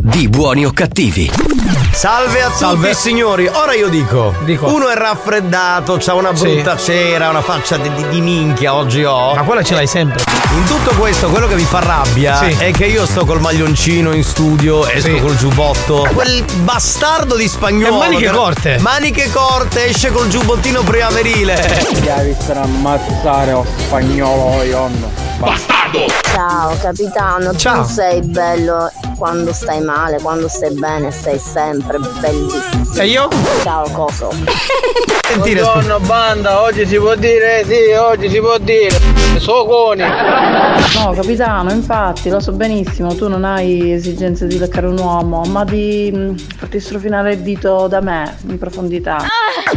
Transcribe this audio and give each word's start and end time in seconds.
di 0.00 0.28
Buoni 0.28 0.64
o 0.64 0.72
cattivi. 0.72 1.30
Salve 1.92 2.42
a 2.42 2.50
tutti 2.50 2.94
signori, 2.94 3.48
ora 3.48 3.74
io 3.74 3.88
dico, 3.88 4.32
uno 4.60 4.88
è 4.88 4.94
raffreddato, 4.94 5.96
c'ha 5.98 6.14
una 6.14 6.32
brutta 6.32 6.76
cera, 6.76 7.28
una 7.28 7.40
faccia 7.42 7.76
di, 7.76 7.92
di- 7.92 8.08
di 8.08 8.20
minchia 8.20 8.74
oggi 8.74 9.02
ho. 9.04 9.34
Ma 9.34 9.42
quella 9.42 9.62
ce 9.62 9.74
l'hai 9.74 9.86
sempre. 9.86 10.22
In 10.54 10.64
tutto 10.64 10.94
questo, 10.96 11.28
quello 11.28 11.46
che 11.48 11.56
mi 11.56 11.64
fa 11.64 11.80
rabbia 11.80 12.36
Sì. 12.36 12.54
è 12.58 12.70
che 12.70 12.86
io 12.86 13.04
sto 13.06 13.24
col 13.24 13.40
maglioncino 13.40 14.12
in 14.12 14.22
studio, 14.22 14.86
esco 14.86 15.08
Sì. 15.14 15.20
col 15.20 15.36
giubbotto. 15.36 16.08
Quel 16.14 16.44
bastardo 16.62 17.34
di 17.36 17.48
spagnolo. 17.48 17.96
E 17.96 17.98
maniche 17.98 18.26
che- 18.26 18.30
corte. 18.36 18.78
Maniche 18.78 19.30
corte, 19.32 19.86
esce 19.86 20.10
col 20.12 20.28
giubbottino 20.28 20.82
primaverile. 20.82 21.54
Devi 22.00 22.36
stare 22.38 22.60
ammazzare 22.60 23.52
o 23.52 23.64
spagnolo 23.76 24.62
ionno. 24.62 25.10
Bastardo! 25.38 26.06
Ciao 26.32 26.76
capitano, 26.80 27.54
Ciao. 27.56 27.82
tu 27.84 27.92
sei 27.92 28.20
bello 28.22 28.90
quando 29.18 29.52
stai 29.52 29.80
male, 29.82 30.20
quando 30.22 30.46
stai 30.48 30.72
bene, 30.74 31.10
sei 31.10 31.38
sempre 31.38 31.98
bellissimo. 32.20 32.94
E 32.96 33.06
io? 33.06 33.28
Ciao 33.62 33.90
coso. 33.90 34.30
Buongiorno 35.36 36.00
banda, 36.00 36.62
oggi 36.62 36.86
si 36.86 36.96
può 36.96 37.14
dire, 37.14 37.62
sì, 37.66 37.92
oggi 37.92 38.30
si 38.30 38.38
può 38.40 38.56
dire. 38.58 38.96
Soconi. 39.38 40.02
No, 40.02 41.12
capitano, 41.14 41.70
infatti, 41.70 42.28
lo 42.30 42.40
so 42.40 42.52
benissimo, 42.52 43.14
tu 43.14 43.28
non 43.28 43.44
hai 43.44 43.92
esigenze 43.92 44.46
di 44.46 44.58
leccare 44.58 44.86
un 44.86 44.98
uomo, 44.98 45.42
ma 45.42 45.64
di 45.64 46.10
mh, 46.12 46.34
farti 46.56 46.80
strofinare 46.80 47.34
il 47.34 47.40
dito 47.40 47.86
da 47.88 48.00
me 48.00 48.36
in 48.48 48.58
profondità. 48.58 49.18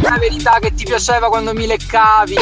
La 0.02 0.16
verità 0.18 0.56
che 0.60 0.72
ti 0.74 0.84
piaceva 0.84 1.28
quando 1.28 1.52
mi 1.52 1.66
leccavi. 1.66 2.34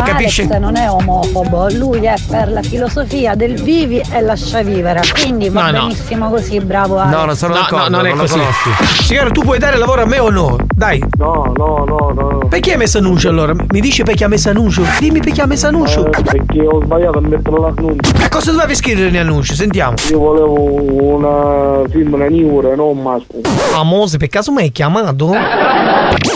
Alex 0.00 0.40
non 0.58 0.76
è 0.76 0.88
omofobo, 0.90 1.68
lui 1.72 2.04
è 2.04 2.14
per 2.28 2.50
la 2.52 2.62
filosofia 2.62 3.34
del 3.34 3.60
vivi 3.60 4.00
e 4.12 4.20
lascia 4.20 4.62
vivere. 4.62 5.00
Quindi 5.20 5.48
va 5.48 5.70
No, 5.70 5.78
no. 5.78 5.86
benissimo 5.88 6.28
così, 6.48 6.60
bravo 6.60 6.98
Alex. 6.98 7.16
No, 7.16 7.24
non 7.24 7.36
sono 7.36 7.54
No, 7.54 7.60
d'accordo, 7.60 7.88
no, 7.90 7.96
non 7.96 8.06
è 8.06 8.10
lo 8.10 8.16
così. 8.20 8.38
conosci. 8.38 9.02
Signora, 9.04 9.30
tu 9.30 9.42
puoi 9.42 9.58
dare 9.58 9.76
lavoro 9.78 10.02
a 10.02 10.06
me 10.06 10.18
o 10.18 10.30
no? 10.30 10.56
Dai. 10.74 11.02
No, 11.18 11.52
no, 11.56 11.84
no, 11.86 12.12
no. 12.14 12.38
Perché 12.48 12.72
hai 12.72 12.78
messo 12.78 12.98
annuncio 12.98 13.28
allora? 13.28 13.54
Mi 13.54 13.80
dici 13.80 14.02
perché 14.02 14.24
ha 14.24 14.28
messo 14.28 14.48
annuncio? 14.50 14.82
Dimmi 14.98 15.20
perché 15.20 15.42
ha 15.42 15.46
messo 15.46 15.66
annuncio. 15.66 16.06
Eh, 16.06 16.22
perché 16.22 16.66
ho 16.66 16.82
sbagliato 16.84 17.18
a 17.18 17.20
mettere 17.20 17.58
l'annuncio. 17.60 18.12
E 18.24 18.28
cosa 18.28 18.52
dovevi 18.52 18.74
scrivere 18.74 19.06
negli 19.06 19.16
annunci? 19.18 19.54
Sentiamo. 19.54 19.94
Io 20.10 20.18
volevo 20.18 21.16
una 21.16 21.88
film 21.88 22.12
una 22.14 22.26
niura, 22.26 22.74
non 22.74 22.96
un 22.96 23.02
masco. 23.02 23.40
Amose, 23.74 24.16
per 24.18 24.28
caso 24.28 24.52
mi 24.52 24.62
hai 24.62 24.72
chiamato? 24.72 25.30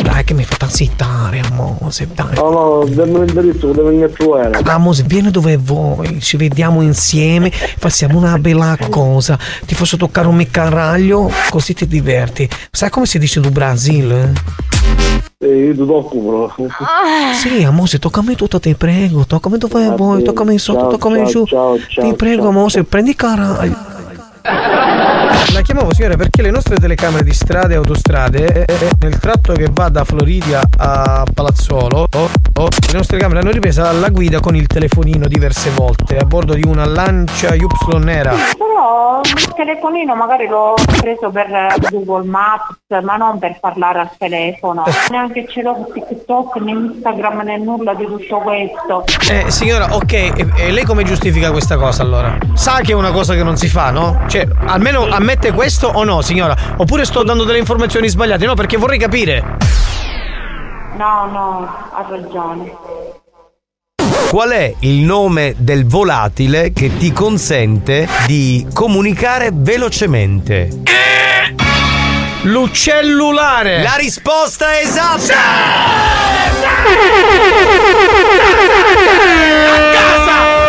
Dai 0.02 0.24
che 0.24 0.34
mi 0.34 0.44
fa 0.44 0.68
zittare, 0.68 1.40
Amose, 1.50 2.08
dai. 2.14 2.34
No, 2.34 2.50
no, 2.50 2.84
dammi 2.88 3.24
l'indirizzo 3.24 3.68
che 3.68 3.74
devo 3.74 3.88
venire 3.88 4.06
a 4.06 4.08
trovare. 4.08 4.60
Amose, 4.64 5.04
vieni 5.06 5.30
dove 5.30 5.56
vuoi, 5.56 6.20
ci 6.20 6.36
vediamo 6.36 6.82
insieme, 6.82 7.50
facciamo 7.50 8.18
una 8.18 8.36
bella 8.38 8.76
cosa. 8.90 9.38
Ti 9.64 9.74
faccio 9.74 9.96
toccare 10.02 10.26
un 10.26 10.34
miccaraglio, 10.34 11.30
così 11.48 11.74
ti 11.74 11.86
diverti. 11.86 12.48
Sai 12.72 12.90
come 12.90 13.06
si 13.06 13.20
dice 13.20 13.38
do 13.38 13.50
Brasile? 13.50 14.32
E 15.38 15.66
io 15.66 15.72
ti 15.74 15.86
tocco, 15.86 16.18
però. 16.18 17.32
Sì, 17.34 17.62
Amose, 17.62 18.00
toccami 18.00 18.34
tutto, 18.34 18.58
ti 18.58 18.74
prego. 18.74 19.24
Toccami 19.24 19.58
dove 19.58 19.94
vuoi, 19.94 20.24
toccami 20.24 20.58
sotto, 20.58 20.88
toccami 20.88 21.24
giù. 21.26 21.46
ciao, 21.46 21.78
ciao, 21.86 22.08
ti 22.08 22.16
prego, 22.16 22.48
Amose, 22.48 22.82
prendi 22.82 23.14
caraglio. 23.14 24.01
La 24.42 25.60
chiamavo 25.62 25.94
signora 25.94 26.16
perché 26.16 26.42
le 26.42 26.50
nostre 26.50 26.76
telecamere 26.76 27.22
di 27.22 27.32
strade 27.32 27.74
e 27.74 27.76
autostrade 27.76 28.64
eh, 28.64 28.72
eh, 28.72 28.90
nel 29.00 29.18
tratto 29.18 29.52
che 29.52 29.68
va 29.70 29.88
da 29.88 30.04
Floridia 30.04 30.60
a 30.78 31.24
Palazzolo 31.32 32.08
oh, 32.12 32.30
oh, 32.54 32.68
le 32.68 32.92
nostre 32.92 33.18
camere 33.18 33.40
hanno 33.40 33.50
ripresa 33.50 33.92
la 33.92 34.08
guida 34.08 34.40
con 34.40 34.56
il 34.56 34.66
telefonino 34.66 35.28
diverse 35.28 35.70
volte 35.70 36.16
a 36.16 36.24
bordo 36.24 36.54
di 36.54 36.62
una 36.66 36.86
Lancia 36.86 37.54
Y 37.54 37.66
nera. 37.98 38.34
Però 38.56 39.20
il 39.22 39.52
telefonino 39.54 40.14
magari 40.16 40.48
l'ho 40.48 40.74
preso 41.00 41.30
per 41.30 41.76
Google 41.90 42.24
Maps, 42.28 42.76
ma 43.02 43.16
non 43.16 43.38
per 43.38 43.58
parlare 43.60 44.00
al 44.00 44.10
telefono. 44.18 44.84
Neanche 45.10 45.46
ce 45.48 45.62
l'ho 45.62 45.86
su 45.86 45.92
TikTok, 45.92 46.56
né 46.56 46.70
Instagram, 46.72 47.42
né 47.42 47.58
nulla 47.58 47.94
di 47.94 48.04
tutto 48.04 48.38
questo. 48.38 49.04
Eh, 49.30 49.50
signora, 49.50 49.94
ok, 49.94 50.12
e, 50.12 50.46
e 50.56 50.70
lei 50.72 50.84
come 50.84 51.04
giustifica 51.04 51.50
questa 51.50 51.76
cosa 51.76 52.02
allora? 52.02 52.36
Sa 52.54 52.80
che 52.82 52.92
è 52.92 52.94
una 52.94 53.12
cosa 53.12 53.34
che 53.34 53.42
non 53.42 53.56
si 53.56 53.68
fa, 53.68 53.90
no? 53.90 54.20
Cioè, 54.32 54.48
almeno 54.64 55.08
ammette 55.08 55.52
questo 55.52 55.88
o 55.88 56.04
no, 56.04 56.22
signora? 56.22 56.56
Oppure 56.78 57.04
sto 57.04 57.22
dando 57.22 57.44
delle 57.44 57.58
informazioni 57.58 58.08
sbagliate? 58.08 58.46
No, 58.46 58.54
perché 58.54 58.78
vorrei 58.78 58.98
capire. 58.98 59.58
No, 60.96 61.28
no, 61.30 61.90
ha 61.92 62.06
ragione. 62.08 62.74
Qual 64.30 64.48
è 64.48 64.74
il 64.78 65.00
nome 65.00 65.54
del 65.58 65.86
volatile 65.86 66.72
che 66.72 66.96
ti 66.96 67.12
consente 67.12 68.08
di 68.24 68.66
comunicare 68.72 69.50
velocemente? 69.52 70.80
L'uccellulare! 72.44 73.82
La 73.82 73.96
risposta 73.96 74.72
è 74.72 74.82
esatta! 74.82 75.34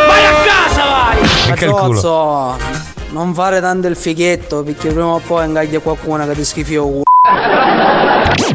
Vai 0.05 0.25
a 0.25 0.33
casa, 0.43 0.83
vai! 0.83 1.25
Ficca 1.25 1.65
il 1.65 1.71
culo. 1.71 2.72
Non 3.13 3.31
fare 3.35 3.61
tanto 3.61 3.85
il 3.85 3.95
fighetto 3.95 4.63
perché 4.63 4.89
prima 4.89 5.13
o 5.13 5.19
poi 5.19 5.45
ingaglia 5.45 5.77
qualcuno 5.79 6.25
che 6.25 6.33
ti 6.33 6.43
schifi 6.43 6.73
il 6.73 6.79
culo. 6.79 7.12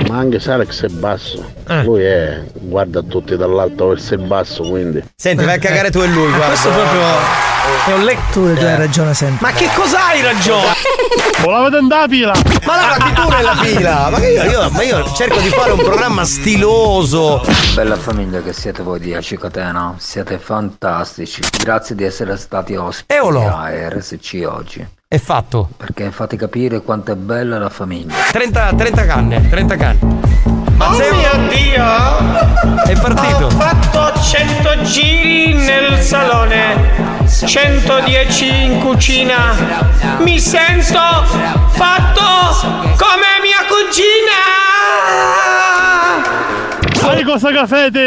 Ma 0.09 0.19
anche 0.19 0.39
se 0.41 0.53
Alex 0.53 0.85
è 0.85 0.89
basso, 0.89 1.53
lui 1.85 2.03
è 2.03 2.43
guarda 2.53 3.03
tutti 3.03 3.37
dall'alto 3.37 3.89
verso 3.89 4.15
il 4.15 4.21
basso, 4.21 4.63
quindi. 4.63 5.03
Senti, 5.17 5.45
vai 5.45 5.55
a 5.57 5.59
cagare 5.59 5.91
tu 5.91 6.01
e 6.01 6.07
lui, 6.07 6.27
guarda. 6.29 6.47
Questo 6.49 6.71
proprio 6.71 7.01
è 7.87 7.93
un 7.95 8.05
letto. 8.05 8.21
Tu 8.33 8.41
hai 8.65 8.77
ragione 8.77 9.15
sempre. 9.15 9.39
Ma 9.41 9.53
che 9.57 9.69
cosa 9.75 10.07
hai 10.09 10.21
ragione? 10.23 10.73
Volavo 11.41 11.71
tentare 11.71 12.01
la 12.03 12.09
pila! 12.09 12.33
Ma 12.67 12.77
lavati 12.77 13.13
tu 13.13 13.29
nella 13.29 13.55
fila! 13.57 14.09
Ma 14.11 14.19
che 14.19 14.27
io, 14.27 14.43
io- 14.45 14.71
ma 14.71 14.83
io 14.83 15.13
cerco 15.15 15.39
di 15.41 15.49
fare 15.49 15.71
un 15.71 15.79
programma 15.79 16.25
stiloso! 16.25 17.43
Bella 17.75 17.97
famiglia 17.97 18.43
che 18.43 18.53
siete 18.53 18.83
voi 18.83 18.99
di 18.99 19.15
Acicatena, 19.15 19.95
siete 19.99 20.39
fantastici. 20.39 21.41
Grazie 21.63 21.95
di 21.95 22.05
essere 22.05 22.37
stati 22.37 22.75
ospiti 22.75 23.15
Eolo. 23.15 23.47
a 23.49 23.71
RSC 23.71 24.45
oggi. 24.47 24.87
È 25.11 25.17
fatto. 25.17 25.71
Perché 25.75 26.11
fate 26.11 26.37
capire 26.37 26.83
quanto 26.83 27.13
è 27.13 27.15
bella 27.15 27.57
la 27.57 27.71
famiglia. 27.71 28.13
30, 28.31 28.75
30 28.75 29.07
canne, 29.07 29.49
30 29.49 29.77
canne. 29.77 29.99
Ma 30.77 30.91
Oh 30.91 30.93
sei- 30.93 31.11
mio 31.17 31.31
Dio! 31.49 32.83
È 32.85 32.93
partito. 33.01 33.47
Ho 33.47 33.51
fatto 33.53 34.21
100 34.21 34.83
giri 34.83 35.55
nel 35.55 35.99
salone, 36.03 37.25
110 37.27 38.65
in 38.65 38.81
cucina. 38.81 39.55
Mi 40.19 40.39
sento 40.39 41.01
fatto 41.71 42.21
come 42.99 43.41
mia 43.41 43.65
cugina! 43.67 44.45
Sai 47.01 47.23
cosa 47.23 47.51
che 47.51 47.67
fate? 47.67 48.07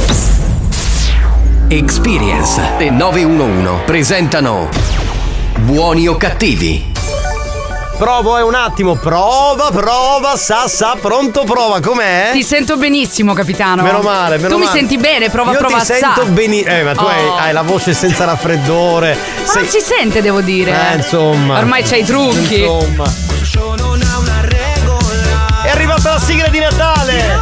Experience 1.73 2.61
e 2.79 2.89
911 2.89 3.83
presentano 3.85 4.67
Buoni 5.59 6.05
o 6.05 6.17
cattivi? 6.17 6.91
Provo 7.97 8.37
eh, 8.37 8.41
un 8.41 8.55
attimo, 8.55 8.95
prova, 8.95 9.69
prova, 9.71 10.35
sa, 10.35 10.67
sa, 10.67 10.97
pronto, 10.99 11.45
prova, 11.45 11.79
com'è? 11.79 12.31
Ti 12.33 12.43
sento 12.43 12.75
benissimo, 12.75 13.31
capitano. 13.33 13.83
Meno 13.83 14.01
male, 14.01 14.35
meno 14.35 14.49
Tu 14.49 14.57
male. 14.57 14.65
mi 14.65 14.77
senti 14.77 14.97
bene, 14.97 15.29
prova 15.29 15.51
Io 15.53 15.59
prova 15.59 15.79
ti 15.79 15.85
sa. 15.85 15.93
sento 15.93 16.25
benissimo. 16.25 16.75
Eh, 16.75 16.83
ma 16.83 16.93
tu 16.93 17.05
hai, 17.05 17.25
Oh. 17.25 17.35
hai 17.37 17.53
la 17.53 17.61
voce 17.61 17.93
senza 17.93 18.25
raffreddore. 18.25 19.15
Ma 19.45 19.51
Sei- 19.53 19.67
si 19.67 19.79
sente, 19.79 20.21
devo 20.21 20.41
dire. 20.41 20.71
Eh, 20.91 20.95
insomma. 20.97 21.57
Ormai 21.59 21.83
c'hai 21.83 22.01
i 22.01 22.03
trucchi. 22.05 22.59
Insomma. 22.63 23.05
È 25.63 25.69
arrivata 25.69 26.09
la 26.13 26.19
sigla 26.19 26.47
di 26.49 26.59
Natale! 26.59 27.39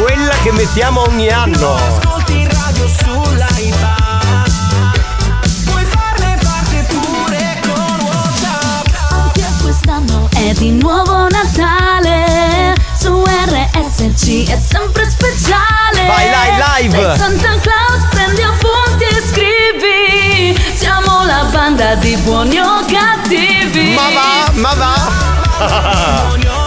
Quella 0.00 0.34
che 0.42 0.52
mettiamo 0.52 1.02
ogni 1.02 1.28
anno. 1.28 2.09
Di 10.60 10.72
nuovo 10.72 11.26
Natale 11.30 12.74
RSC 13.00 14.50
è 14.50 14.58
sempre 14.58 15.08
speciale. 15.08 16.06
Vai, 16.06 16.28
vai, 16.28 16.82
live. 16.82 16.96
Sei 16.96 17.16
Santa 17.16 17.58
Claus, 17.60 18.04
prendi 18.10 18.42
appunti 18.42 19.04
e 19.04 19.22
scrivi. 19.26 20.62
Siamo 20.74 21.24
la 21.24 21.44
banda 21.50 21.94
di 21.94 22.14
buoni 22.16 22.58
o 22.58 22.84
cattivi. 22.86 23.94
Ma 23.94 24.10
va, 24.12 24.50
ma 24.52 24.74
va. 24.74 26.59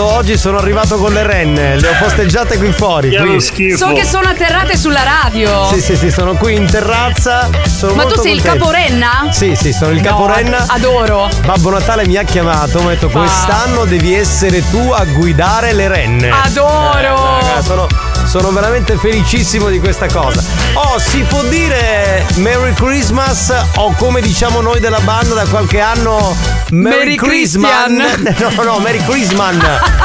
Visto? 0.00 0.14
Oggi 0.16 0.36
sono 0.38 0.58
arrivato 0.58 0.96
con 0.96 1.12
le 1.12 1.22
renne, 1.26 1.78
le 1.78 1.88
ho 1.88 1.92
posteggiate 2.00 2.56
qui 2.58 2.72
fuori. 2.72 3.10
qui. 3.54 3.76
So 3.76 3.92
che 3.92 4.04
sono 4.04 4.28
atterrate 4.28 4.76
sulla 4.76 5.02
radio. 5.02 5.66
Sì, 5.66 5.80
sì, 5.80 5.96
sì, 5.96 6.10
sono 6.10 6.34
qui 6.34 6.54
in 6.54 6.66
terrazza. 6.66 7.48
Sono 7.66 7.94
Ma 7.94 8.04
tu 8.04 8.20
sei 8.20 8.34
il 8.34 8.42
contento. 8.42 8.66
caporenna? 8.66 9.28
Sì, 9.30 9.54
sì, 9.54 9.72
sono 9.72 9.90
il 9.92 10.00
No, 10.00 10.08
caporenna. 10.08 10.64
adoro. 10.68 11.28
Babbo 11.44 11.70
Natale 11.70 12.06
mi 12.06 12.16
ha 12.16 12.22
chiamato, 12.22 12.80
mi 12.80 12.86
ha 12.86 12.90
detto 12.90 13.08
quest'anno 13.08 13.84
devi 13.84 14.14
essere 14.14 14.62
tu 14.70 14.90
a 14.90 15.04
guidare 15.04 15.72
le 15.72 15.88
renne. 15.88 16.30
Adoro. 16.30 17.38
Eh, 17.38 17.40
raga, 17.46 17.62
sono, 17.62 17.86
sono 18.30 18.50
veramente 18.52 18.96
felicissimo 18.96 19.68
di 19.70 19.80
questa 19.80 20.06
cosa. 20.06 20.40
Oh, 20.74 21.00
si 21.00 21.18
può 21.28 21.42
dire 21.44 22.24
Merry 22.36 22.72
Christmas 22.74 23.52
o 23.74 23.92
come 23.96 24.20
diciamo 24.20 24.60
noi 24.60 24.78
della 24.78 25.00
banda 25.00 25.34
da 25.34 25.44
qualche 25.48 25.80
anno 25.80 26.36
Merry, 26.70 26.96
Merry 26.96 27.16
Christmas. 27.16 27.86
Christian. 27.86 28.36
No, 28.56 28.62
no, 28.62 28.78
Merry 28.78 29.02
Christmas. 29.04 29.56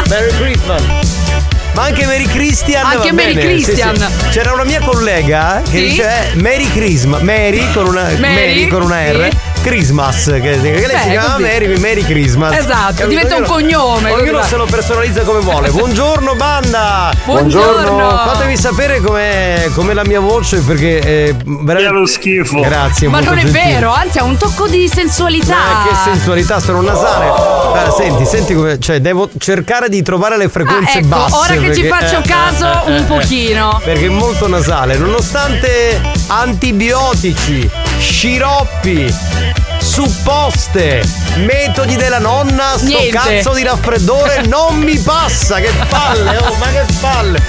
Merry 0.10 0.31
Christmas. 0.38 0.81
Ma 1.75 1.83
anche 1.83 2.06
Merry 2.06 2.25
Christian 2.25 2.86
Anche 2.86 3.12
Merry 3.12 3.33
bene, 3.33 3.42
sì, 3.42 3.63
Christian. 3.63 3.95
sì. 3.98 4.30
C'era 4.30 4.54
una 4.54 4.63
mia 4.63 4.80
collega 4.80 5.62
che 5.63 5.72
Sì? 5.77 5.86
dice 5.89 6.31
eh, 6.31 6.36
Merry 6.36 6.69
Christmas 6.72 7.22
Mary 7.22 7.69
con 7.74 7.86
una 7.88 8.04
Mary, 8.04 8.19
Mary 8.19 8.68
con 8.68 8.81
una 8.83 9.04
R 9.12 9.30
sì. 9.30 9.38
Christmas 9.66 10.26
che, 10.26 10.40
che 10.42 10.58
lei 10.62 10.86
Beh, 10.86 10.98
si 11.02 11.10
chiama 11.10 11.32
così. 11.34 11.42
Mary, 11.42 11.78
Merry 11.80 12.04
Christmas 12.04 12.56
Esatto, 12.56 12.94
Capito? 12.98 13.08
diventa 13.08 13.36
un 13.38 13.44
cognome, 13.46 14.12
Ognuno 14.12 14.44
se 14.44 14.56
lo 14.58 14.66
personalizza 14.66 15.24
come 15.24 15.40
vuole 15.40 15.72
Buongiorno 15.72 16.36
banda 16.36 17.12
Buongiorno. 17.26 18.10
Fatemi 18.26 18.58
sapere 18.58 19.00
com'è, 19.02 19.70
com'è 19.74 19.94
la 19.94 20.06
mia 20.06 20.20
voce 20.20 20.60
perché 20.60 21.00
è 21.00 21.36
veramente 21.44 21.92
lo 21.92 22.06
schifo 22.06 22.60
Grazie 22.62 23.08
Ma 23.08 23.20
non 23.22 23.38
è 23.40 23.42
gentile. 23.42 23.66
vero, 23.74 23.92
anzi 23.92 24.20
ha 24.20 24.24
un 24.24 24.38
tocco 24.38 24.68
di 24.68 24.88
sensualità. 24.88 25.56
Ma 25.56 25.88
che 25.90 25.96
sensualità, 26.04 26.60
sono 26.60 26.80
un 26.80 26.86
nasale. 26.86 27.26
Guarda, 27.70 27.92
senti, 27.92 28.26
senti 28.26 28.54
come. 28.54 28.80
Cioè, 28.80 29.00
devo 29.02 29.30
cercare 29.38 29.90
di 29.90 30.02
trovare 30.04 30.38
le 30.38 30.48
frequenze 30.50 30.98
Ah, 30.98 31.00
ecco, 31.00 31.08
basse. 31.08 31.36
ora 31.36 31.54
che 31.60 31.74
ci 31.76 31.82
perché- 31.84 31.88
faccio 32.08 32.22
caso, 32.28 32.82
un 32.92 33.06
pochino. 33.08 33.82
Perché 33.84 34.06
è 34.06 34.10
molto 34.10 34.48
nasale. 34.48 34.98
Nonostante 34.98 36.00
antibiotici, 36.28 37.70
sciroppi, 38.00 39.14
supposte, 39.96 41.02
metodi 41.38 41.96
della 41.96 42.20
nonna, 42.20 42.74
sto 42.76 42.86
Niente. 42.86 43.12
cazzo 43.12 43.54
di 43.54 43.64
raffreddore 43.64 44.42
non 44.46 44.76
mi 44.78 44.98
passa. 45.00 45.60
Che 45.60 45.72
palle, 45.88 46.36
oh, 46.38 46.54
ma 46.58 46.66
che 46.68 46.86
palle. 47.00 47.42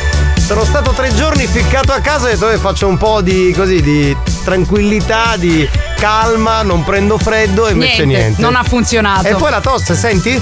Sono 0.47 0.65
stato 0.65 0.93
tre 0.93 1.13
giorni 1.13 1.45
ficcato 1.49 1.91
a 1.91 1.99
casa 1.99 2.29
e 2.29 2.35
ho 2.35 2.35
detto 2.35 2.51
"Eh, 2.51 2.59
faccio 2.59 2.87
un 2.87 2.97
po' 2.99 3.21
di 3.21 3.53
così 3.57 3.83
di 3.83 4.17
tranquillità, 4.45 5.35
di 5.37 5.69
calma, 5.99 6.63
non 6.63 6.85
prendo 6.85 7.19
freddo 7.19 7.67
e 7.67 7.73
invece 7.73 8.05
Niente, 8.05 8.23
niente. 8.25 8.43
non 8.43 8.55
ha 8.57 8.63
funzionato. 8.63 9.27
E 9.27 9.35
poi 9.35 9.51
la 9.51 9.61
tosse, 9.61 9.95
senti? 9.95 10.41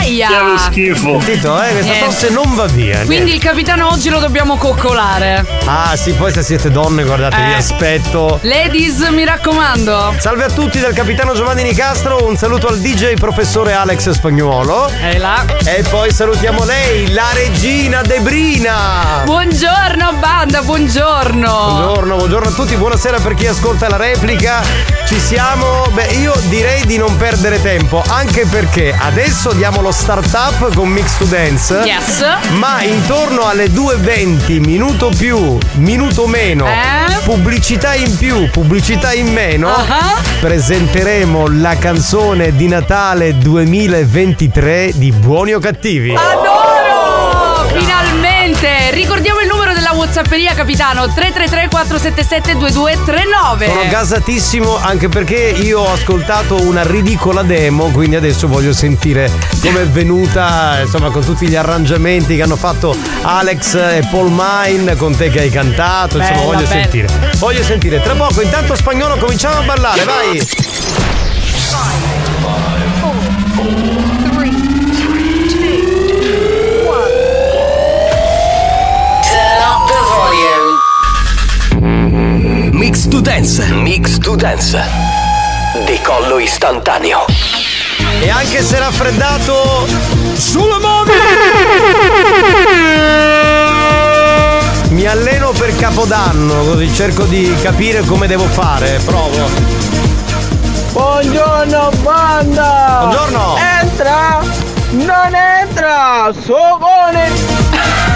Aia! 0.00 0.28
Sentito, 0.58 1.60
eh? 1.62 1.70
Questa 1.70 1.90
Niente. 1.92 2.04
tosse 2.04 2.30
non 2.30 2.54
va 2.54 2.66
via. 2.66 3.00
Quindi 3.04 3.34
il 3.34 3.40
capitano 3.40 3.88
oggi 3.90 4.08
lo 4.10 4.18
dobbiamo 4.18 4.56
coccolare. 4.56 5.44
Ah 5.64 5.96
sì, 5.96 6.12
poi 6.12 6.32
se 6.32 6.42
siete 6.42 6.70
donne 6.70 7.04
guardate, 7.04 7.36
vi 7.36 7.50
Eh. 7.52 7.54
aspetto. 7.54 8.38
Ladies, 8.42 8.98
mi 9.08 9.24
raccomando. 9.24 10.14
Salve 10.18 10.44
a 10.44 10.50
tutti 10.50 10.78
dal 10.80 10.92
capitano 10.92 11.34
Giovanni 11.34 11.62
Nicastro, 11.62 12.26
un 12.26 12.36
saluto 12.36 12.68
al 12.68 12.78
DJ 12.78 13.14
professore 13.14 13.72
Alex 13.72 14.10
Spagnuolo. 14.10 14.90
E 15.00 15.18
là. 15.18 15.44
E 15.64 15.84
poi 15.88 16.12
salutiamo 16.12 16.64
lei, 16.64 17.12
la 17.12 17.26
regina 17.32 18.02
Debrina. 18.02 19.22
Buongiorno 19.24 20.12
banda, 20.18 20.62
buongiorno. 20.62 21.50
Buongiorno, 21.50 22.16
buongiorno 22.16 22.48
a 22.48 22.52
tutti, 22.52 22.76
buonasera 22.76 23.18
per 23.20 23.34
chi 23.34 23.46
ascolta 23.46 23.77
la 23.86 23.96
replica. 23.96 24.62
Ci 25.06 25.18
siamo. 25.20 25.86
Beh, 25.92 26.06
io 26.20 26.34
direi 26.48 26.84
di 26.84 26.96
non 26.98 27.16
perdere 27.16 27.60
tempo, 27.62 28.02
anche 28.08 28.44
perché 28.46 28.94
adesso 28.98 29.52
diamo 29.52 29.80
lo 29.80 29.92
start 29.92 30.32
up 30.34 30.74
con 30.74 30.88
Mix 30.88 31.16
to 31.18 31.24
Dance. 31.24 31.74
Yes. 31.84 32.24
Ma 32.58 32.82
intorno 32.82 33.46
alle 33.46 33.68
2.20, 33.70 34.58
minuto 34.60 35.10
più, 35.16 35.56
minuto 35.74 36.26
meno, 36.26 36.66
Eh? 36.66 37.14
pubblicità 37.24 37.94
in 37.94 38.16
più, 38.16 38.50
pubblicità 38.50 39.12
in 39.12 39.32
meno, 39.32 39.68
Ah. 39.74 40.16
presenteremo 40.40 41.46
la 41.60 41.76
canzone 41.78 42.54
di 42.54 42.66
Natale 42.68 43.36
2023 43.38 44.92
di 44.94 45.10
Buoni 45.12 45.52
o 45.54 45.58
Cattivi. 45.58 46.14
Adoro! 46.14 47.68
Finalmente! 47.78 48.90
Ricordiamo 48.90 49.37
Whatsapperia, 50.08 50.54
capitano: 50.54 51.06
333 51.06 51.68
477 51.68 52.56
2239. 52.56 53.66
Sono 53.66 53.88
gasatissimo 53.90 54.76
anche 54.78 55.10
perché 55.10 55.34
io 55.34 55.80
ho 55.80 55.92
ascoltato 55.92 56.58
una 56.62 56.82
ridicola 56.82 57.42
demo, 57.42 57.90
quindi 57.90 58.16
adesso 58.16 58.48
voglio 58.48 58.72
sentire 58.72 59.30
come 59.60 59.82
è 59.82 59.86
venuta, 59.86 60.80
insomma, 60.80 61.10
con 61.10 61.22
tutti 61.22 61.46
gli 61.46 61.56
arrangiamenti 61.56 62.36
che 62.36 62.42
hanno 62.42 62.56
fatto 62.56 62.96
Alex 63.20 63.74
e 63.74 64.08
Paul 64.10 64.30
Mine, 64.34 64.96
con 64.96 65.14
te 65.14 65.28
che 65.28 65.40
hai 65.40 65.50
cantato, 65.50 66.16
insomma, 66.16 66.38
Bella, 66.38 66.52
voglio 66.52 66.66
bella. 66.66 66.80
sentire. 66.80 67.08
Voglio 67.36 67.62
sentire. 67.62 68.00
Tra 68.00 68.14
poco, 68.14 68.40
intanto 68.40 68.74
spagnolo, 68.76 69.18
cominciamo 69.18 69.58
a 69.58 69.62
ballare, 69.62 70.04
vai! 70.04 70.48
Dance. 83.38 83.72
Mix 83.72 84.18
to 84.18 84.34
Dance. 84.34 84.82
Decollo 85.84 86.40
istantaneo. 86.40 87.24
E 88.20 88.28
anche 88.30 88.64
se 88.64 88.80
raffreddato, 88.80 89.86
sulle 90.34 90.78
mani! 90.80 91.12
Mi 94.88 95.06
alleno 95.06 95.52
per 95.52 95.76
Capodanno, 95.76 96.64
così 96.64 96.92
cerco 96.92 97.22
di 97.26 97.54
capire 97.62 98.02
come 98.02 98.26
devo 98.26 98.46
fare. 98.46 98.98
Provo. 99.04 99.48
Buongiorno 100.90 101.90
banda! 102.02 102.98
Buongiorno! 103.02 103.56
Entra! 103.80 104.67
Non 104.90 105.34
entra! 105.34 106.32
Sogone! 106.44 107.30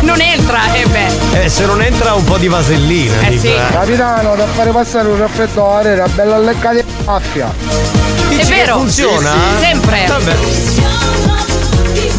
Non 0.00 0.20
entra, 0.20 0.72
eh 0.74 0.86
beh. 0.86 1.44
Eh, 1.44 1.48
se 1.48 1.64
non 1.66 1.80
entra 1.82 2.14
un 2.14 2.24
po' 2.24 2.38
di 2.38 2.48
vasellina. 2.48 3.20
Eh, 3.20 3.28
dico, 3.30 3.42
sì. 3.42 3.48
eh. 3.54 3.60
Capitano, 3.70 4.34
da 4.34 4.46
fare 4.46 4.70
passare 4.70 5.08
un 5.08 5.18
raffreddore, 5.18 5.92
una 5.94 6.08
bella 6.08 6.38
leccata 6.38 6.74
di 6.74 6.84
maffia. 7.04 7.52
Dici 8.28 8.40
È 8.40 8.44
vero. 8.46 8.78
funziona? 8.78 9.32
Sì, 9.32 9.38
sì. 9.58 9.64
Sempre. 9.64 10.06
Vabbè. 10.06 11.51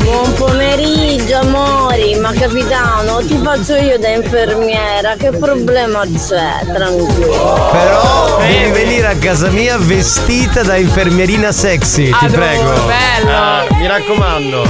Buon 0.04 0.34
pomeriggio 0.34 1.38
amori, 1.38 2.16
ma 2.16 2.32
capitano 2.34 3.20
ti 3.26 3.40
faccio 3.42 3.76
io 3.76 3.98
da 3.98 4.10
infermiera, 4.10 5.16
che 5.16 5.32
problema 5.32 6.02
c'è? 6.06 6.60
Tranquillo. 6.74 7.70
Però 7.72 8.38
devi 8.40 8.72
venire 8.72 9.08
a 9.08 9.16
casa 9.16 9.48
mia 9.50 9.78
vestita 9.78 10.62
da 10.62 10.76
infermierina 10.76 11.52
sexy, 11.54 12.06
ti 12.06 12.26
Adoro, 12.26 12.32
prego. 12.42 12.64
bello. 12.86 13.32
Ah, 13.32 13.66
mi 13.72 13.88
raccomando. 13.88 14.64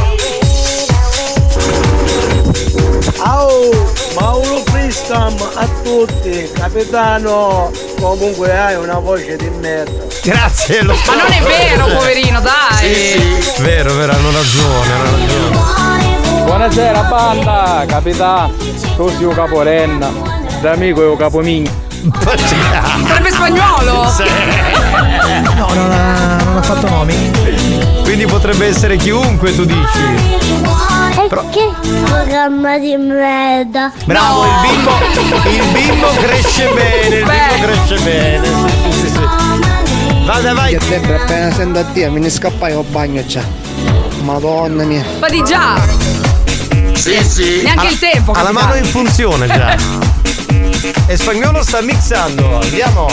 Au! 3.18 3.72
Mauro 4.20 4.62
Pristam 4.72 5.36
a 5.56 5.68
tutti! 5.84 6.50
Capitano! 6.54 7.72
Comunque 8.00 8.56
hai 8.56 8.76
una 8.76 9.00
voce 9.00 9.36
di 9.36 9.50
merda. 9.50 10.13
Grazie, 10.24 10.84
lo 10.84 10.96
so. 10.96 11.12
Ma 11.12 11.22
non 11.22 11.32
è 11.34 11.42
vero, 11.42 11.86
poverino, 11.98 12.40
dai. 12.40 12.78
Sì, 12.78 13.42
sì. 13.42 13.62
Vero, 13.62 13.94
vero, 13.94 14.14
hanno 14.14 14.32
ragione, 14.32 14.94
hanno 14.94 15.12
ragione. 15.12 16.44
Buonasera 16.46 17.02
banda, 17.02 17.84
capitano, 17.86 18.54
tu 18.96 19.10
sei 19.10 19.26
un 19.26 19.36
caporenna, 19.36 20.10
d'amico 20.62 21.02
è 21.02 21.08
un 21.08 21.18
capomigno. 21.18 21.70
Sarebbe 23.06 23.32
spagnolo. 23.32 24.14
No, 25.42 25.74
non 25.74 25.92
ha, 25.92 26.38
non 26.42 26.56
ha 26.58 26.62
fatto 26.62 26.88
nomi. 26.88 27.32
Quindi 28.04 28.26
potrebbe 28.26 28.68
essere 28.68 28.96
chiunque, 28.96 29.54
tu 29.54 29.66
dici. 29.66 30.42
Che 31.52 31.70
programma 32.06 32.78
di 32.78 32.96
merda. 32.96 33.92
Bravo, 34.06 34.46
il 34.46 34.52
bimbo. 34.62 34.92
Il 35.50 35.66
bimbo 35.74 36.08
cresce 36.22 36.70
bene, 36.74 37.16
il 37.16 37.26
bimbo 37.26 37.66
cresce 37.66 38.00
bene. 38.04 38.48
Sì, 38.48 39.00
sì, 39.00 39.08
sì. 39.10 39.43
Vada, 40.26 40.54
vai. 40.54 40.78
Che 40.78 40.86
sempre 40.86 41.20
appena 41.22 41.52
sento 41.52 41.80
a 41.80 41.84
te, 41.86 42.10
me 42.10 42.20
ne 42.20 42.30
scappai 42.30 42.72
al 42.74 42.84
bagno 42.86 43.26
già. 43.26 43.44
Madonna 44.24 44.84
mia. 44.84 45.04
Ma 45.20 45.30
di 45.30 45.44
già. 45.44 45.82
Sì, 46.94 47.22
sì. 47.24 47.62
Neanche 47.64 47.88
il 47.88 48.00
tempo, 48.00 48.32
Ha 48.32 48.42
la 48.42 48.44
capitano. 48.50 48.68
mano 48.68 48.76
in 48.78 48.86
funzione 48.86 49.48
già. 49.48 49.76
E 51.06 51.18
spagnolo 51.18 51.62
sta 51.64 51.82
mixando. 51.82 52.60
Andiamo. 52.62 53.08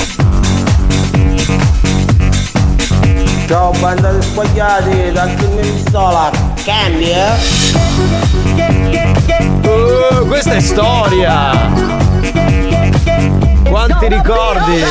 Ciao 3.47 3.73
banda 3.81 4.13
di 4.13 4.23
sbagliati, 4.27 5.13
da 5.13 5.27
chi 5.35 5.47
mi 5.47 5.85
sola, 5.91 6.31
cambia? 6.65 7.37
Uh, 9.63 10.27
questa 10.27 10.55
è 10.55 10.61
storia. 10.61 11.51
Quanti 13.69 14.09
ricordi. 14.09 14.83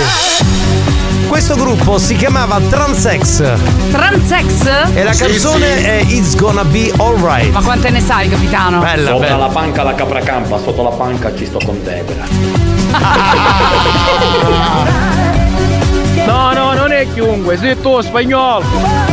Questo 1.30 1.56
gruppo 1.56 1.98
si 2.00 2.16
chiamava 2.16 2.60
Transex 2.70 3.44
Transex? 3.92 4.94
e 4.96 5.04
la 5.04 5.14
canzone 5.14 5.84
è 5.84 6.02
It's 6.06 6.36
Gonna 6.36 6.66
Be 6.66 6.92
Alright. 6.98 7.52
Ma 7.52 7.62
quante 7.62 7.90
ne 7.92 8.02
sai, 8.02 8.28
capitano? 8.30 8.80
Bella, 8.80 9.12
Sopra 9.12 9.28
bella. 9.28 9.38
la 9.38 9.48
panca 9.48 9.84
la 9.84 9.94
capra 9.96 10.20
campa, 10.22 10.58
sotto 10.58 10.82
la 10.84 10.90
panca 10.90 11.34
ci 11.36 11.46
sto 11.46 11.60
con 11.64 11.82
Debra. 11.84 12.26
No, 16.26 16.52
no, 16.54 16.74
non 16.74 16.92
è 16.92 17.08
chiunque, 17.14 17.58
sei 17.58 17.80
tu 17.80 18.02
spagnolo. 18.02 18.66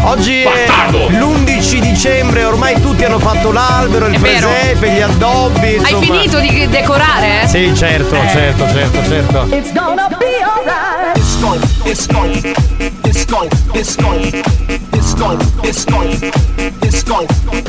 Oggi 0.05 0.41
è 0.43 0.67
l'11 1.11 1.79
dicembre, 1.81 2.45
ormai 2.45 2.81
tutti 2.81 3.05
hanno 3.05 3.19
fatto 3.19 3.53
l'albero, 3.53 4.07
il 4.07 4.15
È 4.15 4.19
vero. 4.19 4.49
presepe, 4.49 4.91
gli 4.91 5.01
addobbi. 5.01 5.67
Hai 5.67 5.75
insomma. 5.77 6.01
finito 6.05 6.39
di 6.41 6.67
decorare? 6.69 7.43
eh? 7.43 7.47
Sì, 7.47 7.73
certo, 7.75 8.17
certo, 8.33 8.67
certo, 8.69 8.99
certo. 9.09 9.47
It's 9.55 9.73
gonna 9.73 10.09
be 10.19 10.43
alright. 10.43 11.06
Going, 11.41 11.61
it's 11.85 12.07
going. 12.07 12.43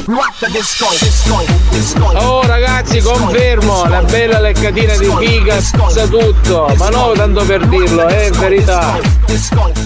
Rock 0.07 0.39
the 0.39 0.50
disco, 0.51 0.86
it's 0.91 1.27
going, 1.27 1.47
it's 1.71 1.93
going. 1.93 2.17
Oh 2.17 2.41
ragazzi, 2.45 3.01
confermo, 3.01 3.86
la 3.86 4.01
bella 4.03 4.39
leccatina 4.39 4.95
di 4.95 5.09
figa 5.19 5.59
sa 5.62 6.07
tutto, 6.07 6.74
ma 6.77 6.89
no 6.89 7.12
tanto 7.15 7.43
per 7.45 7.67
dirlo, 7.67 8.07
è 8.07 8.29
verità. 8.31 9.00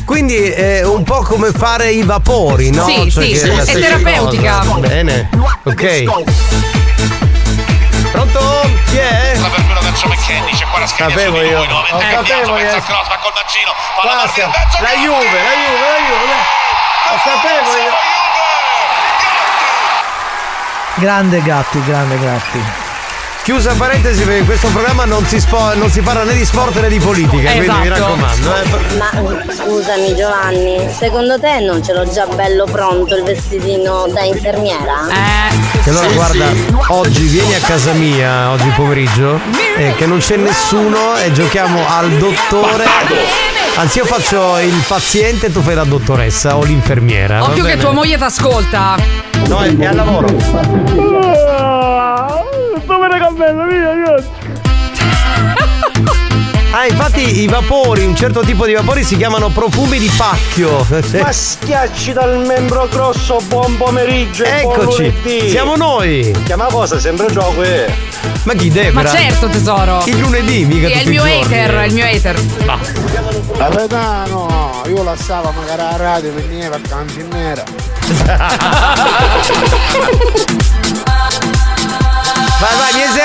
Quindi 0.06 0.36
è 0.38 0.84
un 0.86 1.04
po' 1.04 1.22
come 1.24 1.52
fare 1.52 1.92
i 1.92 2.04
vapori, 2.04 2.70
no? 2.70 2.86
Sì, 2.86 3.10
sì, 3.10 3.20
che 3.32 3.36
sì, 3.36 3.50
è 3.50 3.80
terapeutica. 3.80 4.60
cosa. 4.66 4.80
Bene. 4.88 5.30
Ok. 5.64 6.04
Pronto? 8.12 8.40
Chi 8.88 8.98
è? 8.98 9.36
La 9.38 9.48
verdura 9.50 9.80
verso 9.80 10.08
McKenny, 10.08 10.52
c'è 10.54 10.66
qua 10.66 10.80
la 10.80 10.88
scheda 10.88 11.10
Sapevo 11.10 11.38
su 11.38 11.42
di 11.44 11.48
io. 11.50 11.58
lui, 11.58 11.68
nuovamente 11.68 12.16
Lo 12.16 12.26
sapevo 12.26 12.54
mezzo 12.54 12.68
io. 12.70 12.76
al 12.76 12.84
cross, 12.84 13.08
va 13.08 13.18
col 13.18 13.32
mancino, 13.34 13.74
palla 13.96 14.16
Basta. 14.16 14.48
mezzo 14.48 14.82
La 14.82 14.90
Juve, 14.90 15.42
la 15.44 15.54
Juve, 15.62 15.90
la 15.90 16.00
Juve. 16.08 16.36
Lo 17.12 17.18
sapevo 17.24 17.78
io. 17.78 17.94
Grande 20.96 21.42
Gatti, 21.42 21.84
grande 21.86 22.20
Gatti. 22.20 22.64
Chiusa 23.44 23.74
parentesi 23.74 24.22
perché 24.24 24.40
in 24.42 24.46
questo 24.46 24.68
programma 24.68 25.04
non 25.06 25.26
si, 25.26 25.40
spo- 25.40 25.74
non 25.74 25.90
si 25.90 26.02
parla 26.02 26.24
né 26.24 26.36
di 26.36 26.46
sport 26.46 26.80
né 26.80 26.88
di 26.90 27.00
politica, 27.00 27.50
quindi 27.52 27.70
mi 27.80 27.88
Esatto. 27.88 28.02
raccomando. 28.02 28.54
eh. 28.56 28.98
Ma 28.98 29.10
scusami 29.52 30.16
Giovanni, 30.16 30.88
secondo 30.96 31.40
te 31.40 31.60
non 31.60 31.84
ce 31.84 31.92
l'ho 31.94 32.08
già 32.10 32.28
bello 32.28 32.66
pronto 32.66 33.16
il 33.16 33.24
vestitino 33.24 34.06
da 34.14 34.22
infermiera? 34.22 35.08
Eh. 35.10 35.90
Allora 35.90 36.08
guarda, 36.10 36.46
oggi 36.90 37.24
vieni 37.26 37.56
a 37.56 37.60
casa 37.60 37.94
mia, 37.94 38.52
oggi 38.52 38.70
pomeriggio, 38.76 39.40
e 39.76 39.96
che 39.96 40.06
non 40.06 40.20
c'è 40.20 40.36
nessuno 40.38 41.18
e 41.18 41.32
giochiamo 41.32 41.82
al 41.90 42.10
dottore. 42.12 42.86
Anzi 43.76 43.98
io 43.98 44.06
faccio 44.06 44.60
il 44.60 44.84
paziente 44.88 45.48
e 45.48 45.52
tu 45.52 45.62
fai 45.62 45.74
la 45.74 45.84
dottoressa 45.84 46.58
o 46.58 46.64
l'infermiera. 46.64 47.44
Occhio 47.44 47.64
che 47.66 47.78
tua 47.78 47.92
moglie 47.92 48.18
ti 48.18 48.24
ascolta. 48.24 48.96
No, 49.48 49.60
è, 49.62 49.76
è 49.76 49.86
al 49.88 49.96
lavoro. 49.96 50.28
Dove 52.86 53.08
ne 53.08 53.20
cammino 53.20 53.66
via, 53.68 53.94
io. 53.94 54.24
Ah, 56.74 56.86
infatti 56.86 57.42
i 57.42 57.48
vapori, 57.48 58.06
un 58.06 58.16
certo 58.16 58.40
tipo 58.42 58.66
di 58.66 58.72
vapori 58.74 59.04
si 59.04 59.18
chiamano 59.18 59.50
profumi 59.50 60.00
di 60.00 60.10
pacchio. 60.16 60.86
Ma 61.22 61.30
schiacci 61.32 62.14
dal 62.14 62.46
membro 62.46 62.88
grosso, 62.90 63.42
buon 63.48 63.76
pomeriggio 63.76 64.46
buon 64.46 64.56
Eccoci, 64.56 65.14
lunedì. 65.22 65.50
siamo 65.50 65.76
noi. 65.76 66.34
Chiama 66.46 66.68
cosa, 66.68 66.98
sempre 66.98 67.30
gioco, 67.30 67.62
eh. 67.62 67.94
Ma 68.44 68.54
chi 68.54 68.70
deve? 68.70 68.92
Ma 68.92 69.06
certo, 69.06 69.48
tesoro. 69.48 70.02
Il 70.06 70.18
lunedì, 70.20 70.64
mica 70.64 70.88
Sì, 70.88 70.94
è 70.94 70.98
tutti 71.00 71.10
il 71.10 71.22
mio 71.22 71.24
hater, 71.24 71.76
è 71.76 71.86
il 71.88 71.94
mio 71.94 72.06
hater. 72.06 72.42
Capitano, 73.58 74.82
io 74.88 75.04
lasciavo 75.04 75.52
magari 75.60 75.82
la 75.82 75.98
radio, 75.98 76.32
veniva 76.34 76.78
a 76.78 76.80
campi 76.88 77.22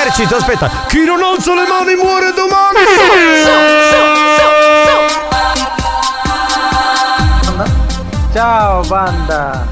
esercito, 0.06 0.36
aspetta. 0.36 0.70
Chi 0.86 1.04
non 1.04 1.20
alza 1.22 1.54
le 1.54 1.66
mani 1.66 1.94
muore 1.96 2.32
domani. 2.32 2.78
Ciao 8.32 8.82
banda. 8.82 9.66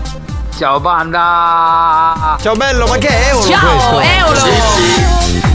Ciao 0.59 0.81
banda. 0.81 2.37
Ciao 2.41 2.55
bello, 2.55 2.87
ma 2.87 2.97
che 2.97 3.09
è 3.09 3.29
Eolo 3.29 3.49
Ciao, 3.49 3.93
questo? 3.95 4.01
Eolo. 4.01 4.41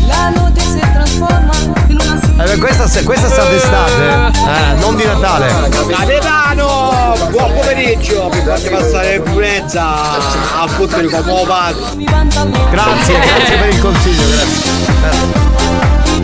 La 0.08 0.30
notte 0.30 0.60
si 0.62 0.80
trasforma 0.80 1.52
in 1.88 1.98
una 2.00 2.46
Eh, 2.46 2.58
questa, 2.58 3.04
questa 3.04 3.30
sta 3.30 3.44
d'estate, 3.46 4.32
eh, 4.34 4.74
non 4.80 4.96
di 4.96 5.06
Natale. 5.06 5.70
Capitano, 5.70 7.16
buon 7.30 7.54
pomeriggio. 7.54 8.30
Mi 8.32 8.42
fate 8.44 8.70
passare 8.70 9.16
in 9.16 9.34
mezza 9.36 9.84
a 10.62 10.68
fottere 10.68 11.08
come 11.08 11.44
fatto. 11.46 11.98
Grazie, 12.72 13.20
grazie 13.20 13.58
per 13.58 13.70
il 13.70 13.82
consiglio, 13.82 14.28
grazie. 14.30 14.69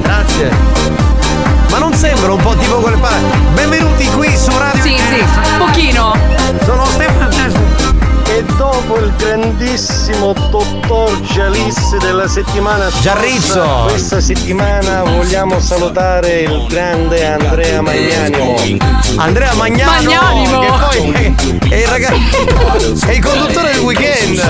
Grazie. 0.02 0.52
Ma 1.70 1.78
non 1.78 1.94
sembra 1.94 2.32
un 2.34 2.42
po' 2.42 2.56
tipo 2.56 2.76
quelle 2.78 2.98
parole? 2.98 3.22
Benvenuti 3.54 4.08
qui 4.12 4.36
su 4.38 4.52
Radio 4.58 4.82
Sì, 4.82 4.96
sì, 4.98 5.24
pochino. 5.58 6.14
Sono 6.64 6.86
Stefano 6.86 7.30
E 8.28 8.44
dopo 8.58 8.98
il 8.98 9.12
grandissimo 9.18 10.34
dottor 10.50 11.20
Gialissi 11.22 11.98
della 12.00 12.28
settimana 12.28 12.90
scorsa, 12.90 13.02
Giarrizzo. 13.02 13.86
questa 13.88 14.22
settimana 14.22 15.04
vogliamo 15.04 15.60
salutare 15.60 16.42
il 16.42 16.66
grande 16.68 17.26
Andrea 17.26 17.82
Magnanimo. 17.82 18.56
Andrea 19.18 19.54
Magnano, 19.56 19.92
Magnanimo. 19.92 20.60
che 20.60 20.68
poi 20.80 21.12
è, 21.12 21.34
è 21.70 21.76
il 21.76 21.88
ragazzo 21.88 23.06
è 23.08 23.12
il 23.12 23.24
conduttore 23.24 23.72
del 23.74 23.82
weekend. 23.82 24.42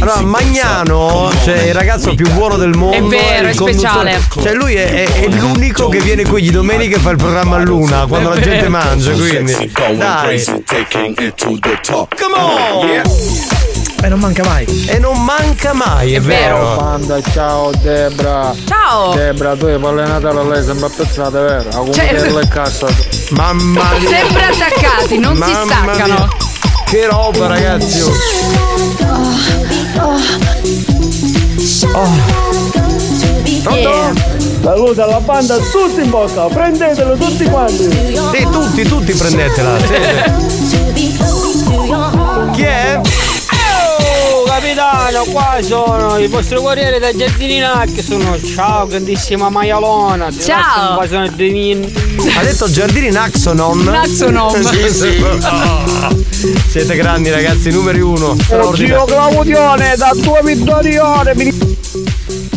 Allora, 0.00 0.20
Magnano, 0.20 1.30
cioè 1.44 1.62
il 1.62 1.74
ragazzo 1.74 2.14
più 2.14 2.28
buono 2.32 2.56
del 2.56 2.76
mondo. 2.76 2.96
È 2.96 3.02
vero, 3.02 3.48
è 3.48 3.52
speciale. 3.52 4.20
Cioè, 4.40 4.52
lui 4.54 4.74
è, 4.74 5.04
è- 5.04 5.12
è 5.22 5.26
l'unico 5.28 5.88
che 5.88 6.00
viene 6.00 6.24
qui 6.24 6.42
di 6.42 6.50
domenica 6.50 6.96
e 6.96 6.98
fa 7.00 7.10
il 7.10 7.16
programma 7.16 7.56
a 7.56 7.60
luna 7.60 8.06
quando 8.06 8.30
È 8.32 8.34
la 8.34 8.40
gente 8.40 8.68
vero. 8.68 8.70
mangia. 8.70 9.12
Quindi, 9.12 9.70
dai, 9.96 10.44
come 12.18 12.34
on! 12.36 13.02
E 14.04 14.08
non 14.08 14.18
manca 14.18 14.42
mai. 14.44 14.84
E 14.88 14.98
non 14.98 15.24
manca 15.24 15.72
mai, 15.72 16.14
è, 16.14 16.20
vero. 16.20 16.74
Banda, 16.76 17.20
ciao 17.32 17.70
Debra. 17.80 18.52
Ciao. 18.66 19.14
Debra, 19.14 19.54
tu 19.56 19.66
hai 19.66 19.78
palle 19.78 20.04
Natale, 20.06 20.42
lei 20.48 20.64
sembra 20.64 20.88
pezzata, 20.88 21.40
vero? 21.40 21.68
A 21.68 21.92
Certo. 21.92 22.40
cassa. 22.48 22.86
Mamma 23.30 23.92
mia. 23.98 24.08
Sempre 24.08 24.44
attaccati, 24.44 25.18
non 25.18 25.34
si 25.36 25.40
Mamma 25.52 25.64
staccano. 25.64 26.14
mia. 26.14 26.28
Che 26.92 27.06
roba, 27.06 27.46
ragazzi. 27.46 28.02
oh. 28.02 28.12
Pronto? 33.62 34.12
Saluta 34.62 35.06
la 35.06 35.20
banda 35.20 35.56
tutti 35.56 36.02
in 36.02 36.10
bocca, 36.10 36.48
prendetelo 36.48 37.16
tutti 37.16 37.44
quanti. 37.44 37.88
Sì, 38.34 38.46
tutti, 38.50 38.82
tutti 38.82 39.14
prendetela. 39.14 39.78
sì. 39.78 39.94
Chi 42.52 42.62
è? 42.62 43.00
Capitano, 44.56 45.24
qua 45.32 45.56
sono 45.62 46.18
il 46.18 46.28
vostro 46.28 46.60
guerriere 46.60 46.98
da 46.98 47.10
Giardinina 47.16 47.84
che 47.90 48.02
sono 48.02 48.38
ciao 48.38 48.86
grandissima 48.86 49.48
maialona. 49.48 50.28
ti 50.28 50.40
Ciao. 50.42 51.00
min- 51.38 51.90
Ha 52.36 52.42
detto 52.42 52.70
Giardini 52.70 53.08
Naxonon? 53.10 53.78
Naxonom. 53.82 54.60
sì, 54.62 54.90
sì. 54.90 55.24
Siete 56.68 56.96
grandi 56.96 57.30
ragazzi, 57.30 57.70
numeri 57.70 58.00
uno. 58.00 58.26
Oh, 58.26 58.36
Straordinario. 58.42 59.04
Claudione 59.06 59.94
da 59.96 60.10
tua 60.22 60.42
vittorione. 60.42 61.32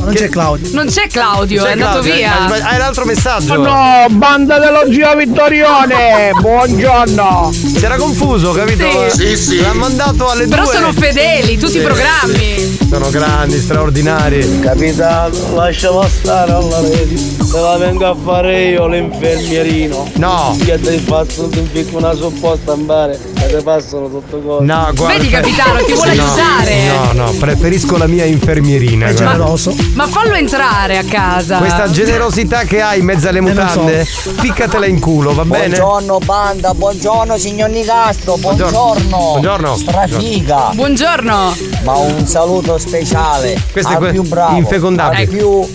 Non 0.05 0.13
c'è 0.13 0.29
Claudio. 0.29 0.69
Non 0.73 0.85
c'è 0.87 1.07
Claudio, 1.07 1.63
C'è 1.63 1.69
è 1.69 1.71
andato 1.71 1.91
Claudio, 1.99 2.13
via. 2.13 2.37
hai 2.39 2.47
sbagli- 2.47 2.61
Hai 2.63 2.77
l'altro 2.77 3.05
messaggio. 3.05 3.55
No, 3.57 4.05
banda 4.11 4.59
dello 4.59 4.87
Gio 4.89 5.15
Vittorione! 5.15 6.31
Buongiorno! 6.39 7.51
Si 7.51 7.83
era 7.83 7.95
confuso, 7.97 8.51
capito? 8.51 8.85
Sì. 9.09 9.25
Sì, 9.27 9.37
sì. 9.37 9.61
L'ha 9.61 9.73
mandato 9.73 10.29
alle 10.29 10.45
Però 10.47 10.63
due. 10.63 10.73
sono 10.73 10.91
fedeli, 10.93 11.57
tutti 11.57 11.77
i 11.77 11.79
Sì. 11.79 11.85
programmi. 11.85 12.77
Sono 12.89 13.09
grandi, 13.09 13.57
straordinari. 13.59 14.59
Capitano, 14.59 15.55
lasciala 15.55 16.07
stare 16.07 16.51
alla 16.51 16.79
rete. 16.81 17.17
Se 17.17 17.59
la 17.59 17.77
vengo 17.77 18.05
a 18.05 18.15
fare 18.23 18.63
io 18.69 18.87
l'infermierino. 18.87 20.11
No. 20.15 20.55
Che 20.63 20.79
ti 20.79 20.97
faccio 20.99 21.47
ti 21.49 21.59
impicco 21.59 21.97
una 21.97 22.13
supposta 22.13 22.73
in 22.73 22.85
bare 22.85 23.19
e 23.47 23.55
ti 23.57 23.63
passano 23.63 24.09
tutto 24.09 24.39
cose. 24.39 24.63
No, 24.65 24.89
guarda. 24.95 25.17
Vedi, 25.17 25.29
capitano, 25.29 25.83
ti 25.83 25.93
vuole 25.93 26.13
No, 26.15 26.23
aiutare. 26.23 26.83
No, 27.13 27.23
no, 27.25 27.31
preferisco 27.31 27.97
la 27.97 28.07
mia 28.07 28.25
infermierina. 28.25 29.11
guarda. 29.11 29.31
generoso. 29.31 29.75
Ma 29.93 30.07
fallo 30.07 30.33
entrare 30.35 30.97
a 30.97 31.03
casa. 31.03 31.57
Questa 31.57 31.89
generosità 31.89 32.63
che 32.63 32.81
hai 32.81 32.99
in 32.99 33.05
mezzo 33.05 33.27
alle 33.27 33.41
mutande, 33.41 34.05
ficcatela 34.05 34.85
in 34.85 34.99
culo, 34.99 35.33
va 35.33 35.45
bene? 35.45 35.77
Buongiorno 35.77 36.17
banda, 36.25 36.73
buongiorno 36.73 37.37
signor 37.37 37.69
Nicastro, 37.69 38.37
buongiorno. 38.37 38.73
Buongiorno. 39.09 39.75
Strafiga. 39.77 40.71
Buongiorno. 40.73 41.55
Ma 41.83 41.93
un 41.97 42.25
saluto 42.27 42.77
speciale 42.77 43.61
Questo 43.71 43.91
è 43.91 43.95
al 43.95 43.99
que- 44.01 44.11
più 44.11 44.23
bravo, 44.23 44.57
infecondabile. 44.57 45.21
al 45.23 45.27
più 45.27 45.67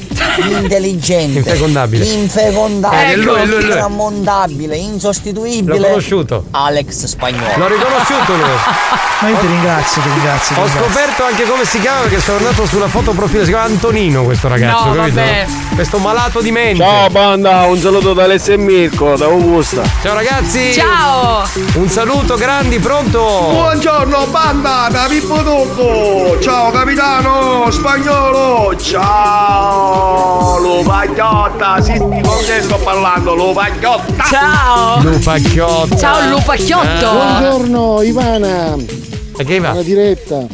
intelligente, 0.61 1.39
Infecondabile. 1.39 2.05
infecondabile, 2.05 3.13
Eh, 3.13 3.17
lui, 3.17 3.47
lui, 3.47 3.47
lui. 3.47 3.63
intramontabile, 3.65 4.77
insostituibile. 4.77 5.79
L'ho 5.79 5.87
conosciuto. 5.87 6.45
Alex 6.53 7.05
Spagnolo. 7.07 7.57
L'ho 7.57 7.69
riconosciuto 7.69 8.33
lui. 8.35 8.99
Ma 9.21 9.29
io 9.29 9.37
ti 9.37 9.47
ringrazio, 9.47 10.03
ti 10.03 10.09
ringrazio. 10.09 10.55
ti 10.55 10.61
Ho 10.61 10.65
ringrazio. 10.65 10.91
scoperto 10.93 11.25
anche 11.25 11.43
come 11.45 11.65
si 11.65 11.81
chiama 11.81 12.01
perché 12.01 12.21
sono 12.21 12.39
andato 12.39 12.67
sulla 12.67 12.89
foto 12.89 13.13
profilo, 13.13 13.45
si 13.45 13.51
chiama 13.51 13.65
Antonino 13.65 14.23
questo 14.25 14.49
ragazzo, 14.49 14.85
No, 14.87 14.95
capito? 14.95 15.15
vabbè. 15.17 15.47
Questo 15.75 15.99
malato 15.99 16.41
di 16.41 16.51
mente. 16.51 16.83
Ciao 16.83 17.09
banda, 17.11 17.61
un 17.67 17.79
saluto 17.79 18.13
da 18.15 18.25
Alessio 18.25 18.55
e 18.55 18.57
Mirko, 18.57 19.17
da 19.17 19.27
Augusta. 19.27 19.83
Ciao 20.03 20.15
ragazzi! 20.15 20.73
Ciao. 20.73 21.43
Un 21.75 21.89
saluto 21.89 22.37
grandi, 22.37 22.79
pronto? 22.79 23.19
Buongiorno 23.51 24.27
banda 24.27 24.89
da 24.91 25.09
Tocco! 25.45 26.39
Ciao 26.41 26.71
capitano 26.71 27.71
spagnolo! 27.71 28.75
Ciao! 28.77 30.10
Lo 30.11 30.83
pagliotta! 30.85 31.81
Sì, 31.81 31.97
con 31.99 32.21
te 32.47 32.63
sto 32.63 32.79
parlando, 32.83 33.35
lo 33.35 33.53
pagliotta! 33.53 34.25
Ciao. 34.25 35.01
Lupacchiotto. 35.03 35.97
Ciao 35.97 36.29
Lupacchiotto. 36.31 37.11
Buongiorno 37.13 38.03
Ivana, 38.03 38.77
Ma 39.37 39.45
che 39.45 39.59
va? 39.61 39.71
una 39.71 39.83
diretta. 39.83 40.37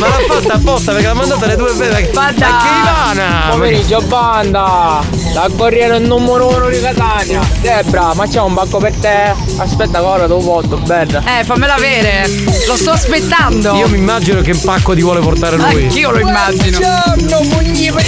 Ma 0.00 0.06
l'ha 0.08 0.18
fatta 0.26 0.54
apposta 0.54 0.92
perché 0.92 1.06
l'ha 1.08 1.14
mandata 1.14 1.44
alle 1.44 1.56
due 1.56 1.72
belle. 1.74 2.10
Ma 2.14 2.22
Ma 2.22 2.32
dai. 2.32 2.48
che 2.48 2.68
Ivana! 2.80 3.46
Pomeriggio 3.50 4.00
banda! 4.02 5.02
La 5.34 5.48
Corriere 5.56 5.98
numero 5.98 6.48
uno 6.48 6.68
di 6.68 6.80
Catania! 6.80 7.40
Debra, 7.60 8.14
ma 8.14 8.26
c'è 8.26 8.40
un 8.40 8.54
bacco 8.54 8.78
per 8.78 8.94
te? 8.94 9.34
Aspetta 9.58 10.02
ora 10.02 10.26
lo 10.26 10.38
porto, 10.38 10.76
bella! 10.78 11.22
Eh, 11.40 11.44
fammela 11.44 11.74
avere. 11.74 12.28
Lo 12.66 12.76
sto 12.76 12.92
aspettando. 12.92 13.74
Io 13.74 13.88
mi 13.88 13.98
immagino 13.98 14.40
che 14.40 14.54
pacco 14.54 14.94
ti 14.94 15.02
vuole 15.02 15.20
portare 15.20 15.56
lui. 15.56 15.82
Anch'io 15.84 16.10
lo 16.12 16.18
immagino. 16.20 16.78
Buongiorno, 16.78 17.56
pugni 17.56 17.92
per 17.92 18.04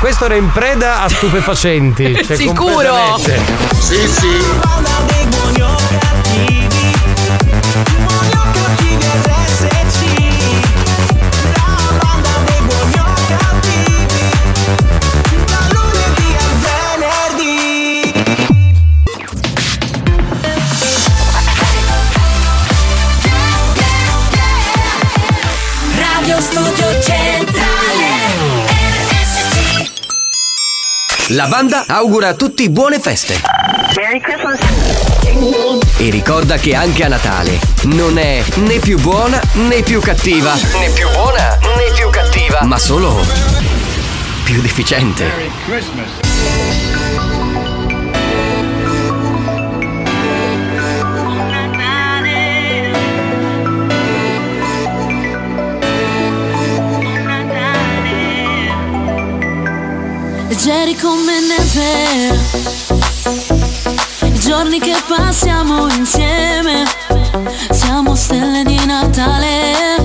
Questo 0.00 0.24
era 0.24 0.34
in 0.34 0.50
preda 0.52 1.02
a 1.02 1.08
stupefacenti. 1.08 2.24
cioè 2.24 2.36
Sicuro. 2.36 3.16
Sì, 3.18 3.96
sì. 4.08 4.36
La 31.34 31.46
banda 31.46 31.84
augura 31.86 32.28
a 32.28 32.34
tutti 32.34 32.68
buone 32.68 33.00
feste. 33.00 33.40
Merry 33.96 34.20
Christmas! 34.20 34.58
E 35.96 36.10
ricorda 36.10 36.58
che 36.58 36.74
anche 36.74 37.04
a 37.04 37.08
Natale 37.08 37.58
non 37.84 38.18
è 38.18 38.44
né 38.56 38.78
più 38.80 38.98
buona 38.98 39.40
né 39.52 39.82
più 39.82 40.02
cattiva. 40.02 40.52
Né 40.52 40.90
più 40.90 41.08
buona 41.10 41.58
né 41.76 41.90
più 41.94 42.10
cattiva. 42.10 42.62
Ma 42.64 42.78
solo 42.78 43.24
più 44.44 44.60
deficiente. 44.60 46.31
Leggeri 60.52 60.94
come 60.96 61.32
neve. 61.40 62.38
I 64.20 64.38
giorni 64.38 64.78
che 64.80 64.94
passiamo 65.08 65.90
insieme. 65.94 66.84
Siamo 67.70 68.14
stelle 68.14 68.62
di 68.62 68.78
Natale. 68.84 69.96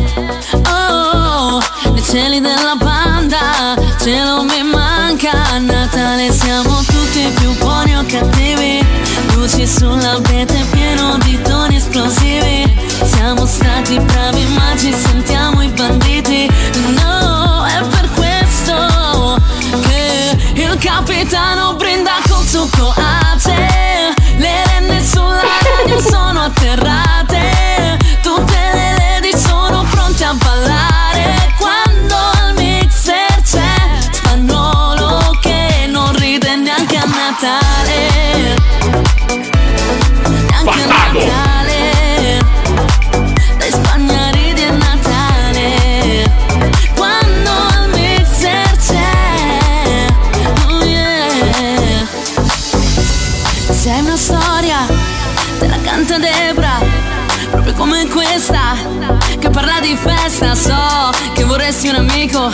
Oh, 0.72 1.62
nei 1.92 2.02
cieli 2.02 2.40
della 2.40 2.76
banda 2.78 3.76
Cielo 4.00 4.44
mi 4.44 4.64
manca. 4.64 5.32
A 5.52 5.58
Natale 5.58 6.32
siamo 6.32 6.82
tutti 6.82 7.30
più 7.36 7.54
buoni 7.58 7.98
o 7.98 8.06
cattivi. 8.08 8.86
Luci 9.34 9.68
sull'abete 9.68 10.66
pieno 10.72 11.18
di 11.26 11.42
toni 11.42 11.76
esplosivi. 11.76 12.74
Siamo 13.04 13.46
stati 13.46 14.00
bravi 14.00 14.46
ma 14.46 14.74
ci 14.78 14.94
sentiamo 14.94 15.62
i 15.62 15.68
banditi. 15.68 16.50
No, 17.02 17.27
capitano 20.78 21.76
brinda 21.76 22.20
col 22.28 22.46
suo 22.46 22.68
coate 22.76 24.13
Le 24.38 24.63
renne 24.66 25.04
sulla 25.04 25.42
radio 25.42 26.00
sono 26.00 26.42
atterrate. 26.44 27.98
Tutte 28.22 28.56
le 28.74 28.96
lady 28.98 29.36
sono 29.38 29.86
pronte 29.90 30.24
a 30.24 30.34
ballare. 30.34 31.54
Quando 31.58 32.16
al 32.16 32.54
mixer 32.56 33.42
c'è 33.42 34.00
spagnolo 34.12 35.38
che 35.42 35.88
non 35.90 36.16
ride 36.16 36.56
neanche 36.56 36.98
a 36.98 37.06
Natale. 37.06 38.56
Neanche 40.28 40.82
a 40.82 40.86
Natale 40.86 41.57
te 55.98 56.06
canta 56.06 56.18
Debra 56.20 56.80
Proprio 57.50 57.74
come 57.74 58.08
questa, 58.08 58.76
che 59.40 59.50
parla 59.50 59.80
di 59.80 59.96
festa 59.96 60.54
So 60.54 61.12
che 61.34 61.44
vorresti 61.44 61.88
un 61.88 61.96
amico 61.96 62.40
ah, 62.40 62.52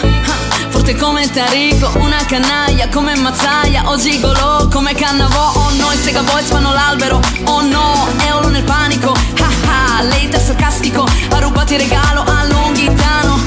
Forte 0.69 0.95
come 0.95 1.29
Tarico, 1.29 1.91
una 1.95 2.23
canaglia 2.25 2.87
come 2.89 3.15
Mazzaia 3.15 3.89
O 3.89 3.97
gigolo 3.97 4.67
come 4.71 4.93
Cannavò 4.93 5.51
Oh 5.55 5.71
no, 5.77 5.91
i 5.91 5.97
Sega 5.97 6.21
Boys 6.21 6.47
fanno 6.47 6.71
l'albero 6.71 7.19
Oh 7.45 7.61
no, 7.61 8.07
Eolo 8.27 8.49
nel 8.49 8.63
panico 8.63 9.11
Ah 9.41 9.97
ah, 9.97 10.01
lei 10.03 10.27
è 10.27 10.39
sarcastico 10.39 11.05
Ha 11.29 11.39
rubato 11.39 11.73
il 11.73 11.79
regalo 11.79 12.23
a 12.23 12.45
Longhitano 12.45 13.39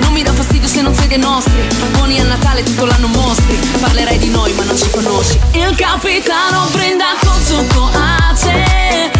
Non 0.00 0.12
mi 0.12 0.22
dà 0.22 0.32
fastidio 0.32 0.68
se 0.68 0.82
non 0.82 0.94
sei 0.94 1.08
dei 1.08 1.18
nostri 1.18 1.66
Buoni 1.92 2.20
a 2.20 2.24
Natale 2.24 2.62
tutto 2.62 2.84
l'anno 2.84 3.08
mostri 3.08 3.58
Parlerai 3.80 4.18
di 4.18 4.28
noi 4.28 4.52
ma 4.52 4.64
non 4.64 4.76
ci 4.76 4.88
conosci. 4.90 5.38
Il 5.52 5.74
capitano 5.76 6.68
brinda 6.72 7.06
col 7.20 7.42
suo 7.42 7.64
coace 7.72 8.52
Le 8.52 9.19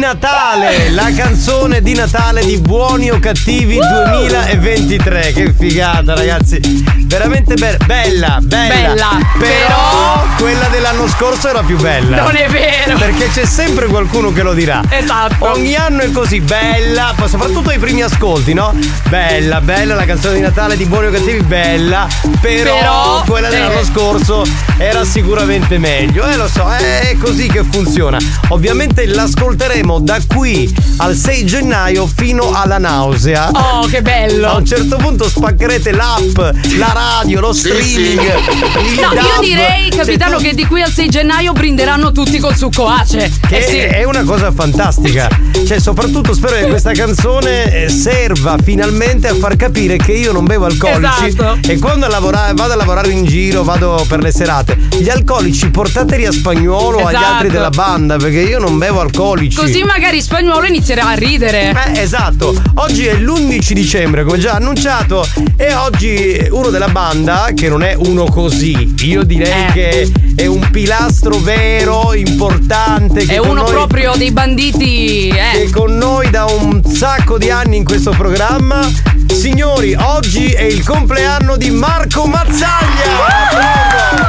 Natale 0.00 0.88
la 0.92 1.12
canzone 1.14 1.82
di 1.82 1.92
Natale 1.92 2.42
di 2.42 2.56
Buoni 2.56 3.10
o 3.10 3.18
Cattivi 3.18 3.78
2023. 3.78 5.32
Che 5.32 5.52
figata, 5.52 6.14
ragazzi. 6.14 6.58
Veramente 7.04 7.54
be- 7.54 7.76
bella, 7.84 8.38
bella. 8.40 8.94
Bella, 8.94 9.18
Però 9.38 10.24
quella 10.38 10.68
dell'anno 10.68 11.06
scorso 11.06 11.48
era 11.48 11.62
più 11.62 11.76
bella. 11.76 12.22
Non 12.22 12.34
è 12.34 12.48
vero. 12.48 12.96
Perché 12.96 13.28
c'è 13.28 13.44
sempre 13.44 13.88
qualcuno 13.88 14.32
che 14.32 14.42
lo 14.42 14.54
dirà. 14.54 14.80
Esatto. 14.88 15.50
Ogni 15.50 15.74
anno 15.74 16.00
è 16.00 16.10
così, 16.12 16.40
bella, 16.40 17.12
ma 17.18 17.28
soprattutto 17.28 17.68
ai 17.68 17.78
primi 17.78 18.02
ascolti, 18.02 18.54
no? 18.54 18.74
Bella, 19.08 19.60
bella 19.60 19.94
la 19.94 20.06
canzone 20.06 20.36
di 20.36 20.40
Natale 20.40 20.78
di 20.78 20.86
Buoni 20.86 21.08
o 21.08 21.10
Cattivi, 21.10 21.42
bella. 21.42 22.08
Però, 22.40 22.78
Però, 22.78 23.22
quella 23.26 23.50
dell'anno 23.50 23.80
eh. 23.80 23.84
scorso 23.84 24.44
era 24.78 25.04
sicuramente 25.04 25.76
meglio. 25.76 26.24
Eh 26.26 26.36
lo 26.36 26.48
so, 26.48 26.70
è 26.70 27.14
così 27.20 27.48
che 27.48 27.64
funziona. 27.70 28.16
Ovviamente 28.48 29.04
l'ascolteremo 29.04 29.89
da 29.98 30.18
qui 30.26 30.72
al 30.98 31.14
6 31.16 31.44
gennaio 31.46 32.06
fino 32.06 32.52
alla 32.54 32.78
nausea. 32.78 33.50
Oh, 33.52 33.86
che 33.86 34.02
bello. 34.02 34.48
A 34.48 34.56
un 34.56 34.64
certo 34.66 34.96
punto 34.96 35.28
spaccherete 35.28 35.90
l'app, 35.92 36.38
la 36.78 36.92
radio, 36.92 37.40
lo 37.40 37.52
streaming. 37.52 38.20
il 38.20 39.00
No, 39.00 39.12
io 39.12 39.14
DAB. 39.14 39.40
direi, 39.42 39.90
Cioè, 39.90 39.98
capitano, 40.04 40.36
tu- 40.36 40.42
che 40.44 40.54
di 40.54 40.66
qui 40.66 40.82
al 40.82 40.90
6 40.92 41.08
gennaio 41.08 41.52
brinderanno 41.52 42.12
tutti 42.12 42.38
col 42.38 42.54
succo 42.56 42.86
ace. 42.86 43.30
che 43.48 43.58
Eh 43.58 43.62
sì. 43.62 43.76
è 43.78 44.04
una 44.04 44.22
cosa 44.24 44.52
fantastica. 44.52 45.28
Cioè, 45.66 45.78
soprattutto 45.80 46.34
spero 46.34 46.56
che 46.56 46.66
questa 46.68 46.92
canzone 46.92 47.84
eh, 47.84 47.88
serva 47.88 48.56
finalmente 48.62 49.28
a 49.28 49.34
far 49.34 49.56
capire 49.56 49.96
che 49.96 50.12
io 50.12 50.32
non 50.32 50.44
bevo 50.44 50.66
alcolici. 50.66 51.26
Esatto. 51.26 51.58
E 51.66 51.78
quando 51.78 52.06
a 52.06 52.08
lavorare- 52.08 52.52
vado 52.54 52.72
a 52.72 52.76
lavorare 52.76 53.10
in 53.10 53.24
giro, 53.24 53.62
vado 53.64 54.04
per 54.08 54.20
le 54.20 54.32
serate, 54.32 54.76
gli 54.98 55.08
alcolici 55.08 55.70
portateli 55.70 56.26
a 56.26 56.32
spagnolo 56.32 56.98
o 56.98 57.06
agli 57.06 57.14
Esatto. 57.14 57.32
altri 57.32 57.48
della 57.50 57.70
banda, 57.70 58.16
perché 58.16 58.40
io 58.40 58.58
non 58.58 58.78
bevo 58.78 59.00
alcolici. 59.00 59.56
Così 59.56 59.79
magari 59.84 60.20
spagnolo 60.20 60.66
inizierà 60.66 61.08
a 61.08 61.14
ridere. 61.14 61.74
Eh, 61.94 62.00
esatto, 62.00 62.54
oggi 62.74 63.06
è 63.06 63.14
l'11 63.14 63.72
dicembre, 63.72 64.24
come 64.24 64.38
già 64.38 64.52
annunciato, 64.52 65.26
e 65.56 65.74
oggi 65.74 66.46
uno 66.50 66.70
della 66.70 66.88
banda, 66.88 67.50
che 67.54 67.68
non 67.68 67.82
è 67.82 67.94
uno 67.96 68.24
così, 68.24 68.94
io 69.02 69.22
direi 69.22 69.66
Eh. 69.68 69.72
che 69.72 70.12
è 70.36 70.46
un 70.46 70.68
pilastro 70.70 71.38
vero, 71.38 72.14
importante. 72.14 73.24
Che 73.26 73.34
È 73.34 73.38
uno 73.38 73.62
noi- 73.62 73.70
proprio 73.70 74.14
dei 74.16 74.30
banditi, 74.32 75.30
che 75.32 75.50
eh. 75.52 75.62
è 75.64 75.70
con 75.70 75.96
noi 75.96 76.30
da 76.30 76.44
un 76.46 76.82
sacco 76.84 77.38
di 77.38 77.50
anni 77.50 77.76
in 77.76 77.84
questo 77.84 78.10
programma. 78.10 78.80
Signori, 79.26 79.94
oggi 79.94 80.52
è 80.52 80.62
il 80.62 80.84
compleanno 80.84 81.56
di 81.56 81.70
Marco 81.70 82.26
Mazzaglia! 82.26 84.28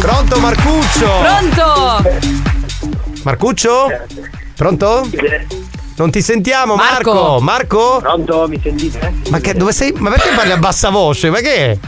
Pronto 0.00 0.38
Marcuccio? 0.40 1.10
Pronto? 1.22 2.10
Marcuccio? 3.22 3.86
Pronto? 4.56 5.08
Non 5.96 6.10
ti 6.10 6.20
sentiamo 6.22 6.76
Marco? 6.76 7.12
Marco? 7.12 7.40
Marco? 7.40 7.98
Pronto, 8.00 8.46
mi 8.48 8.60
sentite? 8.62 9.12
Ma 9.30 9.38
che 9.38 9.54
dove 9.54 9.72
sei? 9.72 9.92
Ma 9.98 10.10
perché 10.10 10.30
parli 10.34 10.52
a 10.52 10.56
bassa 10.56 10.90
voce? 10.90 11.30
Ma 11.30 11.38
che 11.38 11.54
è? 11.54 11.78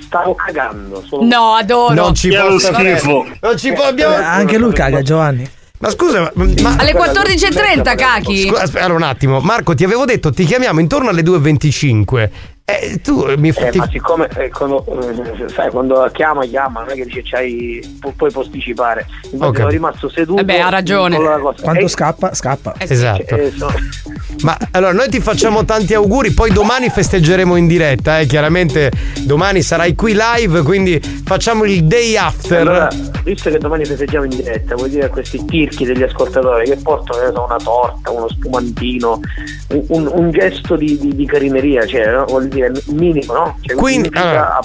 Stavo 0.00 0.34
cagando. 0.34 1.02
Solo... 1.06 1.24
No, 1.24 1.54
adoro. 1.54 1.92
Non 1.94 2.14
ci 2.14 2.32
è 2.32 2.38
lo 2.38 2.48
posso 2.50 2.70
credere. 2.72 2.98
schifo. 2.98 3.26
Non 3.40 3.58
ci 3.58 3.72
può 3.72 3.84
abbiamo... 3.84 4.14
Eh, 4.16 4.22
Anche 4.22 4.58
lui 4.58 4.72
caga, 4.72 5.02
Giovanni. 5.02 5.48
Ma 5.80 5.90
scusa, 5.90 6.30
ma, 6.34 6.44
ma- 6.62 6.76
Alle 6.78 6.92
14.30, 6.94 7.96
cachi. 7.96 8.48
Scusa, 8.48 8.62
aspetta 8.62 8.92
un 8.92 9.02
attimo, 9.02 9.40
Marco, 9.40 9.74
ti 9.74 9.84
avevo 9.84 10.04
detto 10.04 10.30
ti 10.32 10.44
chiamiamo 10.44 10.80
intorno 10.80 11.08
alle 11.10 11.22
2.25. 11.22 12.30
Eh, 12.66 12.98
tu 13.02 13.26
mi 13.36 13.50
Eh, 13.50 13.68
ti- 13.70 13.76
ma 13.76 13.86
siccome 13.90 14.26
eh, 14.38 14.48
quando, 14.48 14.86
eh, 14.86 15.48
sai, 15.50 15.68
quando 15.68 16.08
chiama, 16.14 16.46
chiama, 16.46 16.80
non 16.80 16.92
è 16.92 16.94
che 16.94 17.04
dice 17.04 17.20
c'hai, 17.22 17.98
pu- 18.00 18.14
puoi 18.16 18.30
posticipare. 18.30 19.04
Infatti 19.24 19.44
Ok. 19.50 19.56
sono 19.58 19.68
rimasto 19.68 20.08
seduto. 20.08 20.40
Eh 20.40 20.44
beh, 20.46 20.60
ha 20.60 20.70
ragione. 20.70 21.18
Quando 21.60 21.84
Eh, 21.84 21.88
scappa, 21.88 22.32
scappa. 22.32 22.74
Esatto. 22.78 23.36
eh, 23.36 23.52
sono- 23.54 23.74
Ma 24.40 24.56
allora 24.72 24.92
noi 24.92 25.10
ti 25.10 25.20
facciamo 25.20 25.66
tanti 25.66 25.92
auguri, 25.92 26.30
poi 26.32 26.50
domani 26.52 26.88
festeggeremo 26.88 27.54
in 27.56 27.66
diretta, 27.66 28.18
eh, 28.18 28.26
chiaramente 28.26 28.90
domani 29.24 29.60
sarai 29.62 29.94
qui 29.94 30.16
live, 30.16 30.62
quindi 30.62 30.98
facciamo 31.24 31.64
il 31.64 31.84
day 31.84 32.16
after. 32.16 32.60
Allora, 32.60 32.88
visto 33.24 33.50
che 33.50 33.58
domani 33.58 33.84
festeggiamo 33.84 34.24
in 34.24 34.30
diretta, 34.30 34.74
vuoi 34.74 34.88
dire 34.88 35.04
a 35.04 35.08
questi 35.10 35.44
tirchi 35.44 35.84
degli 35.84 36.02
ascoltatori 36.02 36.64
che 36.64 36.76
portano 36.76 37.44
una 37.44 37.56
torta, 37.62 38.10
uno 38.10 38.28
spumantino, 38.28 39.20
un, 39.68 39.84
un- 39.88 40.10
un 40.12 40.30
gesto 40.30 40.76
di, 40.76 40.98
di- 40.98 41.14
di 41.14 41.26
carineria, 41.26 41.86
cioè, 41.86 42.10
no? 42.10 42.24
Dire 42.54 42.72
minimo, 42.86 43.32
no? 43.32 43.58
Cioè, 43.60 43.76
Quindi, 43.76 44.08
allora, 44.12 44.58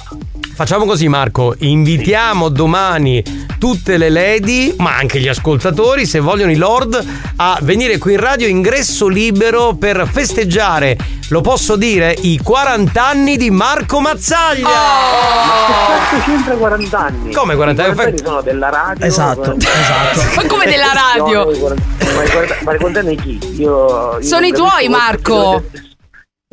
Facciamo 0.60 0.84
così 0.84 1.08
Marco, 1.08 1.56
invitiamo 1.58 2.49
domani 2.49 3.23
tutte 3.58 3.95
le 3.95 4.10
lady, 4.10 4.75
ma 4.78 4.97
anche 4.97 5.21
gli 5.21 5.30
ascoltatori, 5.30 6.06
se 6.06 6.19
vogliono 6.19 6.52
i 6.52 6.58
lord, 6.58 7.02
a 7.38 7.58
venire 7.62 7.97
qui 7.97 8.15
in 8.15 8.19
radio 8.19 8.45
ingresso 8.45 9.08
libero 9.08 9.75
per 9.75 10.06
festeggiare, 10.06 10.97
lo 11.30 11.39
posso 11.39 11.78
dire, 11.78 12.13
i 12.23 12.38
40 12.43 13.06
anni 13.06 13.38
di 13.38 13.49
Marco 13.52 14.02
Mazzaglia. 14.02 14.67
Ma 14.67 15.65
che 15.65 16.17
cazzo 16.17 16.30
c'entra 16.30 16.56
40 16.56 16.99
anni? 16.99 17.34
Come 17.34 17.56
40 17.56 17.84
anni? 17.86 17.93
40 17.95 18.04
anni 18.04 18.17
sono 18.17 18.41
della 18.41 18.69
radio. 18.69 19.06
Esatto, 19.06 19.39
40 19.39 19.65
esatto. 19.65 20.36
Ma 20.36 20.45
come 20.45 20.65
della 20.65 20.91
radio? 20.93 21.45
No, 21.45 21.58
40 21.58 21.84
Ma 22.15 22.23
i 22.23 22.30
40 22.30 22.58
ma 22.63 22.73
i 22.73 22.78
40 22.78 22.99
anni 22.99 23.15
chi? 23.15 23.39
Io, 23.62 24.17
io 24.17 24.21
Sono 24.21 24.45
i 24.45 24.52
tuoi, 24.52 24.89
Marco. 24.89 25.63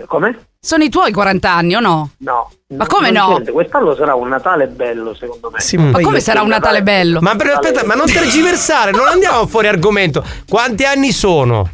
Come? 0.06 0.38
Sono 0.58 0.82
i 0.82 0.88
tuoi 0.88 1.12
40 1.12 1.50
anni 1.52 1.76
o 1.76 1.80
no? 1.80 2.10
No. 2.18 2.50
Ma 2.76 2.86
come 2.86 3.10
no? 3.12 3.28
niente, 3.28 3.52
Quest'anno 3.52 3.94
sarà 3.94 4.14
un 4.14 4.28
Natale 4.28 4.66
bello, 4.66 5.14
secondo 5.14 5.50
me. 5.50 5.60
Sì, 5.60 5.76
Mm. 5.78 5.90
Ma 5.90 6.00
come 6.00 6.18
sarà 6.20 6.42
un 6.42 6.48
Natale 6.48 6.82
bello? 6.82 7.20
Ma 7.20 7.36
per- 7.36 7.50
aspetta, 7.50 7.84
ma 7.84 7.94
non 7.94 8.06
tergiversare, 8.06 8.90
non 8.90 9.06
andiamo 9.06 9.46
fuori 9.46 9.68
argomento. 9.68 10.24
Quanti 10.48 10.84
anni 10.84 11.12
sono? 11.12 11.68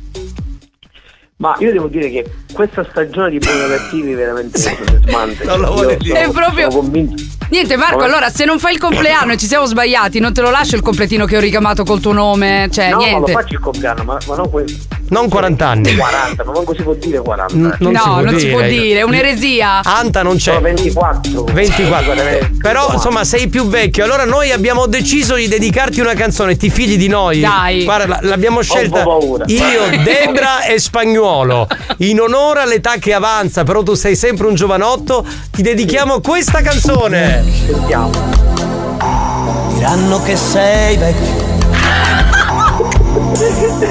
Ma 1.43 1.57
io 1.59 1.73
devo 1.73 1.89
dire 1.89 2.09
che 2.09 2.25
questa 2.53 2.87
stagione 2.89 3.29
di 3.31 3.39
buoni 3.39 3.59
cattivi 3.69 4.13
è 4.13 4.15
veramente 4.15 4.59
entusiasmante. 4.65 5.43
Non 5.45 5.59
lo 5.59 5.73
vuole 5.73 5.83
sono- 5.89 5.97
dire. 5.99 6.21
È 6.21 6.31
proprio- 6.31 6.71
sono 6.71 6.83
convinto. 6.83 7.23
Niente 7.51 7.77
Marco, 7.77 7.97
Come? 7.97 8.07
allora 8.07 8.31
se 8.31 8.45
non 8.47 8.59
fai 8.61 8.75
il 8.75 8.79
compleanno 8.79 9.33
e 9.33 9.37
ci 9.37 9.47
siamo 9.47 9.67
sbagliati, 9.67 10.21
non 10.21 10.33
te 10.33 10.41
lo 10.41 10.51
lascio 10.51 10.77
il 10.77 10.81
completino 10.83 11.27
che 11.27 11.37
ho 11.37 11.41
richiamato 11.41 11.85
col 11.85 12.01
tuo 12.01 12.13
nome, 12.13 12.69
cioè 12.73 12.89
no, 12.91 12.97
ma 12.97 13.03
lo 13.03 13.09
niente. 13.09 13.33
faccio 13.33 13.53
il 13.55 13.61
compleanno, 13.61 14.05
ma, 14.05 14.17
ma 14.27 14.37
non 14.37 14.49
questo. 14.49 14.79
Non 15.11 15.29
40 15.29 15.67
anni. 15.69 15.95
40, 15.95 16.45
ma 16.45 16.53
manco 16.53 16.75
si 16.75 16.83
può 16.83 16.95
dire 16.95 17.19
40. 17.21 17.55
N- 17.55 17.77
non 17.81 17.93
no, 17.93 18.01
si 18.01 18.25
non 18.25 18.39
si 18.39 18.47
può 18.49 18.61
dire. 18.63 18.71
dire, 18.83 18.99
è 19.01 19.03
un'eresia. 19.03 19.81
Anta 19.85 20.23
non 20.23 20.37
c'è. 20.37 20.53
Sono 20.53 20.61
24. 20.61 21.45
24. 21.53 22.15
Però 22.63 22.93
insomma 22.95 23.25
sei 23.25 23.49
più 23.49 23.67
vecchio. 23.67 24.05
Allora 24.05 24.25
noi 24.25 24.51
abbiamo 24.53 24.87
deciso 24.87 25.35
di 25.35 25.49
dedicarti 25.49 26.01
una 26.01 26.15
canzone. 26.15 26.57
Ti 26.57 26.71
fidi 26.71 26.97
di 26.97 27.09
noi? 27.09 27.41
Dai. 27.41 27.85
Guarda, 27.85 28.21
l'abbiamo 28.23 28.63
scelta 28.63 29.03
Ho 29.07 29.13
un 29.17 29.21
po' 29.21 29.27
paura. 29.27 29.45
io, 29.49 29.89
Debra 30.03 30.65
e 30.65 30.79
Spagnuolo. 30.79 31.32
In 31.99 32.21
onore 32.21 32.61
all'età 32.61 32.97
che 32.99 33.15
avanza, 33.15 33.65
però 33.65 33.83
tu 33.83 33.95
sei 33.95 34.15
sempre 34.17 34.47
un 34.47 34.55
giovanotto. 34.55 35.25
Ti 35.51 35.63
dedichiamo 35.63 36.21
questa 36.21 36.61
canzone. 36.61 37.43
Sentiamo. 37.67 38.11
Diranno 39.75 40.23
che 40.23 40.37
sei 40.37 40.97
vecchio. 40.97 41.51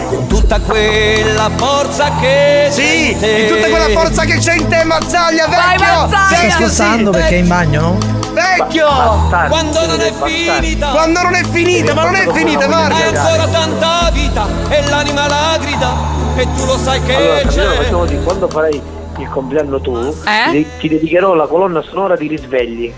Con 0.09 0.27
tutta 0.27 0.59
quella 0.59 1.49
forza 1.55 2.11
che 2.19 2.67
Sì, 2.71 3.15
c'è 3.19 3.27
in 3.39 3.47
tutta 3.47 3.67
quella 3.69 3.89
forza 3.89 4.23
che 4.23 4.37
c'è 4.37 4.55
in 4.55 4.67
te, 4.67 4.83
Mazzaglia, 4.83 5.47
Vai, 5.47 5.77
vecchio! 5.77 5.93
Mazzaglia! 5.93 6.35
Stai 6.37 6.51
scherzando 6.51 7.11
sì, 7.13 7.19
perché 7.19 7.35
è 7.35 7.39
in 7.39 7.47
bagno, 7.47 7.81
no? 7.81 7.97
Vecchio! 8.33 8.87
Bastardi, 8.87 9.49
Quando 9.49 9.85
non 9.85 9.99
è 9.99 10.11
bastardi. 10.11 10.65
finita. 10.65 10.87
Quando 10.89 11.21
non 11.21 11.33
è 11.35 11.43
finita, 11.51 11.93
ma 11.93 12.03
non 12.03 12.15
è 12.15 12.31
finita, 12.31 12.63
Hai 12.63 12.69
Marco! 12.69 13.17
ancora 13.17 13.47
tanta 13.47 14.09
vita 14.13 14.47
e 14.69 14.83
l'anima 14.89 15.27
la 15.27 15.57
grida 15.59 16.20
e 16.35 16.47
tu 16.55 16.65
lo 16.65 16.77
sai 16.77 17.01
che 17.03 17.15
Allora, 17.15 17.35
c'è. 17.47 17.75
facciamo 17.75 17.99
così, 17.99 18.17
quando 18.23 18.47
farai 18.47 18.81
il 19.17 19.27
compleanno 19.29 19.79
tu, 19.81 19.95
Eh? 19.97 20.51
ti, 20.51 20.65
ti 20.79 20.87
dedicherò 20.87 21.33
la 21.35 21.45
colonna 21.45 21.81
sonora 21.81 22.15
di 22.15 22.27
risvegli. 22.27 22.91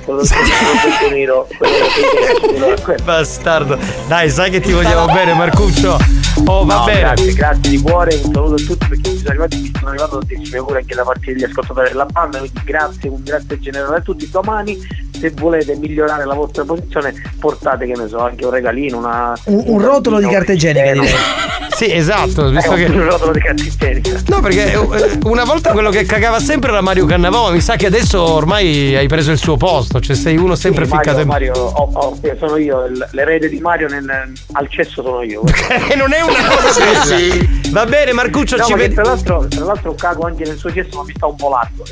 Nero, 1.10 1.48
Bastardo. 3.04 3.78
Dai, 4.08 4.30
sai 4.30 4.50
che 4.52 4.60
ti 4.62 4.72
vogliamo 4.72 5.06
bene, 5.12 5.34
Marcuccio. 5.34 5.98
Oh, 6.46 6.66
va 6.66 6.78
No, 6.78 6.84
bene. 6.86 7.00
Grazie, 7.02 7.34
grazie 7.34 7.70
di 7.72 7.82
cuore, 7.82 8.16
un 8.24 8.32
saluto 8.34 8.54
a 8.54 8.66
tutti 8.66 8.88
perché 8.88 9.10
mi 9.10 9.18
sono 9.18 9.30
arrivati, 9.30 9.58
mi 9.58 9.72
sono 9.78 9.90
arrivato 9.90 10.18
tantissimi 10.20 10.58
auguri 10.58 10.78
anche 10.80 10.96
da 10.96 11.04
parte 11.04 11.34
degli 11.34 11.44
ascoltatori 11.44 11.90
della 11.90 12.06
banda, 12.06 12.38
quindi 12.40 12.62
grazie, 12.64 13.10
un 13.10 13.24
grazie 13.24 13.60
generale 13.60 13.96
a 13.98 14.02
tutti. 14.02 14.30
Domani, 14.30 14.78
se 15.30 15.32
volete 15.36 15.76
migliorare 15.76 16.26
la 16.26 16.34
vostra 16.34 16.66
posizione, 16.66 17.14
portate, 17.40 17.86
che 17.86 17.94
ne 17.96 18.08
so, 18.10 18.20
anche 18.20 18.44
un 18.44 18.52
regalino, 18.52 18.98
una. 18.98 19.34
Un, 19.46 19.64
un 19.68 19.82
rotolo 19.82 20.20
di 20.20 20.28
carta 20.28 20.52
igienica, 20.52 20.84
Eh. 20.92 21.14
Sì, 21.74 21.92
esatto, 21.92 22.48
Eh, 22.50 22.52
visto 22.52 22.74
che. 22.76 22.84
un 22.86 23.04
rotolo 23.10 23.32
di 23.32 23.40
carta 23.40 23.64
igienica. 23.64 24.22
No, 24.28 24.42
perché 24.42 24.74
eh, 24.74 25.18
una 25.24 25.44
volta 25.44 25.72
quello 25.72 25.90
che 25.90 26.06
cagava 26.06 26.40
sempre 26.40 26.70
era 26.70 26.82
Mario 26.82 27.06
Cannavò, 27.06 27.52
mi 27.52 27.62
sa 27.62 27.76
che 27.78 27.88
adesso 27.88 28.22
ormai 28.22 28.96
hai 28.96 29.08
preso 29.08 29.32
il 29.32 29.40
suo 29.40 29.58
posto, 29.58 30.00
cioè 30.00 30.16
sei 30.16 30.38
uno 30.38 30.54
sempre 30.56 30.86
Sì, 30.86 30.92
ficcato 30.92 31.26
Mario, 31.26 31.52
in. 31.54 31.62
Mario, 31.62 31.74
oh, 31.74 31.90
oh, 31.94 32.20
sono 32.38 32.58
io, 32.58 32.84
l'erede 33.12 33.50
di 33.50 33.60
Mario 33.60 33.88
nel- 33.88 34.32
al 34.52 34.70
cesso 34.70 35.02
sono 35.02 35.24
io. 35.24 35.42
E 35.90 35.96
non 35.96 36.14
è 36.14 36.22
una 36.22 36.46
cosa 36.62 36.80
bella. 36.86 37.46
Va 37.72 37.86
bene, 37.86 38.14
Marcuccio, 38.14 38.56
No, 38.58 38.66
ci 38.66 38.72
ma 38.72 38.78
che 38.78 38.84
vedi. 38.84 38.94
tra 38.96 39.04
l'altro, 39.06 39.48
tra 39.50 39.66
l'altro 39.66 39.96
cago 39.96 40.26
anche 40.28 40.44
nel 40.46 40.58
suo 40.58 40.72
cesso, 40.72 40.98
ma 40.98 41.04
mi 41.06 41.14
sta 41.16 41.26
un 41.26 41.36
po' 41.36 41.50
largo. 41.50 41.84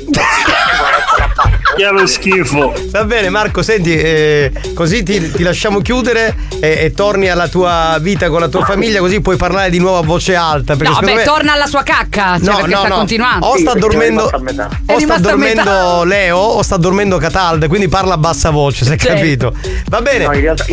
Che 1.74 1.88
lo 1.90 2.06
schifo. 2.06 2.72
Va 2.90 3.04
bene, 3.04 3.28
Marco, 3.30 3.62
senti, 3.62 3.96
eh, 3.96 4.52
così 4.74 5.02
ti, 5.02 5.30
ti 5.30 5.42
lasciamo 5.42 5.80
chiudere 5.80 6.36
e, 6.60 6.78
e 6.84 6.92
torni 6.92 7.28
alla 7.28 7.48
tua 7.48 7.96
vita 8.00 8.28
con 8.28 8.40
la 8.40 8.48
tua 8.48 8.64
famiglia, 8.64 9.00
così 9.00 9.20
puoi 9.20 9.36
parlare 9.36 9.70
di 9.70 9.78
nuovo 9.78 9.98
a 9.98 10.02
voce 10.02 10.34
alta. 10.34 10.76
Perché 10.76 10.92
No, 10.92 11.00
beh, 11.00 11.14
me- 11.14 11.22
torna 11.24 11.52
alla 11.54 11.66
sua 11.66 11.82
cacca, 11.82 12.38
cioè 12.38 12.50
No, 12.50 12.56
perché 12.56 12.70
no, 12.74 12.78
sta 12.78 12.88
no. 12.88 12.94
continuando. 12.96 13.46
O 13.46 13.56
sta 13.56 13.72
dormendo, 13.74 14.24
o 14.24 14.98
sta 14.98 15.18
dormendo 15.18 16.04
Leo 16.04 16.36
o 16.36 16.62
sta 16.62 16.76
dormendo 16.76 17.16
Cataldo, 17.18 17.68
quindi 17.68 17.88
parla 17.88 18.14
a 18.14 18.18
bassa 18.18 18.50
voce, 18.50 18.84
se 18.84 18.92
hai 18.92 18.98
Certo. 18.98 19.16
capito. 19.16 19.54
Va 19.88 20.00
bene. 20.02 20.26
No, 20.26 20.32
in 20.34 20.40
realtà 20.40 20.64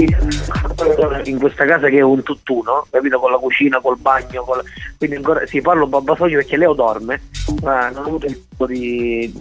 in, 1.23 1.37
questa 1.39 1.65
casa 1.65 1.87
che 1.87 1.97
è 1.97 2.01
un 2.01 2.21
tutt'uno, 2.23 2.85
capito? 2.89 3.19
Con 3.19 3.31
la 3.31 3.37
cucina, 3.37 3.79
col 3.81 3.97
bagno, 3.97 4.43
col- 4.43 4.63
quindi 4.97 5.15
ancora 5.15 5.41
si 5.45 5.61
parla 5.61 5.83
un 5.83 5.89
po' 5.89 5.97
a 5.97 6.01
basso 6.01 6.23
voce 6.23 6.35
perché 6.35 6.57
Leo 6.57 6.73
dorme, 6.73 7.21
ma 7.61 7.89
non 7.89 8.03
ho 8.03 8.07
avuto 8.07 8.25
il 8.25 8.33
tempo 8.33 8.65
di, 8.65 9.33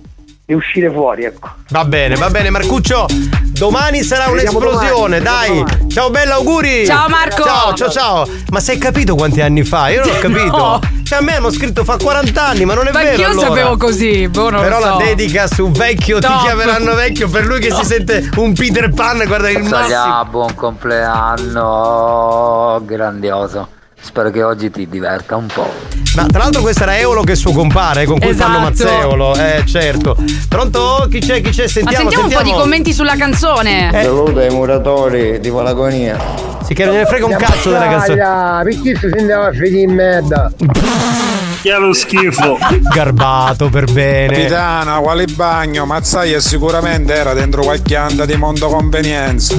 di 0.48 0.54
uscire 0.54 0.90
fuori, 0.90 1.24
ecco. 1.24 1.50
Va 1.68 1.84
bene, 1.84 2.14
va 2.16 2.30
bene, 2.30 2.48
Marcuccio. 2.48 3.04
Domani 3.52 4.02
sarà 4.02 4.30
un'esplosione, 4.30 5.20
domani, 5.20 5.62
dai. 5.62 5.90
Ciao 5.90 6.08
bella, 6.08 6.37
auguri. 6.37 6.87
Ciao, 6.87 7.06
Marco. 7.11 7.42
Ciao, 7.42 7.74
ciao, 7.74 7.90
ciao. 7.90 8.26
Ma 8.48 8.58
sei 8.58 8.78
capito 8.78 9.14
quanti 9.14 9.42
anni 9.42 9.62
fa? 9.62 9.90
Io 9.90 10.02
non 10.02 10.14
ho 10.14 10.18
capito. 10.20 10.56
No. 10.56 10.80
Cioè, 11.04 11.18
a 11.18 11.20
me 11.20 11.37
hanno 11.37 11.50
scritto 11.50 11.84
fa 11.84 11.98
40 11.98 12.46
anni, 12.46 12.64
ma 12.64 12.72
non 12.72 12.87
è 12.87 12.92
Ma 12.92 13.00
vero. 13.00 13.11
anch'io 13.11 13.26
allora. 13.28 13.46
sapevo 13.48 13.76
così, 13.76 14.26
boh, 14.28 14.48
non 14.48 14.62
Però 14.62 14.78
lo 14.78 14.84
so. 14.87 14.90
la 14.90 14.96
dedica 15.04 15.46
su 15.48 15.70
vecchio 15.70 16.18
Top. 16.18 16.38
ti 16.38 16.44
chiameranno 16.46 16.94
vecchio 16.94 17.28
per 17.28 17.44
lui 17.44 17.61
che 17.61 17.70
si 17.70 17.84
sente 17.84 18.30
un 18.37 18.54
Peter 18.54 18.88
Pan, 18.94 19.22
guarda 19.26 19.50
il 19.50 19.58
massimo. 19.58 19.76
Salia, 19.80 20.24
buon 20.24 20.54
compleanno, 20.54 22.80
grandioso. 22.87 23.68
Spero 24.00 24.30
che 24.30 24.42
oggi 24.42 24.70
ti 24.70 24.88
diverta 24.88 25.37
un 25.37 25.46
po'. 25.46 25.70
Ma 26.14 26.26
tra 26.26 26.38
l'altro 26.38 26.62
questo 26.62 26.84
era 26.84 26.98
Eolo 26.98 27.22
che 27.22 27.32
è 27.32 27.37
suo 27.37 27.52
compare, 27.52 28.04
con 28.06 28.18
cui 28.18 28.30
Esatto. 28.30 28.50
fanno 28.52 28.64
Mazzeolo. 28.64 29.34
Eh, 29.34 29.64
certo. 29.66 30.16
Pronto? 30.48 31.06
Chi 31.11 31.18
c'è? 31.18 31.40
Chi 31.40 31.50
c'è? 31.50 31.62
Ma 31.64 31.68
Sentiamo, 31.68 32.11
sentiamo 32.11 32.26
un 32.26 32.32
po' 32.32 32.42
di 32.42 32.52
commenti 32.52 32.92
sulla 32.92 33.16
canzone. 33.16 33.88
Eh. 33.92 34.02
Saluto 34.04 34.38
ai 34.38 34.50
muratori 34.50 35.38
di 35.40 35.50
Palagonia. 35.50 36.16
Sì, 36.64 36.74
che 36.74 36.84
non 36.84 36.96
ne 36.96 37.06
frega 37.06 37.26
un 37.26 37.37
cazzo 37.37 37.70
della 37.70 37.88
canzone. 37.88 38.62
Perché 38.64 38.96
si 38.96 39.11
sentiva 39.14 39.50
figli 39.52 39.78
in 39.78 39.92
merda? 39.94 40.50
Che 41.61 41.73
è 41.75 41.79
lo 41.79 41.92
schifo. 41.92 42.57
Garbato 42.94 43.68
per 43.68 43.90
bene. 43.90 44.33
Capitano, 44.35 45.01
quale 45.03 45.25
bagno? 45.27 45.87
Mazzaia 45.87 46.38
sicuramente 46.40 47.12
era 47.12 47.35
dentro 47.35 47.62
qualche 47.62 47.97
anda 47.97 48.25
di 48.25 48.37
mondo 48.37 48.68
convenienza. 48.68 49.57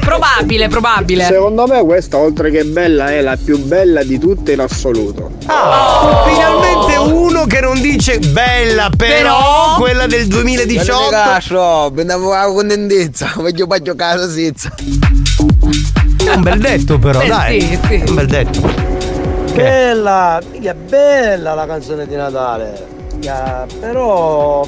Probabile, 0.00 0.68
probabile. 0.68 1.24
Secondo 1.24 1.66
me 1.66 1.82
questa, 1.82 2.18
oltre 2.18 2.50
che 2.50 2.64
bella, 2.64 3.10
è 3.10 3.22
la 3.22 3.38
più 3.42 3.58
bella 3.58 4.02
di 4.02 4.18
tutte 4.18 4.52
in 4.52 4.60
assoluto. 4.60 5.30
Ah, 5.46 6.24
finalmente 6.26 6.96
uno 7.10 7.46
che 7.46 7.60
non 7.60 7.80
dice 7.80 8.18
bella, 8.18 8.90
però, 8.94 9.16
Però- 9.16 9.74
quella 9.78 10.06
del 10.06 10.26
2018. 10.26 11.08
Castro, 11.10 11.88
vendevo 11.90 12.32
la 12.32 12.44
contentezza, 12.52 13.32
voglio 13.40 13.66
bacio 13.66 13.94
casa 13.94 14.28
senza. 14.30 14.72
È 16.22 16.34
un 16.34 16.42
bel 16.42 16.58
detto, 16.58 16.98
però, 16.98 17.18
Beh, 17.20 17.26
dai. 17.28 17.60
sì, 17.60 17.78
sì. 17.86 17.94
È 17.94 18.08
un 18.08 18.14
bel 18.14 18.26
detto. 18.26 18.89
Bella, 19.62 20.40
mica 20.50 20.74
bella 20.74 21.54
la 21.54 21.66
canzone 21.66 22.06
di 22.06 22.14
Natale. 22.14 22.86
Mica, 23.14 23.66
però 23.78 24.66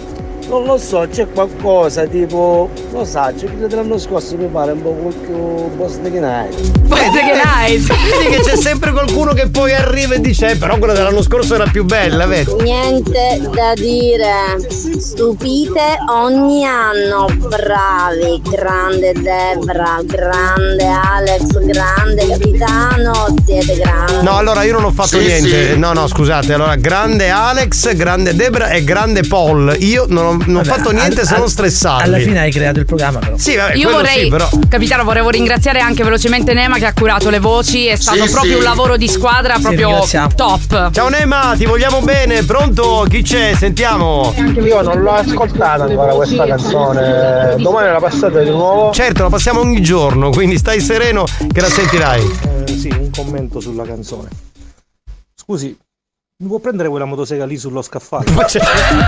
non 0.53 0.65
lo 0.65 0.77
so, 0.77 1.07
c'è 1.11 1.27
qualcosa 1.33 2.05
tipo. 2.05 2.69
Lo 2.93 3.05
sa, 3.05 3.33
c'è 3.35 3.47
quello 3.47 3.67
dell'anno 3.67 3.99
scorso 3.99 4.37
mi 4.37 4.47
pare 4.47 4.73
un 4.73 4.83
po' 4.83 4.91
più 4.91 5.77
Post 5.77 6.03
che 6.03 6.21
night. 6.21 6.55
Vedi 6.89 8.37
che 8.37 8.41
c'è 8.43 8.57
sempre 8.57 8.93
qualcuno 8.93 9.33
che 9.33 9.49
poi 9.49 9.73
arriva 9.73 10.15
e 10.15 10.21
dice, 10.21 10.51
eh, 10.51 10.57
però 10.57 10.77
quella 10.77 10.93
dell'anno 10.93 11.23
scorso 11.23 11.55
era 11.55 11.67
più 11.73 11.85
bella, 11.85 12.27
vedi? 12.27 12.53
Niente 12.63 13.41
da 13.51 13.73
dire, 13.75 14.59
stupite 14.99 15.81
ogni 16.11 16.65
anno, 16.67 17.27
bravi, 17.39 18.43
grande 18.51 19.13
Debra, 19.13 20.01
grande 20.05 20.87
Alex, 20.87 21.59
grande 21.61 22.27
capitano, 22.29 23.35
siete 23.47 23.77
grandi. 23.79 24.23
No, 24.25 24.37
allora 24.37 24.63
io 24.65 24.73
non 24.73 24.85
ho 24.85 24.91
fatto 24.91 25.19
Sì, 25.19 25.25
niente. 25.25 25.73
sì. 25.73 25.79
No, 25.79 25.93
no, 25.93 26.07
scusate. 26.07 26.53
Allora, 26.53 26.77
grande 26.77 27.31
Alex, 27.31 27.95
grande 27.95 28.35
Debra 28.35 28.69
e 28.69 28.85
grande 28.85 29.23
Paul. 29.23 29.75
Io 29.81 30.05
non 30.09 30.25
ho, 30.27 30.42
non 30.47 30.57
ho 30.61 30.65
fatto 30.65 30.91
niente 30.91 31.25
se 31.25 31.37
non 31.37 31.49
stressarli. 31.49 32.03
Alla 32.05 32.19
fine 32.19 32.41
hai 32.41 32.51
creato 32.51 32.79
il 32.79 32.87
programma 32.87 33.19
però. 33.19 33.37
Sì, 33.37 33.57
vabbè, 33.57 33.75
Io 33.77 33.91
vorrei, 33.91 34.25
sì, 34.25 34.29
però. 34.29 34.49
capitano, 34.69 35.05
volevo 35.05 35.31
ringraziare 35.31 35.81
anche 35.81 36.03
velocemente 36.03 36.53
Nema 36.53 36.79
che 36.79 36.87
ha 36.87 36.93
curato 36.93 37.31
le 37.31 37.39
voci, 37.39 37.87
è 37.87 37.97
stato 37.97 38.25
Sì, 38.27 38.31
proprio 38.31 38.53
sì. 38.53 38.59
un 38.59 38.65
lavoro 38.65 38.97
di 38.97 39.09
squadra 39.09 39.59
proprio 39.61 40.05
top. 40.35 40.91
Ciao 40.93 41.09
Nema, 41.09 41.55
ti 41.57 41.65
vogliamo 41.67 42.01
bene. 42.01 42.43
Pronto? 42.45 43.07
Chi 43.09 43.23
c'è? 43.23 43.55
Sentiamo. 43.57 44.35
Io 44.37 44.83
non 44.83 45.01
l'ho 45.01 45.13
ascoltata 45.13 45.85
ancora 45.85 46.13
questa 46.15 46.47
canzone. 46.47 47.55
Domani 47.59 47.91
la 47.93 47.99
passate 48.01 48.43
di 48.45 48.51
nuovo? 48.51 48.93
Certo, 48.93 49.23
la 49.23 49.29
passiamo 49.29 49.61
ogni 49.61 49.81
giorno, 49.83 50.31
quindi 50.31 50.59
stai 50.59 50.81
sereno 50.81 51.25
che 51.53 51.61
la 51.61 51.69
sentirai. 51.69 52.23
Eh, 52.67 52.77
sì, 52.79 52.89
un 52.89 53.11
commento 53.11 53.61
sulla 53.61 53.85
canzone. 53.85 54.29
Scusi, 55.35 55.77
mi 56.43 56.49
può 56.49 56.59
prendere 56.59 56.89
quella 56.89 57.05
motosega 57.05 57.45
lì 57.45 57.57
sullo 57.57 57.83
scaffale? 57.83 58.29
Ma 58.33 58.43
c'è- 58.45 58.59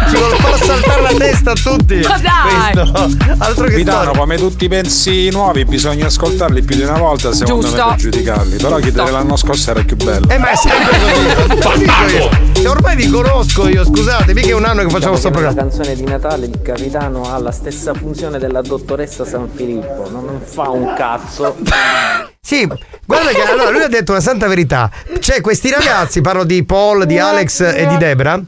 ci 0.09 0.17
vuole 0.17 0.37
far 0.37 0.63
saltare 0.63 1.03
la 1.03 1.15
testa 1.15 1.51
a 1.51 1.55
tutti. 1.55 1.97
Ma 1.97 2.19
dai! 2.19 2.73
Questo. 2.73 3.17
Altro 3.39 3.65
che 3.65 3.71
Capitano, 3.73 4.03
storia. 4.03 4.21
come 4.21 4.37
tutti 4.37 4.65
i 4.65 4.69
pensi 4.69 5.29
nuovi, 5.31 5.65
bisogna 5.65 6.07
ascoltarli 6.07 6.63
più 6.63 6.77
di 6.77 6.83
una 6.83 6.97
volta 6.99 7.33
secondo 7.33 7.67
Giusto. 7.67 7.83
me 7.85 7.89
per 7.91 7.97
giudicarli. 7.99 8.57
Però 8.57 8.77
chi 8.77 8.93
dell'anno 8.93 9.37
scorso 9.37 9.71
era 9.73 9.83
più 9.83 9.97
bello. 9.97 10.29
Eh 10.29 10.39
ma 10.39 10.51
è 10.51 10.57
sempre 10.57 11.61
così. 11.61 12.43
Cioè, 12.65 12.69
ormai 12.73 12.97
vi 12.97 13.11
conosco 13.11 13.69
io, 13.69 13.85
scusate, 13.85 14.33
mica 14.33 14.49
è 14.49 14.53
un 14.55 14.65
anno 14.65 14.83
che 14.85 14.89
facciamo 14.89 15.17
sto 15.17 15.29
La 15.29 15.35
programma. 15.35 15.61
canzone 15.61 15.95
di 15.97 16.05
Natale 16.05 16.47
il 16.47 16.63
capitano 16.63 17.31
ha 17.31 17.37
la 17.39 17.51
stessa 17.51 17.93
funzione 17.93 18.39
della 18.39 18.63
dottoressa 18.63 19.25
San 19.27 19.51
Filippo, 19.53 20.09
non 20.11 20.41
fa 20.43 20.71
un 20.71 20.95
cazzo. 20.97 21.57
Sì, 22.47 22.69
guarda 23.07 23.31
che 23.31 23.41
allora 23.41 23.71
lui 23.71 23.81
ha 23.83 23.89
detto 23.89 24.13
una 24.13 24.21
santa 24.21 24.47
verità. 24.47 24.91
C'è 25.19 25.41
questi 25.41 25.71
ragazzi, 25.71 26.21
parlo 26.21 26.45
di 26.45 26.63
Paul, 26.63 27.07
di 27.07 27.19
Alex 27.19 27.61
e 27.61 27.87
di 27.87 27.97
Debra. 27.97 28.39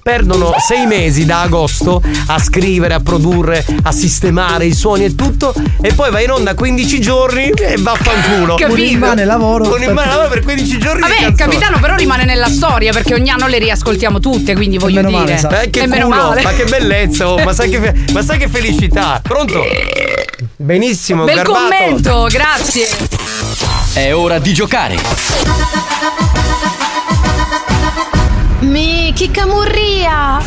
Perdono 0.00 0.54
sei 0.58 0.86
mesi 0.86 1.24
da 1.24 1.40
agosto 1.40 2.00
a 2.26 2.38
scrivere, 2.38 2.92
a 2.94 3.00
produrre, 3.00 3.64
a 3.84 3.90
sistemare 3.90 4.66
i 4.66 4.74
suoni 4.74 5.06
e 5.06 5.14
tutto, 5.14 5.54
e 5.80 5.94
poi 5.94 6.10
va 6.10 6.20
in 6.20 6.30
onda 6.30 6.54
15 6.54 7.00
giorni 7.00 7.48
e 7.48 7.74
vaffanculo. 7.78 8.54
Capito. 8.54 8.68
Con 8.68 8.78
in 8.78 8.98
mano 8.98 9.24
lavoro. 9.24 9.68
Con 9.68 9.82
in 9.82 9.92
mano 9.92 10.10
lavoro 10.10 10.28
per 10.28 10.42
15 10.44 10.78
giorni. 10.78 11.00
Vabbè, 11.00 11.32
capitano, 11.34 11.80
però 11.80 11.96
rimane 11.96 12.24
nella 12.26 12.48
storia 12.48 12.92
perché 12.92 13.14
ogni 13.14 13.30
anno 13.30 13.46
le 13.46 13.58
riascoltiamo 13.58 14.20
tutte, 14.20 14.54
quindi 14.54 14.76
voglio 14.76 15.00
male, 15.00 15.24
dire. 15.24 15.34
esatto. 15.34 15.54
Eh, 15.56 15.70
che 15.70 15.86
meno 15.86 16.06
culo, 16.06 16.22
male. 16.28 16.42
ma 16.42 16.52
che 16.52 16.64
bellezza, 16.66 17.28
oh, 17.30 17.42
ma, 17.42 17.52
sai 17.54 17.70
che, 17.70 17.80
fe- 17.80 18.12
ma 18.12 18.22
sai 18.22 18.38
che 18.38 18.48
felicità. 18.48 19.20
Pronto? 19.22 19.60
Benissimo, 20.56 21.24
Bel 21.24 21.36
garbato. 21.36 21.58
commento, 21.58 22.26
grazie. 22.30 22.86
È 23.94 24.12
ora 24.12 24.40
di 24.40 24.52
giocare. 24.52 24.96
Mi 28.60 29.12
chi 29.14 29.30
camurria! 29.30 30.40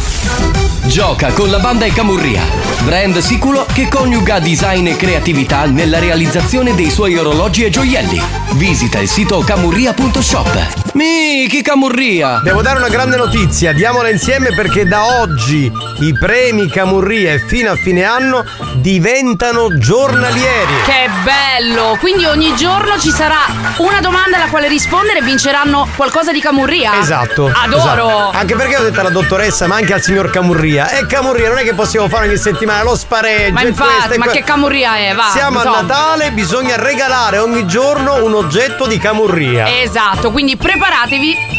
Gioca 0.87 1.31
con 1.33 1.49
la 1.49 1.59
banda 1.59 1.85
e 1.85 1.91
Camurria, 1.91 2.41
brand 2.83 3.17
sicuro 3.17 3.65
che 3.71 3.89
coniuga 3.89 4.39
design 4.39 4.87
e 4.87 4.95
creatività 4.95 5.65
nella 5.65 5.99
realizzazione 5.99 6.73
dei 6.73 6.89
suoi 6.89 7.17
orologi 7.17 7.65
e 7.65 7.69
gioielli. 7.69 8.19
Visita 8.53 8.97
il 8.99 9.09
sito 9.09 9.39
camurria.shop. 9.39 10.85
Miki 10.93 11.61
Camurria! 11.61 12.39
Devo 12.41 12.61
dare 12.61 12.79
una 12.79 12.87
grande 12.87 13.17
notizia, 13.17 13.73
diamola 13.73 14.09
insieme 14.09 14.53
perché 14.55 14.85
da 14.87 15.19
oggi 15.19 15.71
i 15.99 16.13
premi 16.17 16.67
Camurria 16.69 17.33
e 17.33 17.39
fino 17.45 17.69
a 17.69 17.75
fine 17.75 18.03
anno 18.03 18.43
diventano 18.75 19.77
giornalieri. 19.77 20.73
Che 20.85 21.09
bello! 21.23 21.97
Quindi 21.99 22.25
ogni 22.25 22.55
giorno 22.55 22.97
ci 22.97 23.11
sarà 23.11 23.41
una 23.77 23.99
domanda 23.99 24.37
alla 24.37 24.47
quale 24.47 24.69
rispondere 24.69 25.19
e 25.19 25.21
vinceranno 25.21 25.87
qualcosa 25.95 26.31
di 26.31 26.39
camurria. 26.39 26.97
Esatto. 26.99 27.51
Adoro! 27.53 27.81
esatto. 27.81 27.96
Anche 28.05 28.55
perché 28.55 28.77
ho 28.77 28.83
detto 28.83 28.99
alla 28.99 29.09
dottoressa, 29.09 29.67
ma 29.67 29.75
anche 29.75 29.93
al 29.93 30.01
signor 30.01 30.29
Camurria. 30.29 30.89
E 30.89 31.05
Camurria 31.05 31.49
non 31.49 31.57
è 31.57 31.63
che 31.63 31.73
possiamo 31.73 32.07
fare 32.07 32.27
ogni 32.27 32.37
settimana 32.37 32.83
lo 32.83 32.95
spareggio. 32.95 33.53
Ma 33.53 33.61
infatti, 33.63 33.93
questo 33.93 34.17
ma 34.17 34.25
que- 34.25 34.33
che 34.33 34.43
camurria 34.43 34.97
è? 34.97 35.13
Va, 35.15 35.29
Siamo 35.31 35.57
insomma. 35.57 35.77
a 35.77 35.81
Natale, 35.81 36.31
bisogna 36.31 36.75
regalare 36.75 37.37
ogni 37.39 37.65
giorno 37.65 38.23
un 38.23 38.33
oggetto 38.33 38.85
di 38.87 38.97
Camurria. 38.99 39.81
Esatto, 39.81 40.31
quindi 40.31 40.55
preparatevi. 40.57 41.56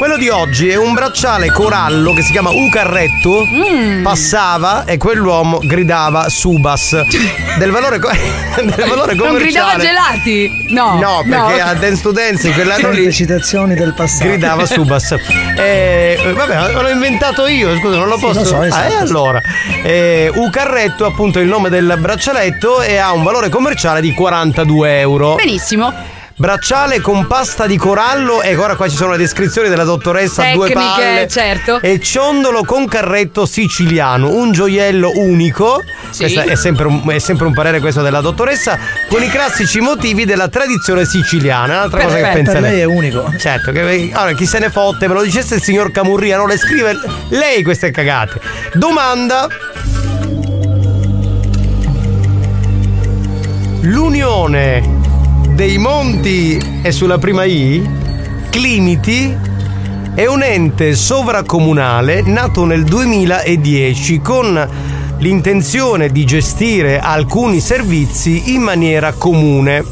Quello 0.00 0.16
di 0.16 0.30
oggi 0.30 0.70
è 0.70 0.76
un 0.76 0.94
bracciale 0.94 1.52
corallo 1.52 2.14
che 2.14 2.22
si 2.22 2.32
chiama 2.32 2.48
Ucarretto. 2.50 3.46
Mm. 3.46 4.02
Passava 4.02 4.84
e 4.86 4.96
quell'uomo 4.96 5.58
gridava 5.62 6.30
Subas. 6.30 7.04
del 7.58 7.70
valore, 7.70 7.98
co- 7.98 8.08
del 8.56 8.86
valore 8.88 9.12
Non 9.12 9.34
gridava 9.36 9.72
commerciale. 9.72 9.82
gelati? 9.84 10.64
No. 10.68 10.98
No, 10.98 11.22
perché 11.28 11.60
a 11.60 11.74
Dance 11.74 12.00
to 12.00 12.12
Dance 12.12 12.48
in 12.48 12.54
quell'anno 12.54 12.88
lì 12.88 13.12
citazioni 13.12 13.74
del 13.74 13.92
passato. 13.92 14.26
gridava 14.26 14.64
Subas. 14.64 15.14
Eh, 15.60 16.16
vabbè, 16.34 16.72
l'ho 16.72 16.88
inventato 16.88 17.46
io, 17.46 17.76
scusa, 17.76 17.98
non 17.98 18.08
lo 18.08 18.16
Sì, 18.16 18.24
posso. 18.24 18.38
lo 18.38 18.44
so, 18.46 18.56
ah, 18.60 18.66
esatto. 18.66 18.92
e 18.92 18.96
allora? 18.96 19.40
Eh, 19.84 20.30
Ucarretto, 20.34 21.04
appunto, 21.04 21.38
è 21.38 21.42
il 21.42 21.48
nome 21.48 21.68
del 21.68 21.98
braccialetto 22.00 22.80
e 22.80 22.96
ha 22.96 23.12
un 23.12 23.22
valore 23.22 23.50
commerciale 23.50 24.00
di 24.00 24.14
42 24.14 25.00
euro. 25.00 25.34
Benissimo. 25.34 25.92
Bracciale 26.40 27.02
con 27.02 27.26
pasta 27.26 27.66
di 27.66 27.76
corallo 27.76 28.40
e 28.40 28.56
ora 28.56 28.74
qua 28.74 28.88
ci 28.88 28.96
sono 28.96 29.10
le 29.10 29.18
descrizioni 29.18 29.68
della 29.68 29.84
dottoressa 29.84 30.52
due 30.54 30.68
Tecniche, 30.68 30.88
palle 30.88 31.28
certo. 31.28 31.80
e 31.82 32.00
ciondolo 32.00 32.64
con 32.64 32.86
carretto 32.86 33.44
siciliano 33.44 34.30
un 34.30 34.50
gioiello 34.50 35.12
unico 35.16 35.82
Sì. 36.08 36.20
questo 36.22 36.40
è 36.40 36.54
sempre, 36.56 36.86
un, 36.86 37.02
è 37.10 37.18
sempre 37.18 37.44
un 37.46 37.52
parere 37.52 37.78
questo 37.80 38.00
della 38.00 38.22
dottoressa 38.22 38.78
con 39.10 39.22
i 39.22 39.28
classici 39.28 39.80
motivi 39.80 40.24
della 40.24 40.48
tradizione 40.48 41.04
siciliana 41.04 41.74
un'altra 41.74 42.04
cosa 42.04 42.14
che 42.16 42.22
Perfetto, 42.22 42.42
pensa 42.52 42.60
lei 42.60 42.80
è 42.80 42.84
unico. 42.84 43.30
certo 43.38 43.70
che 43.70 44.10
allora, 44.14 44.32
chi 44.32 44.46
se 44.46 44.58
ne 44.60 44.70
fotte 44.70 45.08
me 45.08 45.12
lo 45.12 45.22
dicesse 45.22 45.56
il 45.56 45.62
signor 45.62 45.90
Camurria 45.92 46.38
non 46.38 46.48
le 46.48 46.56
scrive 46.56 46.98
lei 47.28 47.62
queste 47.62 47.90
cagate 47.90 48.40
domanda 48.72 49.46
L'unione 53.82 54.99
dei 55.60 55.76
monti 55.76 56.58
è 56.80 56.90
sulla 56.90 57.18
prima 57.18 57.44
I? 57.44 57.86
Climiti 58.48 59.36
è 60.14 60.24
un 60.24 60.42
ente 60.42 60.94
sovracomunale 60.94 62.22
nato 62.22 62.64
nel 62.64 62.82
2010 62.84 64.20
con 64.22 64.68
l'intenzione 65.18 66.08
di 66.08 66.24
gestire 66.24 66.98
alcuni 66.98 67.60
servizi 67.60 68.54
in 68.54 68.62
maniera 68.62 69.12
comune 69.12 69.84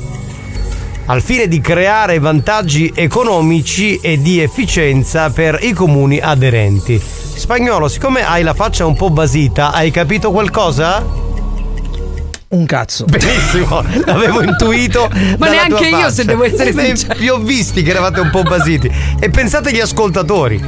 al 1.04 1.20
fine 1.20 1.46
di 1.46 1.60
creare 1.60 2.18
vantaggi 2.18 2.90
economici 2.94 3.98
e 4.00 4.22
di 4.22 4.40
efficienza 4.40 5.28
per 5.28 5.58
i 5.60 5.74
comuni 5.74 6.18
aderenti. 6.18 6.98
Spagnolo, 6.98 7.88
siccome 7.88 8.26
hai 8.26 8.42
la 8.42 8.54
faccia 8.54 8.86
un 8.86 8.96
po' 8.96 9.10
basita, 9.10 9.72
hai 9.72 9.90
capito 9.90 10.30
qualcosa? 10.30 11.27
Un 12.50 12.64
cazzo. 12.64 13.04
Benissimo, 13.04 13.82
l'avevo 14.06 14.42
intuito. 14.42 15.06
Ma 15.38 15.48
dalla 15.48 15.66
neanche 15.66 15.88
tua 15.90 15.98
io, 15.98 16.10
se 16.10 16.24
devo 16.24 16.44
essere 16.44 16.72
sincera. 16.72 17.14
Vi 17.14 17.28
ho 17.28 17.38
visti 17.38 17.82
che 17.82 17.90
eravate 17.90 18.20
un 18.20 18.30
po' 18.30 18.42
basiti. 18.42 18.90
E 19.18 19.28
pensate 19.28 19.68
agli 19.68 19.80
ascoltatori. 19.80 20.58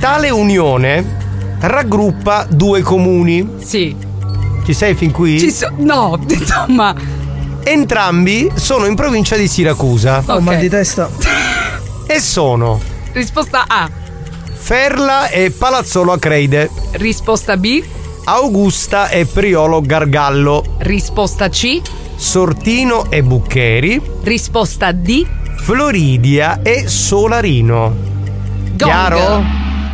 Tale 0.00 0.30
unione 0.30 1.18
raggruppa 1.60 2.44
due 2.48 2.80
comuni. 2.80 3.48
Sì. 3.62 3.94
Ci 4.64 4.74
sei 4.74 4.94
fin 4.94 5.12
qui? 5.12 5.38
Ci 5.38 5.52
so- 5.52 5.70
no, 5.76 6.18
insomma. 6.26 6.94
Entrambi 7.62 8.50
sono 8.54 8.86
in 8.86 8.96
provincia 8.96 9.36
di 9.36 9.46
Siracusa. 9.46 10.24
Oh, 10.26 10.40
mal 10.40 10.58
di 10.58 10.68
testa. 10.68 11.08
E 12.06 12.18
sono 12.18 12.80
Risposta 13.12 13.64
A. 13.68 13.88
Ferla 14.52 15.28
e 15.28 15.52
Palazzolo 15.52 16.12
Acreide. 16.12 16.68
Risposta 16.92 17.56
B. 17.56 17.82
Augusta 18.24 19.08
e 19.08 19.26
Priolo 19.26 19.80
Gargallo. 19.80 20.76
Risposta 20.78 21.48
C. 21.48 21.80
Sortino 22.16 23.10
e 23.10 23.22
Buccheri. 23.22 24.00
Risposta 24.22 24.92
D. 24.92 25.26
Floridia 25.56 26.60
e 26.62 26.86
Solarino. 26.86 27.94
Chiaro? 28.76 29.44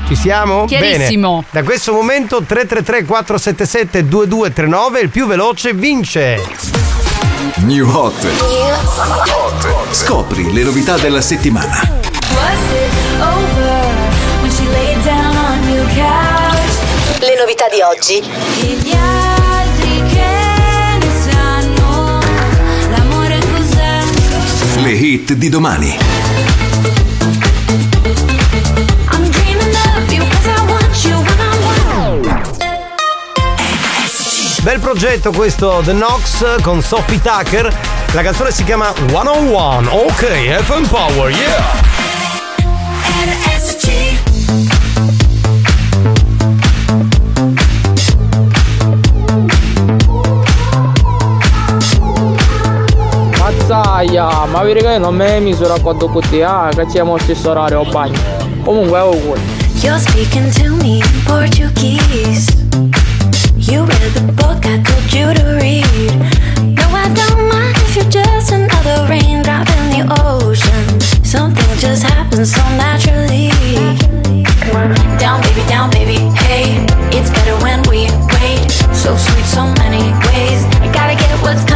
Ci 0.06 0.14
siamo? 0.14 0.64
Chiarissimo. 0.66 1.36
Bene. 1.36 1.46
Da 1.50 1.62
questo 1.62 1.92
momento 1.92 2.42
333 2.42 3.04
477 3.04 4.08
2239 4.08 5.00
il 5.00 5.08
più 5.08 5.26
veloce 5.26 5.72
vince. 5.72 6.42
New 7.56 7.88
Hot. 7.88 8.26
Scopri 9.90 10.52
le 10.52 10.62
novità 10.62 10.96
della 10.98 11.20
settimana. 11.20 11.80
Le 17.18 17.34
novità 17.34 17.66
di 17.68 17.80
oggi. 17.80 18.20
Gli 18.20 18.94
altri 18.94 20.02
che 20.06 20.24
ne 20.98 21.10
sanno 21.30 22.20
l'amore 22.90 23.38
cos'è. 23.38 24.82
Le 24.82 24.90
hit 24.90 25.32
di 25.32 25.48
domani. 25.48 25.98
Bel 34.62 34.80
progetto 34.80 35.30
questo 35.30 35.80
The 35.84 35.92
Knox 35.92 36.60
con 36.60 36.82
Sophie 36.82 37.20
Tucker. 37.20 37.72
La 38.12 38.22
canzone 38.22 38.50
si 38.50 38.64
chiama 38.64 38.92
One 39.12 39.28
on 39.28 39.48
One. 39.48 39.88
Ok, 39.88 40.62
FM 40.64 40.86
Power, 40.86 41.30
yeah! 41.30 41.95
Mazzaia, 53.96 54.44
ma 54.44 54.62
vedi 54.62 54.80
che 54.80 54.98
non 54.98 55.16
mi 55.16 55.40
misura 55.40 55.78
quanto 55.80 56.06
putti, 56.08 56.42
ah, 56.42 56.68
che 56.68 56.86
siamo 56.86 57.14
allo 57.14 57.22
stesso 57.22 57.48
orario 57.48 57.82
bagno. 57.84 58.18
Comunque 58.62 59.00
uguale. 59.00 59.40
You're 59.80 59.98
speaking 59.98 60.52
to 60.52 60.74
me 60.82 60.98
in 60.98 61.24
Portuguese. 61.24 62.46
You 63.56 63.86
read 63.86 64.12
the 64.12 64.32
book 64.34 64.66
I 64.66 64.82
told 64.82 65.12
you 65.14 65.32
to 65.32 65.56
read. 65.56 66.12
No, 66.76 66.84
I 66.92 67.08
don't 67.08 67.48
mind 67.48 67.74
if 67.76 67.96
you're 67.96 68.10
just 68.10 68.52
another 68.52 69.06
raindrop 69.08 69.66
in 69.66 69.88
the 69.88 70.14
ocean. 70.28 71.00
Something 71.24 71.78
just 71.78 72.02
happens 72.02 72.54
so 72.54 72.60
naturally. 72.76 73.48
Down, 75.18 75.40
baby, 75.40 75.64
down, 75.68 75.90
baby, 75.90 76.18
hey. 76.44 76.84
It's 77.16 77.30
better 77.30 77.56
when 77.64 77.80
we 77.88 78.10
wait. 78.40 78.70
So 78.92 79.16
sweet, 79.16 79.46
so 79.46 79.64
many 79.80 80.12
ways. 80.28 80.64
I 80.84 80.92
gotta 80.92 81.16
get 81.16 81.32
what's 81.40 81.64
coming, 81.64 81.75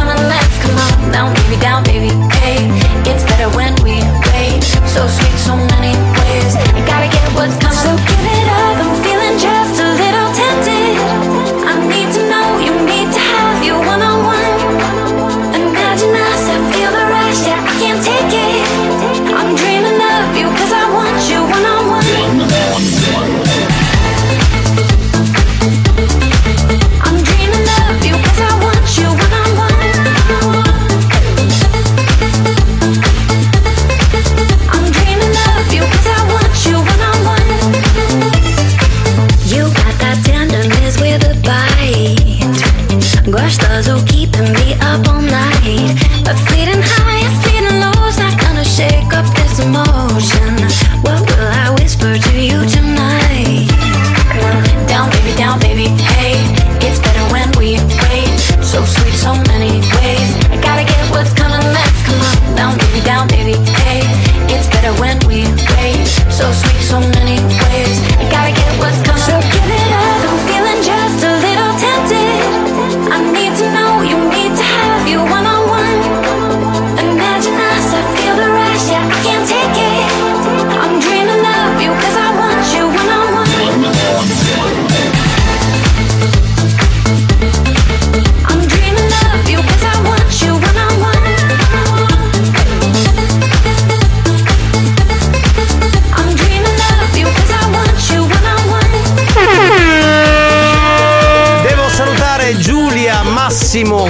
come 0.71 0.79
on. 0.79 1.11
Down, 1.11 1.33
baby, 1.33 1.61
down, 1.61 1.83
baby, 1.83 2.09
hey. 2.39 2.67
It's 3.05 3.23
better 3.25 3.49
when 3.55 3.75
we 3.83 3.99
wait. 4.31 4.63
So 4.87 5.07
sweet, 5.07 5.37
so 5.37 5.55
many 5.55 6.10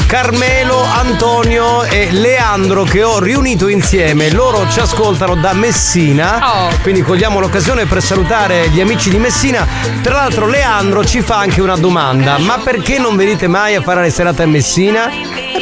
Carmelo, 0.06 0.82
Antonio 0.84 1.84
e 1.84 2.12
Leandro 2.12 2.84
che 2.84 3.04
ho 3.04 3.20
riunito 3.20 3.68
insieme. 3.68 4.32
Loro 4.32 4.70
ci 4.70 4.80
ascoltano 4.80 5.36
da 5.36 5.54
Messina. 5.54 6.70
Quindi 6.82 7.02
cogliamo 7.02 7.40
l'occasione 7.40 7.86
per 7.86 8.02
salutare 8.02 8.70
gli 8.70 8.82
amici 8.82 9.10
di 9.10 9.18
Messina. 9.18 9.66
Tra 10.02 10.14
l'altro 10.14 10.48
Leandro 10.48 11.06
ci 11.06 11.22
fa 11.22 11.38
anche 11.38 11.62
una 11.62 11.76
domanda. 11.78 12.38
Ma 12.38 12.60
perché 12.64 12.98
non 13.00 13.16
venite 13.16 13.48
mai 13.48 13.76
a 13.76 13.82
fare 13.82 14.02
le 14.02 14.10
serate 14.10 14.44
a 14.44 14.48
Messina? 14.48 15.10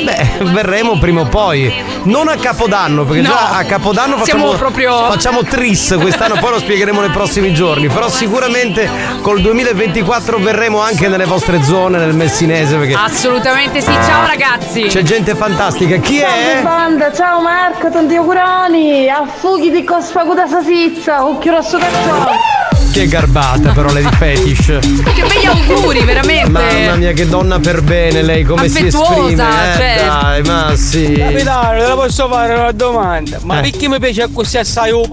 Beh, 0.04 0.52
verremo 0.52 0.98
prima 1.00 1.22
o 1.22 1.26
poi. 1.26 1.74
Non 2.04 2.28
a 2.28 2.36
Capodanno, 2.38 3.04
perché 3.06 3.22
No. 3.22 3.30
già 3.30 3.50
a 3.58 3.64
Capodanno 3.64 4.18
facciamo, 4.18 4.52
proprio- 4.54 5.08
facciamo 5.10 5.44
tris 5.44 5.96
quest'anno, 6.00 6.38
poi 6.40 6.52
lo 6.52 6.60
spiegheremo 6.60 7.02
nei 7.02 7.10
prossimi 7.10 7.54
giorni. 7.54 7.88
Però 7.88 8.08
sicuramente 8.10 8.90
col 9.22 9.42
2024 9.42 10.38
verremo 10.38 10.80
anche 10.80 11.08
nelle 11.08 11.26
vostre 11.26 11.64
zone, 11.64 11.98
nel 11.98 12.14
messinese, 12.14 12.76
perché 12.78 12.94
Assolutamente 12.94 13.82
sì, 13.82 13.92
ciao 13.92 14.26
ragazzi. 14.26 14.84
c'è 14.84 15.02
gente 15.02 15.36
fantastica. 15.36 15.98
Chi 15.98 16.20
Ciao 16.20 16.30
è? 16.30 16.62
banda, 16.62 17.12
ciao 17.14 17.42
Marco, 17.42 17.90
tanti 17.90 18.16
auguroni! 18.16 19.10
A 19.10 19.26
fughi 19.26 19.72
di 19.72 19.84
cospaguta 19.84 20.48
sasizza, 20.48 21.26
occhio 21.26 21.52
rosso 21.56 21.78
cazzo! 21.78 22.79
Che 22.92 23.08
garbata 23.08 23.72
però 23.72 23.92
Lady 23.94 24.10
Fetish. 24.16 24.66
Che 24.66 25.24
begli 25.28 25.46
auguri, 25.46 26.04
veramente. 26.04 26.50
Mamma 26.50 26.96
mia, 26.96 27.12
che 27.14 27.28
donna 27.28 27.60
per 27.60 27.82
bene 27.82 28.22
lei, 28.24 28.44
come 28.44 28.68
si 28.68 28.80
Affettuosa, 28.80 29.72
esprime. 29.72 29.96
Eh, 29.96 29.98
cioè. 30.00 30.06
dai, 30.08 30.42
ma 30.44 30.76
sì. 30.76 31.14
Capitano, 31.14 31.80
te 31.80 31.88
la 31.88 31.96
posso 31.96 32.28
fare 32.28 32.54
una 32.56 32.72
domanda? 32.72 33.40
Ma 33.44 33.60
Eh. 33.60 33.62
perché 33.70 33.88
mi 33.88 34.00
piace 34.00 34.28
così 34.34 34.58
assai 34.58 34.92
un 34.92 35.04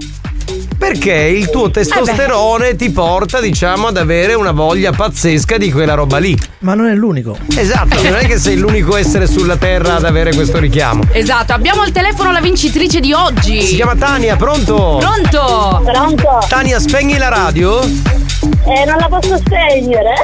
Perché 0.79 1.13
il 1.15 1.51
tuo 1.51 1.71
testosterone 1.71 2.77
ti 2.77 2.91
porta, 2.91 3.41
diciamo, 3.41 3.87
ad 3.89 3.97
avere 3.97 4.35
una 4.35 4.53
voglia 4.53 4.93
pazzesca 4.93 5.57
di 5.57 5.73
quella 5.73 5.95
roba 5.95 6.19
lì. 6.19 6.39
Ma 6.61 6.75
non 6.75 6.87
è 6.89 6.95
l'unico. 6.95 7.37
Esatto, 7.57 8.01
non 8.03 8.17
è 8.17 8.27
che 8.27 8.39
sei 8.39 8.57
l'unico 8.57 8.97
essere 8.97 9.27
sulla 9.27 9.57
terra 9.57 9.97
ad 9.97 10.05
avere 10.05 10.35
questo 10.35 10.59
richiamo. 10.59 11.03
Esatto, 11.13 11.53
abbiamo 11.53 11.83
al 11.83 11.93
telefono 11.93 12.31
la 12.31 12.41
vincitrice 12.41 13.01
di 13.01 13.13
oggi. 13.13 13.63
Si 13.63 13.75
chiama 13.77 13.95
Tania, 13.97 14.37
pronto? 14.37 14.99
Pronto? 15.01 15.83
Pronto? 15.85 16.45
Tania, 16.49 16.79
spegni 16.79 17.17
la 17.17 17.29
radio? 17.29 17.81
Eh, 17.83 18.85
non 18.85 18.97
la 18.99 19.09
posso 19.09 19.37
spegnere. 19.39 20.15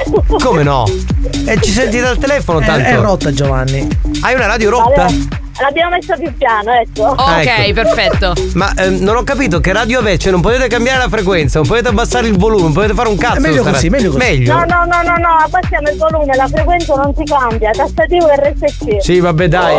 Come 0.43 0.63
no? 0.63 0.85
E 1.45 1.61
ci 1.61 1.71
senti 1.73 1.99
dal 1.99 2.19
telefono 2.19 2.61
È, 2.61 2.67
tanto? 2.67 2.89
è 2.89 2.97
rotta 2.97 3.33
Giovanni. 3.33 3.89
Hai 4.21 4.35
una 4.35 4.47
radio 4.47 4.71
rotta? 4.71 5.07
Vabbè, 5.07 5.41
L'abbiamo 5.63 5.91
messa 5.91 6.17
più 6.17 6.33
piano, 6.37 6.73
ecco. 6.73 7.05
Ok, 7.11 7.47
Ecco. 7.47 7.73
perfetto. 7.83 8.33
Ma 8.55 8.73
ehm, 8.77 8.97
non 9.01 9.17
ho 9.17 9.23
capito 9.23 9.61
che 9.61 9.73
radio 9.73 10.01
avete, 10.01 10.19
cioè 10.19 10.33
non 10.33 10.41
potete 10.41 10.67
cambiare 10.67 10.99
la 10.99 11.09
frequenza, 11.09 11.59
non 11.61 11.69
potete 11.69 11.89
abbassare 11.89 12.27
il 12.27 12.37
volume, 12.37 12.63
non 12.63 12.73
potete 12.73 12.95
fare 12.95 13.09
un 13.09 13.17
cazzo. 13.17 13.37
È 13.37 13.41
meglio 13.41 13.63
così, 13.63 13.89
meglio 13.89 14.11
così. 14.11 14.19
Meglio. 14.25 14.53
No, 14.55 14.65
no, 14.65 14.85
no, 14.85 15.03
no, 15.03 15.17
no, 15.19 15.37
abbassiamo 15.45 15.89
il 15.89 15.97
volume, 15.97 16.35
la 16.35 16.49
frequenza 16.49 16.95
non 16.97 17.15
si 17.17 17.25
cambia, 17.25 17.71
tastativo 17.71 18.27
RSC. 18.29 18.97
Sì, 19.03 19.21
vabbè, 19.21 19.49
dai. 19.49 19.77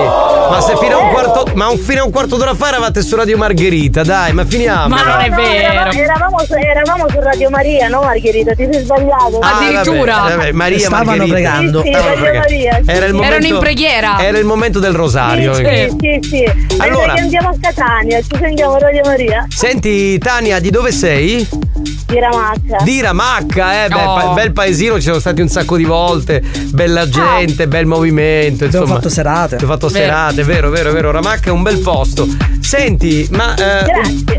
Ma 0.50 0.62
se 0.62 0.78
fino 0.78 0.98
a 0.98 1.02
un 1.04 1.10
quarto, 1.10 1.46
ma 1.56 1.68
un, 1.70 1.78
fino 1.78 2.02
a 2.02 2.06
un 2.06 2.12
quarto 2.12 2.38
d'ora 2.38 2.54
fa 2.56 2.70
eravate 2.70 3.02
su 3.02 3.16
Radio 3.18 3.38
Margherita, 3.38 4.04
dai, 4.04 4.32
ma 4.34 4.46
finiamo. 4.46 4.88
Ma 4.88 5.04
non 5.04 5.20
è 5.22 5.30
No, 5.30 5.36
vero. 5.36 5.52
eravamo, 5.74 5.92
eravamo 6.00 6.40
su, 6.46 6.54
eravamo 6.54 7.06
su 7.10 7.20
Radio 7.20 7.50
Maria, 7.50 7.88
no 7.90 8.02
Margherita, 8.04 8.54
ti 8.54 8.68
sei 8.72 8.84
sbagliato. 8.84 9.40
Ah, 9.42 9.58
Addirittura. 9.58 10.16
vabbè, 10.16 10.36
vabbè, 10.36 10.52
Maria 10.54 10.80
Stavano 10.80 11.06
Margherita. 11.06 11.34
pregando. 11.34 11.82
Sì, 11.82 11.88
sì, 11.88 11.94
Stavano 11.94 12.10
Radio 12.14 12.24
pregando. 12.24 12.48
Maria, 12.54 12.80
sì. 12.84 12.90
Era 12.92 13.06
il 13.06 13.14
momento, 13.14 13.36
Erano 13.36 13.54
in 13.54 13.60
preghiera. 13.60 14.20
Era 14.20 14.38
il 14.38 14.46
momento 14.46 14.80
del 14.80 14.94
rosario. 14.94 15.54
Sì, 15.54 15.62
sì, 15.74 16.20
sì, 16.22 16.28
sì. 16.30 16.76
Allora. 16.78 17.14
andiamo 17.14 17.50
a 17.50 17.56
Catania, 17.60 18.22
ci 18.22 18.36
sentiamo 18.40 18.78
Radio 18.78 19.02
Maria 19.06 19.46
Senti, 19.50 20.18
Tania, 20.18 20.60
di 20.60 20.70
dove 20.70 20.92
sei? 20.92 21.48
di 22.06 22.20
Ramacca. 22.20 22.84
Di 22.84 23.02
Ramacca, 23.02 23.86
eh, 23.86 23.88
beh, 23.88 23.96
Oh. 24.06 24.14
pa- 24.16 24.34
bel 24.36 24.52
paesino, 24.52 24.96
ci 24.96 25.02
sono 25.04 25.18
stati 25.20 25.42
un 25.42 25.48
sacco 25.48 25.78
di 25.78 25.84
volte, 25.84 26.44
bella 26.70 27.10
gente, 27.10 27.68
bel 27.68 27.88
movimento, 27.88 28.66
Abbiamo 28.66 28.84
insomma. 28.84 29.00
fatto 29.00 29.10
serate. 29.10 29.56
Abbiamo 29.56 29.74
fatto 29.74 29.88
Vero. 29.88 30.06
serate, 30.06 30.44
vero, 30.44 30.70
vero, 30.70 30.92
vero. 30.92 31.10
Ramacca 31.12 31.50
è 31.50 31.52
un 31.52 31.64
bel 31.64 31.80
posto. 31.80 32.28
Senti, 32.64 33.28
ma 33.32 33.54
eh, 33.56 33.86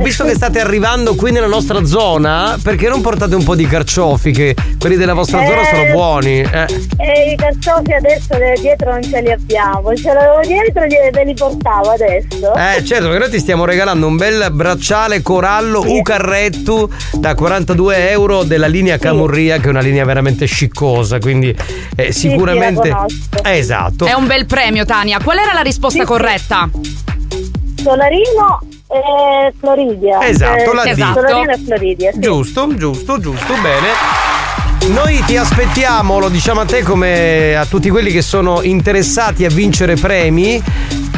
visto 0.00 0.24
che 0.24 0.34
state 0.34 0.58
arrivando 0.58 1.14
qui 1.14 1.30
nella 1.30 1.46
nostra 1.46 1.84
zona, 1.84 2.58
perché 2.60 2.88
non 2.88 3.00
portate 3.00 3.34
un 3.36 3.44
po' 3.44 3.54
di 3.54 3.66
carciofi? 3.66 4.32
Che 4.32 4.56
quelli 4.78 4.96
della 4.96 5.12
vostra 5.14 5.42
Eh. 5.42 5.46
zona 5.46 5.62
sono 5.64 5.92
buoni. 5.92 6.40
Eh. 6.40 6.66
E 6.96 7.32
i 7.32 7.36
cartofi 7.36 7.92
adesso 7.92 8.26
de- 8.30 8.58
dietro 8.60 8.90
non 8.92 9.02
ce 9.04 9.20
li 9.20 9.30
abbiamo. 9.30 9.94
Ce 9.94 10.12
l'avevo 10.12 10.40
dietro 10.44 10.82
e 10.82 11.10
ve 11.12 11.24
li 11.24 11.34
portavo 11.34 11.90
adesso. 11.90 12.54
Eh, 12.54 12.84
certo, 12.84 13.04
perché 13.04 13.18
noi 13.18 13.30
ti 13.30 13.38
stiamo 13.38 13.64
regalando 13.66 14.06
un 14.06 14.16
bel 14.16 14.48
bracciale 14.50 15.22
corallo 15.22 15.84
Ucarrettu 15.86 16.90
da 17.12 17.34
42 17.34 18.10
euro 18.10 18.42
della 18.42 18.66
linea 18.66 18.98
Camurria, 18.98 19.58
che 19.58 19.66
è 19.66 19.70
una 19.70 19.80
linea 19.80 20.04
veramente 20.04 20.46
sciccosa. 20.46 21.18
Quindi 21.20 21.54
eh, 21.94 22.10
sì, 22.10 22.30
sicuramente. 22.30 22.88
Eh, 23.44 23.58
esatto. 23.58 24.06
È 24.06 24.12
un 24.14 24.26
bel 24.26 24.46
premio, 24.46 24.84
Tania. 24.84 25.18
Qual 25.22 25.38
era 25.38 25.52
la 25.52 25.60
risposta 25.60 25.98
Sì, 26.00 26.04
sì. 26.04 26.04
corretta? 26.06 26.68
Solarino 27.84 28.60
e 28.88 29.52
Floridia. 29.60 30.26
Esatto, 30.26 30.72
la 30.72 30.84
Eh, 30.84 30.94
D. 30.94 31.12
Solarino 31.12 31.52
e 31.52 31.58
Floridia. 31.66 32.12
Sì. 32.12 32.18
Giusto, 32.20 32.74
giusto, 32.74 33.18
giusto, 33.20 33.52
bene. 33.60 33.88
Noi 34.94 35.22
ti 35.26 35.36
aspettiamo, 35.36 36.18
lo 36.18 36.30
diciamo 36.30 36.60
a 36.60 36.64
te 36.64 36.82
come 36.82 37.54
a 37.54 37.66
tutti 37.66 37.90
quelli 37.90 38.10
che 38.10 38.22
sono 38.22 38.62
interessati 38.62 39.44
a 39.44 39.50
vincere 39.50 39.96
premi. 39.96 40.62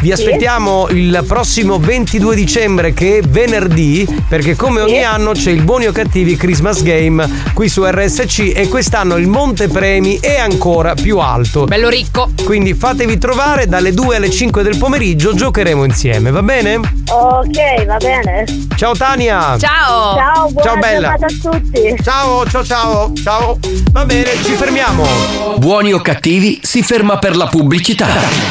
Vi 0.00 0.12
aspettiamo 0.12 0.86
il 0.90 1.24
prossimo 1.26 1.78
22 1.78 2.36
dicembre 2.36 2.92
che 2.92 3.18
è 3.18 3.22
venerdì 3.22 4.06
perché 4.28 4.54
come 4.54 4.80
ogni 4.80 5.02
anno 5.02 5.32
c'è 5.32 5.50
il 5.50 5.62
Buoni 5.62 5.86
o 5.86 5.92
Cattivi 5.92 6.36
Christmas 6.36 6.82
Game 6.82 7.28
qui 7.54 7.68
su 7.68 7.82
RSC 7.84 8.52
e 8.54 8.68
quest'anno 8.68 9.16
il 9.16 9.26
monte 9.26 9.66
premi 9.66 10.18
è 10.20 10.38
ancora 10.38 10.94
più 10.94 11.18
alto. 11.18 11.64
Bello 11.64 11.88
ricco. 11.88 12.30
Quindi 12.44 12.74
fatevi 12.74 13.18
trovare 13.18 13.66
dalle 13.66 13.92
2 13.92 14.16
alle 14.16 14.30
5 14.30 14.62
del 14.62 14.76
pomeriggio, 14.76 15.34
giocheremo 15.34 15.82
insieme, 15.82 16.30
va 16.30 16.42
bene? 16.42 16.76
Ok, 17.10 17.84
va 17.86 17.96
bene. 17.96 18.44
Ciao 18.76 18.94
Tania! 18.94 19.56
Ciao. 19.58 20.14
Ciao, 20.14 20.50
buona 20.50 20.68
Ciao, 20.68 20.78
bella. 20.78 21.16
giornata 21.16 21.26
a 21.26 21.50
tutti. 21.50 21.96
Ciao, 22.02 22.46
ciao, 22.48 22.64
ciao, 22.64 23.12
ciao. 23.22 23.58
Va 23.90 24.04
bene, 24.04 24.30
ci 24.44 24.52
fermiamo. 24.52 25.04
Buoni 25.56 25.92
o 25.92 26.00
cattivi 26.00 26.60
si 26.62 26.82
ferma 26.82 27.18
per 27.18 27.34
la 27.34 27.46
pubblicità. 27.46 28.06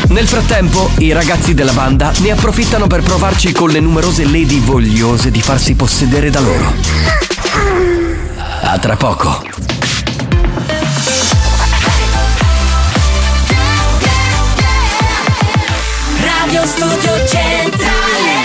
Nel 0.09 0.27
frattempo, 0.27 0.89
i 0.97 1.11
ragazzi 1.13 1.34
della 1.53 1.71
banda 1.73 2.11
ne 2.19 2.31
approfittano 2.31 2.87
per 2.87 3.01
provarci 3.01 3.51
con 3.51 3.69
le 3.69 3.79
numerose 3.79 4.23
lady 4.25 4.59
vogliose 4.59 5.31
di 5.31 5.41
farsi 5.41 5.75
possedere 5.75 6.29
da 6.29 6.39
loro. 6.39 6.73
A 8.61 8.77
tra 8.79 8.95
poco. 8.95 9.43
Radio 16.19 16.65
Studio 16.65 17.27
Centrale 17.27 18.35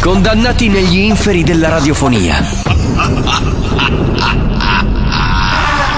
Condannati 0.00 0.68
negli 0.68 0.98
inferi 0.98 1.42
della 1.42 1.68
radiofonia. 1.68 2.44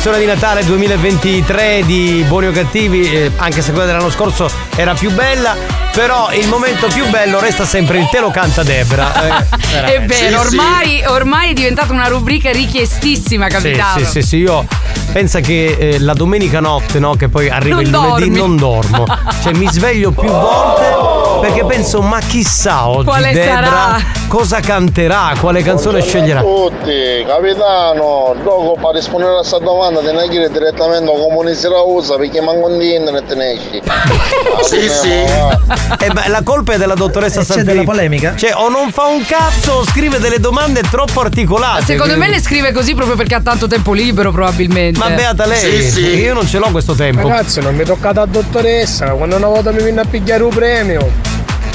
canzone 0.00 0.20
di 0.20 0.26
Natale 0.26 0.64
2023 0.64 1.82
di 1.84 2.24
Buoni 2.28 2.46
o 2.46 2.52
Cattivi, 2.52 3.10
eh, 3.12 3.32
anche 3.34 3.62
se 3.62 3.72
quella 3.72 3.84
dell'anno 3.86 4.10
scorso 4.10 4.48
era 4.76 4.94
più 4.94 5.10
bella, 5.10 5.56
però 5.92 6.30
il 6.32 6.46
momento 6.46 6.86
più 6.86 7.08
bello 7.08 7.40
resta 7.40 7.64
sempre 7.64 7.98
il 7.98 8.08
Te 8.08 8.20
lo 8.20 8.30
canta 8.30 8.62
Debra. 8.62 9.46
Eh, 9.70 9.96
È 9.96 10.04
vero, 10.06 10.40
ormai, 10.40 11.04
ormai 11.06 11.50
è 11.50 11.52
diventata 11.52 11.92
una 11.92 12.06
rubrica 12.06 12.50
richiestissima, 12.50 13.48
capitano. 13.48 13.98
Sì, 13.98 14.04
sì, 14.04 14.10
sì, 14.10 14.22
sì, 14.22 14.36
io 14.38 14.64
penso 15.12 15.40
che 15.40 15.76
eh, 15.78 15.98
la 15.98 16.14
domenica 16.14 16.60
notte, 16.60 16.98
no, 16.98 17.16
che 17.16 17.28
poi 17.28 17.50
arriva 17.50 17.76
Non 17.76 17.84
il 17.84 17.90
lunedì, 17.90 18.18
dormi. 18.30 18.36
non 18.36 18.56
dormo. 18.56 19.04
Cioè 19.42 19.52
mi 19.54 19.68
sveglio 19.68 20.12
più 20.12 20.28
volte 20.28 20.96
perché 21.40 21.64
penso, 21.66 22.00
ma 22.00 22.18
chissà 22.20 22.86
oggi 22.88 23.04
Quale 23.04 23.32
Debra 23.32 23.54
sarà? 23.54 24.02
Cosa 24.28 24.60
canterà, 24.60 25.32
quale 25.40 25.62
canzone 25.62 26.02
sceglierà. 26.02 26.40
Tutti, 26.40 27.24
capitano, 27.26 28.36
dopo 28.42 28.76
per 28.80 28.94
rispondere 28.94 29.32
a 29.32 29.36
questa 29.36 29.58
domanda 29.58 30.00
te 30.00 30.12
ne 30.12 30.28
chiedi 30.28 30.52
direttamente 30.52 31.10
come 31.10 31.54
si 31.54 31.68
la 31.68 31.80
usa 31.80 32.16
perché 32.16 32.40
manco 32.40 32.68
di 32.68 32.94
internet 32.94 33.34
ne 33.34 33.52
esci. 33.52 33.82
Sì, 34.62 34.88
sì. 34.88 35.08
Eh, 35.10 36.10
beh, 36.12 36.28
la 36.28 36.42
colpa 36.42 36.74
è 36.74 36.76
della 36.78 36.94
dottoressa 36.94 37.40
E 37.40 37.42
c'è 37.42 37.46
Sanfilippo. 37.46 37.72
della 37.72 37.84
polemica? 37.84 38.34
Cioè, 38.36 38.54
o 38.54 38.68
non 38.68 38.90
fa 38.90 39.06
un 39.06 39.24
cazzo 39.24 39.72
o 39.72 39.84
scrive 39.84 40.18
delle 40.18 40.40
domande 40.40 40.82
troppo 40.82 41.20
articolate. 41.20 41.84
Secondo 41.84 42.16
me 42.16 42.28
le 42.28 42.40
scrive 42.40 42.72
così 42.72 42.94
proprio 42.94 43.16
perché 43.16 43.36
ha 43.36 43.40
tanto 43.40 43.66
tempo 43.66 43.92
libero, 43.92 44.30
probabilmente. 44.30 44.98
Ma 44.98 45.08
beata 45.10 45.46
lei, 45.46 45.90
perché 45.90 46.00
io 46.00 46.34
non 46.34 46.46
ce 46.46 46.58
l'ho 46.58 46.70
questo 46.70 46.94
tempo. 46.94 47.28
Ragazzi, 47.28 47.60
non 47.60 47.74
mi 47.74 47.84
toccate 47.84 48.20
a 48.20 48.26
dottoressa. 48.26 49.10
Quando 49.12 49.36
una 49.36 49.48
volta 49.48 49.70
mi 49.70 49.82
venne 49.82 50.00
a 50.02 50.04
pigliare 50.04 50.42
un 50.42 50.50
premio. 50.50 51.27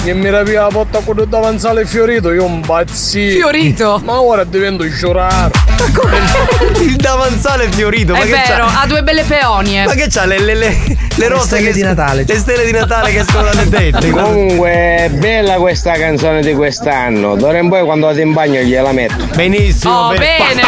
E 0.06 0.14
mi 0.14 0.30
rapia 0.30 0.64
la 0.64 0.68
porta 0.68 1.00
con 1.00 1.18
il 1.18 1.28
davanzale 1.28 1.86
fiorito, 1.86 2.34
io 2.34 2.46
impazzì. 2.46 3.32
Fiorito? 3.32 4.02
Ma 4.04 4.20
ora 4.20 4.44
divento 4.44 4.86
giurare. 4.90 5.52
Il 6.82 6.96
davanzale 6.98 7.70
fiorito, 7.72 8.12
ma 8.14 8.20
È 8.20 8.24
che 8.24 8.32
vero, 8.32 8.66
c'ha? 8.66 8.82
ha 8.82 8.86
due 8.88 9.02
belle 9.04 9.24
peonie. 9.24 9.86
Ma 9.86 9.94
che 9.94 10.08
c'ha 10.10 10.26
le, 10.26 10.40
le, 10.40 10.56
le, 10.56 10.98
le 11.16 11.28
Le 11.28 11.28
rose 11.28 11.46
stelle 11.46 11.68
che 11.68 11.74
di 11.74 11.82
Natale. 11.84 12.24
Le 12.28 12.38
stelle 12.38 12.66
di 12.66 12.72
Natale 12.72 13.12
che 13.12 13.20
escono 13.20 13.44
dalle 13.44 13.70
tette. 13.70 14.10
Comunque, 14.12 15.12
bella 15.14 15.56
questa 15.56 15.94
canzone 15.94 16.42
di 16.42 16.54
quest'anno. 16.54 17.36
D'ora 17.36 17.60
in 17.60 17.70
poi 17.70 17.84
quando 17.84 18.08
vado 18.08 18.20
in 18.20 18.34
bagno 18.34 18.62
gliela 18.62 18.92
metto. 18.92 19.26
Benissimo, 19.36 19.92
Oh, 19.94 20.10
bene. 20.10 20.62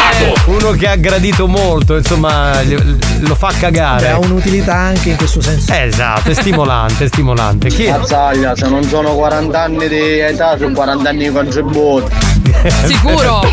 Uno 0.46 0.70
che 0.72 0.88
ha 0.88 0.96
gradito 0.96 1.46
molto, 1.48 1.96
insomma, 1.96 2.60
lo 2.62 3.34
fa 3.34 3.52
cagare. 3.58 4.10
Ha 4.10 4.18
un'utilità 4.18 4.74
anche 4.74 5.10
in 5.10 5.16
questo 5.16 5.40
senso. 5.40 5.72
Esatto, 5.72 6.30
è 6.30 6.34
stimolante, 6.34 7.04
è 7.04 7.08
stimolante. 7.08 7.68
Chi 7.68 7.84
è? 7.84 7.90
Mazzaglia, 7.90 8.54
se 8.54 8.68
non 8.68 8.82
sono 8.84 9.14
40 9.14 9.60
anni 9.60 9.88
di 9.88 10.18
età, 10.20 10.56
sono 10.56 10.72
40 10.74 11.08
anni 11.08 11.24
di 11.24 11.32
contributo. 11.32 12.10
Sicuro? 12.86 13.44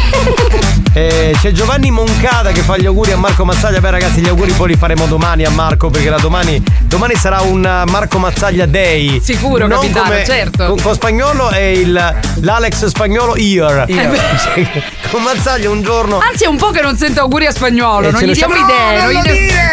Eh, 0.95 1.35
c'è 1.41 1.51
Giovanni 1.51 1.89
Moncada 1.89 2.51
che 2.51 2.61
fa 2.61 2.77
gli 2.77 2.85
auguri 2.85 3.13
a 3.13 3.17
Marco 3.17 3.43
Mazzaglia. 3.43 3.79
Beh, 3.79 3.89
ragazzi, 3.89 4.21
gli 4.21 4.27
auguri 4.27 4.51
poi 4.51 4.67
li 4.67 4.75
faremo 4.75 5.07
domani 5.07 5.43
a 5.43 5.49
Marco 5.49 5.89
perché 5.89 6.07
da 6.07 6.17
domani, 6.19 6.61
domani 6.93 7.15
sarà 7.15 7.41
un 7.41 7.57
uh, 7.57 7.89
Marco 7.89 8.19
Mazzaglia 8.19 8.67
Day. 8.67 9.19
Sicuro, 9.19 9.65
Non 9.65 9.79
capitano, 9.79 10.09
come- 10.09 10.23
certo. 10.25 10.65
Con, 10.67 10.79
con 10.79 10.93
spagnolo 10.93 11.49
è 11.49 11.57
il, 11.57 12.15
l'Alex 12.41 12.85
spagnolo 12.85 13.35
Year. 13.35 13.85
Cioè, 13.87 14.83
con 15.09 15.23
Mazzaglia 15.23 15.71
un 15.71 15.81
giorno. 15.81 16.19
Anzi, 16.19 16.43
è 16.43 16.47
un 16.47 16.57
po' 16.57 16.69
che 16.69 16.81
non 16.81 16.95
sento 16.95 17.21
auguri 17.21 17.47
a 17.47 17.51
spagnolo, 17.51 18.09
Eh, 18.09 18.11
non 18.11 18.21
gli 18.21 18.31
diamo 18.33 18.53
idee. 18.53 18.97
No, 18.97 19.11
non 19.11 19.11
gli 19.11 19.21
dire! 19.31 19.71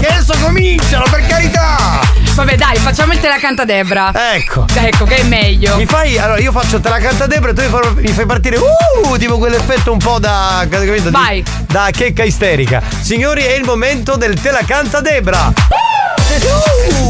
Che 0.00 0.06
adesso 0.06 0.34
cominciano, 0.40 1.04
per 1.10 1.26
carità! 1.26 2.00
Vabbè, 2.34 2.56
dai, 2.56 2.76
facciamo 2.78 3.12
il 3.12 3.20
te 3.20 3.28
la 3.28 3.36
canta 3.38 3.66
Debra. 3.66 4.10
Ecco. 4.34 4.64
Ecco, 4.74 5.04
che 5.04 5.16
è 5.16 5.22
meglio. 5.24 5.76
Mi 5.76 5.84
fai. 5.84 6.16
Allora, 6.16 6.40
io 6.40 6.50
faccio 6.50 6.80
te 6.80 6.88
la 6.88 6.96
canta 6.98 7.26
Debra 7.26 7.50
e 7.50 7.52
tu 7.54 7.60
mi 7.60 7.68
fai, 7.68 7.80
mi 7.96 8.08
fai 8.08 8.24
partire. 8.24 8.56
Uh! 8.56 9.18
Tipo 9.18 9.36
quell'effetto 9.36 9.92
un 9.92 9.98
po' 9.98 10.18
da. 10.18 10.64
capito? 10.70 10.92
Di- 10.92 11.10
Vai. 11.10 11.44
Da 11.66 11.88
checca 11.92 12.22
isterica. 12.24 12.82
Signori, 13.02 13.42
è 13.42 13.52
il 13.52 13.64
momento 13.64 14.16
del 14.16 14.40
te 14.40 14.50
la 14.50 14.62
canta 14.66 15.02
Debra. 15.02 15.52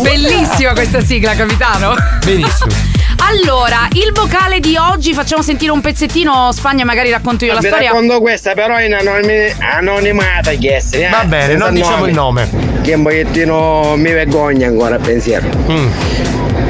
Bellissima 0.02 0.72
questa 0.72 1.00
sigla, 1.00 1.34
capitano. 1.34 1.94
Benissimo. 2.24 2.90
Allora, 3.24 3.86
il 3.92 4.12
vocale 4.12 4.58
di 4.58 4.76
oggi 4.76 5.14
facciamo 5.14 5.42
sentire 5.42 5.70
un 5.70 5.80
pezzettino, 5.80 6.50
Spagna 6.52 6.84
magari 6.84 7.10
racconto 7.10 7.44
io 7.44 7.54
la 7.54 7.60
storia. 7.60 7.90
racconto 7.90 8.20
questa, 8.20 8.52
però 8.54 8.80
in 8.80 8.94
anonimi- 8.94 9.54
anonimata 9.60 10.50
chiesta. 10.52 10.96
Eh? 10.96 11.08
Va 11.08 11.24
bene, 11.24 11.54
non 11.54 11.68
Senza 11.72 11.82
diciamo 11.82 12.06
il 12.06 12.14
nome. 12.14 12.48
Che 12.82 12.94
un 12.94 13.02
pochettino 13.04 13.94
mi 13.96 14.10
vergogna 14.10 14.66
ancora 14.66 14.96
a 14.96 14.98
pensiero. 14.98 15.46
Mm. 15.70 15.90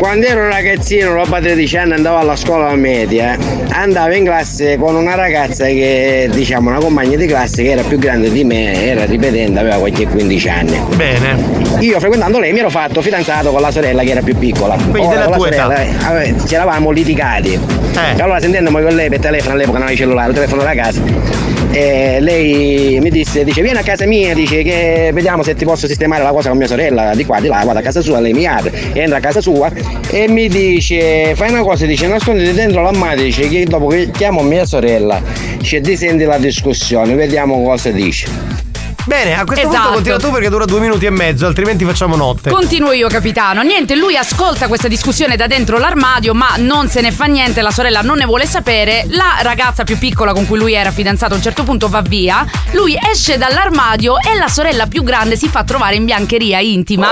Quando 0.02 0.26
ero 0.26 0.48
ragazzino, 0.48 1.12
roba 1.12 1.38
13 1.38 1.76
anni, 1.76 1.92
andavo 1.92 2.18
alla 2.18 2.34
scuola 2.34 2.74
media, 2.74 3.38
andavo 3.70 4.12
in 4.14 4.24
classe 4.24 4.76
con 4.76 4.96
una 4.96 5.14
ragazza 5.14 5.66
che, 5.66 6.28
diciamo, 6.28 6.70
una 6.70 6.80
compagna 6.80 7.16
di 7.16 7.24
classe 7.24 7.62
che 7.62 7.70
era 7.70 7.82
più 7.82 8.00
grande 8.00 8.28
di 8.32 8.42
me, 8.42 8.84
era 8.84 9.04
ripetente, 9.04 9.60
aveva 9.60 9.76
qualche 9.76 10.08
15 10.08 10.48
anni. 10.48 10.80
Bene. 10.96 11.36
Io 11.78 12.00
frequentando 12.00 12.40
lei 12.40 12.52
mi 12.52 12.58
ero 12.58 12.68
fatto 12.68 13.00
fidanzato 13.00 13.52
con 13.52 13.60
la 13.60 13.70
sorella 13.70 14.02
che 14.02 14.10
era 14.10 14.22
più 14.22 14.36
piccola. 14.36 14.74
Quindi 14.74 15.06
della 15.06 15.22
con 15.22 15.30
la 15.30 15.36
tua 15.36 15.46
età. 15.46 15.62
sorella, 15.62 15.82
eh, 15.82 16.04
ave- 16.04 16.34
ci 16.48 16.54
eravamo 16.56 16.90
litigati. 16.90 17.52
Eh. 17.52 18.20
Allora 18.20 18.40
sentendomi 18.40 18.82
con 18.82 18.96
lei 18.96 19.08
per 19.08 19.20
telefono, 19.20 19.54
all'epoca 19.54 19.78
non 19.78 19.86
avevo 19.86 20.00
cellulare, 20.02 20.28
il 20.30 20.34
telefono 20.34 20.62
da 20.64 20.74
casa. 20.74 21.51
E 21.74 22.20
lei 22.20 23.00
mi 23.00 23.08
disse, 23.08 23.44
dice 23.44 23.62
vieni 23.62 23.78
a 23.78 23.82
casa 23.82 24.04
mia, 24.04 24.34
dice 24.34 24.62
che 24.62 25.10
vediamo 25.14 25.42
se 25.42 25.54
ti 25.54 25.64
posso 25.64 25.86
sistemare 25.86 26.22
la 26.22 26.30
cosa 26.30 26.50
con 26.50 26.58
mia 26.58 26.66
sorella, 26.66 27.14
di 27.14 27.24
qua, 27.24 27.40
di 27.40 27.48
là, 27.48 27.62
vado 27.64 27.78
a 27.78 27.82
casa 27.82 28.02
sua, 28.02 28.20
lei 28.20 28.34
mi 28.34 28.44
apre, 28.44 28.70
entra 28.92 29.16
a 29.16 29.20
casa 29.20 29.40
sua 29.40 29.72
e 30.10 30.28
mi 30.28 30.48
dice, 30.48 31.34
fai 31.34 31.48
una 31.48 31.62
cosa, 31.62 31.86
dice 31.86 32.06
nasconditi 32.06 32.52
dentro 32.52 32.82
l'armadio, 32.82 33.24
dice 33.24 33.48
che 33.48 33.64
dopo 33.64 33.90
chiamo 34.12 34.42
mia 34.42 34.66
sorella, 34.66 35.22
dice 35.56 35.80
ti 35.80 35.96
senti 35.96 36.24
la 36.24 36.36
discussione, 36.36 37.14
vediamo 37.14 37.62
cosa 37.62 37.90
dice. 37.90 38.51
Bene, 39.04 39.36
a 39.38 39.44
questo 39.44 39.66
Esatto. 39.68 39.78
punto 39.78 39.94
continua 39.94 40.18
tu 40.18 40.30
perché 40.30 40.48
dura 40.48 40.64
due 40.64 40.80
minuti 40.80 41.06
e 41.06 41.10
mezzo, 41.10 41.46
altrimenti 41.46 41.84
facciamo 41.84 42.16
notte. 42.16 42.50
Continuo 42.50 42.92
io, 42.92 43.08
capitano. 43.08 43.62
Niente, 43.62 43.96
lui 43.96 44.16
ascolta 44.16 44.68
questa 44.68 44.88
discussione 44.88 45.36
da 45.36 45.46
dentro 45.46 45.78
l'armadio, 45.78 46.34
ma 46.34 46.54
non 46.58 46.88
se 46.88 47.00
ne 47.00 47.10
fa 47.10 47.24
niente, 47.24 47.62
la 47.62 47.70
sorella 47.70 48.00
non 48.02 48.18
ne 48.18 48.24
vuole 48.26 48.46
sapere. 48.46 49.06
La 49.10 49.38
ragazza 49.42 49.84
più 49.84 49.98
piccola 49.98 50.32
con 50.32 50.46
cui 50.46 50.58
lui 50.58 50.74
era 50.74 50.90
fidanzato 50.90 51.34
a 51.34 51.36
un 51.36 51.42
certo 51.42 51.64
punto 51.64 51.88
va 51.88 52.00
via. 52.02 52.44
Lui 52.72 52.96
esce 53.12 53.38
dall'armadio 53.38 54.18
e 54.18 54.36
la 54.38 54.48
sorella 54.48 54.86
più 54.86 55.02
grande 55.02 55.36
si 55.36 55.48
fa 55.48 55.64
trovare 55.64 55.96
in 55.96 56.04
biancheria 56.04 56.60
intima. 56.60 57.08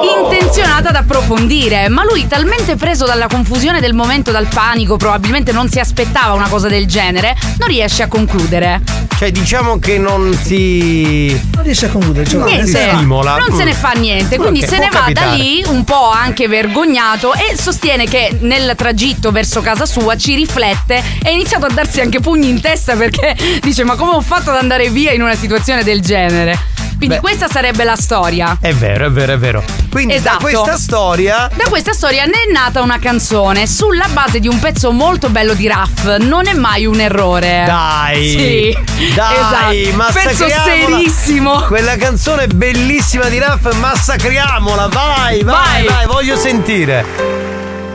Intenzionata 0.00 0.90
ad 0.90 0.94
approfondire, 0.96 1.88
ma 1.88 2.04
lui 2.04 2.26
talmente 2.28 2.76
preso 2.76 3.04
dalla 3.04 3.26
confusione 3.26 3.80
del 3.80 3.94
momento, 3.94 4.30
dal 4.30 4.46
panico, 4.46 4.96
probabilmente 4.96 5.50
non 5.52 5.68
si 5.68 5.80
aspettava 5.80 6.34
una 6.34 6.48
cosa 6.48 6.68
del 6.68 6.86
genere, 6.86 7.34
non 7.58 7.68
riesce 7.68 8.02
a 8.04 8.08
concludere. 8.08 8.80
Cioè, 9.18 9.32
diciamo 9.32 9.78
che 9.80 9.98
non 9.98 10.32
si. 10.40 10.97
Non 11.02 11.62
riesce 11.62 11.86
a 11.86 11.88
concludere, 11.90 12.26
cioè, 12.26 12.38
Non 12.40 12.48
si 12.48 12.54
Niente, 12.54 12.88
stimola. 12.94 13.36
non 13.36 13.56
se 13.56 13.64
ne 13.64 13.72
fa 13.74 13.92
niente, 13.92 14.36
quindi 14.36 14.60
Ok, 14.62 14.68
se 14.68 14.78
ne 14.78 14.86
va 14.86 14.98
da 14.98 14.98
capitare. 15.00 15.36
lì 15.36 15.62
un 15.66 15.84
po' 15.84 16.10
anche 16.10 16.48
vergognato 16.48 17.32
e 17.34 17.56
sostiene 17.56 18.06
che 18.06 18.36
nel 18.40 18.74
tragitto 18.76 19.30
verso 19.30 19.60
casa 19.60 19.86
sua 19.86 20.16
ci 20.16 20.34
riflette 20.34 21.02
e 21.22 21.28
ha 21.28 21.32
iniziato 21.32 21.66
a 21.66 21.70
darsi 21.70 22.00
anche 22.00 22.20
pugni 22.20 22.48
in 22.48 22.60
testa 22.60 22.94
perché 22.96 23.36
dice 23.62 23.84
ma 23.84 23.94
come 23.96 24.12
ho 24.12 24.20
fatto 24.20 24.50
ad 24.50 24.56
andare 24.56 24.88
via 24.90 25.12
in 25.12 25.22
una 25.22 25.34
situazione 25.34 25.82
del 25.84 26.00
genere? 26.00 26.58
Quindi 26.98 27.14
Beh. 27.16 27.20
questa 27.20 27.46
sarebbe 27.48 27.84
la 27.84 27.94
storia. 27.94 28.58
È 28.60 28.72
vero, 28.74 29.06
è 29.06 29.10
vero, 29.10 29.32
è 29.32 29.38
vero. 29.38 29.62
Quindi 29.88 30.14
Esatto. 30.14 30.44
da 30.44 30.50
questa 30.50 30.76
storia. 30.76 31.48
Da 31.54 31.64
questa 31.68 31.92
storia 31.92 32.24
ne 32.24 32.32
è 32.32 32.52
nata 32.52 32.82
una 32.82 32.98
canzone 32.98 33.66
sulla 33.68 34.08
base 34.12 34.40
di 34.40 34.48
un 34.48 34.58
pezzo 34.58 34.90
molto 34.90 35.28
bello 35.28 35.54
di 35.54 35.68
Raff. 35.68 36.16
Non 36.18 36.48
è 36.48 36.54
mai 36.54 36.86
un 36.86 36.98
errore. 36.98 37.62
Dai! 37.66 38.28
Sì. 38.28 38.78
Dai, 39.14 39.34
esatto. 39.34 39.96
massacriamola. 39.96 40.12
Pezzo 40.12 40.48
serissimo. 40.48 41.60
Quella 41.62 41.96
canzone 41.96 42.46
bellissima 42.48 43.26
di 43.28 43.38
Raff, 43.38 43.72
massacriamola, 43.76 44.88
vai, 44.88 45.42
vai, 45.44 45.44
Vai. 45.44 45.84
vai, 45.86 46.06
voglio 46.06 46.36
sentire. 46.36 47.04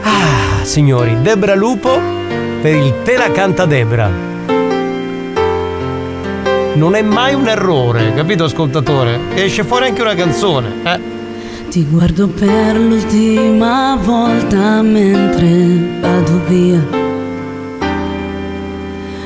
Ah, 0.03 0.63
signori, 0.63 1.21
Debra 1.21 1.55
Lupo 1.55 1.99
per 2.61 2.73
il 2.73 3.01
Te 3.03 3.17
la 3.17 3.31
canta 3.31 3.65
Debra. 3.65 4.32
Non 6.75 6.95
è 6.95 7.03
mai 7.03 7.35
un 7.35 7.47
errore, 7.47 8.13
capito 8.15 8.45
ascoltatore? 8.45 9.19
Esce 9.35 9.63
fuori 9.63 9.85
anche 9.85 10.01
una 10.01 10.15
canzone, 10.15 10.69
eh? 10.83 10.99
Ti 11.69 11.85
guardo 11.85 12.27
per 12.27 12.75
l'ultima 12.75 13.95
volta 14.01 14.81
mentre 14.81 15.99
vado 16.01 16.41
via. 16.47 16.83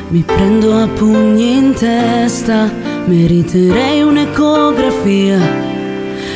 Mi 0.10 0.24
prendo 0.26 0.78
a 0.78 0.88
pugni 0.88 1.58
in 1.58 1.74
testa, 1.74 2.70
meriterei 3.06 4.02
un'ecografia. 4.02 5.40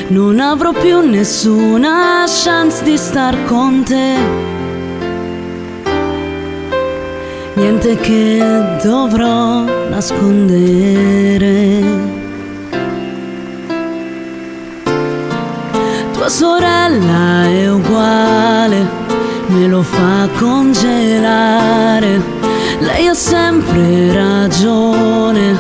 Non 0.08 0.40
avrò 0.40 0.72
più 0.72 1.02
nessuna 1.02 2.24
chance 2.26 2.84
di 2.84 2.98
star 2.98 3.44
con 3.46 3.84
te. 3.84 4.61
Niente 7.62 7.96
che 7.98 8.42
dovrò 8.82 9.64
nascondere. 9.88 11.84
Tua 16.12 16.28
sorella 16.28 17.46
è 17.46 17.70
uguale, 17.72 18.88
me 19.46 19.68
lo 19.68 19.84
fa 19.84 20.28
congelare. 20.40 22.20
Lei 22.80 23.06
ha 23.06 23.14
sempre 23.14 24.12
ragione, 24.12 25.56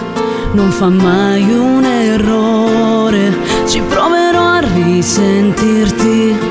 non 0.53 0.71
fa 0.71 0.89
mai 0.89 1.43
un 1.55 1.85
errore. 1.85 3.31
Ci 3.67 3.79
proverò 3.81 4.53
a 4.53 4.59
risentirti 4.73 6.50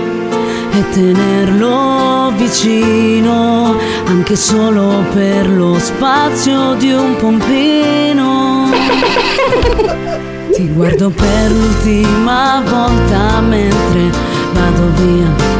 e 0.73 0.89
tenerlo 0.91 2.33
vicino, 2.37 3.77
anche 4.07 4.37
solo 4.37 5.05
per 5.12 5.49
lo 5.49 5.79
spazio 5.79 6.75
di 6.75 6.93
un 6.93 7.16
pompino. 7.16 8.68
Ti 10.53 10.68
guardo 10.68 11.11
per 11.11 11.51
l'ultima 11.51 12.62
volta 12.68 13.41
mentre 13.41 14.11
vado 14.53 14.91
via. 14.97 15.59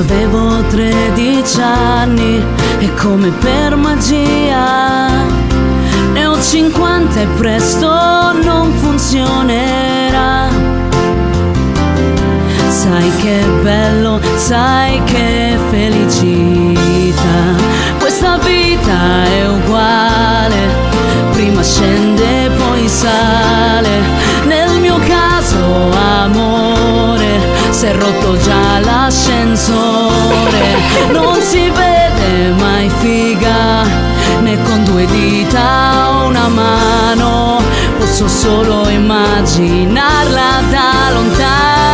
Avevo 0.00 0.62
13 0.68 1.60
anni 1.60 2.44
e 2.78 2.94
come 2.94 3.30
per 3.30 3.74
magia 3.76 5.08
ne 6.12 6.26
ho 6.26 6.40
50 6.40 7.20
e 7.20 7.26
presto 7.36 7.88
non 8.42 8.72
funzionerà. 8.72 10.67
Sai 12.90 13.12
che 13.16 13.44
bello, 13.62 14.18
sai 14.36 15.04
che 15.04 15.58
felicità. 15.68 17.54
Questa 17.98 18.38
vita 18.38 19.24
è 19.24 19.46
uguale, 19.46 20.68
prima 21.32 21.62
scende 21.62 22.48
poi 22.56 22.88
sale. 22.88 24.00
Nel 24.46 24.80
mio 24.80 24.98
caso 25.06 25.90
amore, 25.92 27.40
si 27.68 27.84
è 27.84 27.94
rotto 27.94 28.38
già 28.38 28.78
l'ascensore. 28.78 30.64
Non 31.12 31.42
si 31.42 31.68
vede 31.68 32.52
mai 32.58 32.88
figa, 33.00 33.82
né 34.40 34.62
con 34.62 34.82
due 34.84 35.04
dita 35.04 36.08
o 36.08 36.28
una 36.28 36.48
mano. 36.48 37.60
Posso 37.98 38.26
solo 38.28 38.88
immaginarla 38.88 40.62
da 40.70 41.10
lontano. 41.12 41.87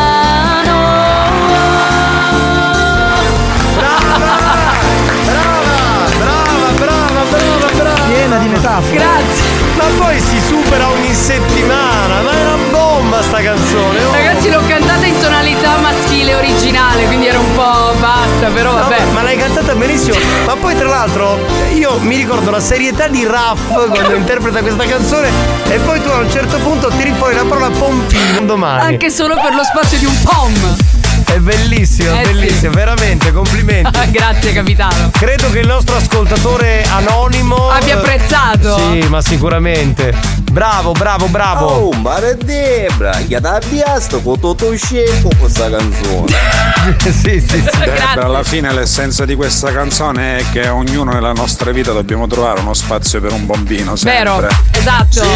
Metafore. 8.65 8.97
Grazie. 8.97 9.45
Ma 9.77 9.85
poi 9.99 10.19
si 10.21 10.41
supera 10.41 10.89
ogni 10.89 11.13
settimana, 11.13 12.23
ma 12.23 12.31
è 12.31 12.41
una 12.47 12.57
bomba 12.71 13.21
sta 13.23 13.43
canzone. 13.43 14.03
oh. 14.05 14.13
Ragazzi, 14.13 14.51
l'ho 14.51 14.63
cantata 14.67 15.05
in 15.05 15.19
tonalità 15.21 15.77
maschile 15.79 16.35
originale, 16.35 17.05
quindi 17.05 17.27
era 17.27 17.39
un 17.39 17.55
po' 17.55 17.93
bassa, 18.01 18.49
però 18.55 18.73
No, 18.73 18.79
vabbè. 18.79 19.05
ma 19.13 19.23
l'hai 19.23 19.37
cantata 19.37 19.75
benissimo. 19.75 20.17
Ma 20.47 20.57
poi, 20.57 20.75
tra 20.77 20.89
l'altro, 20.89 21.39
io 21.75 21.99
mi 22.01 22.17
ricordo 22.17 22.51
la 22.51 22.61
serietà 22.61 23.07
di 23.07 23.27
Raff 23.27 23.61
quando 23.91 24.15
interpreta 24.17 24.61
questa 24.63 24.85
canzone. 24.87 25.29
E 25.69 25.79
poi 25.81 26.01
tu 26.01 26.09
a 26.09 26.17
un 26.19 26.31
certo 26.31 26.57
punto 26.59 26.89
tiri 26.89 27.13
fuori 27.19 27.35
la 27.35 27.45
parola 27.45 27.69
pompino 27.69 28.41
domani. 28.47 28.93
Anche 28.95 29.11
solo 29.11 29.35
per 29.35 29.55
lo 29.55 29.63
spazio 29.65 29.99
di 29.99 30.07
un 30.07 30.23
pom. 30.23 30.77
È 31.25 31.39
bellissimo, 31.39 32.19
Eh 32.19 32.23
bellissimo, 32.23 32.73
veramente, 32.73 33.33
complimenti. 33.33 33.91
Grazie, 34.11 34.53
capitano. 34.53 35.11
Credo 35.13 35.51
che 35.51 35.61
il 35.61 35.67
nostro 35.67 35.97
ascoltatore 35.97 36.85
anonimo 36.85 37.69
Abbia 37.69 37.99
apprezzato. 37.99 38.77
Sì, 38.79 39.07
ma 39.09 39.21
sicuramente. 39.21 40.44
Bravo, 40.55 40.93
bravo, 40.93 41.27
bravo. 41.27 41.67
Oh, 41.67 41.93
ma 41.95 42.15
è 42.19 42.37
Debra, 42.37 43.11
che 43.27 43.41
da 43.41 43.61
biasto 43.69 44.23
con 44.23 44.39
tutto 44.39 44.73
scemo 44.77 45.29
questa 45.37 45.69
canzone. 45.69 46.33
sì, 47.03 47.13
sì, 47.13 47.41
sì. 47.41 47.61
Debra, 47.61 48.23
alla 48.23 48.45
fine 48.45 48.73
l'essenza 48.73 49.25
di 49.25 49.35
questa 49.35 49.73
canzone 49.73 50.37
è 50.37 50.45
che 50.53 50.69
ognuno 50.69 51.11
nella 51.11 51.33
nostra 51.33 51.73
vita 51.73 51.91
dobbiamo 51.91 52.29
trovare 52.29 52.61
uno 52.61 52.73
spazio 52.73 53.21
per 53.21 53.33
un 53.33 53.47
bambino, 53.47 53.97
sempre. 53.97 54.23
Vero, 54.23 54.49
esatto. 54.71 55.27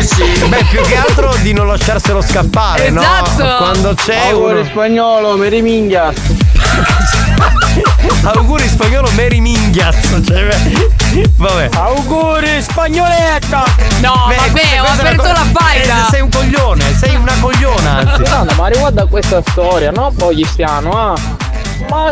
Beh, 0.46 0.64
più 0.70 0.82
che 0.82 0.94
altro 0.96 1.34
di 1.42 1.52
non 1.52 1.66
lasciarselo 1.66 2.22
scappare, 2.22 2.86
Esatto. 2.86 3.42
no? 3.42 3.56
Quando 3.56 3.94
c'è 3.94 4.28
Auguri 4.28 4.60
uno... 4.60 4.68
spagnolo, 4.68 5.36
mi 5.36 5.48
riminghia. 5.48 6.12
Auguri 8.22 8.68
spagnolo 8.68 9.08
Mary 9.12 9.40
Minghias. 9.40 9.96
Cioè, 10.26 10.48
vabbè. 11.36 11.68
Auguri 11.74 12.60
spagnoletta! 12.62 13.64
No, 14.00 14.26
Beh, 14.28 14.36
vabbè, 14.36 14.80
ho 14.80 14.84
aperto 14.84 15.22
la 15.22 15.32
co- 15.32 15.48
baita. 15.52 16.06
Eh, 16.06 16.10
sei 16.10 16.20
un 16.20 16.28
coglione, 16.30 16.96
sei 16.96 17.14
una 17.16 17.34
cogliona, 17.40 17.90
anzi. 17.98 18.22
No, 18.30 18.46
ma 18.56 18.66
riguardo 18.68 19.02
a 19.02 19.06
questa 19.06 19.40
storia, 19.46 19.90
no? 19.90 20.12
Poi 20.16 20.44
stiano, 20.44 20.90
ah. 20.92 21.14
Ma, 21.88 22.10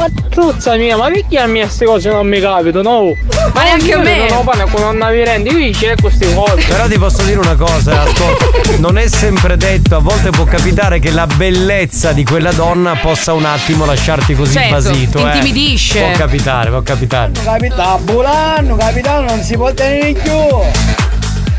ma 0.00 0.06
truzza 0.30 0.76
mia, 0.76 0.96
ma 0.96 1.08
perché 1.10 1.38
a 1.38 1.46
me 1.46 1.60
queste 1.60 1.84
cose 1.84 2.08
non 2.10 2.26
mi 2.26 2.40
capitano? 2.40 3.14
Ma 3.52 3.62
neanche 3.62 3.92
a 3.92 3.98
me. 3.98 4.28
Non 4.30 4.42
fanno 4.44 4.66
come 4.70 4.84
non 4.96 5.10
mi 5.12 5.24
rendi, 5.24 5.50
qui 5.50 5.70
c'è 5.72 5.94
queste 6.00 6.32
cose. 6.34 6.64
Però 6.66 6.86
ti 6.88 6.98
posso 6.98 7.22
dire 7.22 7.38
una 7.38 7.54
cosa, 7.54 8.00
ascolta, 8.02 8.46
non 8.78 8.96
è 8.98 9.06
sempre 9.08 9.56
detto, 9.56 9.96
a 9.96 9.98
volte 9.98 10.30
può 10.30 10.44
capitare 10.44 10.98
che 10.98 11.10
la 11.10 11.26
bellezza 11.26 12.12
di 12.12 12.24
quella 12.24 12.52
donna 12.52 12.96
possa 12.96 13.32
un 13.34 13.44
attimo 13.44 13.84
lasciarti 13.84 14.34
così 14.34 14.52
Certo, 14.54 14.70
basito. 14.74 15.18
eh. 15.18 15.22
intimidisce. 15.34 16.00
Può 16.00 16.10
capitare, 16.12 16.70
può 16.70 16.82
capitare. 16.82 17.32
Capitano, 17.44 17.98
Bulano, 17.98 18.76
capitano, 18.76 19.26
non 19.26 19.42
si 19.42 19.54
può 19.56 19.72
tenere 19.72 20.12
più. 20.14 20.32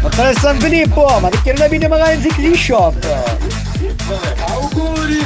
Ma 0.01 0.09
tra 0.09 0.33
San 0.33 0.59
Filippo, 0.59 1.05
ma 1.21 1.29
perché 1.29 1.53
non 1.53 1.61
avete 1.61 1.87
magari 1.87 2.19
in 2.37 2.55
Shop? 2.55 3.60
Auguri 4.47 5.25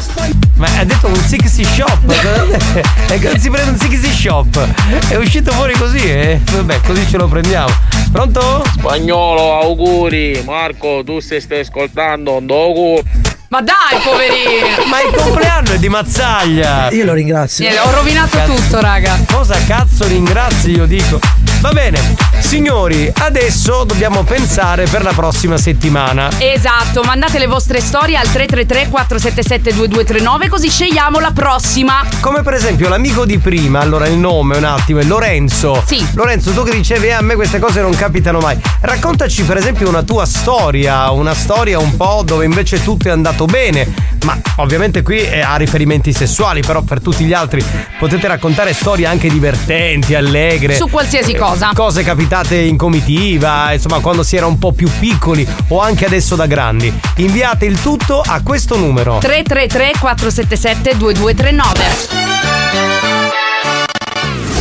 Ma 0.55 0.67
ha 0.77 0.83
detto 0.83 1.07
un 1.07 1.15
sixty 1.15 1.63
shop. 1.63 2.03
E 3.07 3.19
che 3.19 3.39
si 3.39 3.49
prende 3.49 3.71
un 3.71 3.77
sixty 3.77 4.11
shop. 4.11 4.67
È 5.07 5.15
uscito 5.15 5.51
fuori 5.51 5.73
così, 5.73 6.03
eh? 6.09 6.39
Vabbè, 6.51 6.81
così 6.81 7.07
ce 7.07 7.17
lo 7.17 7.27
prendiamo. 7.27 7.71
Pronto? 8.11 8.63
Spagnolo, 8.77 9.59
auguri. 9.61 10.41
Marco, 10.43 11.03
tu 11.05 11.19
se 11.19 11.39
stai 11.39 11.59
ascoltando, 11.59 12.37
un 12.37 12.45
dogu. 12.45 13.01
Ma 13.49 13.61
dai, 13.61 14.01
poverino. 14.03 14.89
Ma 14.89 15.01
il 15.01 15.13
compleanno 15.15 15.71
è 15.71 15.77
di 15.77 15.87
Mazzaglia. 15.87 16.89
Io 16.91 17.05
lo 17.05 17.13
ringrazio. 17.13 17.67
Niente, 17.67 17.87
ho 17.87 17.91
rovinato 17.91 18.37
tutto, 18.45 18.81
raga. 18.81 19.19
Cosa 19.31 19.57
cazzo 19.65 20.07
ringrazi 20.07 20.71
io 20.71 20.85
dico? 20.85 21.19
Va 21.61 21.71
bene, 21.71 22.15
signori, 22.39 23.11
adesso 23.19 23.83
dobbiamo 23.83 24.23
pensare 24.23 24.85
per 24.87 25.03
la 25.03 25.11
prossima 25.13 25.57
settimana. 25.57 26.29
Esatto, 26.37 27.01
mandate 27.03 27.39
le 27.39 27.47
vostre 27.47 27.81
storie 27.81 28.15
al 28.17 28.29
333 28.31 28.89
477 28.89 29.73
2239 29.75 30.47
così 30.49 30.69
scegliamo 30.69 31.19
la 31.19 31.31
prossima. 31.31 32.03
Come 32.19 32.43
per 32.43 32.53
esempio 32.53 32.87
l'amico 32.89 33.25
di 33.25 33.37
prima, 33.39 33.79
allora 33.79 34.07
il 34.07 34.17
nome 34.17 34.57
un 34.57 34.63
attimo 34.63 34.99
è 34.99 35.03
Lorenzo. 35.03 35.81
Sì. 35.85 36.05
Lorenzo, 36.13 36.51
tu 36.51 36.63
che 36.63 36.71
dicevi 36.71 37.07
"Eh, 37.07 37.11
a 37.13 37.21
me 37.21 37.35
queste 37.35 37.59
cose 37.59 37.81
non 37.81 37.95
capitano 37.95 38.39
mai. 38.39 38.57
Raccontaci 38.81 39.43
per 39.43 39.57
esempio 39.57 39.87
una 39.89 40.03
tua 40.03 40.25
storia, 40.25 41.09
una 41.11 41.33
storia 41.33 41.79
un 41.79 41.95
po' 41.97 42.21
dove 42.25 42.45
invece 42.45 42.83
tutto 42.83 43.07
è 43.07 43.11
andato 43.11 43.45
bene. 43.45 44.13
Ma 44.23 44.39
ovviamente 44.57 45.01
qui 45.03 45.23
ha 45.41 45.55
riferimenti 45.55 46.11
sessuali, 46.11 46.61
però 46.61 46.81
per 46.81 46.99
tutti 46.99 47.25
gli 47.25 47.33
altri 47.33 47.63
potete 47.99 48.27
raccontare 48.27 48.73
storie 48.73 49.05
anche 49.05 49.29
divertenti, 49.29 50.15
allegre. 50.15 50.75
Su 50.75 50.89
qualsiasi 50.89 51.31
Eh, 51.31 51.37
cosa. 51.37 51.71
Cose 51.73 52.03
capitate 52.03 52.24
in 52.51 52.77
comitiva, 52.77 53.71
insomma, 53.71 53.99
quando 53.99 54.23
si 54.23 54.35
era 54.35 54.47
un 54.47 54.57
po' 54.57 54.71
più 54.71 54.89
piccoli 54.99 55.47
o 55.69 55.79
anche 55.79 56.05
adesso 56.05 56.35
da 56.35 56.47
grandi. 56.47 56.91
Inviate 57.17 57.65
il 57.65 57.79
tutto 57.81 58.21
a 58.25 58.41
questo 58.41 58.77
numero. 58.77 59.19
333 59.19 59.99
477 59.99 60.97
2239 60.97 62.35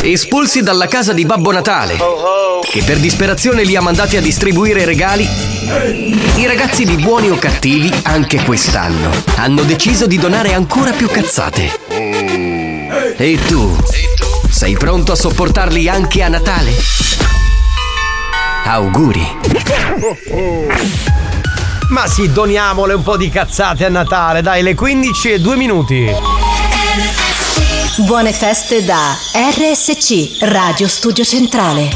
Espulsi 0.02 0.62
dalla 0.62 0.86
casa 0.86 1.14
di 1.14 1.24
Babbo 1.24 1.50
Natale, 1.50 1.96
che 2.70 2.82
per 2.82 2.98
disperazione 2.98 3.64
li 3.64 3.74
ha 3.74 3.80
mandati 3.80 4.18
a 4.18 4.20
distribuire 4.20 4.84
regali, 4.84 5.26
i 6.36 6.46
ragazzi 6.46 6.84
di 6.84 6.96
buoni 6.96 7.30
o 7.30 7.36
cattivi, 7.36 7.90
anche 8.02 8.42
quest'anno, 8.44 9.10
hanno 9.36 9.62
deciso 9.62 10.06
di 10.06 10.18
donare 10.18 10.52
ancora 10.52 10.90
più 10.92 11.08
cazzate. 11.08 11.80
E 13.16 13.38
tu? 13.46 13.74
Sei 14.50 14.74
pronto 14.74 15.12
a 15.12 15.16
sopportarli 15.16 15.88
anche 15.88 16.22
a 16.22 16.28
Natale? 16.28 17.33
Auguri! 18.66 19.26
Ma 21.90 22.06
sì, 22.06 22.32
doniamole 22.32 22.94
un 22.94 23.02
po' 23.02 23.16
di 23.16 23.28
cazzate 23.28 23.84
a 23.84 23.88
Natale, 23.90 24.40
dai, 24.40 24.62
le 24.62 24.74
15 24.74 25.32
e 25.32 25.40
2 25.40 25.56
minuti. 25.56 26.10
Buone 27.98 28.32
feste 28.32 28.82
da 28.84 29.14
RSC, 29.34 30.38
Radio 30.40 30.88
Studio 30.88 31.24
Centrale. 31.24 31.90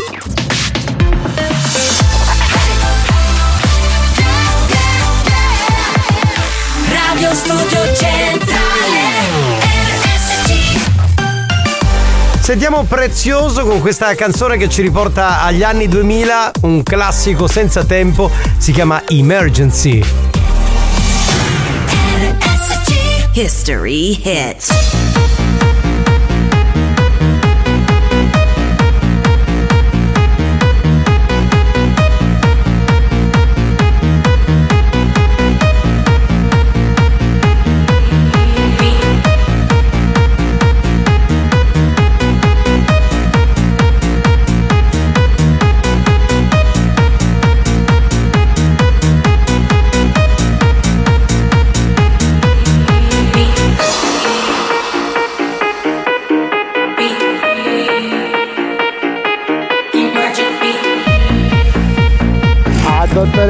Radio 6.91 7.35
Studio 7.35 7.78
Sentiamo 12.49 12.85
Prezioso 12.85 13.67
con 13.67 13.83
questa 13.83 14.15
canzone 14.15 14.57
che 14.57 14.71
ci 14.71 14.81
riporta 14.81 15.43
agli 15.43 15.63
anni 15.63 15.87
2000, 15.87 16.53
un 16.63 16.83
classico 16.83 17.47
senza 17.47 17.85
tempo, 17.85 18.31
si 18.57 18.73
chiama 18.73 19.03
Emergency. 19.07 20.03
History 23.35 24.19
hits. 24.25 25.28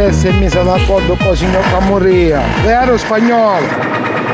Dottoressa 0.09 0.28
è 0.28 0.32
messa 0.32 0.62
d'accordo 0.62 1.16
con 1.16 1.32
il 1.32 1.36
signor 1.36 1.70
Camurria. 1.70 2.40
Vero 2.62 2.96
spagnolo? 2.96 4.28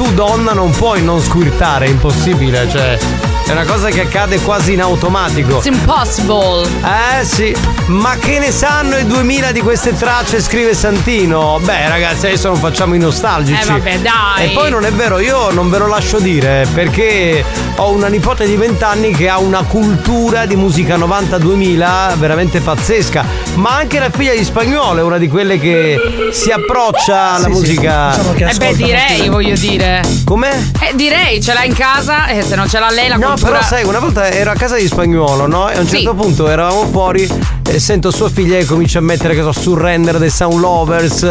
Tu 0.00 0.14
donna 0.14 0.54
non 0.54 0.70
puoi 0.70 1.02
non 1.02 1.20
squirtare, 1.20 1.84
è 1.84 1.88
impossibile, 1.90 2.66
cioè. 2.70 2.98
È 3.44 3.50
una 3.50 3.64
cosa 3.64 3.90
che 3.90 4.00
accade 4.00 4.40
quasi 4.40 4.72
in 4.72 4.80
automatico. 4.80 5.56
It's 5.56 5.66
impossible. 5.66 6.66
Eh 7.18 7.22
sì, 7.22 7.54
ma 7.88 8.16
che 8.16 8.38
ne 8.38 8.50
sanno 8.50 8.96
i 8.96 9.04
2000 9.04 9.52
di 9.52 9.60
queste 9.60 9.94
tracce, 9.94 10.40
scrive 10.40 10.72
Santino? 10.72 11.58
Beh 11.62 11.88
ragazzi, 11.88 12.28
adesso 12.28 12.48
non 12.48 12.56
facciamo 12.56 12.94
i 12.94 12.98
nostalgici. 12.98 13.60
Eh, 13.60 13.72
vabbè, 13.72 13.98
dai. 13.98 14.44
E 14.46 14.54
poi 14.54 14.70
non 14.70 14.86
è 14.86 14.92
vero, 14.92 15.18
io 15.18 15.50
non 15.50 15.68
ve 15.68 15.76
lo 15.78 15.86
lascio 15.86 16.18
dire, 16.18 16.66
perché 16.72 17.44
ho 17.76 17.90
una 17.90 18.06
nipote 18.06 18.46
di 18.46 18.56
20 18.56 18.84
anni 18.84 19.10
che 19.10 19.28
ha 19.28 19.38
una 19.38 19.64
cultura 19.64 20.46
di 20.46 20.56
musica 20.56 20.96
90-2000 20.96 22.16
veramente 22.16 22.60
pazzesca. 22.60 23.24
Ma 23.54 23.76
anche 23.76 23.98
la 23.98 24.08
figlia 24.10 24.32
di 24.34 24.42
spagnolo 24.42 25.00
è 25.00 25.02
una 25.02 25.18
di 25.18 25.28
quelle 25.28 25.58
che 25.58 25.98
si 26.32 26.50
approccia 26.50 27.32
alla 27.32 27.46
Sì, 27.46 27.52
sì, 27.52 27.58
musica. 27.58 28.08
diciamo 28.16 28.32
che 28.32 28.44
Eh 28.48 28.54
beh, 28.54 28.74
direi, 28.76 29.28
voglio 29.28 29.54
dire. 29.54 30.00
Com'è? 30.24 30.56
Eh, 30.80 30.94
direi, 30.94 31.42
ce 31.42 31.52
l'ha 31.52 31.64
in 31.64 31.74
casa 31.74 32.26
e 32.28 32.42
se 32.42 32.54
non 32.54 32.68
ce 32.68 32.78
l'ha 32.78 32.88
lei 32.90 33.08
la 33.08 33.16
No, 33.16 33.26
cultura... 33.28 33.50
però 33.50 33.62
sai, 33.62 33.84
una 33.84 33.98
volta 33.98 34.30
ero 34.30 34.50
a 34.50 34.54
casa 34.54 34.76
di 34.76 34.86
spagnolo, 34.86 35.46
no? 35.46 35.68
E 35.68 35.76
a 35.76 35.80
un 35.80 35.86
Sì. 35.86 35.96
certo 35.96 36.14
punto 36.14 36.48
eravamo 36.48 36.86
fuori 36.86 37.28
e 37.68 37.78
sento 37.78 38.10
sua 38.10 38.30
figlia 38.30 38.56
che 38.58 38.64
comincia 38.64 38.98
a 38.98 39.02
mettere, 39.02 39.34
che 39.34 39.42
so, 39.42 39.52
surrender 39.52 40.16
dei 40.18 40.30
Sound 40.30 40.58
Lovers, 40.58 41.22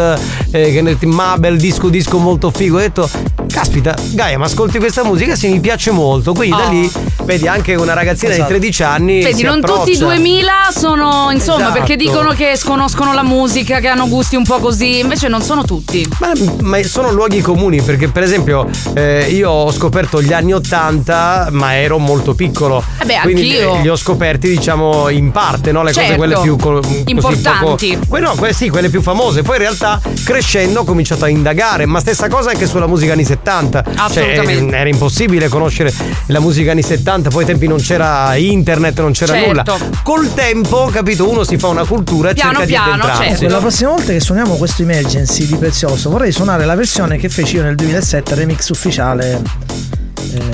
eh, 0.52 0.72
che 0.72 0.82
ne- 0.82 0.96
Mabel, 1.06 1.56
disco 1.58 1.88
disco 1.88 2.18
molto 2.18 2.50
figo. 2.50 2.76
Ho 2.76 2.80
detto, 2.80 3.10
caspita, 3.50 3.96
Gaia, 4.12 4.38
ma 4.38 4.44
ascolti 4.44 4.78
questa 4.78 5.02
musica? 5.02 5.34
Sì, 5.34 5.48
mi 5.48 5.60
piace 5.60 5.90
molto. 5.90 6.32
Quindi 6.32 6.56
da 6.56 6.66
Oh. 6.66 6.70
lì 6.70 6.92
vedi 7.30 7.46
anche 7.46 7.76
una 7.76 7.92
ragazzina 7.92 8.32
Esatto. 8.32 8.52
di 8.52 8.58
13 8.58 8.82
anni. 8.82 9.22
Vedi, 9.22 9.42
non 9.44 9.58
approccia. 9.58 9.78
tutti 9.78 9.92
i 9.92 9.98
2000 9.98 10.52
sono, 10.76 11.28
insomma, 11.30 11.58
Esatto. 11.60 11.72
perché 11.74 11.96
dicono 11.96 12.32
che 12.32 12.56
sconoscono 12.56 13.12
la 13.14 13.22
musica, 13.22 13.78
che 13.78 13.86
hanno 13.86 14.08
gusti 14.08 14.34
un 14.34 14.42
po' 14.42 14.58
così, 14.58 14.98
invece 14.98 15.28
non 15.28 15.40
sono 15.40 15.62
tutti. 15.62 16.04
Ma, 16.18 16.32
ma 16.62 16.82
sono 16.82 17.12
luoghi 17.12 17.40
comuni 17.40 17.82
perché 17.82 18.08
per 18.08 18.24
esempio 18.24 18.68
eh, 18.94 19.28
io 19.30 19.48
ho 19.48 19.70
scoperto 19.72 20.20
gli 20.20 20.32
anni 20.32 20.52
80 20.54 21.48
ma 21.52 21.76
ero 21.76 21.98
molto 21.98 22.34
piccolo 22.34 22.82
Eh 23.00 23.04
beh, 23.06 23.18
quindi 23.22 23.42
anch'io. 23.58 23.80
li 23.82 23.88
ho 23.88 23.96
scoperti 23.96 24.48
diciamo 24.48 25.08
in 25.08 25.30
parte 25.30 25.72
no? 25.72 25.82
le 25.82 25.92
cose 25.92 26.00
Certo. 26.06 26.16
quelle 26.18 26.38
più 26.40 26.56
co- 26.56 26.80
così 26.80 27.02
Importanti. 27.06 27.96
poco- 27.96 28.06
que- 28.10 28.20
no, 28.20 28.34
que- 28.34 28.52
sì, 28.52 28.68
quelle 28.68 28.88
più 28.90 29.00
famose 29.02 29.42
poi 29.42 29.56
in 29.56 29.62
realtà 29.62 30.00
crescendo 30.24 30.80
ho 30.80 30.84
cominciato 30.84 31.24
a 31.24 31.28
indagare 31.28 31.86
ma 31.86 31.98
stessa 32.00 32.28
cosa 32.28 32.50
anche 32.50 32.66
sulla 32.66 32.86
musica 32.86 33.12
anni 33.12 33.24
70 33.24 33.38
70. 33.40 33.82
Cioè, 33.94 34.22
Assolutamente. 34.22 34.76
era 34.76 34.88
impossibile 34.88 35.48
conoscere 35.48 35.92
la 36.26 36.40
musica 36.40 36.72
anni 36.72 36.82
70, 36.82 37.30
poi 37.30 37.40
ai 37.40 37.46
tempi 37.46 37.66
non 37.66 37.78
c'era 37.78 38.34
internet, 38.36 39.00
non 39.00 39.12
c'era 39.12 39.32
Certo. 39.32 39.46
nulla. 39.48 39.64
Col 40.02 40.32
tempo, 40.34 40.90
capito, 40.92 41.28
uno 41.28 41.42
si 41.44 41.56
fa 41.56 41.68
una 41.68 41.84
cultura 41.84 42.30
e 42.30 42.34
Piano 42.34 42.50
cerca 42.52 42.66
piano, 42.66 42.84
di 42.84 42.90
addentrarsi. 43.00 43.22
certo. 43.28 43.44
Ecco, 43.44 43.52
La 43.54 43.58
prossima 43.60 43.90
volta 43.90 44.12
che 44.12 44.20
suoniamo 44.20 44.54
questo 44.56 44.82
Emergency 44.82 45.46
di 45.46 45.56
Prezioso 45.56 46.10
vorrei 46.10 46.32
suonare 46.32 46.64
la 46.64 46.74
versione 46.74 47.16
che 47.16 47.28
feci 47.28 47.56
io 47.56 47.62
nel 47.62 47.74
2007, 47.76 48.34
remix 48.34 48.68
ufficiale. 48.68 49.40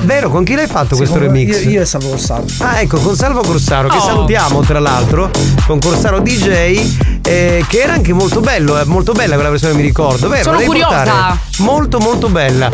Vero, 0.04 0.30
con 0.30 0.44
chi 0.44 0.54
l'hai 0.54 0.66
fatto 0.66 0.90
Sì, 0.94 0.96
questo 0.96 1.18
remix? 1.18 1.64
Io, 1.64 1.70
io 1.70 1.80
e 1.82 1.84
Salvo 1.84 2.08
Corsaro. 2.10 2.44
Ah, 2.58 2.80
ecco, 2.80 2.98
con 2.98 3.14
Salvo 3.16 3.40
Corsaro, 3.40 3.88
che 3.88 3.96
Oh. 3.96 4.00
salutiamo 4.00 4.60
tra 4.60 4.78
l'altro, 4.78 5.30
con 5.66 5.78
Corsaro 5.80 6.20
DJ, 6.20 7.15
eh, 7.26 7.64
che 7.68 7.80
era 7.80 7.92
anche 7.92 8.12
molto 8.12 8.40
bello, 8.40 8.80
eh, 8.80 8.84
molto 8.84 9.12
bella 9.12 9.34
quella 9.34 9.50
versione, 9.50 9.74
mi 9.74 9.82
ricordo, 9.82 10.28
vero? 10.28 10.44
Sono 10.44 10.60
curiosa. 10.60 10.96
portare? 10.96 11.38
Molto, 11.58 11.98
molto 11.98 12.28
bella. 12.28 12.70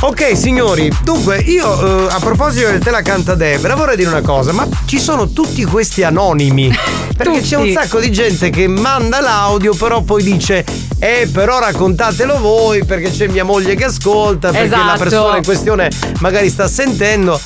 Ok, 0.00 0.36
signori, 0.36 0.90
dunque 1.04 1.38
io 1.38 2.08
eh, 2.08 2.12
a 2.12 2.18
proposito 2.18 2.66
del 2.68 2.80
Te 2.80 2.90
la 2.90 3.02
canta 3.02 3.36
Debra, 3.36 3.76
vorrei 3.76 3.96
dire 3.96 4.08
una 4.08 4.20
cosa, 4.20 4.50
ma 4.52 4.66
ci 4.86 4.98
sono 4.98 5.28
tutti 5.30 5.62
questi 5.64 6.02
anonimi. 6.02 6.76
Perché 7.16 7.40
c'è 7.40 7.56
un 7.56 7.70
sacco 7.70 8.00
di 8.00 8.10
gente 8.10 8.50
che 8.50 8.66
manda 8.66 9.20
l'audio, 9.20 9.74
però 9.74 10.02
poi 10.02 10.22
dice. 10.24 10.64
Eh, 10.98 11.28
però 11.32 11.58
raccontatelo 11.58 12.38
voi 12.38 12.84
perché 12.84 13.10
c'è 13.10 13.26
mia 13.26 13.42
moglie 13.42 13.74
che 13.74 13.84
ascolta, 13.84 14.50
perché 14.52 14.68
la 14.68 14.84
Esatto. 14.84 14.98
persona 14.98 15.36
in 15.36 15.44
questione 15.44 15.90
magari 16.20 16.48
sta 16.48 16.68
sentendo. 16.68 17.40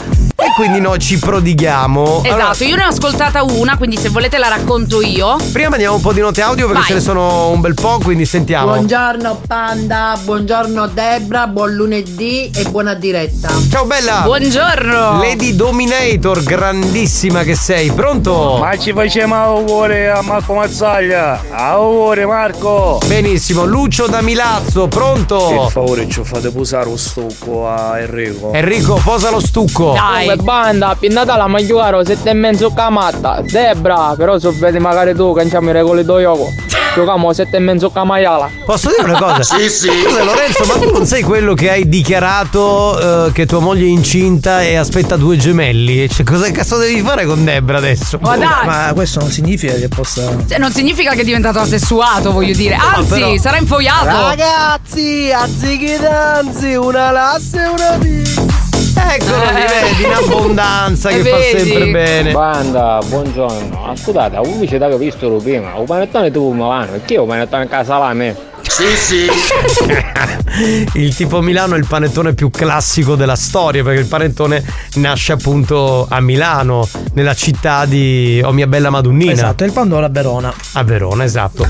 E 0.47 0.53
quindi 0.55 0.79
noi 0.81 1.01
ci 1.01 1.19
prodighiamo. 1.19 2.23
Esatto, 2.23 2.33
Allora, 2.35 2.55
io 2.65 2.77
ne 2.77 2.85
ho 2.85 2.87
ascoltata 2.89 3.43
una, 3.43 3.77
quindi 3.77 3.97
se 3.97 4.11
volete 4.11 4.39
la 4.39 4.47
racconto 4.47 5.03
io. 5.03 5.37
prima 5.51 5.71
mandiamo 5.71 5.97
un 5.97 6.01
po' 6.01 6.13
di 6.13 6.21
note 6.21 6.41
audio 6.41 6.67
perché 6.67 6.81
Vai. 6.83 6.89
ce 6.89 6.95
ne 6.95 7.01
sono 7.01 7.49
un 7.49 7.61
bel 7.61 7.75
po', 7.75 7.99
quindi 8.01 8.25
sentiamo. 8.27 8.67
Buongiorno 8.67 9.41
Panda, 9.45 10.17
buongiorno 10.23 10.87
Debra, 10.87 11.49
buon 11.49 11.73
lunedì 11.75 12.49
e 12.55 12.63
buona 12.71 12.95
diretta. 12.95 13.49
Ciao 13.69 13.87
bella! 13.87 14.21
Buongiorno! 14.25 15.19
Lady 15.19 15.57
Dominator, 15.57 16.41
grandissima 16.45 17.43
che 17.43 17.57
sei, 17.57 17.91
pronto? 17.91 18.59
Ma 18.61 18.79
ci 18.79 18.93
facciamo 18.93 19.35
auguri 19.35 20.07
a 20.07 20.23
Marco 20.23 20.55
Mazzaglia. 20.55 21.43
Auguri 21.51 22.25
Marco. 22.25 23.01
Benissimo, 23.05 23.65
Lucio 23.65 24.07
da 24.07 24.21
Milazzo, 24.21 24.87
pronto? 24.87 25.49
Per 25.49 25.71
favore 25.73 26.09
ci 26.09 26.23
fate 26.23 26.51
posare 26.53 26.89
un 26.89 26.99
stucco 26.99 27.69
a 27.69 27.99
Enrico. 27.99 28.53
Enrico, 28.53 29.01
posa 29.03 29.31
lo 29.31 29.41
stucco. 29.41 29.95
Comunque 29.97 30.35
banda, 30.37 30.97
pinnata 30.99 31.37
la 31.37 31.47
magliuaro, 31.47 32.05
sette 32.05 32.31
e 32.31 32.35
mezzo 32.35 32.73
camatta. 32.73 33.43
Debra, 33.43 34.15
però 34.17 34.39
se 34.39 34.51
vedi 34.53 34.79
magari 34.79 35.15
tu 35.15 35.35
che 35.35 35.49
c'è 35.49 35.61
i 35.61 35.73
regole 35.73 36.05
do 36.05 36.19
yogo. 36.19 36.53
Giochiamo 36.97 37.31
sette 37.35 37.57
e 37.57 37.61
mezzo 37.61 37.91
camaiala. 37.91 38.49
Posso 38.65 38.89
dire 38.89 39.03
una 39.03 39.19
cosa? 39.19 39.43
Scusa 39.69 40.25
Lorenzo, 40.25 40.65
ma 40.65 40.75
tu 40.79 40.91
non 40.91 41.05
sei 41.05 41.23
quello 41.23 41.53
che 41.53 41.71
hai 41.71 41.87
dichiarato 41.91 43.27
eh, 43.27 43.33
che 43.33 43.45
tua 43.45 43.61
moglie 43.61 43.85
è 43.85 43.89
incinta 43.89 44.63
e 44.63 44.77
aspetta 44.77 45.17
due 45.17 45.37
gemelli? 45.37 46.09
Cioè, 46.09 46.25
cosa 46.25 46.51
cazzo 46.51 46.79
devi 46.79 47.03
fare 47.03 47.27
con 47.27 47.45
Debra 47.45 47.77
adesso? 47.77 48.19
Ma 48.23 48.39
dai! 48.39 48.67
Ma 48.67 48.93
questo 48.95 49.21
non 49.21 49.31
significa 49.31 49.75
che 49.75 49.89
possa. 49.89 50.23
Cioè, 50.49 50.57
non 50.57 50.73
significa 50.73 51.13
che 51.13 51.21
è 51.21 51.25
diventato 51.25 51.59
assessuato, 51.59 52.33
voglio 52.33 52.55
dire. 52.55 52.77
Anzi, 52.77 53.09
però- 53.11 53.37
sarà 53.37 53.59
infogliato. 53.59 54.07
Ragazzi, 54.07 55.31
anziché 55.31 55.99
danzi, 56.01 56.75
una 56.77 57.11
lasse 57.11 57.63
e 57.63 57.67
una 57.67 57.99
pizza. 58.01 58.66
Eccolo 58.99 59.37
lì, 59.51 59.65
vedi, 59.67 60.05
in 60.05 60.13
abbondanza 60.13 61.11
che 61.11 61.19
E 61.19 61.23
fa 61.23 61.37
vedi? 61.37 61.59
sempre 61.71 61.91
bene. 61.91 62.33
Banda, 62.33 62.99
buongiorno. 63.07 63.91
Ascoltate, 63.91 64.37
voi 64.37 64.67
vi 64.67 64.75
avete 64.75 64.97
visto 64.97 65.29
lo 65.29 65.37
prima, 65.37 65.75
un 65.77 65.85
panettone 65.85 66.31
tu 66.31 66.51
mi 66.53 66.61
vanno, 66.61 66.93
perché 66.93 67.17
un 67.19 67.29
panettone 67.29 67.65
a 67.65 67.67
casa 67.67 67.99
là 67.99 68.07
a 68.09 68.13
me? 68.15 68.35
Sì, 68.69 68.85
sì. 68.97 69.27
il 70.99 71.15
tipo 71.15 71.41
Milano 71.41 71.75
è 71.77 71.79
il 71.79 71.87
panettone 71.87 72.35
più 72.35 72.51
classico 72.51 73.15
della 73.15 73.37
storia 73.37 73.83
perché 73.83 74.01
il 74.01 74.07
panettone 74.07 74.63
nasce 74.95 75.33
appunto 75.33 76.07
a 76.09 76.21
Milano, 76.21 76.87
nella 77.15 77.35
città 77.35 77.87
di 77.87 78.41
Oh 78.45 78.53
mia 78.53 78.67
bella 78.67 78.91
Madonnina. 78.91 79.33
Esatto, 79.33 79.65
è 79.65 79.67
il 79.67 79.73
Pandoro 79.73 80.05
a 80.05 80.09
Verona. 80.11 80.53
A 80.75 80.83
Verona, 80.85 81.25
esatto. 81.25 81.67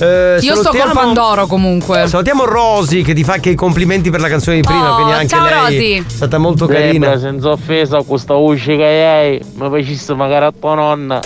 Eh, 0.00 0.38
Io 0.40 0.54
sto 0.56 0.70
col 0.70 0.90
Pandoro 0.92 1.46
comunque. 1.46 2.06
Salutiamo 2.06 2.44
Rosy 2.44 3.02
che 3.02 3.14
ti 3.14 3.24
fa 3.24 3.34
anche 3.34 3.50
i 3.50 3.54
complimenti 3.54 4.10
per 4.10 4.20
la 4.20 4.28
canzone 4.28 4.56
di 4.56 4.62
prima, 4.62 4.92
Oh, 4.92 4.94
quindi 4.96 5.12
anche 5.12 5.28
ciao, 5.28 5.44
lei 5.44 5.54
Rosy. 5.54 5.98
è 5.98 6.04
stata 6.08 6.38
molto 6.38 6.66
Debra, 6.66 6.82
carina. 6.82 7.18
senza 7.18 7.48
offesa, 7.50 8.02
questa 8.02 8.34
voce 8.34 8.76
che 8.76 8.84
hai, 8.84 9.40
mi 9.54 9.68
facesse 9.70 10.14
magari 10.14 10.44
a 10.46 10.52
tua 10.58 10.74
nonna. 10.74 11.20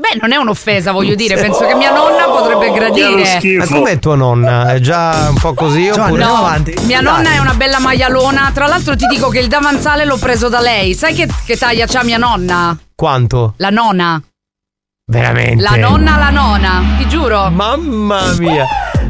Beh, 0.00 0.16
non 0.20 0.32
è 0.32 0.36
un'offesa, 0.36 0.92
voglio 0.92 1.16
dire. 1.16 1.34
Penso 1.34 1.66
che 1.66 1.74
mia 1.74 1.90
nonna 1.92 2.17
potrebbe 2.48 2.72
gradire. 2.72 3.56
Ma 3.58 3.66
com'è 3.66 3.98
tua 3.98 4.14
nonna? 4.14 4.72
È 4.72 4.80
già 4.80 5.28
un 5.28 5.38
po' 5.38 5.54
così 5.54 5.88
oppure 5.88 6.24
No, 6.24 6.62
mia 6.82 7.00
nonna 7.00 7.32
è 7.32 7.38
una 7.38 7.54
bella 7.54 7.78
maialona. 7.78 8.50
Tra 8.52 8.66
l'altro 8.66 8.96
ti 8.96 9.06
dico 9.06 9.28
che 9.28 9.40
il 9.40 9.48
davanzale 9.48 10.04
l'ho 10.04 10.16
preso 10.16 10.48
da 10.48 10.60
lei. 10.60 10.94
Sai 10.94 11.14
che, 11.14 11.28
che 11.44 11.56
taglia 11.56 11.86
c'ha 11.86 12.02
mia 12.02 12.18
nonna? 12.18 12.76
Quanto? 12.94 13.54
La 13.58 13.70
nona. 13.70 14.20
Veramente? 15.10 15.62
La 15.62 15.76
nonna 15.76 16.18
la 16.18 16.30
nona, 16.30 16.82
ti 16.98 17.08
giuro. 17.08 17.48
Mamma 17.48 18.34
mia. 18.38 18.66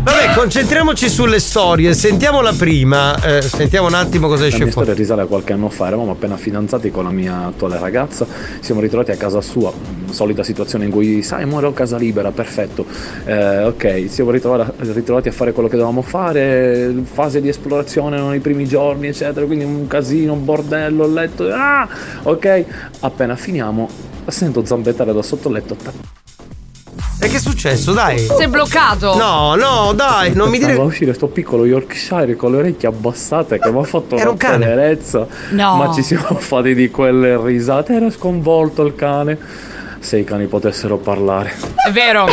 Vabbè, 0.09 0.33
concentriamoci 0.35 1.07
sulle 1.07 1.39
storie. 1.39 1.93
Sentiamo 1.93 2.41
la 2.41 2.55
prima. 2.57 3.23
Eh, 3.23 3.43
sentiamo 3.43 3.89
un 3.89 3.93
attimo 3.93 4.27
cosa 4.27 4.41
La 4.41 4.47
esce 4.47 4.63
mia 4.63 4.73
fuori. 4.73 4.87
storia 4.87 4.95
risale 4.95 5.23
a 5.23 5.27
qualche 5.27 5.53
anno 5.53 5.69
fa, 5.69 5.89
eravamo 5.89 6.13
appena 6.13 6.39
fidanzati 6.39 6.91
con 6.91 7.05
la 7.05 7.11
mia 7.11 7.45
attuale 7.45 7.79
ragazza, 7.79 8.27
siamo 8.61 8.81
ritrovati 8.81 9.11
a 9.11 9.17
casa 9.17 9.43
sua, 9.43 9.71
solita 10.09 10.43
situazione 10.43 10.87
in 10.87 10.91
cui 10.91 11.23
sai 11.23 11.45
muore 11.45 11.71
casa 11.75 11.99
libera, 11.99 12.31
perfetto, 12.31 12.87
Eh, 13.27 13.65
ok, 13.65 14.07
siamo 14.09 14.31
ritrovati, 14.31 15.29
a 15.29 15.33
fare 15.33 15.53
quello 15.53 15.69
che 15.69 15.77
dovevamo 15.77 16.01
fare, 16.01 16.95
fase 17.03 17.43
di 17.43 17.49
esplorazione 17.49 18.17
erano 18.17 18.33
i 18.33 18.41
primi 18.41 18.67
giorni 18.67 19.09
eccetera, 19.09 19.45
quindi 19.45 19.67
un 19.67 19.87
casino, 19.89 20.33
un 20.33 20.43
bordello, 20.43 21.07
letto, 21.07 21.51
ah, 21.53 21.87
ok, 22.23 22.65
appena 23.01 23.37
finiamo 23.37 23.87
sento 24.27 24.65
zambettare 24.65 25.13
da 25.13 25.23
sotto 25.23 25.49
il 25.49 25.55
letto, 25.55 25.77
E 27.21 27.27
che 27.29 27.37
è 27.37 27.41
successo? 27.41 27.93
Dai. 27.93 28.19
Sei 28.19 28.47
bloccato. 28.47 29.17
No, 29.17 29.57
no, 29.57 29.93
dai, 29.93 30.33
non 30.35 30.51
mi 30.51 30.59
dire. 30.59 30.75
a 30.75 30.81
uscire 30.83 31.13
sto 31.15 31.27
piccolo 31.27 31.67
Yorkshire 31.67 32.37
con 32.37 32.53
le 32.53 32.59
orecchie 32.59 32.89
abbassate 32.89 33.59
che 33.59 33.71
mi 33.73 33.79
ha 33.81 33.83
fatto 33.83 34.15
Era 34.15 34.23
una 34.25 34.31
un 34.33 34.37
cane. 34.37 34.65
tenerezza. 34.67 35.27
No. 35.51 35.77
Ma 35.77 35.93
ci 35.93 36.03
siamo 36.05 36.37
fatti 36.39 36.75
di 36.77 36.91
quelle 36.91 37.37
risate. 37.43 37.95
Era 37.95 38.11
sconvolto 38.11 38.85
il 38.85 38.95
cane. 38.95 39.37
Se 40.01 40.17
i 40.17 40.25
cani 40.25 40.47
potessero 40.47 40.97
parlare. 40.97 41.55
È 41.87 41.91
vero. 41.91 42.27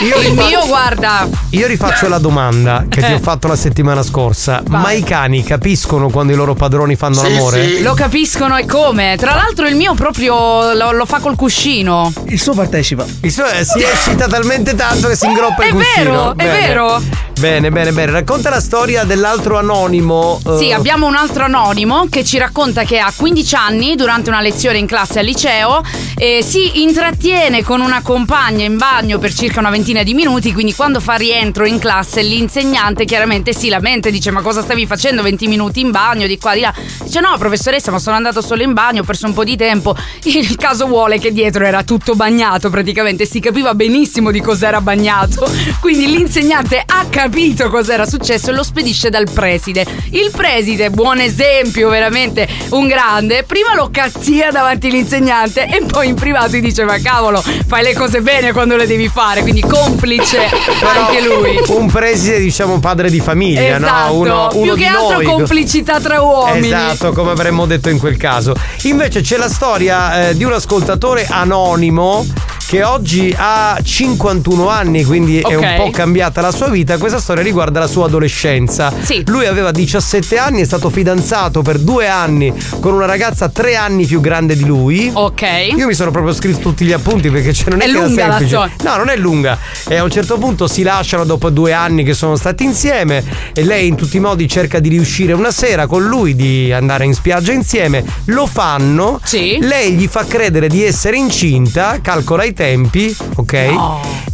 Io 0.00 0.20
il 0.20 0.32
mio, 0.34 0.66
guarda. 0.66 1.28
Io 1.50 1.66
rifaccio 1.66 2.08
la 2.08 2.18
domanda 2.18 2.86
che 2.88 3.02
ti 3.02 3.12
ho 3.12 3.18
fatto 3.18 3.48
la 3.48 3.56
settimana 3.56 4.02
scorsa. 4.02 4.62
Ma 4.68 4.92
i 4.92 5.02
cani 5.02 5.42
capiscono 5.42 6.08
quando 6.10 6.32
i 6.32 6.36
loro 6.36 6.54
padroni 6.54 6.96
fanno 6.96 7.20
l'amore? 7.22 7.80
Lo 7.80 7.92
capiscono 7.94 8.56
e 8.56 8.64
come. 8.66 9.16
Tra 9.18 9.34
l'altro 9.34 9.66
il 9.66 9.74
mio 9.76 9.94
proprio 9.94 10.72
lo, 10.72 10.92
lo 10.92 11.04
fa 11.04 11.18
col 11.18 11.36
cuscino. 11.36 12.10
Il 12.28 12.40
suo 12.40 12.54
partecipa. 12.54 13.04
Il 13.22 13.32
suo 13.32 13.46
eh, 13.46 13.64
si 13.64 13.82
eccita 13.82 14.26
talmente 14.26 14.74
tanto 14.74 15.08
che 15.08 15.16
si 15.16 15.26
ingroppa 15.26 15.64
il 15.64 15.70
È 15.70 15.72
cuscino. 15.74 16.34
vero, 16.34 16.36
è 16.36 16.44
vero. 16.60 17.02
Bene, 17.38 17.70
bene, 17.70 17.92
bene. 17.92 18.10
Racconta 18.12 18.48
la 18.50 18.60
storia 18.60 19.04
dell'altro 19.04 19.58
anonimo. 19.58 20.40
eh, 20.44 20.56
Sì, 20.58 20.72
abbiamo 20.72 21.06
un 21.06 21.14
altro 21.14 21.44
anonimo 21.44 22.06
che 22.10 22.24
ci 22.24 22.36
racconta 22.38 22.82
che 22.84 22.98
a 22.98 23.12
15 23.14 23.54
anni, 23.54 23.94
durante 23.96 24.28
una 24.30 24.40
lezione 24.40 24.78
in 24.78 24.86
classe 24.86 25.20
al 25.20 25.24
liceo, 25.24 25.82
eh, 26.16 26.42
si 26.42 26.80
intrattiene 27.08 27.62
con 27.62 27.80
una 27.80 28.02
compagna 28.02 28.66
in 28.66 28.76
bagno 28.76 29.18
per 29.18 29.32
circa 29.32 29.60
una 29.60 29.70
ventina 29.70 30.02
di 30.02 30.12
minuti. 30.12 30.52
Quindi, 30.52 30.74
quando 30.74 31.00
fa 31.00 31.14
rientro 31.14 31.64
in 31.64 31.78
classe, 31.78 32.20
l'insegnante 32.20 33.06
chiaramente 33.06 33.54
si 33.54 33.70
lamenta 33.70 34.08
e 34.08 34.10
dice: 34.10 34.30
Ma 34.30 34.42
cosa 34.42 34.60
stavi 34.60 34.86
facendo 34.86 35.22
20 35.22 35.46
minuti 35.46 35.80
in 35.80 35.90
bagno? 35.90 36.26
Di 36.26 36.36
qua, 36.36 36.52
di 36.52 36.60
là. 36.60 36.74
Dice: 37.02 37.20
No, 37.20 37.34
professoressa, 37.38 37.90
ma 37.90 37.98
sono 37.98 38.16
andato 38.16 38.42
solo 38.42 38.62
in 38.62 38.74
bagno, 38.74 39.00
ho 39.00 39.04
perso 39.04 39.24
un 39.24 39.32
po' 39.32 39.42
di 39.42 39.56
tempo. 39.56 39.96
Il 40.24 40.56
caso 40.56 40.86
vuole 40.86 41.18
che 41.18 41.32
dietro 41.32 41.64
era 41.64 41.82
tutto 41.82 42.14
bagnato, 42.14 42.68
praticamente 42.68 43.24
si 43.24 43.40
capiva 43.40 43.74
benissimo 43.74 44.30
di 44.30 44.42
cos'era 44.42 44.82
bagnato. 44.82 45.50
Quindi 45.80 46.08
l'insegnante 46.08 46.82
ha 46.84 47.06
capito 47.08 47.70
cos'era 47.70 48.04
successo 48.04 48.50
e 48.50 48.52
lo 48.52 48.62
spedisce 48.62 49.08
dal 49.08 49.30
preside. 49.32 49.86
Il 50.10 50.30
preside, 50.30 50.90
buon 50.90 51.20
esempio, 51.20 51.88
veramente 51.88 52.46
un 52.70 52.86
grande, 52.86 53.44
prima 53.44 53.74
lo 53.74 53.88
cazzia 53.90 54.50
davanti 54.50 54.88
all'insegnante 54.88 55.66
e 55.66 55.82
poi 55.86 56.08
in 56.08 56.14
privato 56.14 56.54
gli 56.54 56.60
dice: 56.60 56.84
Ma 56.84 56.97
cavolo, 57.00 57.42
fai 57.66 57.82
le 57.82 57.94
cose 57.94 58.20
bene 58.20 58.52
quando 58.52 58.76
le 58.76 58.86
devi 58.86 59.08
fare. 59.08 59.42
Quindi 59.42 59.60
complice 59.62 60.38
anche 60.82 61.22
lui. 61.22 61.58
Un 61.68 61.90
preside, 61.90 62.38
diciamo, 62.38 62.78
padre 62.80 63.10
di 63.10 63.20
famiglia, 63.20 63.76
Esatto, 63.76 64.12
no? 64.12 64.14
Uno, 64.14 64.48
uno 64.52 64.72
più 64.74 64.82
che 64.82 64.86
altro 64.86 65.14
noi. 65.16 65.24
complicità 65.24 66.00
tra 66.00 66.20
uomini. 66.22 66.66
Esatto, 66.66 67.12
come 67.12 67.30
avremmo 67.30 67.66
detto 67.66 67.88
in 67.88 67.98
quel 67.98 68.16
caso. 68.16 68.54
Invece 68.82 69.20
c'è 69.20 69.36
la 69.36 69.48
storia 69.48 70.28
eh, 70.28 70.36
di 70.36 70.44
un 70.44 70.52
ascoltatore 70.52 71.26
anonimo 71.28 72.26
che 72.68 72.82
oggi 72.84 73.34
ha 73.34 73.78
51 73.82 74.68
anni, 74.68 75.02
quindi 75.02 75.40
è 75.40 75.56
Ok. 75.56 75.62
un 75.62 75.74
po' 75.76 75.90
cambiata 75.90 76.42
la 76.42 76.50
sua 76.50 76.68
vita. 76.68 76.98
Questa 76.98 77.18
storia 77.18 77.42
riguarda 77.42 77.80
la 77.80 77.86
sua 77.86 78.04
adolescenza. 78.04 78.92
Sì. 79.00 79.22
Lui 79.26 79.46
aveva 79.46 79.70
17 79.70 80.36
anni, 80.36 80.60
è 80.60 80.64
stato 80.66 80.90
fidanzato 80.90 81.62
per 81.62 81.78
due 81.78 82.08
anni 82.08 82.52
con 82.80 82.92
una 82.92 83.06
ragazza 83.06 83.48
tre 83.48 83.74
anni 83.74 84.04
più 84.04 84.20
grande 84.20 84.54
di 84.54 84.66
lui. 84.66 85.10
Ok. 85.10 85.42
Io 85.76 85.86
mi 85.86 85.94
sono 85.94 86.10
proprio 86.10 86.34
scritto 86.34 86.58
tutti 86.58 86.84
gli 86.88 86.92
appunti 86.92 87.30
perché 87.30 87.52
cioè, 87.52 87.70
non 87.70 87.80
è, 87.82 87.84
È 87.84 87.88
lunga 87.88 88.26
la 88.26 88.34
storia. 88.36 88.70
No, 88.82 88.96
non 88.96 89.08
è 89.10 89.16
lunga. 89.16 89.58
E 89.86 89.96
a 89.96 90.02
un 90.02 90.10
certo 90.10 90.38
punto 90.38 90.66
si 90.66 90.82
lasciano 90.82 91.24
dopo 91.24 91.50
due 91.50 91.72
anni 91.72 92.02
che 92.02 92.14
sono 92.14 92.34
stati 92.36 92.64
insieme 92.64 93.22
e 93.52 93.62
lei 93.64 93.86
in 93.88 93.94
tutti 93.94 94.16
i 94.16 94.20
modi 94.20 94.48
cerca 94.48 94.78
di 94.78 94.88
riuscire 94.88 95.32
una 95.34 95.50
sera 95.50 95.86
con 95.86 96.04
lui 96.04 96.34
di 96.34 96.72
andare 96.72 97.04
in 97.04 97.12
spiaggia 97.14 97.52
insieme. 97.52 98.02
Lo 98.26 98.46
fanno. 98.46 99.20
Lei 99.60 99.92
gli 99.94 100.06
fa 100.06 100.24
credere 100.24 100.68
di 100.68 100.82
essere 100.82 101.16
incinta, 101.16 101.98
calcola 102.00 102.44
i 102.44 102.52
tempi, 102.54 103.14
ok? 103.36 103.68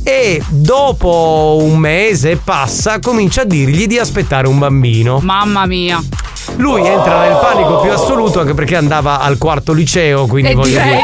E 0.05 0.41
dopo 0.49 1.59
un 1.61 1.77
mese 1.79 2.37
passa 2.43 2.99
comincia 3.01 3.43
a 3.43 3.45
dirgli 3.45 3.87
di 3.87 3.99
aspettare 3.99 4.47
un 4.47 4.59
bambino. 4.59 5.19
Mamma 5.21 5.67
mia. 5.67 6.03
Lui 6.57 6.87
entra 6.87 7.21
nel 7.23 7.39
panico 7.41 7.81
più 7.81 7.91
assoluto 7.91 8.39
anche 8.41 8.55
perché 8.55 8.77
andava 8.77 9.19
al 9.21 9.39
quarto 9.39 9.73
liceo, 9.73 10.27
quindi 10.27 10.51
E 10.51 10.55
voglio 10.55 10.69
direi- 10.69 10.89
dire. 10.91 11.03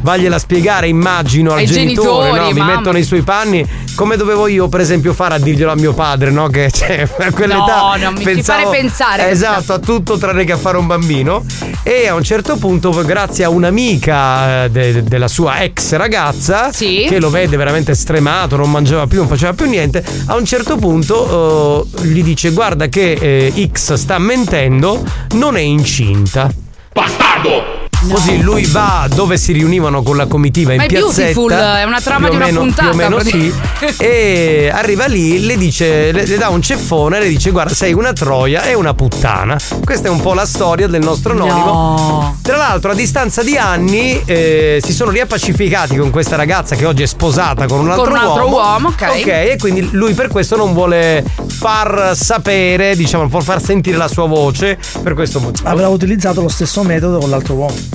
Vagliela 0.00 0.38
spiegare, 0.38 0.88
immagino, 0.88 1.52
al 1.52 1.58
Ai 1.58 1.66
genitore, 1.66 2.30
genitori, 2.30 2.38
no? 2.38 2.52
Mi 2.52 2.58
mamma. 2.60 2.76
metto 2.76 2.92
nei 2.92 3.02
suoi 3.02 3.22
panni. 3.22 3.66
Come 3.94 4.16
dovevo 4.16 4.46
io, 4.46 4.68
per 4.68 4.80
esempio, 4.80 5.12
fare 5.12 5.34
a 5.34 5.38
dirglielo 5.38 5.72
a 5.72 5.74
mio 5.74 5.92
padre, 5.92 6.30
no? 6.30 6.48
Che 6.48 6.70
cioè, 6.70 7.02
a 7.18 7.32
quell'età. 7.32 7.80
No, 7.80 7.96
non 7.96 8.14
mi 8.14 8.36
ci 8.36 8.42
fare 8.42 8.68
pensare. 8.70 9.28
Esatto, 9.30 9.72
a 9.72 9.78
tutto 9.78 10.16
tranne 10.18 10.44
che 10.44 10.52
a 10.52 10.56
fare 10.56 10.76
un 10.76 10.86
bambino. 10.86 11.44
E 11.82 12.06
a 12.06 12.14
un 12.14 12.22
certo 12.22 12.56
punto, 12.56 12.90
grazie 13.04 13.44
a 13.44 13.48
un'amica 13.50 14.64
eh, 14.64 14.70
de- 14.70 15.02
della 15.02 15.28
sua 15.28 15.62
ex 15.62 15.94
ragazza, 15.94 16.70
che 16.70 17.18
lo 17.18 17.30
vede 17.30 17.56
veramente 17.56 17.94
stremato, 17.94 18.56
non 18.56 18.70
mangiava 18.70 19.06
più, 19.06 19.18
non 19.18 19.28
faceva 19.28 19.52
più 19.52 19.66
niente. 19.66 20.04
A 20.26 20.36
un 20.36 20.44
certo 20.44 20.76
punto 20.76 21.86
eh, 21.96 22.06
gli 22.06 22.22
dice: 22.22 22.50
Guarda, 22.50 22.86
che 22.86 23.12
eh, 23.12 23.70
X 23.72 23.94
sta 23.94 24.18
mentendo, 24.18 25.02
non 25.34 25.56
è 25.56 25.60
incinta. 25.60 26.50
Bastardo! 26.92 27.77
Così 28.08 28.40
lui 28.40 28.64
va 28.66 29.08
dove 29.12 29.36
si 29.36 29.52
riunivano 29.52 30.02
con 30.02 30.16
la 30.16 30.26
comitiva 30.26 30.72
in 30.72 30.78
Ma 30.78 30.84
è 30.84 30.86
piazzetta. 30.86 31.32
Beautiful, 31.32 31.52
è 31.52 31.84
una 31.84 32.00
trama 32.00 32.28
più 32.28 32.30
di 32.30 32.36
una 32.36 32.44
meno- 32.46 32.60
puntata, 32.60 32.88
Più 32.88 32.90
o 32.90 32.94
meno 32.94 33.20
sì. 33.20 33.52
E 33.98 34.70
arriva 34.72 35.06
lì, 35.06 35.44
le 35.44 35.56
dice, 35.56 36.12
le, 36.12 36.24
le 36.26 36.36
dà 36.36 36.48
un 36.48 36.62
ceffone 36.62 37.16
e 37.16 37.20
le 37.20 37.28
dice: 37.28 37.50
Guarda, 37.50 37.74
sei 37.74 37.92
una 37.92 38.12
troia 38.12 38.62
e 38.62 38.74
una 38.74 38.94
puttana. 38.94 39.56
Questa 39.84 40.06
è 40.08 40.10
un 40.10 40.20
po' 40.20 40.32
la 40.34 40.46
storia 40.46 40.86
del 40.86 41.02
nostro 41.02 41.32
anonimo. 41.32 42.38
Tra 42.42 42.56
l'altro, 42.56 42.92
a 42.92 42.94
distanza 42.94 43.42
di 43.42 43.56
anni 43.56 44.22
eh, 44.24 44.80
si 44.82 44.92
sono 44.92 45.10
riappacificati 45.10 45.96
con 45.96 46.10
questa 46.10 46.36
ragazza 46.36 46.76
che 46.76 46.86
oggi 46.86 47.02
è 47.02 47.06
sposata 47.06 47.66
con 47.66 47.80
un 47.80 47.90
altro, 47.90 48.04
Con 48.04 48.12
un 48.12 48.18
altro 48.18 48.48
uomo, 48.48 48.88
ok. 48.88 49.02
Ok, 49.18 49.26
e 49.26 49.56
quindi 49.58 49.88
lui 49.92 50.14
per 50.14 50.28
questo 50.28 50.56
non 50.56 50.72
vuole 50.72 51.24
far 51.46 52.12
sapere, 52.16 52.94
diciamo, 52.94 53.22
non 53.22 53.30
vuol 53.30 53.42
far 53.42 53.62
sentire 53.62 53.96
la 53.96 54.08
sua 54.08 54.26
voce. 54.26 54.78
Per 55.02 55.14
questo 55.14 55.40
motivo. 55.40 55.68
Avrà 55.68 55.88
utilizzato 55.88 56.40
lo 56.40 56.48
stesso 56.48 56.82
metodo 56.82 57.18
con 57.18 57.30
l'altro 57.30 57.54
uomo. 57.54 57.87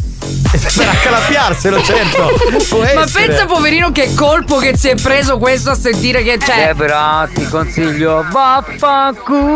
Per 0.76 0.88
accalappiarselo, 0.88 1.84
certo. 1.84 2.32
Ma 2.96 3.06
pensa 3.12 3.46
poverino 3.46 3.92
che 3.92 4.14
colpo 4.14 4.58
che 4.58 4.78
si 4.78 4.90
è 4.90 4.96
preso 4.96 5.38
questo 5.38 5.72
a 5.72 5.76
sentire 5.76 6.24
che 6.24 6.38
c'è. 6.38 6.68
Debra, 6.68 7.28
ti 7.34 7.46
consiglio 7.48 8.26
vaffanculo. 8.30 9.52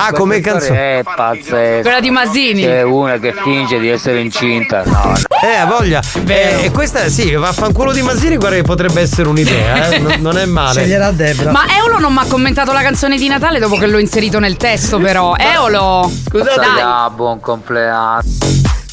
Ah, 0.00 0.12
come 0.12 0.38
canzone? 0.40 0.98
È 1.00 1.02
pazzesca. 1.02 1.80
Quella 1.82 2.00
di 2.00 2.10
Masini. 2.10 2.62
C'è 2.62 2.82
una 2.82 3.18
che 3.18 3.32
finge 3.32 3.80
di 3.80 3.88
essere 3.88 4.20
incinta. 4.20 4.84
No, 4.84 5.14
Eh, 5.42 5.54
ha 5.56 5.66
voglia. 5.66 6.00
Eh, 6.24 6.64
e 6.64 6.70
questa, 6.70 7.08
sì, 7.08 7.32
vaffanculo 7.34 7.92
di 7.92 8.02
Masini, 8.02 8.36
guarda 8.36 8.56
che 8.56 8.62
potrebbe 8.62 9.00
essere 9.00 9.28
un'idea, 9.28 9.88
eh. 9.90 9.98
non, 10.00 10.14
non 10.20 10.38
è 10.38 10.44
male. 10.46 10.80
Sceglierà 10.80 11.10
Debra. 11.10 11.50
Ma 11.50 11.64
Eolo 11.76 11.98
non 11.98 12.12
mi 12.12 12.20
ha 12.20 12.26
commentato 12.28 12.72
la 12.72 12.82
canzone 12.82 13.16
di 13.16 13.26
Natale 13.26 13.58
dopo 13.58 13.76
che 13.76 13.86
l'ho 13.88 13.98
inserito 13.98 14.38
nel 14.38 14.56
testo, 14.56 14.98
però. 14.98 15.34
Eolo! 15.38 16.08
Scusate, 16.28 16.54
Dai. 16.60 16.80
ah, 16.80 17.10
buon 17.10 17.40
compleanno. 17.40 18.22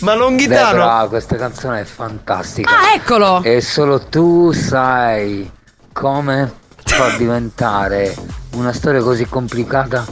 Ma 0.02 0.14
non 0.16 0.36
Debra, 0.36 1.06
questa 1.08 1.36
canzone 1.36 1.82
è 1.82 1.84
fantastica. 1.86 2.70
Ah, 2.70 2.94
eccolo! 2.96 3.42
E 3.44 3.62
solo 3.62 4.02
tu 4.02 4.52
sai 4.52 5.50
come 5.94 6.52
far 6.84 7.16
diventare 7.18 8.14
una 8.56 8.72
storia 8.74 9.02
così 9.02 9.26
complicata, 9.26 10.06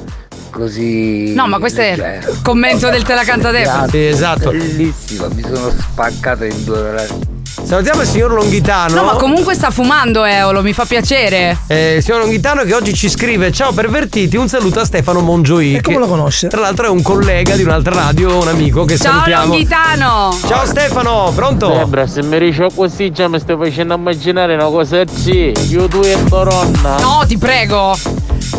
così. 0.54 1.34
No, 1.34 1.48
ma 1.48 1.58
questo 1.58 1.82
è 1.82 1.96
leggera. 1.96 2.32
il 2.32 2.40
commento 2.42 2.90
del 2.90 3.04
Te 3.04 3.16
la 3.16 3.24
canta 3.24 3.52
Debra. 3.52 3.88
Sì, 3.90 4.06
esatto. 4.06 4.52
Bellissima, 4.52 5.28
mi 5.34 5.42
sono 5.42 5.72
spaccato 5.72 6.44
in 6.44 6.64
due 6.64 6.80
ore. 6.80 7.32
Salutiamo 7.64 8.02
il 8.02 8.08
signor 8.08 8.34
Longhitano. 8.34 8.94
No, 8.96 9.04
ma 9.04 9.14
comunque 9.14 9.54
sta 9.54 9.70
fumando 9.70 10.26
Eolo, 10.26 10.62
mi 10.62 10.74
fa 10.74 10.86
piacere. 10.86 11.58
Eh, 11.68 11.96
il 11.96 12.04
signor 12.04 12.22
Longhitano 12.22 12.64
che 12.64 12.74
oggi 12.74 12.94
ci 12.94 13.10
scrive 13.10 13.52
Ciao 13.52 13.72
pervertiti, 13.72 14.36
un 14.36 14.50
saluto 14.50 14.82
a 14.82 14.86
Stefano 14.86 15.22
Mongioì 15.22 15.76
E 15.76 15.82
come 15.82 15.98
lo 15.98 16.08
conosce? 16.08 16.48
Tra 16.48 16.60
l'altro 16.60 16.88
è 16.88 16.90
un 16.90 17.02
collega 17.02 17.56
di 17.56 17.64
un'altra 17.64 17.96
radio, 17.96 18.42
un 18.42 18.48
amico 18.48 18.86
che 18.86 18.98
Ciao 18.98 19.14
salutiamo 19.14 19.46
Longhitano! 19.46 20.38
Ciao 20.46 20.66
Stefano, 20.66 21.32
pronto? 21.34 21.70
Debra, 21.70 22.06
se 22.06 22.22
mi 22.22 22.38
dici 22.38 22.66
così 22.76 23.12
già 23.12 23.28
mi 23.28 23.40
stai 23.40 23.56
facendo 23.56 23.94
immaginare 23.94 24.56
una 24.56 24.66
cosa 24.66 25.04
sì. 25.08 25.54
Io 25.70 25.88
tu 25.88 26.02
e 26.04 26.18
Toronna. 26.28 26.98
No, 27.00 27.24
ti 27.26 27.38
prego. 27.38 27.96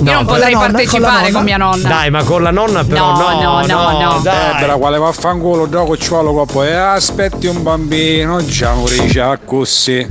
Io 0.03 0.12
non 0.12 0.24
potrei 0.24 0.53
nonna, 0.53 0.66
partecipare 0.66 1.22
con 1.24 1.32
con, 1.32 1.42
mia 1.45 1.57
nonna. 1.57 1.88
Dai, 1.88 2.11
ma 2.11 2.22
con 2.24 2.42
la 2.42 2.51
nonna 2.51 2.84
però 2.84 3.12
No, 3.14 3.40
no, 3.40 3.66
no, 3.66 3.66
no, 3.66 3.99
no. 3.99 4.20
dai. 4.22 4.57
Debra, 4.59 4.74
quale 4.76 4.99
vaffanculo, 4.99 5.66
dopo 5.66 5.97
ci 5.97 6.09
vuole 6.09 6.28
copo 6.32 6.62
e 6.62 6.72
aspetti 6.74 7.47
un 7.47 7.62
bambino, 7.62 8.45
già 8.45 8.72
riesce 8.86 9.38
così. 9.45 10.07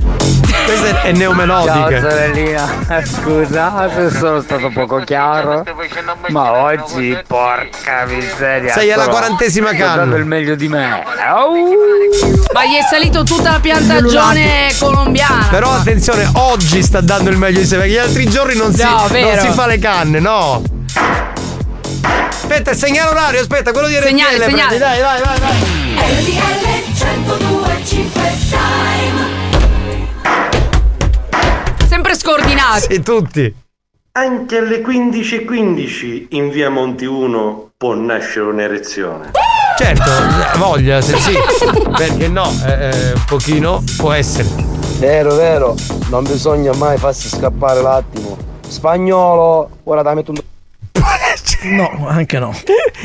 Questa 0.64 1.02
è 1.02 1.08
Ciao 1.08 1.12
neomelodica. 1.12 2.00
sorellina, 2.00 2.68
scusa 3.04 3.90
se 3.94 4.10
sono 4.10 4.40
stato 4.40 4.70
poco 4.72 4.98
chiaro. 5.04 5.62
Ma 6.28 6.52
oggi, 6.62 7.16
porca 7.26 8.06
miseria. 8.06 8.72
Sei 8.72 8.90
alla 8.90 9.08
quarantesima 9.08 9.68
sto 9.68 9.76
canna. 9.76 9.96
dando 9.96 10.16
il 10.16 10.24
meglio 10.24 10.54
di 10.54 10.68
me. 10.68 11.02
Au! 11.26 11.52
Ma 12.52 12.64
gli 12.64 12.76
è 12.76 12.82
salito 12.88 13.24
tutta 13.24 13.50
la 13.52 13.60
piantagione 13.60 14.72
colombiana. 14.78 15.48
Però 15.50 15.70
attenzione, 15.70 16.30
oggi 16.34 16.82
sta 16.82 17.00
dando 17.00 17.28
il 17.30 17.36
meglio 17.36 17.60
di 17.60 17.66
sé, 17.66 17.76
perché 17.76 17.90
gli 17.92 17.98
altri 17.98 18.26
giorni 18.28 18.56
non, 18.56 18.72
si, 18.72 18.82
No, 18.82 19.06
non 19.10 19.38
si 19.38 19.48
fa 19.50 19.66
le 19.66 19.73
canne, 19.78 20.20
no. 20.20 20.62
Aspetta, 22.28 22.74
segnale 22.74 23.10
orario, 23.10 23.40
aspetta, 23.40 23.72
quello 23.72 23.88
di 23.88 23.96
RTL. 23.96 24.06
Segnale, 24.06 24.36
prendi, 24.36 24.52
segnale. 24.52 24.78
Dai, 24.78 25.00
vai, 25.00 25.20
vai, 25.20 25.38
vai. 25.40 25.54
Sempre 31.88 32.14
scordinati. 32.14 32.94
Sì, 32.94 33.02
tutti. 33.02 33.54
Anche 34.12 34.58
alle 34.58 34.80
15.15 34.80 36.26
in 36.30 36.50
via 36.50 36.70
Monti 36.70 37.04
1 37.04 37.70
può 37.76 37.94
nascere 37.94 38.46
un'erezione. 38.46 39.32
Certo, 39.76 40.02
eh, 40.02 40.58
voglia, 40.58 41.00
se 41.00 41.16
sì. 41.16 41.32
Perché 41.96 42.28
no? 42.28 42.48
Eh, 42.64 42.90
eh, 42.90 43.12
un 43.12 43.24
pochino 43.26 43.82
può 43.96 44.12
essere. 44.12 44.48
Vero, 44.98 45.34
vero, 45.34 45.74
non 46.10 46.22
bisogna 46.22 46.72
mai 46.74 46.96
farsi 46.96 47.28
scappare 47.28 47.82
l'attimo. 47.82 48.53
Spagnolo, 48.68 49.70
ora 49.84 50.02
da 50.02 50.14
metto 50.14 50.30
un. 50.30 50.43
No, 51.64 52.06
anche 52.08 52.38
no. 52.38 52.54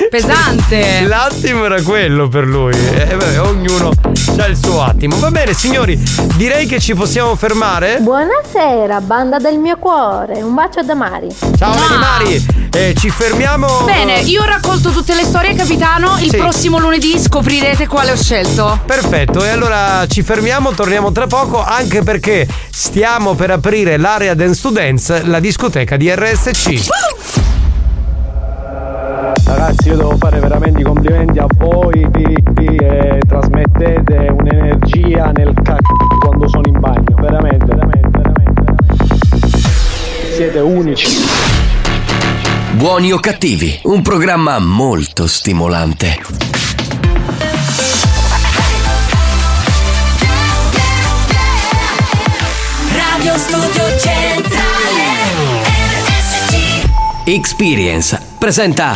Pesante. 0.10 1.02
L'attimo 1.08 1.64
era 1.66 1.82
quello 1.82 2.28
per 2.28 2.46
lui. 2.46 2.74
Eh, 2.74 3.16
beh, 3.16 3.38
ognuno 3.38 3.92
ha 4.38 4.46
il 4.48 4.58
suo 4.58 4.82
attimo. 4.84 5.18
Va 5.18 5.32
bene, 5.32 5.54
signori, 5.54 5.98
direi 6.36 6.66
che 6.66 6.80
ci 6.80 6.94
possiamo 6.94 7.36
fermare. 7.36 8.00
Buonasera, 8.02 9.00
banda 9.02 9.38
del 9.40 9.58
mio 9.60 9.78
cuore. 9.78 10.42
Un 10.42 10.54
bacio 10.54 10.82
da 10.84 10.94
Mari. 10.94 11.30
Ciao 11.58 11.74
Lady 11.74 11.98
Mari, 11.98 12.46
eh, 12.74 12.96
ci 12.98 13.10
fermiamo. 13.10 13.84
Bene, 13.86 14.20
io 14.22 14.42
ho 14.42 14.46
raccolto 14.46 14.90
tutte 14.92 15.16
le 15.16 15.24
storie, 15.24 15.56
capitano. 15.56 16.18
Il 16.20 16.30
Sì. 16.30 16.38
prossimo 16.38 16.80
lunedì 16.80 17.18
scoprirete 17.18 17.88
quale 17.88 18.12
ho 18.12 18.18
scelto. 18.18 18.80
Perfetto, 18.86 19.42
e 19.44 19.50
allora 19.50 20.06
ci 20.08 20.22
fermiamo, 20.22 20.72
torniamo 20.72 21.14
tra 21.14 21.28
poco, 21.28 21.64
anche 21.64 22.04
perché 22.04 22.46
stiamo 22.70 23.36
per 23.36 23.52
aprire 23.52 23.96
l'area 23.98 24.34
Dance 24.34 24.62
to 24.62 24.70
Dance, 24.72 25.24
la 25.24 25.40
discoteca 25.40 25.96
di 25.96 26.14
RSC. 26.14 26.88
Ragazzi, 29.70 29.90
io 29.90 29.98
devo 29.98 30.18
fare 30.18 30.40
veramente 30.40 30.80
i 30.82 30.84
complimenti 30.84 31.38
a 31.38 31.46
voi 31.58 32.10
che 32.12 33.22
trasmettete 33.28 34.34
un'energia 34.36 35.32
nel 35.32 35.54
c***o 35.62 36.18
quando 36.18 36.48
sono 36.48 36.64
in 36.66 36.80
bagno. 36.80 37.16
Veramente, 37.20 37.66
veramente, 37.66 38.10
veramente, 38.10 38.62
veramente. 38.64 40.34
Siete 40.34 40.60
unici. 40.60 41.08
Buoni 42.72 43.12
o 43.12 43.20
cattivi, 43.20 43.80
un 43.84 44.02
programma 44.02 44.58
molto 44.58 45.28
stimolante. 45.28 46.18
Radio 52.96 53.38
Studio 53.38 53.84
Centrale 54.00 55.04
RSC 56.08 56.88
Experience 57.26 58.20
presenta 58.40 58.96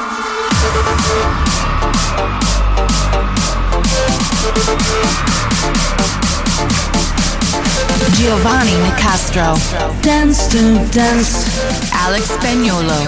Giovanni 8.21 8.77
Nicastro. 8.83 9.57
Dance 10.03 10.47
to 10.49 10.77
dance. 10.91 11.91
Alex 11.91 12.29
Spagnolo. 12.29 13.01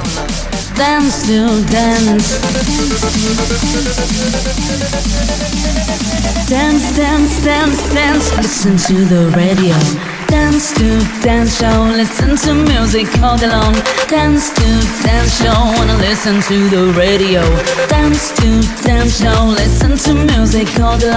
Dance 0.76 1.28
to 1.28 1.64
dance. 1.70 2.40
Dance, 6.50 6.96
dance, 6.96 7.44
dance, 7.44 7.94
dance. 7.94 8.38
Listen 8.38 8.76
to 8.76 9.06
the 9.06 9.30
radio. 9.38 9.78
Dance 10.30 10.74
to 10.80 10.98
dance 11.22 11.60
show. 11.60 11.84
Listen 11.96 12.36
to 12.36 12.54
music 12.56 13.08
all 13.22 13.38
day 13.38 13.50
long. 13.50 13.83
Dance 14.14 14.52
to 14.52 14.62
dance 15.02 15.42
show. 15.42 15.60
Wanna 15.76 15.98
listen 15.98 16.40
to 16.42 16.70
the 16.70 16.94
radio. 16.96 17.42
Dance 17.88 18.32
to 18.34 18.62
dance 18.84 19.20
show. 19.20 19.46
Listen 19.46 19.98
to 19.98 20.14
music 20.14 20.70
all 20.80 21.00
day. 21.00 21.10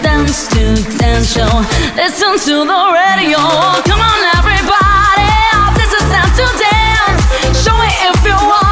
Dance 0.00 0.46
to 0.54 0.76
dance 0.96 1.32
show. 1.34 1.50
Listen 1.96 2.38
to 2.46 2.54
the 2.70 2.82
radio. 3.02 3.42
Come 3.90 3.98
on, 3.98 4.20
everybody. 4.38 5.26
This 5.74 5.92
is 5.98 6.04
dance 6.14 6.36
to 6.38 6.46
dance. 6.70 7.22
Show 7.64 7.74
it 7.82 8.14
if 8.14 8.24
you 8.24 8.38
want 8.48 8.65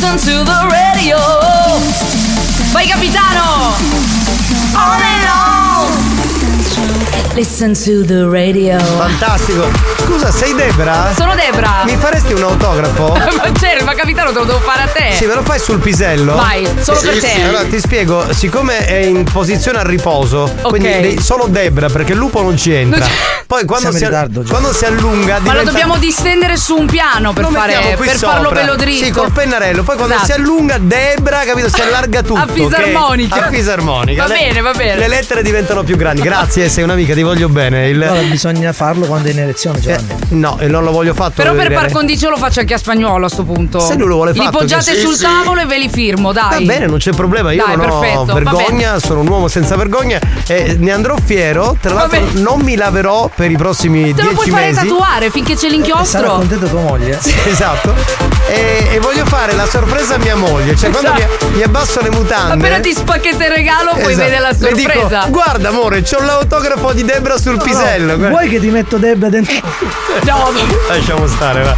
Listen 0.00 0.16
to 0.16 0.44
the 0.44 0.66
radio. 0.72 1.18
Vai 2.72 2.86
capitano! 2.86 3.74
All 4.74 4.98
day 4.98 5.20
long. 5.26 6.09
Listen 7.40 7.72
to 7.72 8.04
the 8.04 8.26
radio. 8.28 8.78
Fantastico. 8.78 9.66
Scusa, 10.04 10.30
sei 10.30 10.54
Debra? 10.54 11.10
Sono 11.16 11.34
Debra. 11.34 11.84
Mi 11.86 11.96
faresti 11.96 12.34
un 12.34 12.42
autografo? 12.42 13.14
ma 13.16 13.50
c'è, 13.58 13.80
ma 13.82 13.94
capitano 13.94 14.30
te 14.30 14.40
lo 14.40 14.44
devo 14.44 14.58
fare 14.58 14.82
a 14.82 14.86
te. 14.88 15.14
Sì, 15.14 15.24
me 15.24 15.32
lo 15.36 15.42
fai 15.42 15.58
sul 15.58 15.78
pisello? 15.78 16.34
Vai, 16.34 16.68
solo 16.82 17.00
per 17.00 17.18
te. 17.18 17.42
Allora 17.42 17.64
ti 17.64 17.80
spiego, 17.80 18.26
siccome 18.34 18.84
è 18.84 18.96
in 18.96 19.24
posizione 19.24 19.78
a 19.78 19.82
riposo, 19.82 20.54
quindi 20.64 20.88
devi- 20.88 21.22
solo 21.22 21.46
Debra 21.48 21.88
perché 21.88 22.12
il 22.12 22.18
lupo 22.18 22.42
non 22.42 22.58
ci 22.58 22.74
entra. 22.74 22.98
Non 23.06 23.08
Poi 23.46 23.64
quando 23.64 23.90
si, 23.90 24.04
ritardo, 24.04 24.44
quando 24.46 24.74
si 24.74 24.84
allunga 24.84 25.38
Ma 25.40 25.54
lo 25.54 25.60
diventa- 25.60 25.70
dobbiamo 25.70 25.96
distendere 25.96 26.58
su 26.58 26.76
un 26.76 26.84
piano 26.86 27.32
per, 27.32 27.46
fare, 27.50 27.96
per 27.98 28.16
farlo 28.16 28.50
bello 28.50 28.74
dritto. 28.76 29.04
Sì, 29.06 29.10
col 29.10 29.32
pennarello. 29.32 29.82
Poi 29.82 29.96
quando 29.96 30.12
Esatto. 30.14 30.30
si 30.30 30.38
allunga, 30.38 30.76
Debra, 30.78 31.38
capito? 31.46 31.70
Si 31.70 31.80
allarga 31.80 32.20
tutto. 32.22 32.38
A 32.38 32.46
fisarmonica. 32.46 33.34
ok? 33.36 33.42
A 33.44 33.48
fisarmonica. 33.48 34.22
Va 34.26 34.28
Le- 34.28 34.38
bene, 34.38 34.60
va 34.60 34.72
bene. 34.72 34.96
Le 34.96 35.08
lettere 35.08 35.42
diventano 35.42 35.82
più 35.84 35.96
grandi. 35.96 36.20
Grazie, 36.20 36.68
sei 36.68 36.84
un'amica, 36.84 37.14
ti 37.14 37.22
voglio 37.32 37.48
bene. 37.48 37.88
Il- 37.88 38.02
Allora 38.02 38.20
bisogna 38.26 38.72
farlo 38.72 39.06
quando 39.06 39.28
è 39.28 39.32
in 39.32 39.38
elezione, 39.38 39.78
Giovanni. 39.80 40.06
No, 40.30 40.58
e 40.58 40.66
non 40.66 40.82
lo 40.84 40.90
voglio 40.90 41.14
fatto. 41.14 41.32
Però 41.36 41.54
per 41.54 41.72
par 41.72 41.90
condicio 41.92 42.28
lo 42.28 42.36
faccio 42.36 42.60
anche 42.60 42.74
a 42.74 42.78
spagnolo 42.78 43.26
a 43.26 43.28
sto 43.28 43.44
punto. 43.44 43.78
Se 43.80 43.94
lui 43.94 44.08
lo 44.08 44.14
vuole 44.16 44.32
Li 44.32 44.38
fatto, 44.38 44.58
poggiate 44.58 44.94
sì, 44.94 45.00
sul 45.00 45.14
sì. 45.14 45.22
tavolo 45.22 45.60
e 45.60 45.66
ve 45.66 45.78
li 45.78 45.88
firmo, 45.88 46.32
dai. 46.32 46.64
Va 46.66 46.72
bene, 46.72 46.86
non 46.86 46.98
c'è 46.98 47.12
problema, 47.12 47.52
io 47.52 47.64
Dai, 47.64 47.76
non 47.76 47.90
ho 47.90 47.98
perfetto, 48.00 48.24
va 48.24 48.32
vergogna, 48.34 48.98
sono 48.98 49.20
un 49.20 49.28
uomo 49.28 49.48
senza 49.48 49.76
vergogna 49.76 50.18
e 50.46 50.76
ne 50.78 50.90
andrò 50.92 51.14
fiero. 51.24 51.76
Tra 51.80 51.92
l'altro 51.94 52.20
non 52.34 52.60
mi 52.60 52.74
laverò 52.76 53.30
per 53.34 53.50
i 53.50 53.56
prossimi 53.56 54.12
Te 54.14 54.22
lo 54.22 54.32
puoi 54.32 54.44
dieci 54.46 54.50
fare 54.50 54.66
mesi. 54.72 54.86
tatuare 54.86 55.30
finché 55.30 55.52
c'è 55.54 55.58
Sarà 55.60 55.72
l'inchiostro. 55.72 56.32
contenta 56.34 56.66
tua 56.66 56.80
moglie? 56.80 57.18
Sì, 57.20 57.34
esatto. 57.46 57.94
E, 58.48 58.88
e 58.92 58.98
voglio 58.98 59.24
fare 59.26 59.52
la 59.54 59.66
sorpresa 59.66 60.14
a 60.16 60.18
mia 60.18 60.34
moglie. 60.36 60.74
Cioè, 60.76 60.90
quando 60.90 61.12
mi, 61.12 61.56
mi 61.56 61.62
abbasso 61.62 62.00
le 62.00 62.10
mutande. 62.10 62.54
Appena 62.66 62.80
ti 62.80 62.92
spacchetto 62.92 63.42
il 63.44 63.50
regalo 63.50 63.92
puoi 63.92 64.12
Esatto. 64.12 64.24
vedere 64.28 64.40
la 64.40 64.50
Le 64.58 64.72
dico, 64.72 64.90
sorpresa. 64.92 65.26
Guarda, 65.28 65.68
amore, 65.68 66.02
c'ho 66.02 66.20
l'autografo 66.22 66.92
di 66.92 67.04
Debra 67.12 67.38
sul 67.38 67.56
pisello. 67.62 68.16
guarda." 68.16 68.28
Vuoi 68.36 68.48
che 68.48 68.60
ti 68.60 68.68
metto 68.68 68.96
Debra 68.98 69.28
dentro? 69.28 69.54
No. 70.24 70.50
Lasciamo 70.88 71.26
stare, 71.26 71.62
va. 71.62 71.76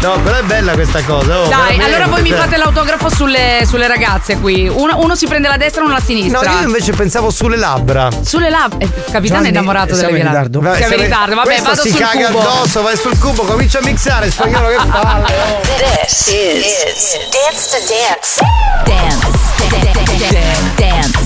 No, 0.00 0.20
però 0.22 0.36
è 0.36 0.42
bella 0.42 0.72
questa 0.72 1.02
cosa. 1.04 1.40
oh, 1.40 1.48
Dai, 1.48 1.50
veramente, 1.76 1.84
allora 1.84 2.06
voi 2.06 2.22
mi 2.22 2.30
fate 2.32 2.56
l'autografo 2.56 3.08
sulle, 3.08 3.62
sulle 3.66 3.86
ragazze 3.86 4.38
qui. 4.38 4.68
Uno, 4.68 4.98
uno 4.98 5.14
si 5.14 5.26
prende 5.26 5.48
la 5.48 5.56
destra 5.56 5.82
e 5.82 5.84
uno 5.84 5.92
la 5.92 5.98
No, 6.00 6.04
sinistra. 6.04 6.50
io 6.50 6.66
invece 6.66 6.92
pensavo 6.92 7.30
sulle 7.30 7.56
labbra. 7.56 8.08
Sulle 8.22 8.50
labbra. 8.50 8.78
Eh, 8.78 8.90
capitano 9.10 9.44
è 9.44 9.48
innamorato 9.48 9.94
mia 9.96 10.08
ritardo. 10.08 10.60
Vai, 10.60 10.76
Siamo 10.78 10.94
in 10.94 11.00
ritardo, 11.02 11.34
vabbè, 11.34 11.60
vado 11.62 11.82
si 11.82 11.90
sul 11.90 11.98
caga 12.00 12.26
cubo. 12.26 12.40
addosso, 12.40 12.82
vai 12.82 12.96
sul 12.96 13.18
cubo, 13.18 13.42
comincia 13.44 13.78
a 13.78 13.82
mixare 13.82 14.30
spagnolo 14.30 14.68
che 14.68 14.76
palle. 14.90 15.24
oh. 15.24 15.60
This 15.62 16.26
is 16.28 17.16
Dance 17.30 17.68
to 17.70 17.78
Dance. 17.86 18.40
Dance. 18.84 19.44
Dance. 19.68 20.74
Dance. 20.76 21.25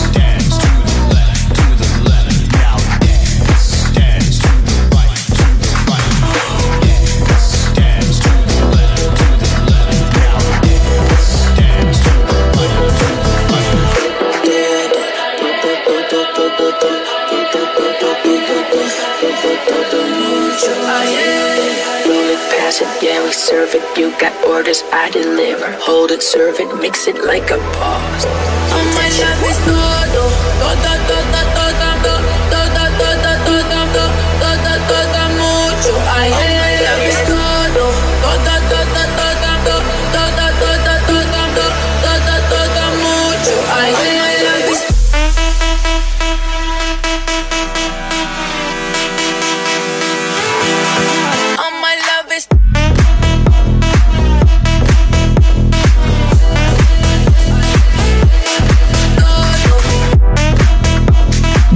Pass 22.71 22.81
it, 22.81 23.03
yeah, 23.03 23.21
we 23.21 23.33
serve 23.33 23.75
it. 23.75 23.83
You 23.97 24.11
got 24.17 24.31
orders, 24.47 24.81
I 24.93 25.09
deliver. 25.09 25.71
Hold 25.81 26.11
it, 26.11 26.23
serve 26.23 26.61
it, 26.61 26.73
mix 26.79 27.05
it 27.05 27.17
like 27.25 27.51
a 27.51 27.57
boss. 27.57 28.23
Oh 28.71 28.85
my 28.95 29.09
love 29.19 29.43
is 29.43 29.57
todo, 29.67 30.23
todo, 30.63 31.23
todo, 31.35 31.60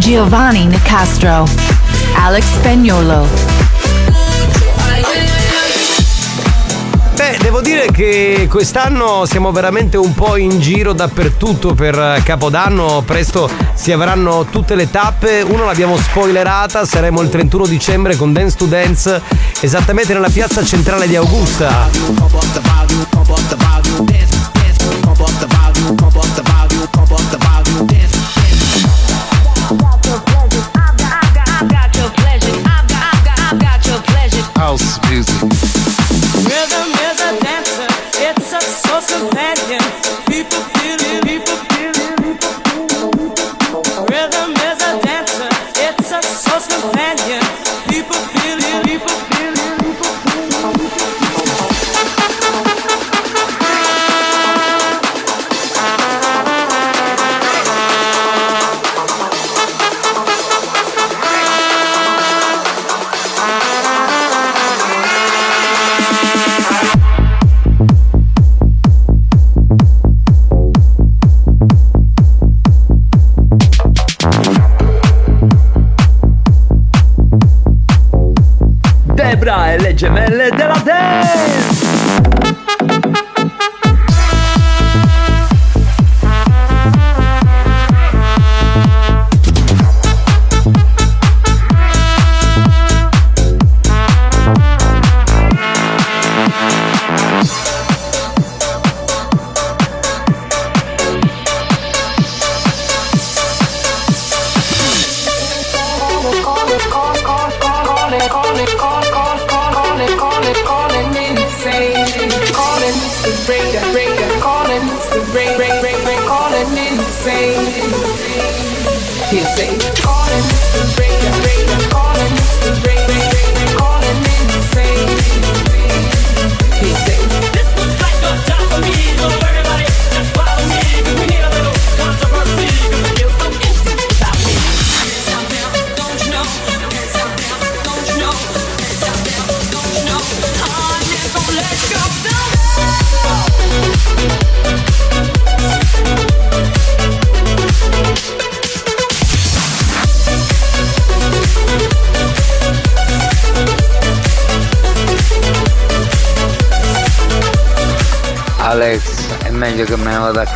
Giovanni 0.05 0.67
Nicastro. 0.67 1.47
Alex 2.13 2.43
Spagnolo. 2.57 3.27
Beh, 7.15 7.37
devo 7.41 7.59
dire 7.61 7.89
che 7.91 8.47
quest'anno 8.47 9.25
siamo 9.25 9.51
veramente 9.51 9.97
un 9.97 10.13
po' 10.13 10.35
in 10.35 10.59
giro 10.59 10.93
dappertutto 10.93 11.73
per 11.73 12.21
Capodanno, 12.23 13.01
presto 13.03 13.49
si 13.73 13.91
avranno 13.91 14.45
tutte 14.51 14.75
le 14.75 14.91
tappe, 14.91 15.41
uno 15.41 15.65
l'abbiamo 15.65 15.97
spoilerata, 15.97 16.85
saremo 16.85 17.21
il 17.21 17.29
31 17.29 17.65
dicembre 17.65 18.15
con 18.15 18.31
Dance 18.31 18.57
to 18.57 18.65
Dance 18.65 19.23
esattamente 19.59 20.13
nella 20.13 20.29
piazza 20.29 20.63
centrale 20.63 21.07
di 21.07 21.15
Augusta. 21.15 21.89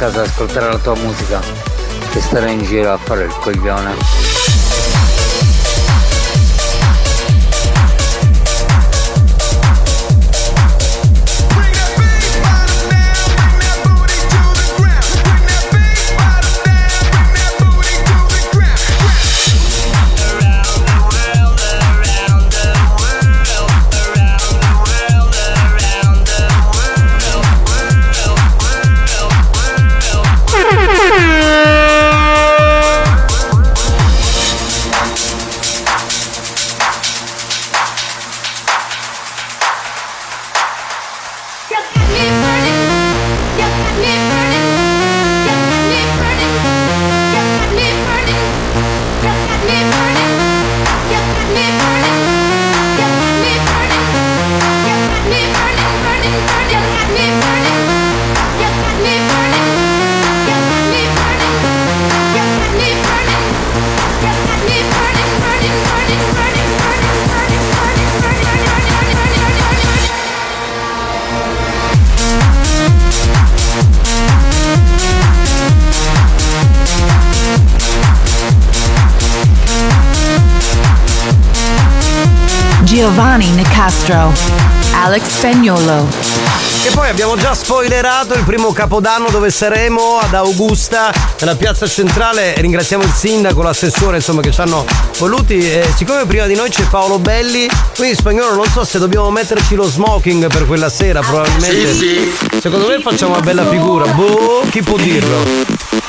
Casa 0.10 0.22
ad 0.22 0.27
ascoltare 0.27 0.72
la 0.72 0.77
tua 0.80 0.95
musica 0.95 1.40
che 2.11 2.19
stare 2.19 2.52
in 2.52 2.64
giro 2.64 2.94
a 2.94 2.98
fare 2.98 3.26
il 3.26 3.34
coglione. 3.40 3.98
Alex 85.19 85.27
Spagnolo. 85.27 86.07
E 86.85 86.91
poi 86.91 87.09
abbiamo 87.09 87.35
già 87.35 87.53
spoilerato 87.53 88.33
il 88.35 88.43
primo 88.43 88.71
capodanno 88.71 89.29
dove 89.29 89.51
saremo 89.51 90.17
ad 90.17 90.33
Augusta, 90.33 91.11
nella 91.39 91.55
piazza 91.55 91.85
centrale. 91.87 92.53
Ringraziamo 92.57 93.03
il 93.03 93.11
sindaco, 93.11 93.61
l'assessore, 93.61 94.17
insomma, 94.17 94.41
che 94.41 94.51
ci 94.51 94.61
hanno 94.61 94.85
voluti. 95.17 95.57
E 95.57 95.91
siccome 95.95 96.25
prima 96.25 96.45
di 96.45 96.55
noi 96.55 96.69
c'è 96.69 96.83
Paolo 96.83 97.19
Belli, 97.19 97.67
quindi 97.95 98.15
spagnolo 98.15 98.55
non 98.55 98.69
so 98.69 98.85
se 98.85 98.97
dobbiamo 98.97 99.29
metterci 99.29 99.75
lo 99.75 99.89
smoking 99.89 100.47
per 100.47 100.65
quella 100.65 100.89
sera, 100.89 101.19
probabilmente. 101.19 101.93
Sì, 101.93 102.33
Secondo 102.61 102.87
me 102.87 102.99
facciamo 103.01 103.33
una 103.33 103.43
bella 103.43 103.67
figura. 103.67 104.05
Boh, 104.13 104.63
chi 104.69 104.81
può 104.81 104.97
dirlo? 104.97 106.09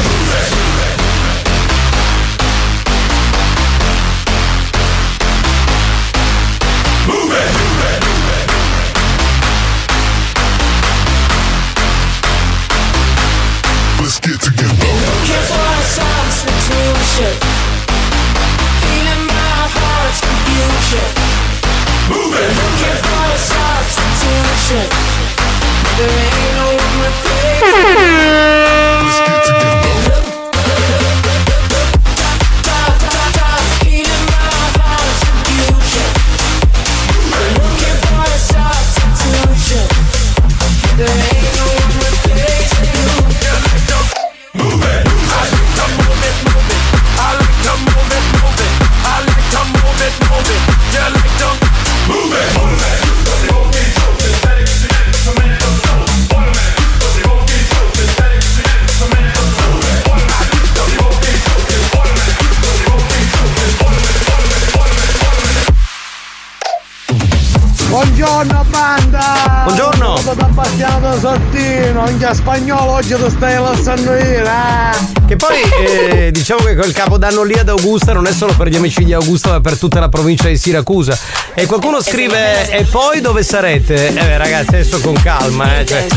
Spagnolo 72.41 72.93
oggi 72.93 73.13
tu 73.13 73.29
stai 73.29 73.61
lasciando 73.61 74.15
io, 74.15 74.43
eh! 74.43 75.19
Che 75.27 75.35
poi 75.35 75.61
eh, 75.85 76.31
diciamo 76.33 76.63
che 76.63 76.75
quel 76.75 76.91
capodanno 76.91 77.43
lì 77.43 77.53
ad 77.53 77.69
Augusta 77.69 78.13
non 78.13 78.25
è 78.25 78.33
solo 78.33 78.53
per 78.53 78.67
gli 78.67 78.75
amici 78.75 79.05
di 79.05 79.13
Augusta, 79.13 79.51
ma 79.51 79.61
per 79.61 79.77
tutta 79.77 79.99
la 79.99 80.09
provincia 80.09 80.47
di 80.47 80.57
Siracusa. 80.57 81.17
E 81.53 81.67
qualcuno 81.67 82.01
scrive: 82.01 82.69
E 82.69 82.83
poi 82.83 83.21
dove 83.21 83.43
sarete? 83.43 84.07
Eh 84.07 84.11
beh, 84.11 84.37
ragazzi, 84.37 84.69
adesso 84.69 84.99
con 84.99 85.13
calma, 85.21 85.79
eh. 85.79 85.85
Cioè, 85.85 86.07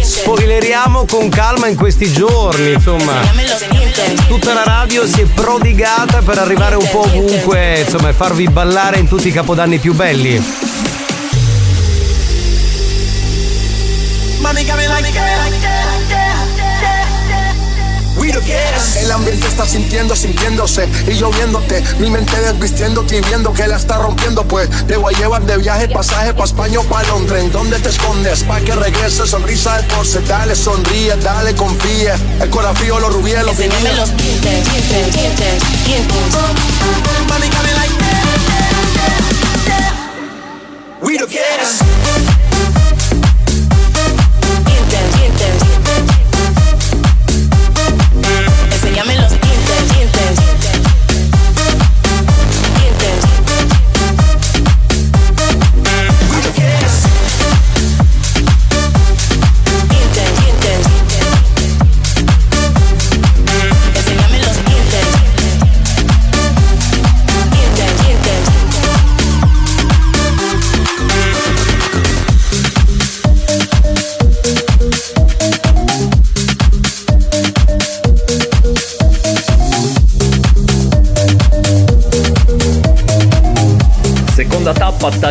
spoileriamo 0.00 1.06
con 1.06 1.28
calma 1.30 1.68
in 1.68 1.76
questi 1.76 2.12
giorni, 2.12 2.74
insomma. 2.74 3.20
Tutta 4.28 4.52
la 4.52 4.64
radio 4.64 5.06
si 5.06 5.22
è 5.22 5.24
prodigata 5.24 6.20
per 6.20 6.38
arrivare 6.38 6.76
un 6.76 6.88
po' 6.90 7.00
ovunque, 7.00 7.80
insomma, 7.80 8.10
e 8.10 8.12
farvi 8.12 8.48
ballare 8.48 8.98
in 8.98 9.08
tutti 9.08 9.28
i 9.28 9.32
capodanni 9.32 9.78
più 9.78 9.94
belli. 9.94 10.61
Like 14.74 15.12
El 19.00 19.10
ambiente 19.10 19.46
está 19.46 19.66
sintiendo, 19.66 20.16
sintiéndose 20.16 20.88
y 21.06 21.14
yo 21.14 21.30
viéndote. 21.30 21.82
Mi 21.98 22.08
mente 22.08 22.40
desvistiéndote 22.40 23.18
y 23.18 23.20
viendo 23.20 23.52
que 23.52 23.66
la 23.66 23.76
está 23.76 23.98
rompiendo. 23.98 24.44
Pues 24.44 24.70
te 24.86 24.96
voy 24.96 25.14
a 25.14 25.18
llevar 25.18 25.42
de 25.44 25.58
viaje, 25.58 25.88
pasaje 25.88 26.32
pa' 26.32 26.44
España 26.44 26.80
o 26.80 26.84
pa' 26.84 27.02
Londres. 27.04 27.44
¿En 27.44 27.52
dónde 27.52 27.78
te 27.80 27.90
escondes? 27.90 28.44
Pa' 28.44 28.60
que 28.60 28.74
regrese, 28.74 29.26
sonrisa 29.26 29.78
de 29.78 29.82
pose. 29.94 30.20
Dale, 30.20 30.54
sonríe, 30.54 31.16
dale, 31.16 31.54
confía. 31.54 32.16
El 32.40 32.48
corazón 32.48 32.76
frío, 32.76 32.98
los 33.00 33.12
rubíes, 33.12 33.42
los 33.44 33.58
Enséñame 33.58 33.92
los 33.94 34.16
dientes, 34.16 34.72
dientes, 34.72 35.14
dientes, 35.14 35.62
dientes. 35.84 36.22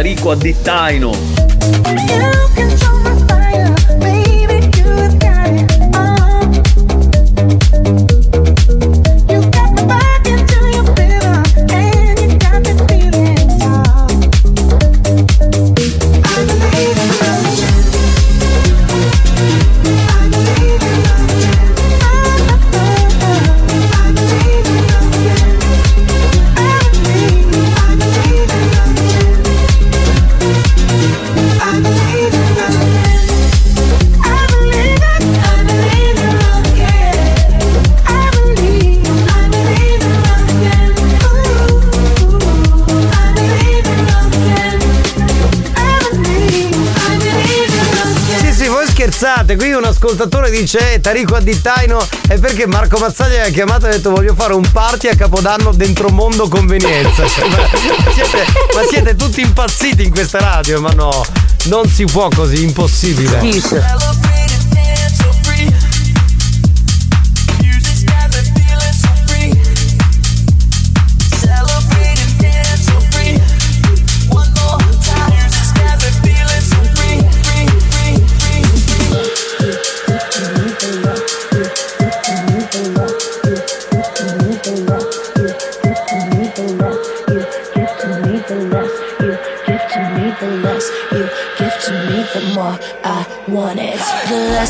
Tarico 0.02 0.32
a 0.32 0.36
ascoltatore 50.02 50.50
dice: 50.50 50.94
eh, 50.94 51.00
Tarico 51.00 51.36
Addittaino 51.36 52.04
è 52.28 52.40
perché 52.40 52.66
Marco 52.66 52.98
Mazzaglia 52.98 53.46
ha 53.46 53.50
chiamato 53.50 53.86
e 53.86 53.90
ha 53.90 53.92
detto: 53.92 54.10
Voglio 54.10 54.34
fare 54.34 54.54
un 54.54 54.70
party 54.72 55.08
a 55.08 55.16
Capodanno 55.16 55.72
dentro 55.72 56.10
mondo 56.10 56.48
convenienza. 56.48 57.28
Cioè, 57.28 57.48
ma, 57.48 58.12
siete, 58.12 58.46
ma 58.74 58.82
siete 58.90 59.16
tutti 59.16 59.42
impazziti 59.42 60.04
in 60.04 60.12
questa 60.12 60.40
radio? 60.40 60.82
Ma 60.82 60.92
no, 60.92 61.24
non 61.66 61.88
si 61.88 62.06
può 62.06 62.28
così, 62.30 62.64
impossibile. 62.64 63.40
want 63.40 64.21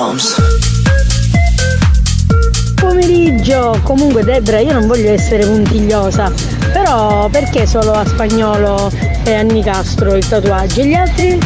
Drums. 0.00 0.34
Pomeriggio, 2.74 3.78
comunque 3.82 4.24
Debra, 4.24 4.58
io 4.58 4.72
non 4.72 4.86
voglio 4.86 5.10
essere 5.10 5.44
puntigliosa, 5.44 6.32
però 6.72 7.28
perché 7.28 7.66
solo 7.66 7.92
a 7.92 8.06
spagnolo 8.06 8.90
e 9.24 9.34
a 9.34 9.42
Nicastro 9.42 10.14
il 10.14 10.26
tatuaggio? 10.26 10.80
E 10.80 10.86
gli 10.86 10.94
altri? 10.94 11.38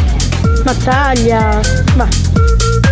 Battaglia? 0.63 1.61
Ma 1.97 2.07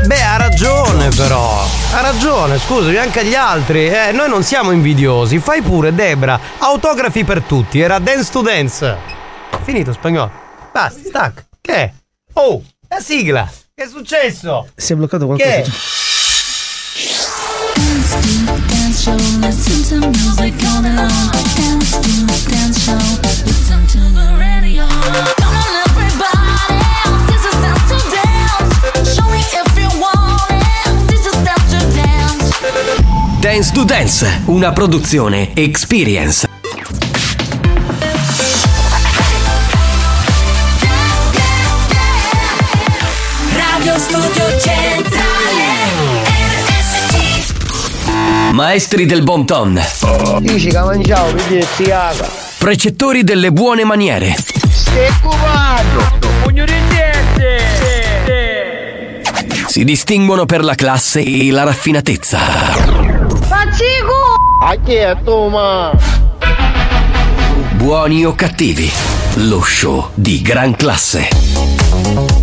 Beh, 0.04 0.22
ha 0.22 0.36
ragione 0.36 1.10
però. 1.10 1.64
Ha 1.92 2.00
ragione, 2.00 2.58
scusami, 2.58 2.96
anche 2.96 3.20
agli 3.20 3.36
altri. 3.36 3.86
Eh, 3.86 4.10
noi 4.10 4.28
non 4.28 4.42
siamo 4.42 4.72
invidiosi. 4.72 5.38
Fai 5.38 5.62
pure, 5.62 5.94
Debra. 5.94 6.40
Autografi 6.58 7.22
per 7.22 7.40
tutti. 7.40 7.78
Era 7.78 8.00
Dance 8.00 8.32
to 8.32 8.42
Dance. 8.42 8.96
Finito 9.62 9.92
spagnolo. 9.92 10.32
Basta, 10.72 10.98
stack. 11.06 11.44
Che? 11.60 11.72
è? 11.72 11.92
Oh, 12.32 12.60
la 12.88 12.98
sigla. 12.98 13.48
Che 13.74 13.84
è 13.84 13.88
successo? 13.88 14.68
Si 14.76 14.92
è 14.92 14.96
bloccato 14.96 15.26
Che? 15.36 15.36
qualcosa. 15.36 15.56
è? 15.56 15.62
Dance 22.52 22.84
to. 22.84 23.00
Dance 33.40 33.72
to 33.72 33.84
dance 33.84 34.24
show, 34.46 36.51
Radio 43.92 43.98
Studio 43.98 44.58
Centrale. 44.58 45.20
Maestri 48.52 49.04
del 49.04 49.22
bon 49.22 49.44
ton, 49.44 49.78
precettori 52.58 53.22
delle 53.22 53.52
buone 53.52 53.84
maniere, 53.84 54.34
Si 59.66 59.84
distinguono 59.84 60.46
per 60.46 60.64
la 60.64 60.74
classe 60.74 61.20
e 61.20 61.50
la 61.50 61.64
raffinatezza. 61.64 62.38
Pazzico! 63.46 64.36
A 64.62 64.74
chi 64.82 64.94
è 64.94 65.14
tu, 65.22 65.48
ma? 65.48 65.92
Buoni 67.72 68.24
o 68.24 68.34
cattivi, 68.34 68.90
lo 69.34 69.60
show 69.62 70.08
di 70.14 70.40
gran 70.40 70.76
classe. 70.76 72.41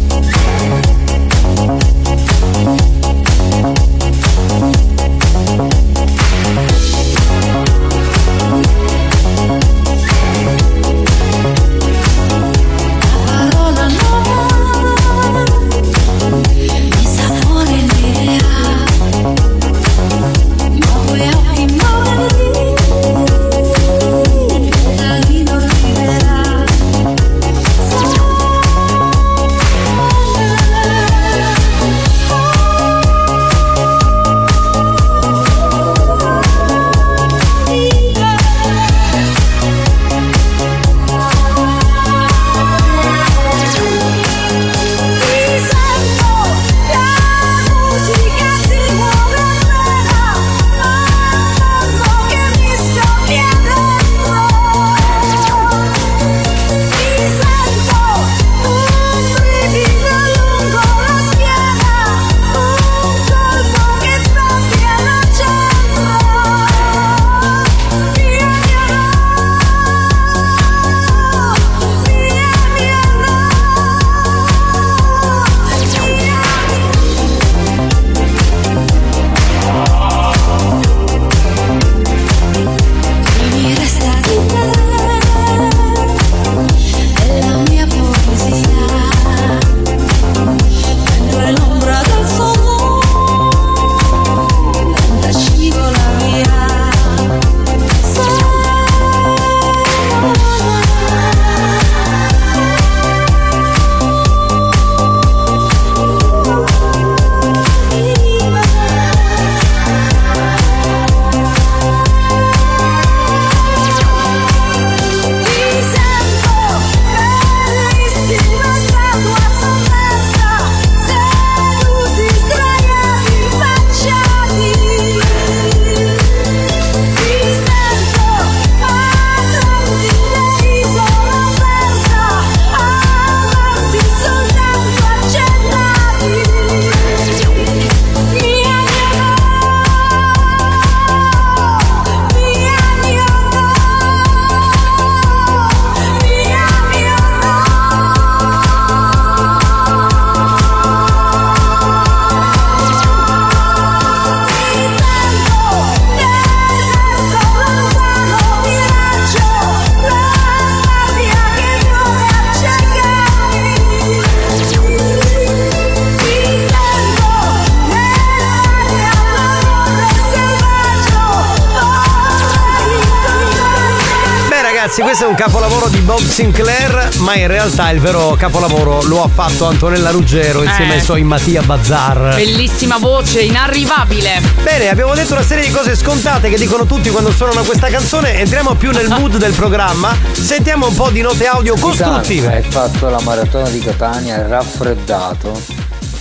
Realtà 177.49 177.89
il 177.89 177.99
vero 177.99 178.35
capolavoro 178.37 179.01
lo 179.03 179.23
ha 179.23 179.27
fatto 179.27 179.67
Antonella 179.67 180.11
Ruggero 180.11 180.63
insieme 180.63 180.93
Eh. 180.93 180.97
ai 180.97 181.01
suoi 181.01 181.23
Mattia 181.23 181.61
Bazzar. 181.61 182.35
Bellissima 182.35 182.97
voce, 182.97 183.41
inarrivabile. 183.41 184.41
Bene, 184.63 184.89
abbiamo 184.89 185.13
detto 185.15 185.33
una 185.33 185.43
serie 185.43 185.65
di 185.65 185.71
cose 185.71 185.95
scontate 185.95 186.49
che 186.49 186.57
dicono 186.57 186.85
tutti 186.85 187.09
quando 187.09 187.31
suonano 187.31 187.63
questa 187.63 187.87
canzone. 187.87 188.35
Entriamo 188.35 188.75
più 188.75 188.91
nel 188.91 189.07
mood 189.09 189.37
del 189.37 189.53
programma. 189.53 190.15
Sentiamo 190.31 190.87
un 190.87 190.95
po' 190.95 191.09
di 191.09 191.21
note 191.21 191.47
audio 191.47 191.75
costruttive. 191.77 192.47
Hai 192.55 192.63
fatto 192.63 193.09
la 193.09 193.19
maratona 193.21 193.69
di 193.69 193.79
Catania, 193.79 194.35
hai 194.35 194.47
raffreddato. 194.47 195.59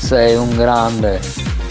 Sei 0.01 0.35
un 0.35 0.57
grande, 0.57 1.21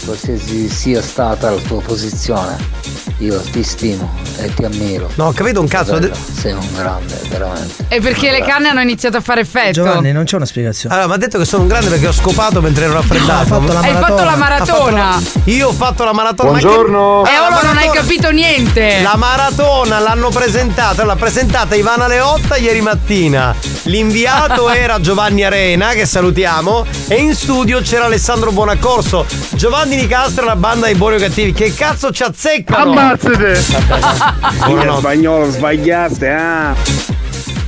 qualsiasi 0.04 0.68
sia 0.68 1.02
stata 1.02 1.50
la 1.50 1.60
tua 1.66 1.80
posizione. 1.82 2.76
Io 3.20 3.40
ti 3.40 3.64
stimo 3.64 4.08
e 4.38 4.54
ti 4.54 4.62
ammiro. 4.64 5.10
No, 5.16 5.32
capito 5.32 5.60
un 5.60 5.66
cazzo. 5.66 5.90
Fratello, 5.96 6.14
Sei 6.38 6.52
un 6.52 6.68
grande, 6.76 7.20
veramente. 7.28 7.86
E 7.88 8.00
perché 8.00 8.30
le 8.30 8.42
canne 8.42 8.68
hanno 8.68 8.80
iniziato 8.80 9.16
a 9.16 9.20
fare 9.20 9.40
effetto. 9.40 9.72
Giovanni, 9.72 10.12
non 10.12 10.22
c'è 10.22 10.36
una 10.36 10.44
spiegazione. 10.46 10.94
Allora, 10.94 11.08
mi 11.08 11.14
ha 11.14 11.18
detto 11.18 11.36
che 11.36 11.44
sono 11.44 11.62
un 11.62 11.68
grande 11.68 11.88
perché 11.90 12.06
ho 12.06 12.12
scopato 12.12 12.60
mentre 12.60 12.84
ero 12.84 12.92
raffreddato. 12.92 13.32
No, 13.32 13.40
ha 13.40 13.44
fatto 13.44 13.72
la 13.72 13.80
Hai 13.80 13.92
fatto 13.94 14.22
la 14.24 14.36
maratona. 14.36 15.08
Ha 15.08 15.12
fatto 15.20 15.34
la- 15.34 15.52
Io 15.52 15.68
ho 15.68 15.72
fatto 15.72 16.04
la 16.04 16.12
maratona. 16.12 16.50
ma 16.52 16.58
Buongiorno. 16.60 17.22
che- 17.24 17.30
E 17.30 17.34
Ah, 17.34 17.40
la 17.40 17.46
ora 17.56 17.60
non 17.66 17.76
hai 17.78 17.90
capito 17.90 18.30
niente. 18.30 19.00
La 19.02 19.16
maratona 19.16 19.98
l'hanno 19.98 20.28
presentata, 20.30 21.04
l'ha 21.04 21.16
presentata 21.16 21.74
Ivana 21.74 22.06
Leotta 22.06 22.56
ieri 22.56 22.80
mattina. 22.80 23.52
L'inviato 23.88 24.68
era 24.70 25.00
Giovanni 25.00 25.44
Arena, 25.44 25.88
che 25.92 26.04
salutiamo, 26.06 26.84
e 27.08 27.14
in 27.16 27.34
studio 27.34 27.80
c'era 27.80 28.04
Alessandro 28.04 28.52
Buonaccorso. 28.52 29.24
Giovanni 29.50 29.96
Nicastro 29.96 30.42
e 30.44 30.46
la 30.46 30.56
banda 30.56 30.86
dei 30.86 30.94
buoni 30.94 31.16
o 31.16 31.18
cattivi. 31.18 31.52
Che 31.52 31.74
cazzo 31.74 32.10
ci 32.10 32.22
azzeccano? 32.22 32.90
Ammazzate! 32.92 33.64
Buonanotte. 34.66 34.98
spagnolo 35.00 35.50
sbagliaste, 35.50 36.30
ah! 36.30 36.74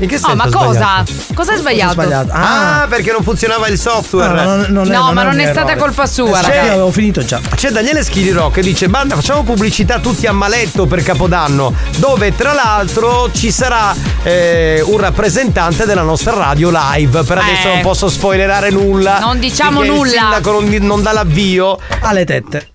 In 0.00 0.08
che 0.08 0.14
No, 0.18 0.28
senso 0.28 0.36
ma 0.36 0.44
ha 0.44 0.50
cosa? 0.50 0.72
sbagliato? 0.72 1.12
Cosa 1.34 1.52
hai 1.52 1.58
sbagliato? 1.58 2.30
Ah, 2.32 2.86
perché 2.88 3.12
non 3.12 3.22
funzionava 3.22 3.68
il 3.68 3.78
software. 3.78 4.32
No, 4.32 4.56
no, 4.56 4.64
non 4.68 4.86
è- 4.90 4.94
No, 4.94 5.04
non 5.04 5.14
ma 5.14 5.20
è 5.20 5.24
non 5.26 5.34
un 5.34 5.40
è 5.40 5.50
stata 5.50 5.76
colpa 5.76 6.06
sua, 6.06 6.38
sì, 6.38 6.46
ragazzi. 6.46 6.68
avevo 6.68 6.90
finito 6.90 7.22
già. 7.22 7.38
C'è 7.54 7.68
Daniele 7.70 8.02
Schiliro 8.02 8.50
che 8.50 8.62
dice 8.62 8.88
banda 8.88 9.14
facciamo 9.14 9.42
pubblicità 9.42 9.98
tutti 9.98 10.26
a 10.26 10.32
maletto 10.32 10.86
per 10.86 11.02
Capodanno 11.02 11.74
dove 11.96 12.34
tra 12.34 12.54
l'altro 12.54 13.30
ci 13.34 13.50
sarà 13.52 13.94
eh, 14.22 14.82
un 14.84 14.98
rappresentante 14.98 15.86
della 15.86 16.02
nostra 16.02 16.32
radio 16.34 16.70
live 16.72 17.22
per 17.22 17.38
adesso 17.38 17.68
Eh. 17.68 17.72
non 17.74 17.80
posso 17.82 18.08
spoilerare 18.08 18.70
nulla 18.70 19.18
Non 19.18 19.38
diciamo 19.38 19.82
nulla. 19.82 20.02
il 20.12 20.18
sindaco 20.18 20.52
non, 20.60 20.68
non 20.80 21.02
dà 21.02 21.12
l'avvio 21.12 21.78
alle 22.00 22.24
tette 22.24 22.68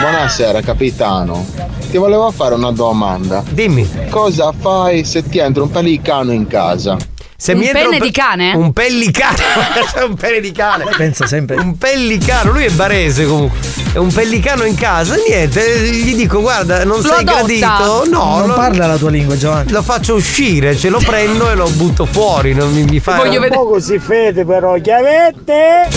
Buonasera 0.00 0.60
capitano, 0.60 1.44
ti 1.90 1.96
volevo 1.96 2.30
fare 2.30 2.54
una 2.54 2.70
domanda. 2.70 3.42
Dimmi. 3.48 4.06
Cosa 4.10 4.52
fai 4.56 5.02
se 5.04 5.28
ti 5.28 5.38
entra 5.38 5.64
un 5.64 5.70
pelicano 5.72 6.30
in 6.30 6.46
casa? 6.46 6.96
Se 7.36 7.52
Un 7.52 7.58
mi 7.58 7.66
entra 7.66 7.82
penne 7.82 7.98
pe- 7.98 8.04
di 8.04 8.10
cane? 8.12 8.54
Un 8.54 8.72
pellicano. 8.72 9.36
Un 10.06 10.14
pene 10.14 10.38
di 10.40 10.52
cane. 10.52 10.84
Pensa 10.96 11.26
sempre. 11.26 11.56
Un 11.56 11.76
pellicano, 11.76 12.52
lui 12.52 12.64
è 12.66 12.70
barese 12.70 13.26
comunque. 13.26 13.58
È 13.92 13.96
un 13.98 14.12
pellicano 14.12 14.64
in 14.64 14.74
casa. 14.74 15.16
Niente, 15.16 15.80
gli 15.80 16.14
dico, 16.14 16.40
guarda, 16.40 16.84
non 16.84 17.00
Lo 17.00 17.08
sei 17.08 17.20
adotta. 17.20 17.36
gradito. 17.44 18.04
No, 18.10 18.38
non 18.38 18.48
lo, 18.48 18.54
parla 18.54 18.86
la 18.86 18.96
tua 18.96 19.10
lingua, 19.10 19.36
Giovanni. 19.36 19.70
lo 19.72 19.82
faccio 19.82 20.14
uscire, 20.14 20.76
ce 20.76 20.88
lo 20.88 20.98
prendo 20.98 21.50
e 21.50 21.54
lo 21.54 21.68
butto 21.70 22.04
fuori. 22.04 22.54
Non 22.54 22.72
mi, 22.72 22.84
mi 22.84 23.00
fa. 23.00 23.20
un 23.20 23.48
po' 23.50 23.66
così 23.66 23.98
fede 23.98 24.44
però, 24.44 24.74
chiavette! 24.80 25.88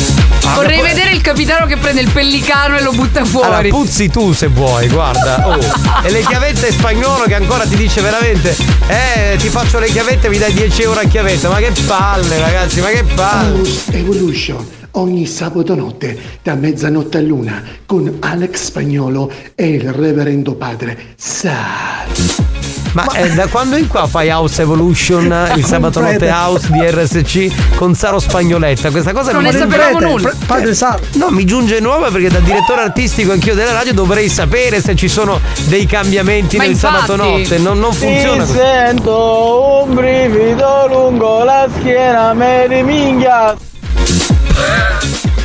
Vorrei 0.56 0.80
poi- 0.80 0.88
vedere 0.88 1.12
il 1.12 1.22
capitano 1.22 1.66
che 1.66 1.78
prende 1.78 2.02
il 2.02 2.10
pellicano 2.10 2.78
e 2.78 2.82
lo 2.82 2.92
butta 2.92 3.24
fuori. 3.24 3.48
Allora, 3.48 3.68
puzzi 3.70 4.10
tu 4.10 4.34
se 4.34 4.48
vuoi, 4.48 4.88
guarda. 4.88 5.48
Oh. 5.48 5.58
E 6.04 6.12
le 6.12 6.22
chiavette 6.22 6.72
spagnolo 6.72 7.26
che 7.26 7.36
ancora 7.36 7.66
ti 7.66 7.76
dice 7.76 8.02
veramente, 8.02 8.56
eh, 8.88 9.38
ti 9.38 9.50
faccio 9.50 9.80
le 9.80 9.88
chiavette 9.88 10.28
e 10.28 10.30
mi 10.30 10.38
dai 10.38 10.54
10 10.54 10.82
euro 10.82 11.00
a 11.00 11.04
chiavetta. 11.04 11.50
Ma 11.50 11.58
che 11.58 11.72
palle, 11.86 12.40
ragazzi, 12.40 12.82
ma 12.82 12.88
che 12.88 13.04
palle. 13.04 13.70
Evolution 13.92 14.80
ogni 14.92 15.26
sabato 15.26 15.76
notte 15.76 16.18
da 16.44 16.56
mezzanotte 16.56 17.18
a 17.18 17.22
luna 17.22 17.64
con 17.86 18.18
Alex 18.20 18.64
Spagnolo 18.64 19.32
e 19.56 19.68
il 19.70 19.92
reverendo 19.92 20.56
padre 20.56 20.98
Sal. 21.18 22.50
Ma, 22.94 23.06
eh, 23.14 23.30
da 23.30 23.48
quando 23.48 23.78
in 23.78 23.88
qua 23.88 24.06
fai 24.06 24.30
House 24.30 24.62
Evolution, 24.62 25.32
eh, 25.32 25.54
il 25.56 25.64
sabato 25.64 26.02
notte 26.02 26.30
house 26.30 26.70
di 26.70 26.82
RSC 26.86 27.76
con 27.78 27.96
Saro 27.96 28.20
Spagnoletta? 28.20 28.92
Questa 28.92 29.14
cosa 29.14 29.32
Non 29.32 29.44
mi 29.44 29.52
ne 29.52 29.58
sapevamo 29.60 29.96
prete, 29.98 30.12
nulla. 30.12 30.28
pre- 30.30 30.38
padre 30.46 30.74
Saro. 30.74 31.00
No, 31.14 31.30
mi 31.30 31.46
giunge 31.46 31.80
nuova 31.80 32.10
perché 32.12 32.28
da 32.28 32.40
direttore 32.40 32.82
artistico 32.82 33.32
anch'io 33.32 33.56
della 33.56 33.72
radio 33.72 33.94
dovrei 33.94 34.28
sapere 34.28 34.82
se 34.82 34.94
ci 34.98 35.08
sono 35.08 35.40
dei 35.68 35.86
cambiamenti 35.86 36.58
Ma 36.58 36.64
nel 36.64 36.74
infatti. 36.74 36.96
sabato 37.06 37.16
notte. 37.16 37.58
Non, 37.60 37.80
non 37.80 37.94
funziona 37.94 38.44
così. 38.44 38.58
sento 38.58 39.84
un 39.88 39.94
brivido 39.96 40.88
lungo 40.90 41.46
la 41.46 41.70
schiena, 41.80 42.34
me 42.34 42.66
di 42.68 42.84
minchia. 42.84 43.56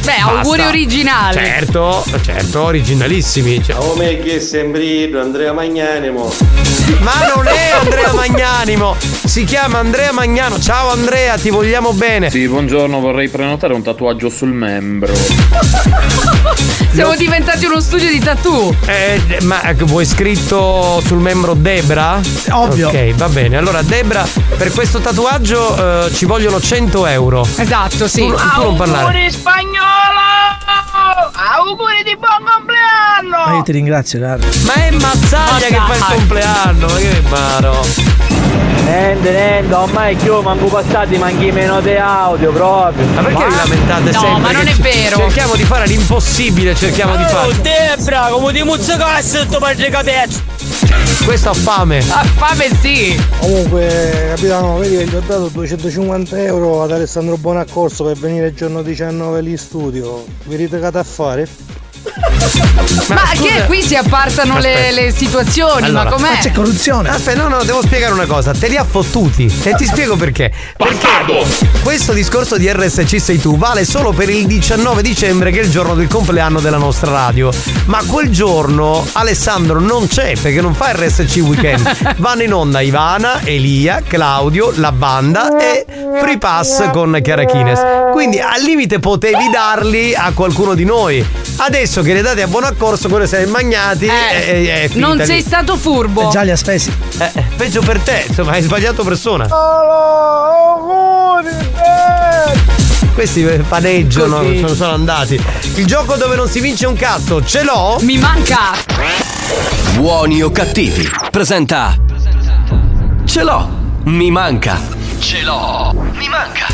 Beh, 0.04 0.20
auguri 0.20 0.58
Basta. 0.58 0.68
originali. 0.68 1.36
Certo, 1.36 2.04
certo, 2.22 2.62
originalissimi. 2.62 3.62
Cioè, 3.62 3.76
Oh 3.76 3.96
me 3.96 4.18
che 4.18 4.40
sembri 4.40 5.12
Andrea 5.14 5.52
Magnanimo. 5.52 6.32
Ma 7.00 7.32
non 7.34 7.46
è 7.48 7.70
Andrea 7.80 8.12
Magnanimo, 8.12 8.94
si 9.24 9.44
chiama 9.44 9.78
Andrea 9.78 10.12
Magnano. 10.12 10.60
Ciao 10.60 10.90
Andrea, 10.90 11.36
ti 11.36 11.50
vogliamo 11.50 11.92
bene. 11.92 12.30
Sì, 12.30 12.46
buongiorno, 12.46 13.00
vorrei 13.00 13.28
prenotare 13.28 13.74
un 13.74 13.82
tatuaggio 13.82 14.28
sul 14.28 14.52
membro. 14.52 15.12
Siamo 16.96 17.14
diventati 17.14 17.66
uno 17.66 17.78
studio 17.78 18.08
di 18.08 18.18
tattoo. 18.18 18.74
Eh, 18.86 19.20
ma 19.42 19.60
vuoi 19.80 20.06
scritto 20.06 21.02
sul 21.04 21.18
membro 21.18 21.52
Debra? 21.52 22.18
Ovvio. 22.52 22.88
Ok, 22.88 23.14
va 23.16 23.28
bene. 23.28 23.58
Allora, 23.58 23.82
Debra, 23.82 24.26
per 24.56 24.72
questo 24.72 25.00
tatuaggio 25.00 26.06
eh, 26.06 26.14
ci 26.14 26.24
vogliono 26.24 26.58
100 26.58 27.06
euro. 27.08 27.46
Esatto, 27.56 28.08
sì. 28.08 28.26
Tu, 28.26 28.34
tu 28.34 28.62
non 28.62 28.76
parlare. 28.76 29.30
spagnolo! 29.30 30.24
Auguri 31.34 32.02
di 32.02 32.16
buon 32.16 32.42
compleanno! 32.42 33.44
Ma 33.50 33.56
io 33.56 33.62
ti 33.62 33.72
ringrazio, 33.72 34.18
caro. 34.18 34.40
Ma 34.64 34.72
è 34.72 34.90
Mazzaglia 34.92 35.66
che 35.66 35.80
fa 35.86 35.94
il 35.96 36.04
compleanno, 36.16 36.86
ma 36.86 36.96
che 36.96 37.22
maro. 37.28 37.84
Niente, 38.86 39.30
niente, 39.32 39.74
ormai 39.74 40.14
più 40.14 40.40
manco 40.42 40.66
passati 40.66 41.16
manchi 41.18 41.50
meno 41.50 41.80
di 41.80 41.96
audio 41.96 42.52
proprio. 42.52 43.04
Ma 43.14 43.22
perché 43.22 43.44
vi 43.44 43.54
lamentate 43.56 44.10
No, 44.12 44.20
sempre? 44.20 44.40
ma 44.40 44.52
non 44.52 44.66
è 44.68 44.74
vero. 44.74 45.16
Cerchiamo 45.16 45.56
di 45.56 45.64
fare 45.64 45.86
l'impossibile, 45.88 46.72
cerchiamo 46.76 47.16
di 47.16 47.24
fare. 47.24 47.52
Debra, 47.60 48.28
come 48.30 48.52
ti 48.52 48.62
muzzicasse 48.62 49.44
sto 49.48 49.58
padre 49.58 49.88
capezzo. 49.90 50.40
Questo 51.24 51.50
ha 51.50 51.54
fame. 51.54 51.98
Ah, 52.10 52.22
fame 52.22 52.70
sì. 52.80 53.20
Comunque, 53.40 54.26
capitano, 54.34 54.76
vedi 54.78 54.98
che 54.98 55.04
gli 55.06 55.14
ho 55.16 55.22
dato 55.26 55.48
250 55.48 56.42
euro 56.44 56.82
ad 56.84 56.92
Alessandro 56.92 57.36
Bonaccorso 57.36 58.04
per 58.04 58.16
venire 58.16 58.46
il 58.46 58.54
giorno 58.54 58.82
19 58.82 59.40
lì 59.40 59.50
in 59.50 59.58
studio. 59.58 60.24
Vi 60.44 60.54
ritegate 60.54 60.98
a 60.98 61.02
fare? 61.02 61.48
Ma, 63.08 63.22
che 63.40 63.64
qui 63.66 63.82
si 63.82 63.94
appartano 63.94 64.58
le, 64.58 64.90
le 64.92 65.12
situazioni, 65.12 65.86
Allora, 65.86 66.04
ma 66.04 66.10
com'è? 66.10 66.52
corruzione. 66.52 67.08
Aspetta, 67.08 67.42
no, 67.42 67.48
no, 67.48 67.62
devo 67.64 67.82
spiegare 67.82 68.12
una 68.12 68.26
cosa. 68.26 68.52
Te 68.52 68.68
li 68.68 68.76
ha 68.76 68.84
fottuti. 68.84 69.52
E 69.62 69.74
ti 69.74 69.84
spiego 69.84 70.16
perché. 70.16 70.50
Perché 70.76 71.06
questo 71.82 72.12
discorso 72.12 72.56
di 72.56 72.70
RSC 72.70 73.20
sei 73.20 73.40
tu 73.40 73.56
vale 73.56 73.84
solo 73.84 74.12
per 74.12 74.28
il 74.28 74.46
19 74.46 75.02
dicembre, 75.02 75.50
che 75.50 75.60
è 75.60 75.62
il 75.62 75.70
giorno 75.70 75.94
del 75.94 76.08
compleanno 76.08 76.60
della 76.60 76.76
nostra 76.76 77.10
radio. 77.10 77.50
Ma 77.86 78.02
quel 78.06 78.30
giorno 78.30 79.06
Alessandro 79.12 79.80
non 79.80 80.08
c'è 80.08 80.34
perché 80.40 80.60
non 80.60 80.74
fa 80.74 80.92
RSC 80.92 81.36
weekend. 81.38 82.14
Vanno 82.18 82.42
in 82.42 82.52
onda 82.52 82.80
Ivana, 82.80 83.40
Elia, 83.44 84.02
Claudio, 84.06 84.72
la 84.76 84.92
banda 84.92 85.56
e 85.58 85.84
Free 86.20 86.38
Pass 86.38 86.90
con 86.90 87.18
Chiara 87.22 87.44
Kines. 87.44 87.80
Quindi 88.12 88.38
al 88.38 88.62
limite 88.62 88.98
potevi 88.98 89.50
darli 89.50 90.14
a 90.14 90.32
qualcuno 90.32 90.74
di 90.74 90.84
noi. 90.84 91.24
Adesso 91.58 91.95
che 92.02 92.12
le 92.12 92.22
date 92.22 92.42
a 92.42 92.46
buon 92.46 92.64
accorso, 92.64 93.08
quello 93.08 93.26
siamo 93.26 93.46
magnati. 93.48 94.06
Eh, 94.06 94.10
è, 94.30 94.82
è 94.82 94.88
finita 94.88 95.06
non 95.06 95.16
lì. 95.16 95.24
sei 95.24 95.40
stato 95.40 95.76
furbo. 95.76 96.30
li 96.42 96.50
ha 96.50 96.56
spesi. 96.56 96.92
Eh, 97.18 97.30
eh, 97.32 97.44
peggio 97.56 97.80
per 97.80 98.00
te, 98.00 98.24
insomma, 98.26 98.52
hai 98.52 98.62
sbagliato 98.62 99.02
persona. 99.04 99.48
Questi 103.14 103.44
eh, 103.44 103.58
paneggiano, 103.60 104.38
Così. 104.38 104.58
sono, 104.58 104.74
sono 104.74 104.92
andati. 104.92 105.40
Il 105.74 105.86
gioco 105.86 106.16
dove 106.16 106.36
non 106.36 106.48
si 106.48 106.60
vince 106.60 106.86
un 106.86 106.94
cazzo, 106.96 107.44
ce 107.44 107.62
l'ho? 107.64 107.98
Mi 108.02 108.18
manca. 108.18 108.74
Buoni 109.94 110.42
o 110.42 110.50
cattivi. 110.50 111.08
Presenta. 111.30 111.96
Ce 113.24 113.42
l'ho. 113.42 113.68
Mi 114.04 114.30
manca. 114.30 114.78
Ce 115.18 115.42
l'ho. 115.42 115.94
Mi 116.12 116.28
manca. 116.28 116.66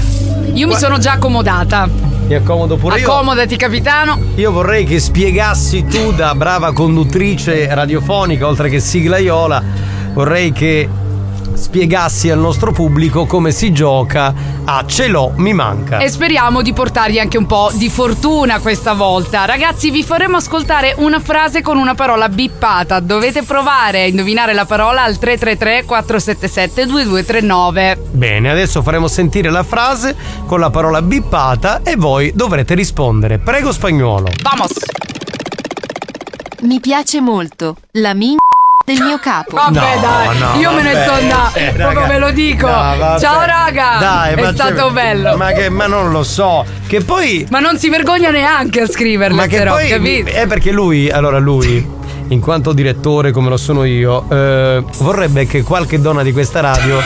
Io 0.52 0.66
mi 0.66 0.76
sono 0.76 0.98
già 0.98 1.12
accomodata. 1.12 2.11
Mi 2.32 2.38
accomodo 2.38 2.76
pure 2.76 2.98
io. 2.98 3.12
Accomodati, 3.12 3.56
capitano. 3.56 4.18
Io 4.36 4.50
vorrei 4.52 4.86
che 4.86 4.98
spiegassi 4.98 5.84
tu 5.84 6.12
da 6.12 6.34
brava 6.34 6.72
conduttrice 6.72 7.66
radiofonica, 7.74 8.46
oltre 8.46 8.70
che 8.70 8.80
siglaiola, 8.80 9.62
vorrei 10.14 10.50
che 10.50 10.88
spiegassi 11.54 12.30
al 12.30 12.38
nostro 12.38 12.72
pubblico 12.72 13.26
come 13.26 13.50
si 13.50 13.72
gioca 13.72 14.34
a 14.64 14.84
Ce 14.86 15.08
l'ho, 15.08 15.32
mi 15.36 15.52
manca. 15.52 15.98
E 15.98 16.08
speriamo 16.08 16.62
di 16.62 16.72
portargli 16.72 17.18
anche 17.18 17.38
un 17.38 17.46
po' 17.46 17.70
di 17.72 17.88
fortuna 17.88 18.60
questa 18.60 18.92
volta. 18.92 19.44
Ragazzi, 19.44 19.90
vi 19.90 20.02
faremo 20.02 20.36
ascoltare 20.36 20.94
una 20.98 21.20
frase 21.20 21.62
con 21.62 21.76
una 21.76 21.94
parola 21.94 22.28
bippata. 22.28 23.00
Dovete 23.00 23.42
provare 23.42 24.02
a 24.02 24.06
indovinare 24.06 24.52
la 24.52 24.64
parola 24.64 25.02
al 25.02 25.18
333 25.18 25.84
477 25.84 26.86
2239. 26.86 27.98
Bene, 28.12 28.50
adesso 28.50 28.82
faremo 28.82 29.08
sentire 29.08 29.50
la 29.50 29.62
frase 29.62 30.16
con 30.46 30.60
la 30.60 30.70
parola 30.70 31.02
bippata 31.02 31.82
e 31.82 31.96
voi 31.96 32.32
dovrete 32.34 32.74
rispondere. 32.74 33.38
Prego 33.38 33.72
spagnolo. 33.72 34.28
Vamos. 34.42 34.72
Mi 36.62 36.78
piace 36.78 37.20
molto 37.20 37.76
la 37.92 38.14
min 38.14 38.36
del 38.84 39.00
mio 39.02 39.18
capo. 39.18 39.56
Vabbè, 39.56 39.94
No, 39.94 40.00
dai, 40.00 40.38
no, 40.38 40.60
io 40.60 40.72
me 40.72 40.82
ne 40.82 41.02
sto 41.02 41.12
andando. 41.12 41.50
eh, 41.54 41.72
Proprio 41.72 42.00
raga. 42.00 42.06
ve 42.12 42.18
lo 42.18 42.30
dico. 42.30 42.66
No. 42.66 43.16
Ciao, 43.18 43.40
raga. 43.44 43.96
Dai, 43.98 44.34
è 44.34 44.40
ma 44.42 44.52
stato 44.52 44.76
cioè- 44.76 44.90
bello. 44.92 45.36
Ma, 45.36 45.52
che, 45.52 45.68
ma 45.68 45.86
non 45.86 46.10
lo 46.10 46.22
so. 46.22 46.64
Che 46.86 47.00
poi. 47.02 47.46
Ma 47.50 47.60
non 47.60 47.78
si 47.78 47.88
vergogna 47.88 48.30
neanche 48.30 48.80
a 48.82 48.86
scriverle, 48.86 49.36
Ma 49.36 49.46
che 49.46 49.58
però, 49.58 49.72
poi. 49.74 49.88
capito? 49.88 50.30
È 50.30 50.46
perché 50.46 50.72
lui, 50.72 51.10
allora 51.10 51.38
lui. 51.38 52.00
In 52.32 52.40
quanto 52.40 52.72
direttore, 52.72 53.30
come 53.30 53.50
lo 53.50 53.58
sono 53.58 53.84
io, 53.84 54.24
eh, 54.30 54.82
vorrebbe 55.00 55.46
che 55.46 55.62
qualche 55.62 56.00
donna 56.00 56.22
di 56.22 56.32
questa 56.32 56.60
radio 56.60 56.98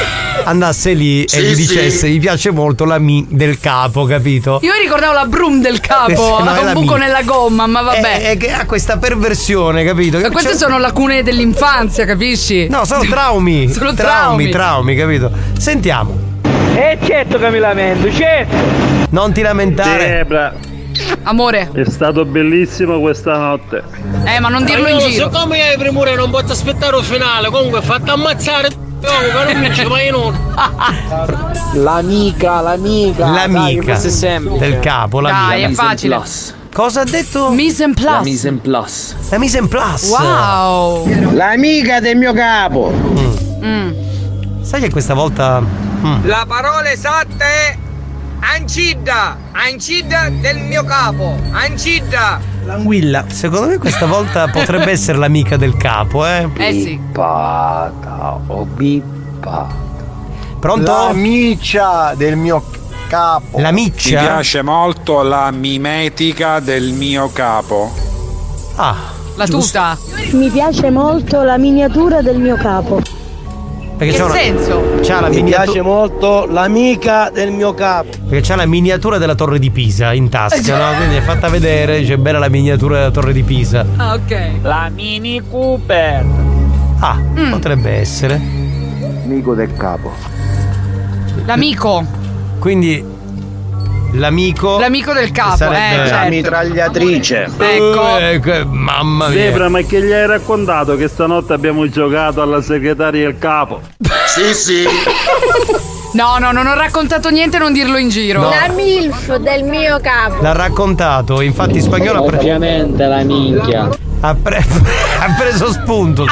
andasse 0.44 0.92
lì 0.92 1.24
Sì, 1.26 1.38
e 1.38 1.42
gli 1.42 1.48
sì. 1.54 1.66
dicesse: 1.66 2.08
Gli 2.08 2.20
piace 2.20 2.52
molto 2.52 2.84
la 2.84 2.98
mi 3.00 3.26
del 3.28 3.58
capo, 3.58 4.04
capito? 4.04 4.60
Io 4.62 4.70
ricordavo 4.80 5.12
la 5.12 5.26
brum 5.26 5.60
del 5.60 5.80
capo, 5.80 6.38
Eh, 6.38 6.42
no, 6.44 6.60
un 6.60 6.72
buco 6.74 6.94
mia. 6.94 7.06
nella 7.06 7.22
gomma, 7.22 7.66
ma 7.66 7.82
vabbè. 7.82 8.20
È, 8.20 8.30
è 8.30 8.36
che 8.36 8.52
ha 8.52 8.64
questa 8.66 8.98
perversione, 8.98 9.84
capito? 9.84 10.18
Ma 10.20 10.30
queste 10.30 10.50
Cioè- 10.50 10.58
sono 10.58 10.78
lacune 10.78 11.24
dell'infanzia, 11.24 12.04
capisci? 12.04 12.68
No, 12.68 12.84
sono 12.84 13.02
traumi. 13.04 13.68
Sono 13.72 13.94
traumi, 13.94 14.48
traumi. 14.48 14.48
traumi, 14.48 14.94
capito? 14.96 15.30
Sentiamo. 15.58 16.16
E 16.74 16.98
certo 17.04 17.38
che 17.38 17.50
mi 17.50 17.58
lamento, 17.58 18.12
certo. 18.12 18.54
Non 19.10 19.32
ti 19.32 19.40
lamentare. 19.42 20.06
Debra, 20.06 20.54
Amore, 21.24 21.70
è 21.72 21.84
stato 21.84 22.24
bellissimo 22.24 23.00
questa 23.00 23.36
notte. 23.36 23.82
eh, 24.24 24.38
ma 24.40 24.48
non 24.48 24.64
dirlo 24.64 24.88
in 24.88 24.98
giro. 24.98 25.30
Siccome 25.30 25.60
hai 25.60 25.76
premure 25.76 26.14
non 26.14 26.30
posso 26.30 26.52
aspettare 26.52 26.96
il 26.98 27.04
finale, 27.04 27.48
comunque 27.50 27.82
fatto 27.82 28.12
ammazzare. 28.12 28.68
Comunque 29.04 29.52
non 29.52 29.60
vince 29.62 29.86
mai 29.86 30.10
nulla. 30.10 30.36
L'amica, 31.74 32.60
l'amica. 32.62 33.26
L'amica 33.28 33.98
Dai, 33.98 34.58
del 34.58 34.78
capo, 34.80 35.20
Dai, 35.20 35.60
l'amica. 35.62 35.68
è 35.68 35.72
facile. 35.86 36.20
Cosa 36.72 37.00
ha 37.00 37.04
detto? 37.04 37.50
Mise 37.50 37.84
en 37.84 37.94
La 37.96 38.00
place. 38.00 38.24
mise 38.24 38.48
en 38.48 38.60
place. 38.60 39.14
La 39.30 39.38
mise 39.38 39.58
en 39.58 39.68
place. 39.68 40.08
Wow. 40.08 41.32
L'amica 41.34 42.00
del 42.00 42.16
mio 42.16 42.32
capo. 42.34 42.90
Mm. 42.92 43.92
Sai 44.62 44.80
che 44.80 44.90
questa 44.90 45.14
volta. 45.14 45.60
mm, 45.60 46.26
La 46.26 46.44
parola 46.46 46.90
esatta 46.90 47.44
è 47.44 47.76
Ancida. 48.54 49.36
Ancida 49.52 50.28
del 50.30 50.58
mio 50.58 50.84
capo. 50.84 51.36
Ancida. 51.52 52.40
L'anguilla. 52.64 53.24
Secondo 53.28 53.66
me 53.68 53.78
questa 53.78 54.06
volta 54.06 54.48
potrebbe 54.52 54.90
essere 54.92 55.18
l'amica 55.18 55.56
del 55.56 55.76
capo, 55.76 56.24
eh? 56.26 56.48
Eh 56.56 56.72
sì. 56.72 56.96
Bippata 56.96 58.38
o 58.46 58.64
bippa. 58.64 59.66
Pronto? 60.60 60.90
L'amicia 60.90 62.14
del 62.16 62.36
mio 62.36 62.62
capo. 63.08 63.58
La 63.58 63.70
Mi 63.72 63.84
miccia? 63.84 64.20
piace 64.20 64.62
molto 64.62 65.22
la 65.22 65.50
mimetica 65.50 66.60
del 66.60 66.92
mio 66.92 67.28
capo. 67.32 67.92
Ah, 68.76 68.94
La 69.36 69.46
tuta. 69.46 69.96
Mi 70.32 70.48
piace 70.50 70.90
molto 70.90 71.42
la 71.42 71.58
miniatura 71.58 72.22
del 72.22 72.38
mio 72.38 72.56
capo. 72.56 73.00
Perché 73.96 74.12
che 74.12 74.18
c'ha 74.18 74.24
una- 74.26 74.34
senso? 74.34 74.82
C'ha 75.02 75.20
la 75.20 75.28
Mi 75.28 75.36
miniatura. 75.36 75.62
piace 75.64 75.80
molto 75.80 76.46
l'amica 76.46 77.30
del 77.32 77.50
mio 77.50 77.72
capo. 77.74 78.08
Perché 78.28 78.40
c'ha 78.46 78.56
la 78.56 78.66
miniatura 78.66 79.16
della 79.18 79.34
torre 79.34 79.58
di 79.58 79.70
Pisa 79.70 80.12
in 80.12 80.28
tasca, 80.28 80.76
no? 80.90 80.96
Quindi 80.96 81.16
è 81.16 81.20
fatta 81.22 81.48
vedere, 81.48 82.02
c'è 82.02 82.16
bella 82.18 82.38
la 82.38 82.48
miniatura 82.50 82.96
della 82.98 83.10
torre 83.10 83.32
di 83.32 83.42
Pisa. 83.42 83.84
Ah, 83.96 84.14
ok. 84.14 84.50
La 84.62 84.90
Mini 84.94 85.40
Cooper. 85.48 86.24
Ah, 86.98 87.18
potrebbe 87.50 87.90
essere. 87.92 88.34
Amico 89.24 89.54
del 89.54 89.74
capo. 89.76 90.12
L'amico. 91.46 92.04
Quindi 92.58 93.02
l'amico. 94.12 94.78
L'amico 94.78 95.12
del 95.12 95.30
capo, 95.32 95.56
sarebbe- 95.56 95.94
eh, 95.94 95.98
La 95.98 96.06
certo. 96.06 96.28
mitragliatrice. 96.28 97.48
Ecco. 97.58 98.18
Eh, 98.18 98.40
che- 98.40 98.64
mamma 98.64 99.28
mia. 99.28 99.36
Debra, 99.36 99.68
ma 99.68 99.80
che 99.82 100.00
gli 100.02 100.12
hai 100.12 100.26
raccontato 100.26 100.96
che 100.96 101.08
stanotte 101.08 101.52
abbiamo 101.52 101.88
giocato 101.88 102.42
alla 102.42 102.62
segretaria 102.62 103.24
del 103.26 103.38
capo? 103.38 103.80
Sì, 104.26 104.54
sì. 104.54 104.84
No, 106.12 106.38
no, 106.38 106.50
non 106.50 106.66
ho 106.66 106.72
raccontato 106.74 107.28
niente, 107.28 107.58
non 107.58 107.74
dirlo 107.74 107.98
in 107.98 108.08
giro. 108.08 108.40
No. 108.40 108.48
La 108.48 108.72
MILF 108.72 109.36
del 109.36 109.64
mio 109.64 109.98
capo. 110.00 110.40
L'ha 110.40 110.52
raccontato, 110.52 111.42
infatti 111.42 111.74
in 111.74 111.82
spagnolo 111.82 112.20
ha, 112.20 112.22
pre- 112.26 112.38
Ovviamente 112.38 113.04
la 113.04 113.22
minchia. 113.22 113.88
ha 114.20 114.34
pre- 114.34 114.64
ha 115.20 115.34
preso 115.38 115.70
spunto. 115.70 116.24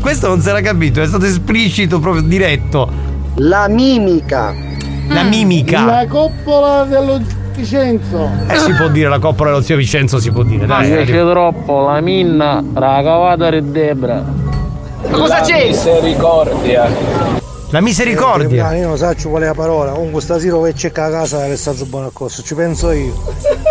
Questo 0.00 0.26
non 0.28 0.42
si 0.42 0.50
era 0.50 0.60
capito, 0.60 1.00
è 1.00 1.06
stato 1.06 1.24
esplicito, 1.24 1.98
proprio 1.98 2.22
diretto. 2.22 2.90
La 3.36 3.68
mimica. 3.68 4.54
La 5.12 5.22
mimica. 5.24 5.84
La 5.84 6.06
coppola 6.08 6.84
dello 6.84 7.20
Vicenzo. 7.54 8.30
Eh, 8.48 8.56
si 8.58 8.72
può 8.72 8.88
dire 8.88 9.08
la 9.08 9.18
coppola 9.18 9.50
dello 9.50 9.62
zio 9.62 9.76
Vincenzo, 9.76 10.18
si 10.18 10.30
può 10.30 10.42
dire, 10.44 10.60
Mi 10.62 10.66
dai. 10.66 10.88
piace 10.90 11.28
troppo 11.28 11.80
la 11.86 12.00
minna, 12.00 12.62
la 12.74 13.00
cavata 13.02 13.50
di 13.50 13.70
Debra. 13.70 14.22
Cosa 15.10 15.40
c'è? 15.40 15.66
Misericordia. 15.66 16.88
La 17.70 17.80
misericordia. 17.80 18.74
Io 18.74 18.88
non 18.88 18.96
so 18.96 19.12
qual 19.28 19.42
è 19.42 19.46
la 19.46 19.54
parola. 19.54 19.92
Comunque 19.92 20.20
stasera 20.20 20.56
a 20.56 20.72
cercare 20.72 21.14
a 21.14 21.18
casa 21.18 21.46
e 21.46 21.56
sta 21.56 21.72
buono 21.86 22.06
a 22.06 22.10
corso. 22.12 22.42
Ci 22.42 22.54
penso 22.54 22.90
io. 22.90 23.12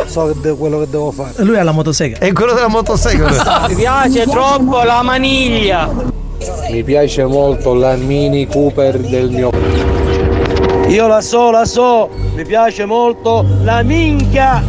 So 0.07 0.27
che 0.31 0.39
de- 0.41 0.55
quello 0.55 0.79
che 0.79 0.89
devo 0.89 1.11
fare. 1.11 1.31
Lui 1.37 1.57
ha 1.57 1.63
la 1.63 1.71
motosega. 1.71 2.17
È 2.17 2.31
quello 2.31 2.53
della 2.53 2.69
motosega. 2.69 3.67
Mi 3.67 3.75
piace 3.75 4.25
troppo 4.25 4.83
la 4.83 5.01
maniglia. 5.03 5.89
Mi 6.71 6.83
piace 6.83 7.25
molto 7.25 7.73
la 7.73 7.95
Mini 7.95 8.47
Cooper 8.47 8.97
del 8.99 9.29
mio 9.29 9.49
Io 10.89 11.05
la 11.05 11.21
so, 11.21 11.51
la 11.51 11.65
so. 11.65 12.09
Mi 12.33 12.43
piace 12.43 12.83
molto 12.83 13.45
la 13.61 13.83
minchia. 13.83 14.63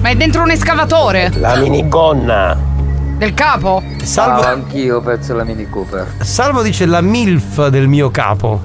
Ma 0.00 0.08
è 0.08 0.16
dentro 0.16 0.42
un 0.42 0.50
escavatore? 0.50 1.30
La 1.36 1.54
minigonna. 1.54 2.58
Del 3.16 3.32
capo? 3.32 3.80
Salvo, 4.02 4.42
anch'io 4.42 5.00
penso 5.00 5.34
la 5.34 5.44
Mini 5.44 5.68
Cooper. 5.68 6.14
Salvo 6.22 6.62
dice 6.62 6.84
la 6.86 7.00
MILF 7.00 7.68
del 7.68 7.86
mio 7.86 8.10
capo. 8.10 8.60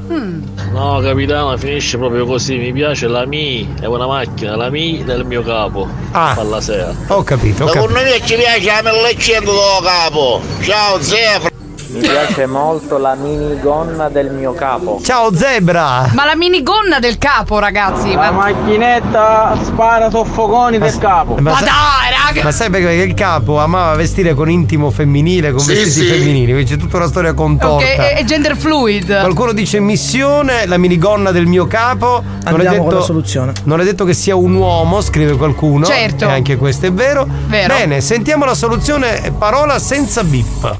No, 0.71 0.99
capitano, 1.03 1.55
finisce 1.57 1.99
proprio 1.99 2.25
così. 2.25 2.57
Mi 2.57 2.73
piace 2.73 3.07
la 3.07 3.27
Mi, 3.27 3.71
è 3.79 3.85
una 3.85 4.07
macchina, 4.07 4.55
la 4.55 4.71
Mi 4.71 5.03
del 5.03 5.23
mio 5.23 5.43
capo. 5.43 5.87
Ah. 6.11 6.33
Alla 6.35 6.59
sera. 6.59 6.91
Ho 7.09 7.21
capito, 7.21 7.65
ho 7.65 7.69
capito. 7.69 7.93
me 7.93 8.19
ci 8.23 8.35
piace 8.35 8.81
la 8.81 8.91
1100 8.91 9.51
do 9.51 9.81
capo. 9.83 10.41
Ciao 10.61 10.99
Zefra. 10.99 11.56
Mi 11.89 11.99
piace 11.99 12.45
molto 12.47 12.97
la 12.97 13.15
minigonna 13.15 14.09
del 14.09 14.29
mio 14.31 14.51
capo. 14.53 14.99
Ciao 15.01 15.33
zebra! 15.33 16.09
Ma 16.13 16.25
la 16.25 16.35
minigonna 16.35 16.99
del 16.99 17.17
capo, 17.17 17.59
ragazzi. 17.59 18.13
La 18.13 18.29
Ma, 18.31 18.51
macchinetta 18.51 19.57
spara 19.63 20.09
soffoconi 20.09 20.79
del 20.79 20.97
capo. 20.97 21.37
ma 21.39 21.53
sa- 21.55 21.63
dai, 21.63 22.25
raga. 22.25 22.43
Ma 22.43 22.51
sai 22.51 22.69
perché 22.69 22.91
il 22.91 23.13
capo 23.13 23.59
amava 23.59 23.95
vestire 23.95 24.33
con 24.33 24.49
intimo 24.49 24.91
femminile, 24.91 25.51
con 25.51 25.61
Sì, 25.61 25.73
vestiti 25.75 26.05
sì. 26.07 26.11
femminili, 26.11 26.51
quindi 26.51 26.71
c'è 26.71 26.77
tutta 26.77 26.97
una 26.97 27.07
storia 27.07 27.33
contorta. 27.33 27.75
Ok, 27.75 27.83
è, 27.95 28.15
è 28.17 28.23
gender 28.25 28.57
fluid. 28.57 29.19
Qualcuno 29.21 29.53
dice 29.53 29.79
missione, 29.79 30.65
la 30.65 30.77
minigonna 30.77 31.31
del 31.31 31.45
mio 31.45 31.67
capo. 31.67 32.21
Non 32.21 32.33
è, 32.43 32.65
Andiamo 32.65 32.77
con 32.79 32.85
la 32.87 32.91
detto, 32.95 33.01
soluzione. 33.03 33.53
non 33.63 33.79
è 33.79 33.85
detto 33.85 34.03
che 34.03 34.13
sia 34.13 34.35
un 34.35 34.53
uomo, 34.55 34.99
scrive 35.01 35.37
qualcuno. 35.37 35.85
Certo. 35.85 36.25
E 36.25 36.31
anche 36.31 36.57
questo 36.57 36.85
è 36.85 36.91
vero. 36.91 37.25
Vero. 37.47 37.73
Bene, 37.73 38.01
sentiamo 38.01 38.43
la 38.43 38.55
soluzione 38.55 39.31
parola 39.37 39.79
senza 39.79 40.21
bip. 40.25 40.75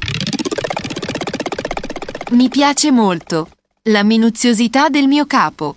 Mi 2.30 2.48
piace 2.48 2.90
molto. 2.90 3.48
La 3.84 4.02
minuziosità 4.02 4.88
del 4.88 5.06
mio 5.06 5.26
capo. 5.26 5.74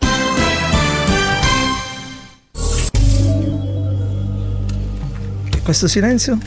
Questo 5.64 5.88
silenzio? 5.88 6.38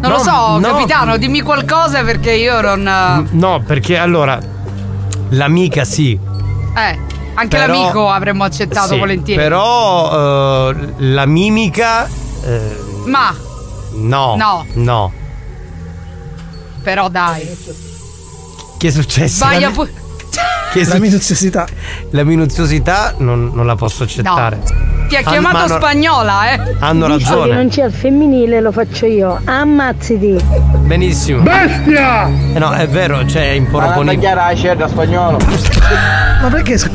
lo 0.02 0.08
No, 0.08 0.18
so, 0.18 0.58
no. 0.58 0.60
capitano, 0.60 1.16
dimmi 1.16 1.40
qualcosa 1.40 2.04
perché 2.04 2.32
io 2.32 2.60
non. 2.60 3.28
No, 3.32 3.62
perché 3.66 3.98
allora 3.98 4.38
l'amica 5.30 5.84
sì. 5.84 6.12
Eh, 6.12 6.98
anche 7.34 7.56
Però- 7.56 7.72
l'amico 7.72 8.08
avremmo 8.08 8.44
accettato 8.44 8.92
sì, 8.92 8.98
volentieri. 8.98 9.40
Però 9.42 10.70
eh, 10.70 10.76
la 10.98 11.26
mimica 11.26 12.06
eh, 12.44 12.76
Ma, 13.06 13.34
no. 13.94 14.36
No. 14.36 14.66
No. 14.74 15.12
Però 16.88 17.08
dai. 17.10 17.46
Che 18.78 18.88
è 18.88 18.90
successo? 18.90 19.44
Sbaglia 19.44 19.68
La- 19.68 19.74
pure. 19.74 19.92
che 20.72 20.80
è 20.80 20.84
La 20.86 20.98
minuziosità. 20.98 21.66
la 22.12 22.24
minuziosità 22.24 23.14
non, 23.18 23.50
non 23.52 23.66
la 23.66 23.76
posso 23.76 24.04
accettare. 24.04 24.58
Ti 25.08 25.16
ha 25.16 25.20
chiamato 25.22 25.54
ma 25.56 25.62
hanno- 25.64 25.76
spagnola, 25.76 26.50
eh? 26.52 26.76
Hanno 26.78 27.04
che 27.04 27.12
ragione. 27.12 27.52
non 27.52 27.68
c'è 27.68 27.82
al 27.82 27.92
femminile, 27.92 28.62
lo 28.62 28.72
faccio 28.72 29.04
io. 29.04 29.38
Ammazziti. 29.44 30.38
Benissimo. 30.86 31.42
Bestia! 31.42 32.26
Eh 32.26 32.58
no, 32.58 32.72
è 32.72 32.88
vero, 32.88 33.22
c'è 33.26 33.48
in 33.48 33.64
Ma 33.64 33.68
Poroponimo. 33.70 34.22
la 34.34 34.54
cerda 34.56 34.88
spagnolo. 34.88 35.36
Ma 36.40 36.48
perché? 36.48 36.78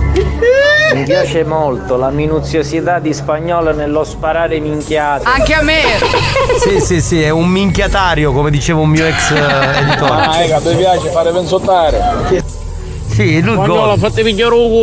Mi 0.94 1.04
piace 1.04 1.44
molto 1.44 1.96
la 1.96 2.10
minuziosità 2.10 2.98
di 2.98 3.12
spagnolo 3.12 3.72
nello 3.72 4.02
sparare 4.02 4.58
minchiate. 4.58 5.24
Anche 5.24 5.54
a 5.54 5.62
me. 5.62 5.82
Sì, 6.58 6.80
sì, 6.80 7.00
sì, 7.00 7.22
è 7.22 7.30
un 7.30 7.48
minchiatario, 7.48 8.32
come 8.32 8.50
diceva 8.50 8.80
un 8.80 8.88
mio 8.88 9.06
ex 9.06 9.30
eh, 9.30 9.78
editore. 9.78 10.12
Ah, 10.12 10.42
ecco, 10.42 10.68
mi 10.68 10.76
piace 10.76 11.08
fare 11.10 11.30
pensottare. 11.30 12.00
Sì, 13.06 13.40
lui 13.40 13.54
Spagnolo, 13.54 13.86
gol. 13.86 13.98
fatemi 13.98 14.34
chiaro 14.34 14.66
un 14.66 14.82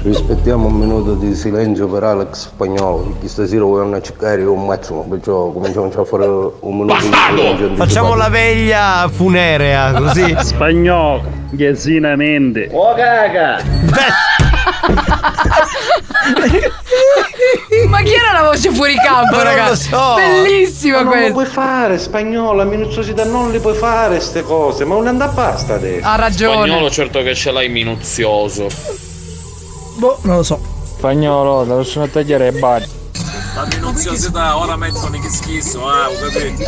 Rispettiamo 0.00 0.68
un 0.68 0.74
minuto 0.74 1.14
di 1.14 1.34
silenzio 1.34 1.88
per 1.88 2.04
Alex 2.04 2.48
Spagnolo. 2.48 3.16
Che 3.20 3.28
stasera 3.28 3.64
vogliono 3.64 3.96
a 3.96 4.00
cercare 4.00 4.44
un 4.44 4.64
massimo, 4.64 5.02
perciò 5.02 5.50
cominciamo 5.50 5.86
a 5.86 6.04
fare 6.04 6.24
un 6.24 6.78
minuto 6.78 6.94
di 7.00 7.10
silenzio. 7.28 7.74
Facciamo 7.74 8.14
la 8.14 8.28
veglia 8.28 9.08
funerea, 9.10 9.92
così. 9.92 10.36
Spagnolo, 10.38 11.22
ghesinamente. 11.50 12.68
Oh 12.72 12.94
caga! 12.94 14.46
Ma 17.88 18.02
chi 18.02 18.12
era 18.12 18.32
la 18.32 18.42
voce 18.48 18.70
fuori 18.72 18.94
campo, 18.96 19.36
Ma 19.36 19.42
non 19.42 19.52
lo 19.52 19.58
ragazzi? 19.58 19.88
so. 19.88 20.14
Bellissimo 20.16 21.02
Ma 21.02 21.14
non 21.14 21.20
lo 21.26 21.32
puoi 21.32 21.46
fare, 21.46 21.98
spagnolo, 21.98 22.52
la 22.52 22.64
minuziosità 22.64 23.24
non 23.24 23.50
le 23.50 23.60
puoi 23.60 23.74
fare 23.74 24.16
queste 24.16 24.42
cose, 24.42 24.84
ma 24.84 24.94
non 24.94 25.06
andà 25.06 25.28
basta 25.28 25.74
adesso. 25.74 26.06
Ha 26.06 26.16
ragione. 26.16 26.66
Spagnolo 26.66 26.90
certo 26.90 27.22
che 27.22 27.34
ce 27.34 27.50
l'hai 27.52 27.68
minuzioso. 27.68 28.66
Boh, 29.96 30.18
non 30.22 30.36
lo 30.36 30.42
so. 30.42 30.60
Spagnolo, 30.96 31.64
la 31.64 31.74
prossima 31.74 32.04
a 32.04 32.08
tagliare 32.08 32.48
è 32.48 32.52
bari. 32.52 32.84
La 33.58 33.66
minuziosità 33.74 34.56
ora 34.56 34.76
mettono 34.76 35.18
che 35.18 35.28
schisso, 35.28 35.84
ah, 35.84 36.08
ho 36.08 36.12
capito. 36.20 36.62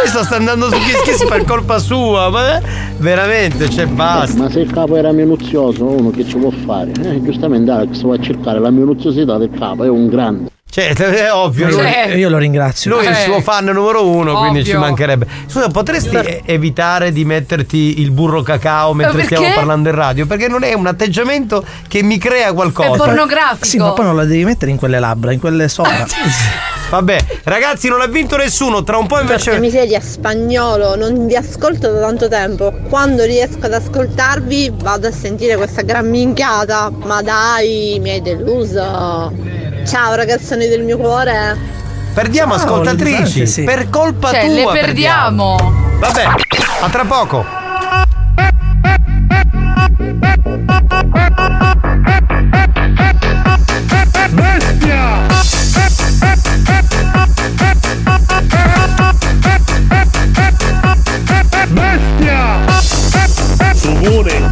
Questo 0.00 0.24
sta 0.24 0.36
andando 0.36 0.70
su 0.70 0.78
Kiss 0.78 1.02
Kiss 1.02 1.28
per 1.28 1.44
colpa 1.44 1.78
sua, 1.78 2.30
ma 2.30 2.62
veramente, 2.96 3.68
cioè 3.68 3.84
basta. 3.84 4.44
Ma 4.44 4.50
se 4.50 4.60
il 4.60 4.72
capo 4.72 4.96
era 4.96 5.12
minuzioso, 5.12 5.84
uno 5.84 6.08
che 6.08 6.26
ci 6.26 6.38
può 6.38 6.50
fare? 6.64 6.92
Eh, 6.92 7.22
giustamente 7.22 7.70
Alex 7.70 8.00
va 8.00 8.14
a 8.14 8.20
cercare 8.20 8.58
la 8.58 8.70
minuziosità 8.70 9.36
del 9.36 9.50
capo, 9.50 9.84
è 9.84 9.90
un 9.90 10.08
grande. 10.08 10.50
Cioè, 10.94 11.08
è 11.26 11.32
ovvio. 11.32 11.70
Cioè- 11.72 12.12
io 12.14 12.28
lo 12.28 12.38
ringrazio. 12.38 12.94
lui 12.96 13.04
è 13.06 13.10
il 13.10 13.16
Eh. 13.16 13.22
suo 13.24 13.40
fan 13.40 13.64
numero 13.64 14.06
uno, 14.06 14.38
quindi 14.38 14.60
Ovvio. 14.60 14.72
ci 14.72 14.78
mancherebbe. 14.78 15.26
Scusa, 15.46 15.68
potresti 15.68 16.14
e- 16.16 16.42
evitare 16.44 17.12
di 17.12 17.24
metterti 17.24 18.00
il 18.00 18.10
burro 18.10 18.42
cacao 18.42 18.94
mentre 18.94 19.18
perché? 19.20 19.36
stiamo 19.36 19.54
parlando 19.54 19.88
in 19.88 19.94
radio? 19.94 20.26
Perché 20.26 20.48
non 20.48 20.62
è 20.62 20.72
un 20.74 20.86
atteggiamento 20.86 21.64
che 21.88 22.02
mi 22.02 22.18
crea 22.18 22.48
È 22.48 22.54
qualcosa. 22.54 23.04
pornografico. 23.04 23.64
Sì, 23.64 23.78
ma 23.78 23.90
poi 23.92 24.04
non 24.04 24.16
la 24.16 24.24
devi 24.24 24.44
mettere 24.44 24.70
in 24.70 24.76
quelle 24.76 24.98
labbra, 25.00 25.32
in 25.32 25.40
quelle 25.40 25.68
sopra. 25.68 26.06
Vabbè, 26.90 27.18
ragazzi, 27.44 27.88
non 27.88 28.00
ha 28.00 28.06
vinto 28.06 28.36
nessuno. 28.36 28.82
Tra 28.82 28.96
un 28.96 29.06
po' 29.06 29.16
Porca 29.16 29.30
invece. 29.32 29.58
miseria, 29.58 30.00
spagnolo, 30.00 30.96
non 30.96 31.26
vi 31.26 31.36
ascolto 31.36 31.90
da 31.92 32.00
tanto 32.00 32.28
tempo. 32.28 32.72
Quando 32.88 33.24
riesco 33.24 33.66
ad 33.66 33.74
ascoltarvi 33.74 34.72
vado 34.82 35.06
a 35.08 35.12
sentire 35.12 35.56
questa 35.56 35.82
gran 35.82 36.08
minchiata. 36.08 36.90
Ma 37.04 37.20
dai, 37.22 37.98
mi 38.00 38.10
hai 38.10 38.22
deluso. 38.22 39.32
Ciao 39.86 40.14
ragazzoni 40.14 40.66
del 40.68 40.82
mio 40.82 40.96
cuore. 40.96 41.56
Perdiamo 42.14 42.56
Ciao, 42.56 42.64
ascoltatrici. 42.64 43.46
Sì. 43.46 43.62
Per 43.64 43.90
colpa 43.90 44.30
Cioè, 44.30 44.46
tua. 44.46 44.72
le 44.72 44.80
perdiamo. 44.80 45.56
Vabbè, 46.00 46.24
a 46.80 46.88
tra 46.88 47.04
poco. 47.04 47.44
Sugone. 64.08 64.50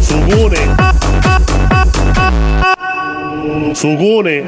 Sugone. 0.00 0.74
Sugone. 3.72 4.44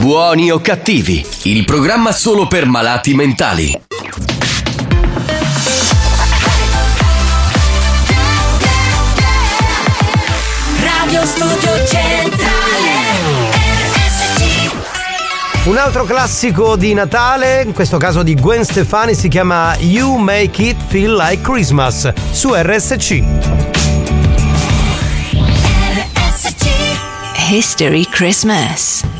Buoni 0.00 0.50
o 0.50 0.60
cattivi, 0.60 1.24
il 1.44 1.64
programma 1.64 2.12
solo 2.12 2.46
per 2.46 2.66
malati 2.66 3.14
mentali. 3.14 3.80
Radio 10.82 11.24
Studio 11.24 11.53
Un 15.74 15.80
altro 15.80 16.04
classico 16.04 16.76
di 16.76 16.94
Natale, 16.94 17.62
in 17.62 17.72
questo 17.72 17.96
caso 17.96 18.22
di 18.22 18.36
Gwen 18.36 18.64
Stefani, 18.64 19.12
si 19.12 19.26
chiama 19.26 19.74
You 19.80 20.14
Make 20.18 20.62
It 20.62 20.76
Feel 20.86 21.16
Like 21.16 21.42
Christmas 21.42 22.12
su 22.30 22.54
RSC. 22.54 23.24
History 27.48 28.06
Christmas. 28.08 29.13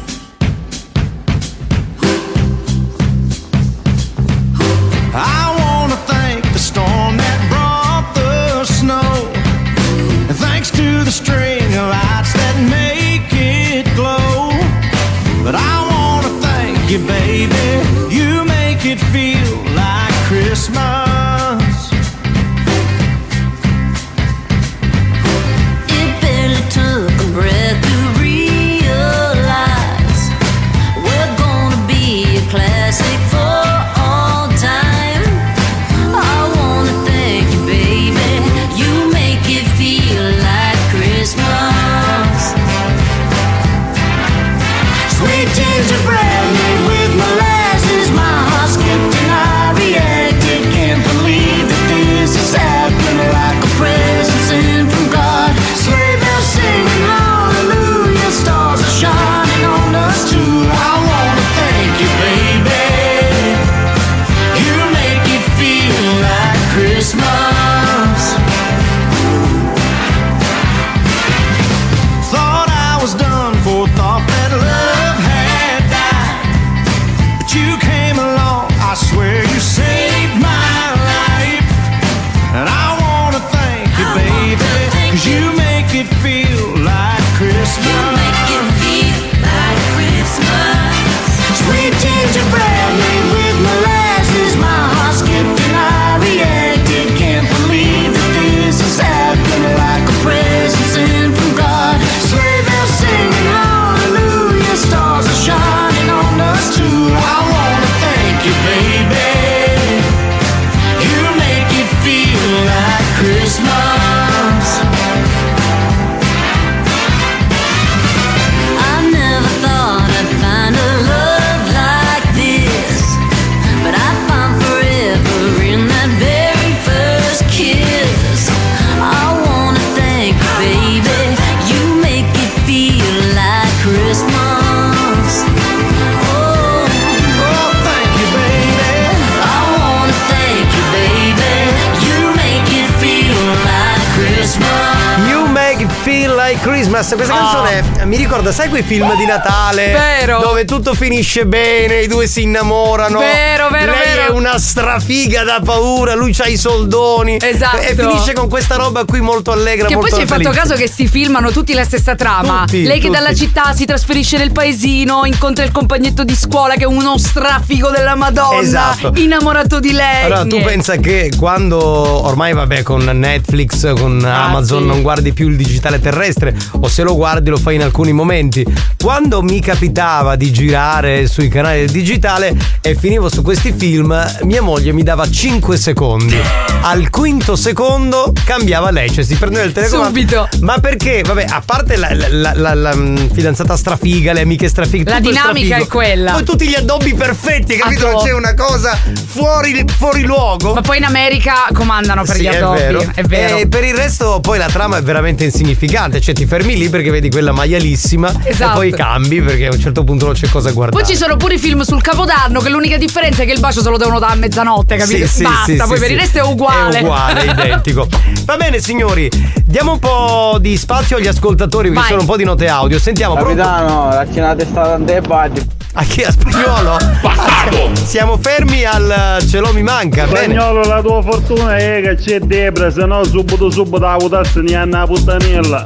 Christmas. 146.65 147.13
Questa 147.15 147.35
canzone 147.35 147.85
eh, 147.99 148.07
mi 148.07 148.17
ricorda, 148.17 148.51
sai 148.51 148.71
quei 148.71 148.83
film 148.83 149.15
di 149.17 149.27
Natale? 149.27 149.93
Vero. 149.93 150.41
Dove 150.41 150.65
tutto 150.65 150.95
finisce 150.95 151.45
bene, 151.45 152.01
i 152.01 152.07
due 152.07 152.27
si 152.27 152.45
innamorano. 152.45 153.19
Vero, 153.19 153.69
vero, 153.69 153.93
Lei 153.93 154.15
vero. 154.17 154.23
è 154.23 154.31
una 154.31 154.59
strafiga 154.59 155.45
da 155.45 155.61
paura, 155.63 156.15
lui 156.15 156.33
c'ha 156.33 156.47
i 156.47 156.57
soldoni. 156.57 157.37
Esatto. 157.39 157.77
E 157.77 157.95
finisce 157.95 158.33
con 158.33 158.49
questa 158.49 158.77
roba 158.77 159.05
qui 159.05 159.21
molto 159.21 159.53
allegra, 159.53 159.89
Che 159.89 159.93
poi 159.93 160.09
molto 160.09 160.17
ci 160.17 160.23
hai 160.23 160.27
fatto 160.27 160.51
caso 160.57 160.75
che 160.75 160.89
si 160.89 161.07
filmano 161.07 161.51
tutti 161.51 161.75
la 161.75 161.85
stessa 161.85 162.15
trama. 162.15 162.61
Tutti, 162.61 162.85
Lei 162.85 162.99
che 162.99 163.09
tutti. 163.09 163.19
dalla 163.19 163.35
città 163.35 163.75
si 163.75 163.85
trasferisce 163.85 164.39
nel 164.39 164.51
paesino, 164.51 165.27
incontra 165.27 165.65
il 165.67 165.71
compagnetto 165.71 166.25
di 166.25 166.35
scuola 166.35 166.77
che 166.77 166.85
è 166.85 166.87
uno 166.87 167.19
strafico 167.19 167.91
della 167.91 168.15
Madonna. 168.15 168.59
Esatto. 168.59 169.13
Innamorato 169.17 169.81
di 169.81 169.93
lei. 169.93 170.25
Allora, 170.25 170.47
tu 170.47 170.63
pensa 170.63 170.97
che 170.97 171.31
quando 171.37 171.79
ormai, 171.79 172.55
vabbè, 172.55 172.83
con 172.83 173.03
Netflix, 173.05 173.93
con 173.93 174.25
Amazon 174.25 174.81
sì. 174.81 174.87
non 174.87 175.03
guardi 175.03 175.35
più 175.35 175.51
il 175.51 175.57
digitale 175.57 176.01
terrestre, 176.01 176.54
o 176.81 176.89
se 176.89 177.03
lo 177.03 177.15
guardi 177.15 177.51
lo 177.51 177.57
fai 177.59 177.75
in 177.77 177.83
alcuni 177.83 178.13
momenti. 178.13 178.65
Quando 179.01 179.43
mi 179.43 179.61
capitava 179.61 180.37
di 180.37 180.51
girare 180.53 181.27
sui 181.27 181.49
canali 181.49 181.81
del 181.81 181.91
digitale 181.91 182.55
e 182.81 182.95
finivo 182.95 183.29
su 183.29 183.43
questi 183.43 183.73
film, 183.77 184.15
mia 184.43 184.63
moglie 184.63 184.93
mi 184.93 185.03
dava 185.03 185.29
5 185.29 185.77
secondi. 185.77 186.37
Al 186.83 187.09
quinto 187.11 187.57
secondo 187.57 188.33
cambiava 188.45 188.91
lei, 188.91 189.11
cioè 189.11 189.25
si 189.25 189.35
prendeva 189.37 189.65
il 189.65 189.73
telecomando. 189.73 190.09
Subito. 190.19 190.49
Ma 190.61 190.79
perché? 190.79 191.23
Vabbè, 191.25 191.47
a 191.49 191.63
parte 191.65 191.97
la, 191.97 192.09
la- 192.15 192.53
la- 192.55 192.75
la- 192.75 192.95
mm, 192.97 193.17
fidanzata 193.33 193.77
strafiga, 193.77 194.33
le 194.33 194.43
amiche 194.43 194.69
strafighe, 194.69 195.09
La 195.11 195.21
dinamica 195.21 195.77
è 195.77 195.87
quella. 195.87 196.33
Poi 196.33 196.45
tutti 196.45 196.67
gli 196.69 196.75
addobbi 196.75 197.15
perfetti, 197.15 197.77
capito? 197.77 198.11
Non 198.11 198.23
c'è 198.23 198.33
una 198.33 198.55
cosa 198.55 198.97
fuori, 199.27 199.85
fuori 199.97 200.23
luogo. 200.25 200.75
Ma 200.75 200.81
poi 200.83 200.99
in 200.99 201.05
America 201.05 201.55
comandano 201.73 202.23
per 202.25 202.37
Sì, 202.37 202.43
gli 202.43 202.47
addobbi. 202.49 202.79
È 202.79 202.85
vero. 202.87 203.05
È 203.15 203.23
vero. 203.23 203.57
E 203.59 203.67
per 203.69 203.85
il 203.85 203.95
resto, 203.95 204.41
poi 204.41 204.59
la 204.59 204.67
trama 204.69 204.99
è 204.99 205.03
veramente 205.03 205.45
insignificante. 205.45 206.21
Cioè, 206.21 206.35
ti 206.35 206.44
fermi 206.47 206.77
lì 206.77 206.89
perché 206.89 207.11
vedi 207.11 207.31
quella 207.31 207.53
maialissima 207.53 208.33
Esatto. 208.45 208.73
e 208.73 208.75
poi 208.75 208.93
cambi 208.93 209.41
perché 209.41 209.67
a 209.67 209.73
un 209.73 209.81
certo 209.81 210.05
punto 210.05 210.27
non 210.27 210.35
c'è 210.35 210.49
cosa 210.49 210.71
guardare. 210.71 211.03
Poi 211.03 211.13
ci 211.13 211.17
sono 211.19 211.37
pure 211.37 211.55
i 211.55 211.59
film 211.59 211.83
sul 211.83 212.01
Capodanno 212.03 212.61
che 212.61 212.69
l'unica 212.69 212.97
differenza 212.97 213.43
è 213.43 213.47
che 213.47 213.53
il 213.53 213.61
bacio 213.61 213.83
se 213.83 213.91
lo 213.91 213.97
devono 213.97 214.19
dare 214.19 214.33
a 214.33 214.37
mezzanotte, 214.37 214.97
capito? 214.97 215.27
Sì, 215.27 215.33
sì, 215.33 215.43
Basta, 215.43 215.65
sì, 215.65 215.77
poi 215.77 215.87
sì, 215.87 215.99
per 215.99 216.07
sì. 216.07 216.13
il 216.13 216.19
resto 216.19 216.39
è 216.39 216.43
uguale. 216.43 216.99
È 216.99 217.03
uguale, 217.03 217.45
identico. 217.51 218.09
Va 218.45 218.57
bene, 218.57 218.79
signori, 218.81 219.31
diamo 219.65 219.93
un 219.93 219.99
po' 219.99 220.59
di 220.61 220.77
spazio 220.77 221.17
agli 221.17 221.27
ascoltatori 221.27 221.89
perché 221.89 222.01
Vai. 222.01 222.09
sono 222.11 222.21
un 222.21 222.27
po' 222.27 222.37
di 222.37 222.45
note 222.45 222.69
audio. 222.69 222.99
Sentiamo? 222.99 223.35
Capitano, 223.35 224.09
la 224.11 224.27
cena 224.33 224.55
testata 224.55 224.97
in 224.97 225.05
te 225.05 225.21
budget. 225.21 225.67
A 225.97 226.03
chi? 226.03 226.23
A 226.23 226.33
spagnolo? 226.33 226.97
Bastardo! 227.23 227.91
Siamo 228.05 228.37
fermi 228.37 228.83
al 228.85 229.39
ce 229.49 229.61
l'ho 229.61 229.73
mi 229.73 229.83
manca, 229.85 230.25
bene. 230.27 230.53
Spagnolo, 230.55 230.83
la 230.83 231.01
tua 231.01 231.23
fortuna 231.23 231.77
è 231.77 232.01
che 232.03 232.17
c'è 232.17 232.41
Debra, 232.41 232.91
se 232.91 233.05
no 233.07 233.23
subito 233.23 233.71
subito 233.71 233.99
la 234.01 234.17
votassi 234.19 234.61
ne 234.61 234.75
hanno 234.75 234.99
la 234.99 235.07
puttanella. 235.07 235.85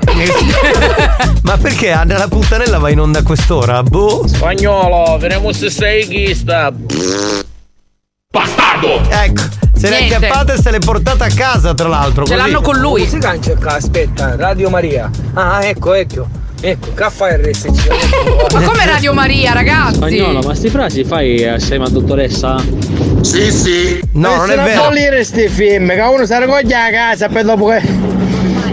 Ma 1.43 1.56
perché 1.56 1.90
Anna 1.90 2.19
la 2.19 2.28
puttanella 2.28 2.78
va 2.78 2.90
in 2.90 3.01
onda 3.01 3.20
a 3.20 3.23
quest'ora? 3.23 3.82
Boh. 3.82 4.27
Spagnolo, 4.27 5.16
veniamo 5.19 5.52
se 5.52 5.70
sei 5.70 6.06
chista. 6.06 6.73
Bastardo! 8.31 9.01
Ecco, 9.09 9.43
se 9.74 9.89
l'è 9.89 9.98
Niente. 10.01 10.15
acchiappata 10.16 10.52
e 10.52 10.60
se 10.60 10.70
l'è 10.70 10.78
portata 10.78 11.24
a 11.24 11.31
casa, 11.35 11.74
tra 11.74 11.89
l'altro. 11.89 12.24
così. 12.24 13.06
Si 13.09 13.19
cancia 13.19 13.55
qua, 13.56 13.77
aspetta, 13.77 14.36
Radio 14.36 14.69
Maria. 14.69 15.10
Ah, 15.35 15.65
ecco, 15.65 15.94
ecco. 15.94 16.27
Ecco, 16.60 16.93
caffè 16.93 17.39
RSC. 17.39 17.86
Ma 18.52 18.60
come 18.62 18.85
Radio 18.85 19.12
Maria, 19.15 19.52
ragazzi? 19.52 19.94
Spagnolo, 19.94 20.40
ma 20.40 20.55
sti 20.55 20.69
frasi 20.70 21.05
fai 21.05 21.47
assieme 21.47 21.85
a 21.85 21.89
dottoressa? 21.89 22.56
Sì, 23.20 23.52
sì. 23.52 24.01
No, 24.15 24.35
non 24.36 24.51
è 24.51 24.56
vero. 24.56 24.82
bollire 24.82 25.23
sti 25.23 25.48
film, 25.48 25.89
che 25.94 26.01
uno 26.01 26.27
si 26.27 26.32
raccoglie 26.32 26.74
a 26.74 26.90
casa 26.90 27.28
per 27.28 27.44
dopo 27.44 27.66
che 27.69 27.81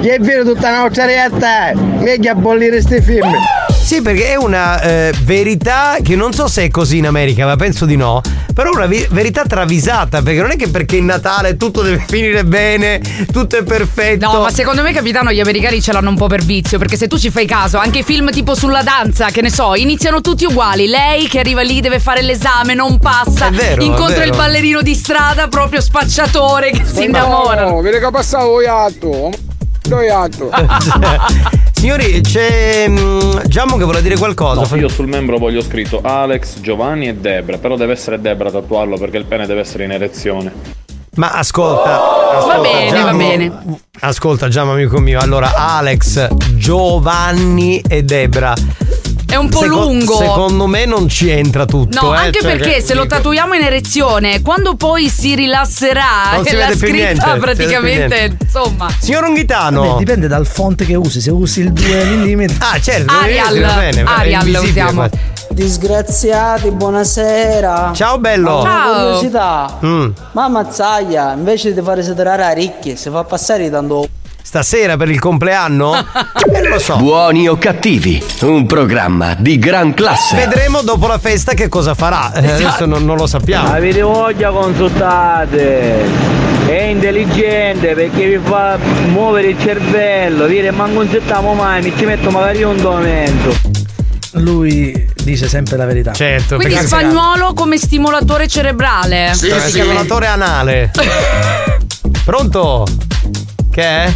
gli 0.05 0.09
è 0.09 0.19
vero 0.19 0.43
tutta 0.43 0.69
la 0.69 0.81
nostra 0.81 1.05
realtà. 1.05 1.73
Meglio 1.73 2.29
a 2.29 2.35
bollire 2.35 2.79
sti 2.79 3.01
film. 3.01 3.33
Sì, 3.81 4.03
perché 4.03 4.33
è 4.33 4.35
una 4.35 4.79
eh, 4.79 5.13
verità 5.23 5.97
che 6.03 6.15
non 6.15 6.31
so 6.31 6.47
se 6.47 6.65
è 6.65 6.69
così 6.69 6.97
in 6.97 7.07
America, 7.07 7.47
ma 7.47 7.55
penso 7.55 7.85
di 7.85 7.95
no. 7.95 8.21
Però 8.53 8.71
è 8.71 8.75
una 8.75 8.85
vi- 8.85 9.07
verità 9.09 9.45
travisata, 9.47 10.21
perché 10.21 10.41
non 10.41 10.51
è 10.51 10.57
che 10.57 10.67
perché 10.67 10.99
è 10.99 11.01
Natale 11.01 11.57
tutto 11.57 11.81
deve 11.81 12.03
finire 12.07 12.43
bene, 12.45 13.01
tutto 13.31 13.57
è 13.57 13.63
perfetto. 13.63 14.31
No, 14.31 14.41
ma 14.41 14.51
secondo 14.51 14.83
me, 14.83 14.93
capitano, 14.93 15.31
gli 15.31 15.39
americani 15.39 15.81
ce 15.81 15.91
l'hanno 15.91 16.09
un 16.09 16.17
po' 16.17 16.27
per 16.27 16.43
vizio. 16.43 16.77
Perché 16.77 16.97
se 16.97 17.07
tu 17.07 17.17
ci 17.17 17.31
fai 17.31 17.47
caso, 17.47 17.79
anche 17.79 17.99
i 17.99 18.03
film 18.03 18.29
tipo 18.29 18.53
sulla 18.53 18.83
danza, 18.83 19.31
che 19.31 19.41
ne 19.41 19.49
so, 19.49 19.73
iniziano 19.73 20.21
tutti 20.21 20.45
uguali. 20.45 20.85
Lei 20.85 21.27
che 21.27 21.39
arriva 21.39 21.63
lì 21.63 21.81
deve 21.81 21.99
fare 21.99 22.21
l'esame, 22.21 22.75
non 22.75 22.99
passa. 22.99 23.47
È 23.47 23.51
vero, 23.51 23.81
è 23.81 23.85
incontra 23.85 24.19
vero. 24.19 24.29
il 24.29 24.37
ballerino 24.37 24.81
di 24.83 24.93
strada, 24.93 25.47
proprio 25.47 25.81
spacciatore, 25.81 26.69
che 26.69 26.83
si 26.85 27.05
innamora. 27.05 27.69
No, 27.69 27.81
vedi 27.81 27.97
che 27.97 28.09
passavo 28.11 28.61
iatto. 28.61 29.54
Dove 29.87 30.05
iatto? 30.05 30.49
Signori, 31.73 32.21
c'è 32.21 32.87
mm, 32.87 33.37
Giammo 33.45 33.77
che 33.77 33.83
vuole 33.83 34.01
dire 34.01 34.17
qualcosa. 34.17 34.67
No, 34.69 34.81
io 34.81 34.87
sul 34.87 35.07
membro 35.07 35.37
voglio 35.37 35.61
scritto 35.61 36.01
Alex, 36.03 36.59
Giovanni 36.59 37.07
e 37.07 37.15
Debra, 37.15 37.57
però 37.57 37.75
deve 37.75 37.93
essere 37.93 38.19
Debra 38.19 38.49
a 38.49 38.51
tatuarlo 38.53 38.97
perché 38.97 39.17
il 39.17 39.25
pene 39.25 39.45
deve 39.45 39.61
essere 39.61 39.83
in 39.83 39.91
erezione. 39.91 40.51
Ma 41.15 41.31
ascolta, 41.31 42.01
ascolta, 42.37 42.59
bene, 42.59 42.89
va 42.91 42.97
Giammo. 42.97 43.17
bene. 43.17 43.61
Ascolta, 44.01 44.47
Giammo, 44.49 44.71
amico 44.73 44.99
mio. 44.99 45.19
Allora, 45.19 45.53
Alex, 45.55 46.27
Giovanni 46.55 47.81
e 47.87 48.03
Debra. 48.03 48.53
È 49.35 49.37
un 49.37 49.49
po' 49.49 49.59
Seco- 49.59 49.75
lungo. 49.75 50.15
Secondo 50.15 50.65
me 50.65 50.85
non 50.85 51.09
ci 51.09 51.29
entra 51.29 51.65
tutto. 51.65 51.99
No, 52.01 52.13
eh, 52.13 52.17
anche 52.17 52.39
cioè 52.39 52.55
perché 52.55 52.75
che- 52.75 52.81
se 52.81 52.93
lo 52.93 53.05
tatuiamo 53.05 53.53
in 53.53 53.63
erezione, 53.63 54.41
quando 54.41 54.75
poi 54.75 55.09
si 55.09 55.35
rilasserà 55.35 56.35
Non 56.35 56.45
si 56.45 56.51
e 56.51 56.53
la 56.57 56.67
vede 56.67 56.77
più 56.77 56.87
scritta 56.87 56.95
niente, 57.03 57.19
si 57.19 57.25
vede 57.25 57.33
più 57.33 57.41
praticamente, 57.41 58.37
insomma. 58.41 58.87
Signor 58.97 59.23
Unghitano. 59.25 59.81
Vabbè, 59.81 59.97
dipende 59.97 60.27
dal 60.27 60.47
fonte 60.47 60.85
che 60.85 60.95
usi, 60.95 61.19
se 61.19 61.31
usi 61.31 61.59
il 61.61 61.73
2 61.73 62.05
mm. 62.35 62.45
Ah, 62.59 62.79
certo, 62.79 63.13
Arial, 63.13 63.59
va 63.59 63.73
bene, 63.73 64.03
Arial 64.03 64.45
invisibile, 64.47 64.69
usiamo. 64.83 65.01
ma- 65.01 65.09
Disgraziati, 65.49 66.71
buonasera. 66.71 67.91
Ciao 67.93 68.17
bello. 68.17 68.51
Ho 68.51 68.61
una 68.61 68.69
Ciao. 68.71 69.03
curiosità. 69.03 69.79
Mm. 69.85 70.09
Ma 70.31 70.47
Mazzaia, 70.47 71.33
invece 71.33 71.73
di 71.73 71.81
fare 71.81 72.03
sedere 72.03 72.29
a 72.43 72.51
ricchi, 72.51 72.95
si 72.95 73.09
fa 73.09 73.23
passare 73.25 73.69
tanto. 73.69 74.07
Stasera 74.55 74.95
per 74.95 75.09
il 75.09 75.19
compleanno? 75.19 75.93
Eh, 76.45 76.61
non 76.61 76.69
lo 76.69 76.79
so. 76.79 76.95
Buoni 76.97 77.47
o 77.47 77.57
cattivi, 77.57 78.23
un 78.41 78.67
programma 78.67 79.33
di 79.35 79.57
gran 79.57 79.95
classe. 79.95 80.35
Vedremo 80.35 80.81
dopo 80.83 81.07
la 81.07 81.17
festa 81.17 81.53
che 81.53 81.67
cosa 81.69 81.95
farà. 81.95 82.31
Eh, 82.33 82.45
Esatto. 82.45 82.65
Adesso 82.67 82.85
non, 82.85 83.03
non 83.03 83.17
lo 83.17 83.25
sappiamo. 83.25 83.73
Avete 83.73 84.01
voglia, 84.01 84.51
consultate. 84.51 86.05
È 86.67 86.81
intelligente 86.83 87.93
perché 87.95 88.37
vi 88.37 88.39
fa 88.43 88.77
muovere 89.07 89.47
il 89.47 89.59
cervello. 89.59 90.45
Dire, 90.45 90.69
ma 90.69 90.85
non 90.85 91.09
settiamo 91.09 91.55
mai, 91.55 91.81
mi 91.81 91.93
ci 91.97 92.05
metto 92.05 92.29
magari 92.29 92.61
un 92.61 92.75
momento. 92.77 93.53
Lui 94.33 95.11
dice 95.23 95.47
sempre 95.47 95.77
la 95.77 95.85
verità. 95.85 96.13
Certo, 96.13 96.57
Quindi 96.57 96.75
spagnolo 96.75 97.53
come 97.53 97.77
stimolatore 97.77 98.47
cerebrale. 98.47 99.31
Stimolatore 99.33 100.27
anale. 100.27 100.91
Pronto? 102.23 102.85
Che 103.71 103.81
è? 103.81 104.13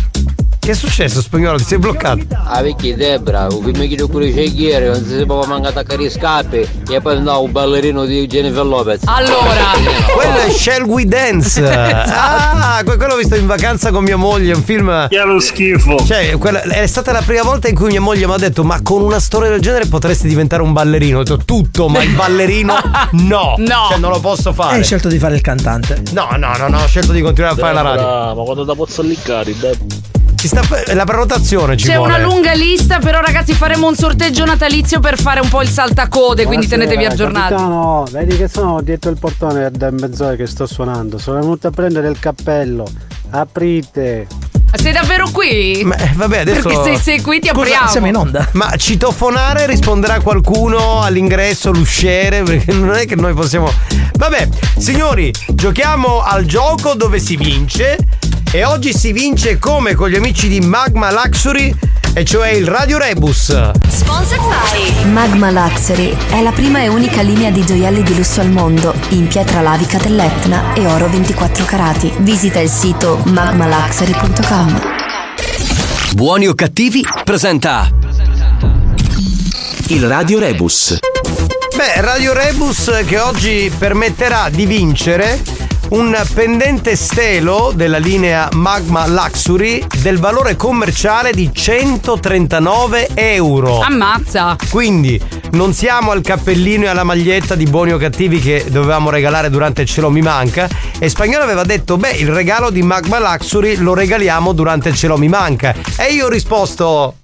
Che 0.60 0.72
è 0.72 0.78
successo, 0.78 1.22
spagnolo? 1.22 1.58
Ti 1.58 1.64
sei 1.64 1.78
bloccato? 1.80 2.26
Ah, 2.46 2.62
perché 2.62 2.96
Debra, 2.96 3.48
mi 3.50 3.88
chiedo 3.88 4.08
pure 4.08 4.32
c'è 4.32 4.42
ieri, 4.42 4.86
non 4.86 5.04
si 5.04 5.26
può 5.26 5.44
mancare 5.46 5.70
attaccare 5.80 6.04
i 6.04 6.10
scappi 6.12 6.68
e 6.90 7.02
poi 7.02 7.16
andavo 7.16 7.44
un 7.44 7.52
ballerino 7.52 8.06
di 8.06 8.28
Jennifer 8.28 8.64
Lopez. 8.66 9.02
Allora, 9.06 9.72
Quello 10.14 10.38
è 10.38 10.52
Shall 10.52 10.84
We 10.84 11.06
Dance. 11.06 11.66
Ah, 11.68 12.82
que- 12.84 12.98
quello 12.98 13.14
l'ho 13.14 13.18
visto 13.20 13.36
in 13.36 13.48
vacanza 13.48 13.90
con 13.90 14.04
mia 14.04 14.18
moglie, 14.18 14.54
un 14.54 14.62
film. 14.62 15.08
Che 15.08 15.18
lo 15.24 15.40
schifo. 15.40 16.06
Cioè, 16.06 16.38
quella- 16.38 16.62
è 16.62 16.86
stata 16.86 17.12
la 17.14 17.22
prima 17.26 17.42
volta 17.44 17.68
in 17.68 17.76
cui 17.76 17.88
mia 17.90 18.02
moglie 18.02 18.28
mi 18.28 18.34
ha 18.34 18.38
detto: 18.38 18.64
Ma 18.64 18.80
con 18.84 19.02
una 19.02 19.20
storia 19.20 19.50
del 19.50 19.62
genere 19.62 19.88
potresti 19.88 20.28
diventare 20.28 20.62
un 20.62 20.74
ballerino. 20.74 21.20
Ho 21.20 21.24
detto 21.24 21.38
tutto, 21.46 21.88
ma 21.88 22.04
il 22.04 22.12
ballerino 22.14 22.76
no. 23.14 23.56
No. 23.58 23.88
Cioè, 23.90 23.98
non 23.98 24.12
lo 24.12 24.20
posso 24.20 24.54
fare. 24.54 24.76
hai 24.76 24.84
scelto 24.84 25.08
di 25.08 25.18
fare 25.18 25.34
il 25.36 25.42
cantante. 25.42 26.04
No, 26.12 26.28
no, 26.38 26.56
no, 26.58 26.68
no, 26.68 26.82
ho 26.84 26.88
scelto 26.88 27.12
di 27.12 27.22
continuare 27.22 27.56
a 27.56 27.58
fare 27.58 27.74
la 27.74 27.82
radio. 27.82 28.36
Ma 28.36 28.44
quando 28.44 28.64
da 28.66 28.76
pozzo 28.76 29.02
liccare, 29.02 29.58
Debra. 29.58 30.09
Ci 30.40 30.48
sta 30.48 30.62
la 30.94 31.04
prenotazione 31.04 31.76
ci 31.76 31.88
C'è 31.88 31.98
vuole. 31.98 32.14
una 32.14 32.24
lunga 32.24 32.54
lista, 32.54 33.00
però 33.00 33.20
ragazzi 33.20 33.52
faremo 33.54 33.88
un 33.90 33.96
sorteggio 33.96 34.46
natalizio 34.46 35.02
per 35.02 35.20
fare 35.20 35.42
un 35.42 35.50
po' 35.50 35.62
il 35.62 35.68
saltacode, 35.68 36.46
quindi 36.46 36.66
tenetevi 36.66 37.04
aggiornati. 37.04 37.56
Capitano, 37.56 38.06
vedi 38.10 38.38
che 38.38 38.48
sono 38.48 38.82
dietro 38.82 39.10
il 39.10 39.18
portone 39.20 39.70
da 39.70 39.92
mezz'ora 39.92 40.36
che 40.36 40.48
sto 40.48 40.66
suonando. 40.66 41.18
Sono 41.18 41.42
venuto 41.42 41.68
a 41.68 41.72
prendere 41.72 42.08
il 42.08 42.18
cappello. 42.20 42.88
Aprite. 43.32 44.28
Sei 44.72 44.94
davvero 44.94 45.28
qui? 45.30 45.82
Ma, 45.84 45.98
eh, 45.98 46.12
vabbè, 46.14 46.38
adesso. 46.38 46.70
Perché 46.70 46.96
se 46.96 47.02
sei 47.02 47.22
qui 47.22 47.42
ti 47.42 47.50
apriamo. 47.50 48.20
onda. 48.20 48.48
Ma 48.54 48.74
citofonare 48.78 49.66
risponderà 49.66 50.22
qualcuno 50.22 51.02
all'ingresso, 51.02 51.70
l'usciere, 51.70 52.44
perché 52.44 52.72
non 52.72 52.94
è 52.94 53.06
che 53.06 53.16
noi 53.16 53.34
possiamo. 53.34 53.70
Vabbè, 54.14 54.48
signori, 54.78 55.34
giochiamo 55.50 56.22
al 56.22 56.46
gioco 56.46 56.94
dove 56.94 57.20
si 57.20 57.36
vince. 57.36 57.98
E 58.52 58.64
oggi 58.64 58.94
si 58.98 59.12
vince 59.12 59.60
come 59.60 59.94
con 59.94 60.10
gli 60.10 60.16
amici 60.16 60.48
di 60.48 60.60
Magma 60.60 61.12
Luxury, 61.12 61.72
e 62.14 62.26
cioè 62.26 62.50
il 62.50 62.66
Radio 62.66 62.98
Rebus. 62.98 63.72
Sponsored 63.88 64.42
by 64.42 65.12
Magma 65.12 65.52
Luxury 65.52 66.18
è 66.32 66.42
la 66.42 66.52
prima 66.52 66.82
e 66.82 66.88
unica 66.88 67.22
linea 67.22 67.52
di 67.52 67.64
gioielli 67.64 68.02
di 68.02 68.16
lusso 68.16 68.42
al 68.42 68.50
mondo 68.50 68.96
in 69.10 69.28
pietra 69.28 69.62
lavica 69.62 70.00
dell'Etna 70.00 70.74
e 70.74 70.88
oro 70.88 71.08
24 71.08 71.64
carati. 71.64 72.12
Visita 72.22 72.60
il 72.60 72.70
sito 72.70 73.22
magmaluxury.com. 73.26 74.82
Buoni 76.14 76.48
o 76.48 76.56
cattivi 76.56 77.06
presenta 77.24 77.88
il 79.90 80.08
Radio 80.08 80.40
Rebus. 80.40 80.98
Beh, 81.76 82.02
Radio 82.02 82.34
Rebus 82.34 83.04
che 83.06 83.20
oggi 83.20 83.72
permetterà 83.78 84.50
di 84.50 84.66
vincere 84.66 85.59
un 85.90 86.22
pendente 86.34 86.96
stelo 86.96 87.72
della 87.74 87.98
linea 87.98 88.50
Magma 88.54 89.08
Luxury 89.08 89.86
del 90.02 90.20
valore 90.20 90.56
commerciale 90.56 91.32
di 91.32 91.50
139 91.52 93.10
euro. 93.16 93.80
Ammazza. 93.80 94.56
Quindi 94.70 95.20
non 95.52 95.74
siamo 95.74 96.12
al 96.12 96.22
cappellino 96.22 96.86
e 96.86 96.88
alla 96.88 97.04
maglietta 97.04 97.56
di 97.56 97.66
buoni 97.66 97.94
o 97.94 97.98
cattivi 97.98 98.40
che 98.40 98.66
dovevamo 98.70 99.10
regalare 99.10 99.50
durante 99.50 99.82
il 99.82 99.88
cielo 99.88 100.10
mi 100.10 100.22
manca. 100.22 100.68
E 101.00 101.10
Spagnolo 101.10 101.44
aveva 101.44 101.64
detto: 101.64 101.98
Beh, 101.98 102.12
il 102.12 102.30
regalo 102.30 102.70
di 102.70 102.84
Magma 102.84 103.20
Luxury 103.20 103.78
lo 103.78 103.94
regaliamo 103.94 104.54
durante 104.54 104.90
il 104.90 104.96
cielo 104.96 105.18
mi 105.18 105.28
manca. 105.28 105.74
E 105.98 106.14
io 106.14 106.26
ho 106.26 106.30
risposto. 106.30 107.16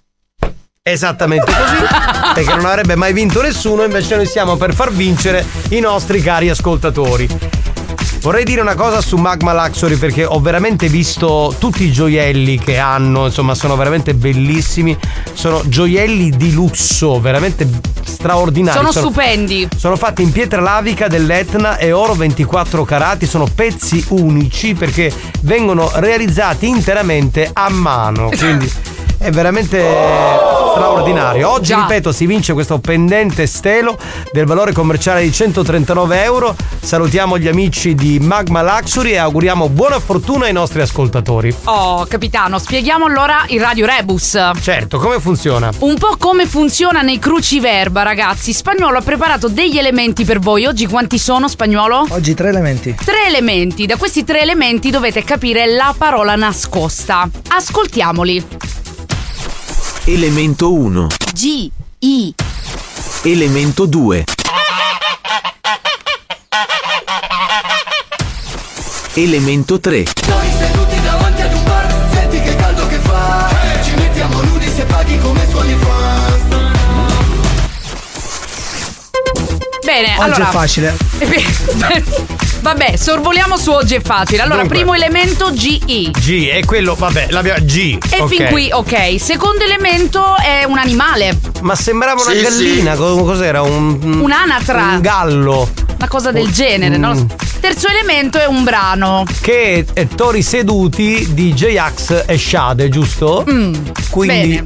Esattamente 0.87 1.51
così, 1.51 1.83
perché 2.35 2.55
non 2.55 2.65
avrebbe 2.65 2.95
mai 2.95 3.11
vinto 3.11 3.41
nessuno, 3.41 3.83
invece 3.83 4.17
noi 4.17 4.27
stiamo 4.27 4.55
per 4.55 4.73
far 4.75 4.91
vincere 4.91 5.43
i 5.69 5.79
nostri 5.79 6.21
cari 6.21 6.47
ascoltatori. 6.49 7.64
Vorrei 8.25 8.43
dire 8.43 8.61
una 8.61 8.73
cosa 8.73 9.01
su 9.01 9.17
Magma 9.17 9.53
Luxury 9.53 9.97
perché 9.97 10.25
ho 10.25 10.39
veramente 10.39 10.87
visto 10.87 11.53
tutti 11.59 11.83
i 11.83 11.91
gioielli 11.91 12.57
che 12.57 12.79
hanno, 12.79 13.25
insomma 13.25 13.53
sono 13.53 13.75
veramente 13.75 14.15
bellissimi, 14.15 14.97
sono 15.33 15.61
gioielli 15.63 16.31
di 16.31 16.51
lusso, 16.51 17.21
veramente 17.21 17.69
straordinari. 18.03 18.79
Sono 18.79 18.91
stupendi. 18.91 19.67
Sono 19.77 19.95
fatti 19.95 20.23
in 20.23 20.31
pietra 20.31 20.59
lavica 20.59 21.07
dell'Etna 21.07 21.77
e 21.77 21.91
oro 21.91 22.15
24 22.15 22.83
carati, 22.83 23.27
sono 23.27 23.45
pezzi 23.45 24.03
unici 24.09 24.73
perché 24.73 25.13
vengono 25.41 25.91
realizzati 25.93 26.67
interamente 26.67 27.47
a 27.53 27.69
mano, 27.69 28.29
quindi 28.29 28.67
è 29.25 29.31
veramente 29.31 29.79
straordinario. 30.71 31.49
Oggi, 31.49 31.73
ripeto, 31.73 32.11
si 32.11 32.27
vince 32.27 32.53
questo 32.53 32.77
pendente 32.77 33.47
stelo 33.47 33.97
del 34.31 34.45
valore 34.45 34.71
commerciale 34.71 35.23
di 35.23 35.31
139 35.31 36.23
euro. 36.23 36.55
Salutiamo 36.79 37.39
gli 37.39 37.47
amici 37.47 37.95
di 37.95 38.19
Magma 38.19 38.61
Luxury 38.61 39.13
e 39.13 39.17
auguriamo 39.17 39.67
buona 39.69 39.99
fortuna 39.99 40.45
ai 40.45 40.53
nostri 40.53 40.81
ascoltatori. 40.81 41.53
Oh, 41.63 42.05
capitano, 42.05 42.59
spieghiamo 42.59 43.05
allora 43.05 43.45
il 43.47 43.59
Radio 43.59 43.87
Rebus. 43.87 44.37
Certo, 44.61 44.99
come 44.99 45.19
funziona? 45.19 45.71
Un 45.79 45.97
po' 45.97 46.17
come 46.19 46.45
funziona 46.45 47.01
nei 47.01 47.17
cruciverba, 47.17 48.03
ragazzi. 48.03 48.53
Spagnolo 48.53 48.99
ha 48.99 49.01
preparato 49.01 49.47
degli 49.47 49.79
elementi 49.79 50.23
per 50.23 50.37
voi. 50.37 50.67
Oggi 50.67 50.85
quanti 50.85 51.17
sono, 51.17 51.47
spagnolo? 51.47 52.05
Oggi 52.09 52.35
tre 52.35 52.49
elementi. 52.49 52.93
Tre 52.93 53.25
elementi. 53.25 53.87
Da 53.87 53.95
questi 53.95 54.23
tre 54.23 54.41
elementi 54.41 54.91
dovete 54.91 55.23
capire 55.23 55.65
la 55.65 55.95
parola 55.97 56.35
nascosta. 56.35 57.27
Ascoltiamoli. 57.47 58.93
Elemento 60.07 60.71
1. 60.71 61.07
G 61.33 61.71
I 61.97 62.35
Elemento 63.23 63.87
2. 63.87 64.23
Elemento 69.15 69.79
3. 69.79 70.05
Noi 70.27 70.51
seduti 70.59 71.01
davanti 71.01 71.41
ad 71.41 71.53
un 71.53 71.63
bar, 71.63 72.07
senti 72.13 72.39
che 72.39 72.55
caldo 72.55 72.85
che 72.85 72.97
fa 72.99 73.49
Ci 73.83 73.95
mettiamo 73.95 74.41
nudi 74.43 74.69
se 74.69 74.83
paghi 74.85 75.17
come 75.17 75.43
suoni 75.49 75.73
fans 75.73 76.04
Bene, 79.85 80.15
Oggi 80.17 80.21
allora. 80.41 80.47
è 80.49 80.51
facile. 80.51 80.97
Vabbè, 82.65 82.95
sorvoliamo 82.97 83.55
su 83.57 83.69
oggi 83.69 83.93
è 83.93 84.01
facile. 84.01 84.41
Allora, 84.41 84.61
Dunque. 84.61 84.77
primo 84.77 84.95
elemento 84.95 85.53
GI. 85.53 86.09
G, 86.17 86.47
è 86.47 86.65
quello, 86.65 86.95
vabbè, 86.95 87.27
l'abbiamo 87.29 87.63
G. 87.63 87.97
E 88.09 88.21
ok. 88.21 88.27
fin 88.27 88.47
qui, 88.49 88.71
ok. 88.71 89.21
Secondo 89.21 89.63
elemento 89.63 90.35
è 90.37 90.63
un 90.63 90.79
animale. 90.79 91.37
Ma 91.61 91.75
sembrava 91.75 92.23
una 92.23 92.33
Sì, 92.33 92.41
gallina, 92.41 92.95
co- 92.95 93.23
cos'era? 93.23 93.61
Un, 93.61 94.19
Un'anatra. 94.19 94.81
Un 94.93 95.01
gallo. 95.01 95.69
Una 95.97 96.07
cosa 96.07 96.31
del 96.31 96.49
genere, 96.51 96.97
no? 96.97 97.13
Mm. 97.13 97.25
Terzo 97.59 97.87
elemento 97.87 98.39
è 98.39 98.45
un 98.47 98.63
brano. 98.63 99.25
Che 99.41 99.85
è 99.93 100.07
Tori 100.07 100.41
seduti 100.41 101.27
di 101.33 101.53
J-Ax 101.53 102.23
e 102.25 102.37
Shade, 102.39 102.89
giusto? 102.89 103.45
Mm, 103.47 103.73
Quindi. 104.09 104.63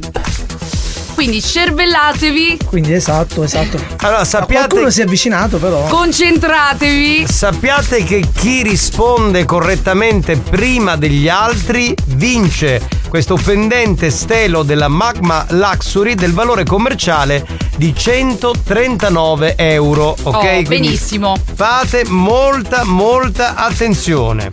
Quindi 1.20 1.42
cervellatevi, 1.42 2.60
Quindi 2.64 2.94
esatto, 2.94 3.42
esatto. 3.42 3.78
Allora, 3.98 4.24
sappiate. 4.24 4.68
Qualcuno 4.68 4.88
si 4.90 5.00
è 5.00 5.02
avvicinato, 5.02 5.58
però. 5.58 5.84
concentratevi. 5.84 7.26
Sappiate 7.28 8.02
che 8.04 8.24
chi 8.34 8.62
risponde 8.62 9.44
correttamente 9.44 10.38
prima 10.38 10.96
degli 10.96 11.28
altri 11.28 11.94
vince 12.06 12.80
questo 13.10 13.34
pendente 13.36 14.08
stelo 14.08 14.62
della 14.62 14.88
Magma 14.88 15.44
Luxury 15.50 16.14
del 16.14 16.32
valore 16.32 16.64
commerciale 16.64 17.46
di 17.76 17.94
139 17.94 19.56
euro. 19.56 20.16
Ok? 20.22 20.34
Oh, 20.34 20.38
Quindi 20.38 20.68
benissimo. 20.68 21.36
Fate 21.54 22.04
molta, 22.06 22.84
molta 22.84 23.56
attenzione. 23.56 24.48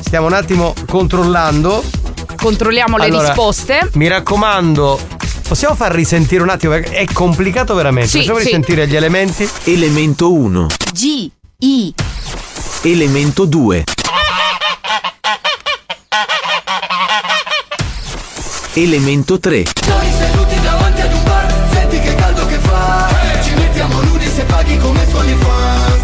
Stiamo 0.00 0.26
un 0.26 0.32
attimo 0.32 0.74
controllando. 0.88 2.00
Controlliamo 2.34 2.96
le 2.96 3.04
Allora, 3.04 3.28
risposte. 3.28 3.88
Mi 3.92 4.08
raccomando, 4.08 4.98
possiamo 5.52 5.74
far 5.74 5.92
risentire 5.92 6.42
un 6.42 6.48
attimo 6.48 6.72
perché 6.72 6.92
è 6.92 7.04
complicato 7.12 7.74
veramente. 7.74 8.08
Sì, 8.08 8.18
Facciamo 8.20 8.38
sì. 8.38 8.44
risentire 8.46 8.88
gli 8.88 8.96
elementi. 8.96 9.46
Elemento 9.64 10.32
1. 10.32 10.66
G, 10.94 11.30
I, 11.58 11.94
Elemento 12.80 13.44
2. 13.44 13.84
Elemento 18.72 19.38
3. 19.38 19.64
Noi 19.88 20.12
seduti 20.18 20.60
davanti 20.62 21.00
ad 21.02 21.12
un 21.12 21.22
bar, 21.24 21.68
senti 21.70 22.00
che 22.00 22.14
caldo 22.14 22.46
che 22.46 22.56
fa 22.56 23.08
Ci 23.42 23.52
mettiamo 23.52 24.00
nudi 24.00 24.26
se 24.26 24.44
paghi 24.44 24.78
come 24.78 25.06
su 25.06 25.16
OnlyFans 25.16 26.02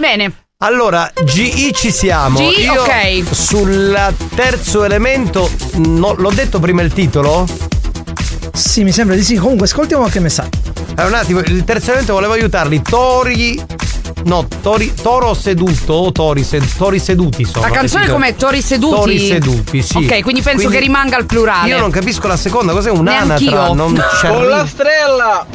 Bene. 0.00 0.45
Allora, 0.60 1.12
GI 1.22 1.70
ci 1.74 1.90
siamo. 1.92 2.38
GI, 2.38 2.62
Io 2.62 2.80
ok. 2.80 3.22
Sul 3.30 4.14
terzo 4.34 4.84
elemento, 4.84 5.50
no, 5.84 6.14
l'ho 6.16 6.30
detto 6.30 6.58
prima 6.60 6.80
il 6.80 6.94
titolo? 6.94 7.46
Sì, 8.54 8.82
mi 8.82 8.90
sembra 8.90 9.16
di 9.16 9.22
sì. 9.22 9.34
Comunque, 9.36 9.66
ascoltiamo 9.66 10.06
che 10.06 10.18
messaggio. 10.18 10.58
Allora, 10.94 11.08
un 11.08 11.22
attimo, 11.22 11.40
il 11.40 11.62
terzo 11.64 11.88
elemento 11.88 12.14
volevo 12.14 12.32
aiutarli. 12.32 12.80
Tori. 12.80 13.62
No, 14.24 14.48
tori, 14.62 14.94
toro 14.94 15.34
seduto 15.34 15.92
o 15.92 16.10
tori, 16.10 16.42
sed- 16.42 16.74
tori 16.78 16.98
seduti 17.00 17.44
sono. 17.44 17.66
La 17.66 17.70
canzone 17.70 18.08
com'è? 18.08 18.34
Tori 18.34 18.62
seduti? 18.62 18.94
Tori 18.94 19.18
seduti, 19.18 19.82
sì. 19.82 19.98
Ok, 19.98 20.22
quindi 20.22 20.40
penso 20.40 20.70
che 20.70 20.78
rimanga 20.80 21.16
al 21.16 21.26
plurale. 21.26 21.68
Io 21.68 21.78
non 21.78 21.90
capisco 21.90 22.26
la 22.28 22.36
seconda, 22.38 22.72
cos'è 22.72 22.90
un'anatra? 22.90 23.36
Neanch'io. 23.36 23.74
Non 23.74 23.94
c'è 23.94 24.28
Pollastrella! 24.32 25.46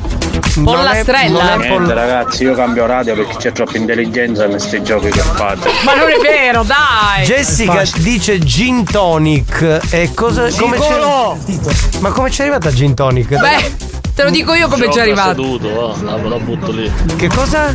Pollastrella. 0.64 1.56
Niente 1.56 1.94
ragazzi, 1.94 2.44
io 2.44 2.54
cambio 2.54 2.86
radio 2.86 3.16
perché 3.16 3.36
c'è 3.38 3.52
troppa 3.52 3.78
intelligenza 3.78 4.44
in 4.44 4.52
questi 4.52 4.84
giochi 4.84 5.10
che 5.10 5.22
fate. 5.22 5.70
Ma 5.84 5.94
non 5.96 6.10
è 6.10 6.18
vero, 6.22 6.64
dai. 6.64 7.24
Jessica 7.26 7.84
dice 7.98 8.40
gin 8.40 8.84
tonic. 8.84 9.80
E 9.90 10.12
cosa. 10.14 10.50
Come 10.58 10.78
c'è? 10.78 12.00
Ma 12.00 12.10
come 12.10 12.30
c'è 12.30 12.44
arrivata 12.44 12.72
gin 12.72 12.94
tonic? 12.94 13.30
Beh, 13.30 13.76
te 14.14 14.24
lo 14.24 14.30
dico 14.30 14.54
io 14.54 14.68
come 14.68 14.92
ci 14.92 14.98
è 14.98 15.02
arrivato. 15.02 15.42
seduto, 15.42 15.96
va, 16.04 16.12
la, 16.12 16.28
la 16.28 16.38
butto 16.38 16.72
lì. 16.72 16.92
Che 17.16 17.28
cosa? 17.28 17.74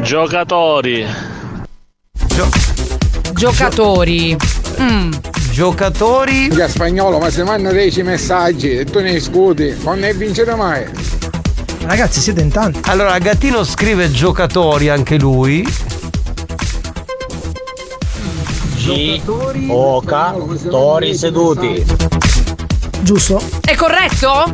Giocatori. 0.00 1.06
Giocatori. 3.32 4.36
Mm. 4.80 5.12
Giocatori. 5.50 6.48
Già 6.50 6.68
spagnolo, 6.68 7.18
ma 7.18 7.30
se 7.30 7.42
mandano 7.42 7.74
10 7.74 8.02
messaggi 8.02 8.76
e 8.78 8.84
tu 8.84 9.00
ne 9.00 9.18
scuti, 9.18 9.76
non 9.82 9.98
ne 9.98 10.14
vincere 10.14 10.54
mai. 10.54 10.86
Ragazzi, 11.88 12.20
siete 12.20 12.42
in 12.42 12.50
tanti. 12.50 12.80
Allora, 12.90 13.16
Gattino 13.18 13.64
scrive 13.64 14.10
giocatori 14.10 14.90
anche 14.90 15.16
lui. 15.16 15.66
G, 18.76 19.20
Oca, 19.70 20.34
Tori 20.68 21.16
seduti. 21.16 21.82
Giusto? 23.00 23.40
È 23.64 23.74
corretto? 23.74 24.52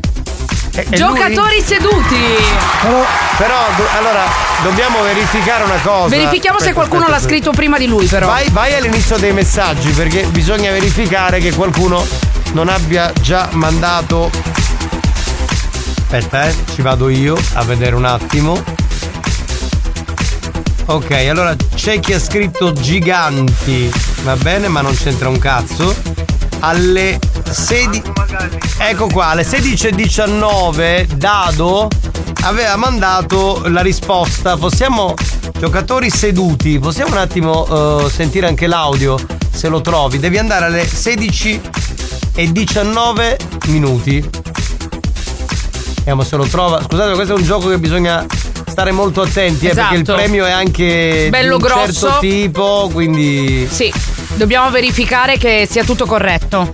è 0.70 0.85
Giocatori 0.90 1.61
seduti. 1.61 2.15
Però, 2.82 3.02
però, 3.36 3.56
do- 3.78 3.89
allora, 3.98 4.23
dobbiamo 4.62 5.02
verificare 5.02 5.65
una 5.65 5.81
cosa. 5.82 6.15
Verifichiamo 6.15 6.59
se 6.61 6.66
Aspetta, 6.69 6.73
qualcuno 6.74 7.01
aspetta, 7.01 7.11
l'ha 7.11 7.16
aspetta. 7.16 7.35
scritto 7.35 7.51
prima 7.51 7.78
di 7.78 7.86
lui, 7.89 8.06
però. 8.06 8.27
Vai, 8.28 8.48
vai 8.51 8.74
all'inizio 8.77 9.16
dei 9.16 9.32
messaggi 9.32 9.90
perché 9.90 10.23
bisogna 10.27 10.70
verificare 10.70 11.40
che 11.40 11.52
qualcuno 11.52 12.06
non 12.52 12.69
abbia 12.69 13.11
già 13.20 13.48
mandato. 13.55 14.31
Aspetta, 16.16 16.49
eh, 16.49 16.55
ci 16.73 16.81
vado 16.81 17.09
io 17.09 17.36
a 17.55 17.65
vedere 17.65 17.97
un 17.97 18.05
attimo. 18.05 18.62
Ok, 20.85 21.11
allora 21.11 21.57
c'è 21.74 21.99
chi 21.99 22.12
ha 22.12 22.20
scritto 22.20 22.73
giganti, 22.73 23.93
va 24.23 24.36
bene, 24.36 24.69
ma 24.69 24.81
non 24.81 24.95
c'entra 24.95 25.28
un 25.28 25.41
cazzo. 25.41 25.93
Alle 26.61 27.19
16. 27.51 28.03
Ecco 28.78 29.09
qua, 29.09 29.27
alle 29.31 29.43
16.19 29.43 31.15
Dado 31.15 31.89
aveva 32.43 32.77
mandato 32.77 33.65
la 33.66 33.82
risposta. 33.82 34.57
Possiamo. 34.57 35.15
Giocatori 35.59 36.11
seduti, 36.11 36.78
possiamo 36.78 37.11
un 37.12 37.19
attimo 37.19 38.05
eh, 38.05 38.09
sentire 38.09 38.47
anche 38.47 38.69
l'audio 38.69 39.19
se 39.51 39.66
lo 39.66 39.81
trovi. 39.81 40.20
Devi 40.20 40.39
andare 40.39 40.66
alle 40.66 40.86
16 40.86 41.61
e 42.36 42.53
19 42.53 43.39
minuti. 43.66 44.44
Vediamo 46.05 46.23
se 46.23 46.37
lo 46.37 46.45
trova. 46.45 46.83
Scusate, 46.83 47.15
questo 47.15 47.33
è 47.35 47.37
un 47.39 47.45
gioco 47.45 47.69
che 47.71 47.79
bisogna 47.79 48.27
stare 48.67 48.91
molto 48.93 49.23
attenti, 49.23 49.67
eh, 49.67 49.73
perché 49.75 49.95
il 49.95 50.01
Esatto. 50.03 50.19
premio 50.19 50.45
è 50.45 50.51
anche 50.51 51.29
Bello 51.31 51.57
di 51.57 51.63
un 51.63 51.69
certo 51.71 52.01
grosso. 52.01 52.19
tipo, 52.21 52.91
quindi. 52.93 53.67
Sì, 53.71 53.91
dobbiamo 54.35 54.69
verificare 54.71 55.39
che 55.39 55.67
sia 55.69 55.83
tutto 55.83 56.05
corretto. 56.05 56.69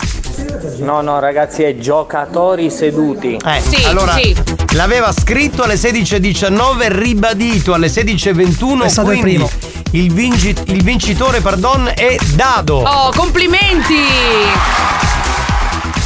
No, 0.78 1.00
no, 1.00 1.20
ragazzi, 1.20 1.62
è 1.62 1.76
giocatori 1.76 2.70
seduti. 2.70 3.36
Eh, 3.44 3.60
Sì, 3.60 3.84
allora, 3.84 4.14
sì. 4.14 4.34
l'aveva 4.72 5.12
scritto 5.12 5.62
alle 5.62 5.76
16.19, 5.76 6.88
ribadito 6.88 7.72
alle 7.72 7.86
16.21. 7.88 8.82
È 8.84 8.88
stato 8.88 9.12
il 9.12 9.20
quindi 9.20 9.34
primo. 9.44 9.50
Il, 9.92 10.12
vinci- 10.12 10.54
il 10.66 10.82
vincitore, 10.82 11.40
pardon, 11.40 11.88
è 11.94 12.16
Dado. 12.34 12.78
Oh, 12.78 13.12
complimenti! 13.14 13.94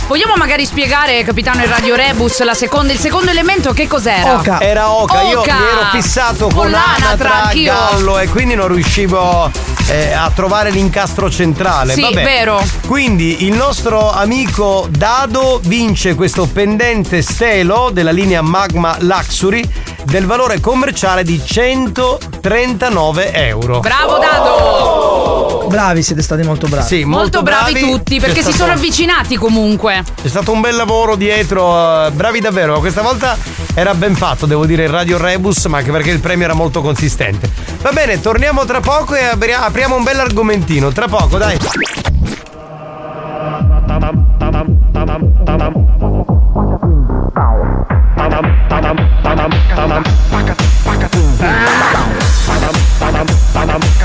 Vogliamo 0.07 0.35
magari 0.37 0.67
spiegare, 0.67 1.25
capitano 1.25 1.63
il 1.63 1.69
Radio 1.69 1.95
Rebus, 1.95 2.43
la 2.43 2.53
seconda, 2.53 2.93
il 2.93 2.99
secondo 2.99 3.31
elemento 3.31 3.73
che 3.73 3.89
cos'era? 3.89 4.61
Era 4.61 4.91
Oca, 4.91 5.23
io 5.23 5.41
mi 5.41 5.49
ero 5.49 5.89
fissato 5.93 6.49
con, 6.49 6.71
l'anatra, 6.71 7.07
Anatra, 7.07 7.43
anch'io. 7.45 7.73
Gallo 7.73 8.19
e 8.19 8.29
quindi 8.29 8.55
non 8.55 8.69
riuscivo 8.69 9.51
eh, 9.89 10.13
a 10.13 10.31
trovare 10.35 10.71
l'incastro 10.71 11.31
centrale. 11.31 11.93
Sì, 11.95 12.01
Vabbè. 12.01 12.23
vero. 12.25 12.63
Quindi 12.87 13.45
il 13.45 13.53
nostro 13.55 14.11
amico 14.11 14.87
Dado 14.91 15.61
vince 15.65 16.15
questo 16.15 16.47
pendente 16.47 17.21
stelo 17.23 17.91
della 17.93 18.11
linea 18.11 18.41
Magma 18.43 18.97
Luxury 19.01 19.63
del 20.05 20.27
valore 20.27 20.61
commerciale 20.61 21.23
di 21.23 21.41
139 21.43 23.33
euro. 23.33 23.81
Bravo 23.81 24.19
Dado! 24.19 25.67
Bravi, 25.69 26.03
siete 26.03 26.23
stati 26.23 26.43
molto 26.43 26.67
bravi. 26.69 26.87
Sì, 26.87 27.05
Molto, 27.05 27.43
bravi, 27.43 27.81
tutti, 27.81 28.21
perché 28.21 28.37
si 28.37 28.43
stato- 28.53 28.57
sono 28.59 28.73
avvicinati 28.73 29.37
comunque. 29.37 30.05
C'è 30.23 30.29
stato 30.29 30.53
un 30.53 30.61
bel 30.61 30.77
lavoro 30.77 31.17
dietro, 31.17 32.07
eh, 32.07 32.11
bravi 32.11 32.39
davvero. 32.41 32.79
Questa 32.81 33.01
volta 33.03 33.37
era 33.75 33.95
ben 33.95 34.15
fatto, 34.15 34.47
devo 34.47 34.67
dire, 34.67 34.85
il 34.85 34.91
Radio 34.91 35.17
Rebus, 35.19 35.65
ma 35.65 35.79
anche 35.79 35.91
perché 35.91 36.11
il 36.11 36.21
premio 36.21 36.45
era 36.45 36.55
molto 36.55 36.81
consistente. 36.83 37.51
Va 37.81 37.91
bene, 37.93 38.21
torniamo 38.21 38.65
tra 38.67 38.81
poco 38.81 39.15
e 39.15 39.25
apri- 39.25 39.53
apriamo 39.75 39.97
un 39.97 40.05
bel 40.05 40.21
argomentino. 40.21 40.93
Tra 40.93 41.09
poco, 41.09 41.37
dai. 41.37 41.59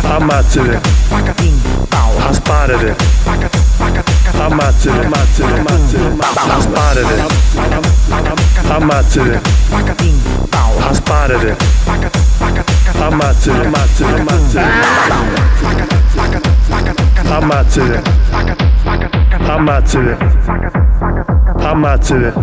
Ammazzate. 0.01 1.88
Asparate. 2.29 2.95
Ammazzate. 4.37 5.05
Ammazzate. 5.05 5.57
Ammazzate. 5.57 6.27
Asparate. 6.57 7.25
Ammazzate. 8.67 9.41
Asparate. 10.89 11.57
Ammazzate. 12.99 13.65
Ammazzate. 13.65 14.21
Ammazzate. 17.29 18.01
Ammazzate. 19.47 20.17
Ammazzate. 21.57 22.33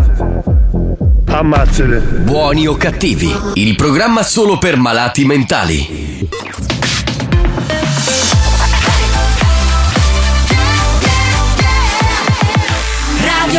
Ammazzate. 1.29 1.99
Buoni 2.25 2.67
o 2.67 2.75
cattivi, 2.75 3.33
il 3.55 3.77
programma 3.77 4.25
solo 4.25 4.59
per 4.59 4.77
malati 4.77 5.25
mentali. 5.25 6.16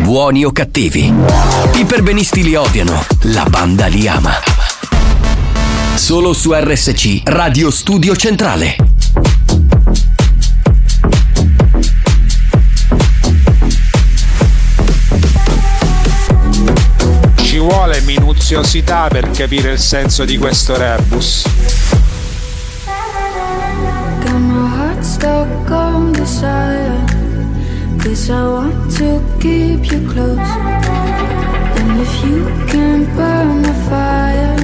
Buoni 0.00 0.44
o 0.44 0.52
cattivi. 0.52 1.12
I 1.74 1.84
perbenisti 1.84 2.42
li 2.42 2.54
odiano, 2.54 3.04
la 3.22 3.44
banda 3.48 3.86
li 3.86 4.06
ama. 4.06 4.32
Solo 5.94 6.32
su 6.32 6.52
RSC 6.52 7.22
Radio 7.24 7.70
Studio 7.70 8.14
Centrale. 8.14 8.76
Ci 17.42 17.58
vuole 17.58 18.00
minuziosità 18.02 19.08
per 19.08 19.30
capire 19.30 19.72
il 19.72 19.78
senso 19.78 20.24
di 20.24 20.36
questo 20.36 20.76
rebus. 20.76 21.44
Got 24.22 24.32
my 24.32 24.68
heart 24.68 25.02
stuck 25.02 25.70
on 25.70 26.12
desire 26.12 27.16
Cause 28.06 28.30
I 28.30 28.42
want 28.46 28.96
to 28.98 29.25
And 29.98 30.10
if 32.00 32.24
you 32.24 32.44
can 32.68 33.04
burn 33.16 33.62
the 33.62 33.72
fire 33.88 34.56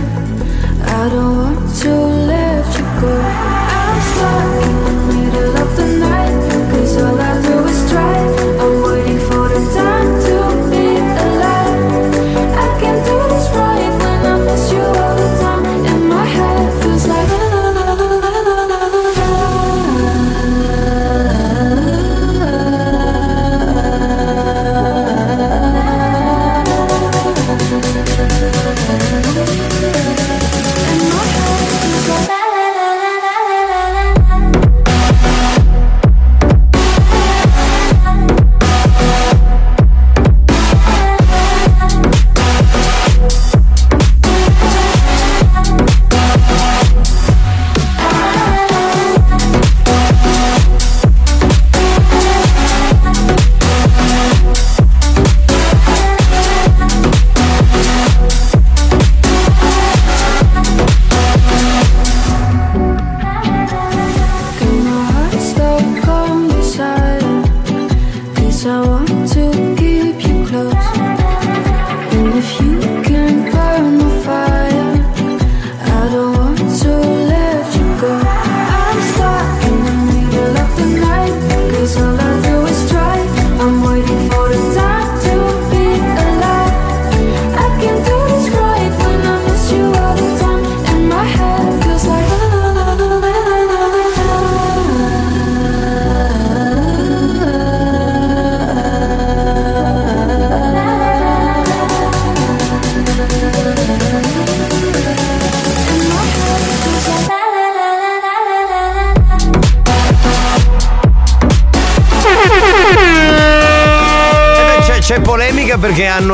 I 0.85 1.09
don't 1.09 1.37
want 1.39 1.77
to 1.81 1.91
let 2.29 2.52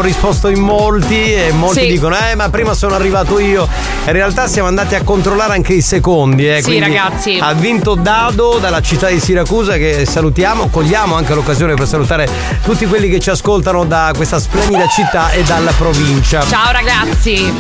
risposto 0.09 0.49
in 0.49 0.61
molti 0.61 1.35
e 1.35 1.53
molti 1.53 1.81
Sì. 1.81 1.87
dicono 1.87 2.17
eh 2.17 2.35
ma 2.35 2.49
prima 2.49 2.73
sono 2.73 2.95
arrivato 2.95 3.39
io 3.39 3.69
in 4.07 4.13
realtà 4.13 4.47
siamo 4.47 4.67
andati 4.69 4.95
a 4.95 5.03
controllare 5.03 5.53
anche 5.53 5.75
i 5.75 5.83
secondi 5.83 6.49
eh, 6.49 6.57
Sì, 6.57 6.63
quindi 6.71 6.81
ragazzi. 6.81 7.39
ha 7.41 7.53
vinto 7.53 7.95
Dado 7.95 8.59
dalla 8.59 8.81
città 8.81 9.09
di 9.09 9.21
Siracusa 9.21 9.77
che 9.77 10.07
salutiamo 10.07 10.69
cogliamo 10.69 11.15
anche 11.15 11.35
l'occasione 11.35 11.75
per 11.75 11.87
salutare 11.87 12.27
tutti 12.65 12.87
quelli 12.87 13.11
che 13.11 13.21
ci 13.21 13.29
ascoltano 13.31 13.85
da 13.85 14.11
questa 14.17 14.39
splendida 14.39 14.87
città 14.89 15.31
e 15.31 15.43
dalla 15.43 15.73
provincia 15.73 16.43
Ciao 16.47 16.73
ragazzi. 16.73 17.53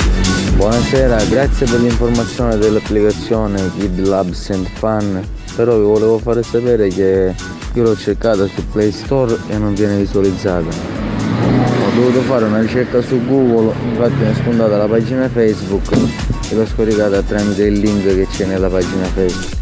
Buonasera, 0.54 1.22
grazie 1.24 1.66
per 1.66 1.80
l'informazione 1.80 2.56
dell'applicazione 2.56 3.70
Kid 3.78 4.04
Labs 4.06 4.50
and 4.50 4.66
Fun, 4.78 5.22
però 5.54 5.76
vi 5.76 5.82
volevo 5.84 6.18
fare 6.18 6.42
sapere 6.42 6.88
che 6.88 7.32
io 7.74 7.82
l'ho 7.82 7.96
cercata 7.96 8.44
su 8.46 8.66
Play 8.72 8.90
Store 8.90 9.36
e 9.48 9.56
non 9.58 9.74
viene 9.74 9.96
visualizzata. 9.98 10.87
Ho 11.98 12.00
dovuto 12.02 12.20
fare 12.22 12.44
una 12.44 12.60
ricerca 12.60 13.02
su 13.02 13.20
Google, 13.26 13.74
infatti 13.90 14.14
mi 14.22 14.30
è 14.30 14.34
spuntata 14.34 14.76
la 14.76 14.86
pagina 14.86 15.28
Facebook 15.28 15.90
e 16.48 16.54
l'ho 16.54 16.64
scaricata 16.64 17.20
tramite 17.22 17.64
il 17.64 17.80
link 17.80 18.04
che 18.04 18.28
c'è 18.30 18.44
nella 18.44 18.68
pagina 18.68 19.04
Facebook. 19.06 19.56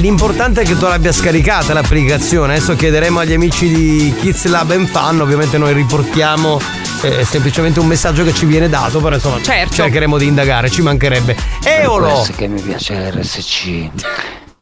L'importante 0.00 0.62
è 0.62 0.64
che 0.64 0.76
tu 0.78 0.86
l'abbia 0.86 1.12
scaricata 1.12 1.74
l'applicazione. 1.74 2.54
Adesso 2.54 2.76
chiederemo 2.76 3.18
agli 3.18 3.34
amici 3.34 3.68
di 3.68 4.14
Kids 4.20 4.46
Lab 4.46 4.70
and 4.70 4.86
Fun. 4.88 5.20
Ovviamente 5.20 5.58
noi 5.58 5.74
riportiamo 5.74 6.58
eh, 7.02 7.24
semplicemente 7.26 7.78
un 7.78 7.86
messaggio 7.86 8.24
che 8.24 8.32
ci 8.32 8.46
viene 8.46 8.70
dato. 8.70 9.00
Però 9.00 9.14
insomma 9.14 9.40
Certo. 9.42 9.74
cercheremo 9.74 10.16
di 10.16 10.26
indagare, 10.26 10.70
ci 10.70 10.80
mancherebbe. 10.80 11.36
Eolo! 11.62 12.08
questo 12.08 12.32
che 12.36 12.48
mi 12.48 12.60
piace 12.60 12.94
l'RSC 12.94 13.90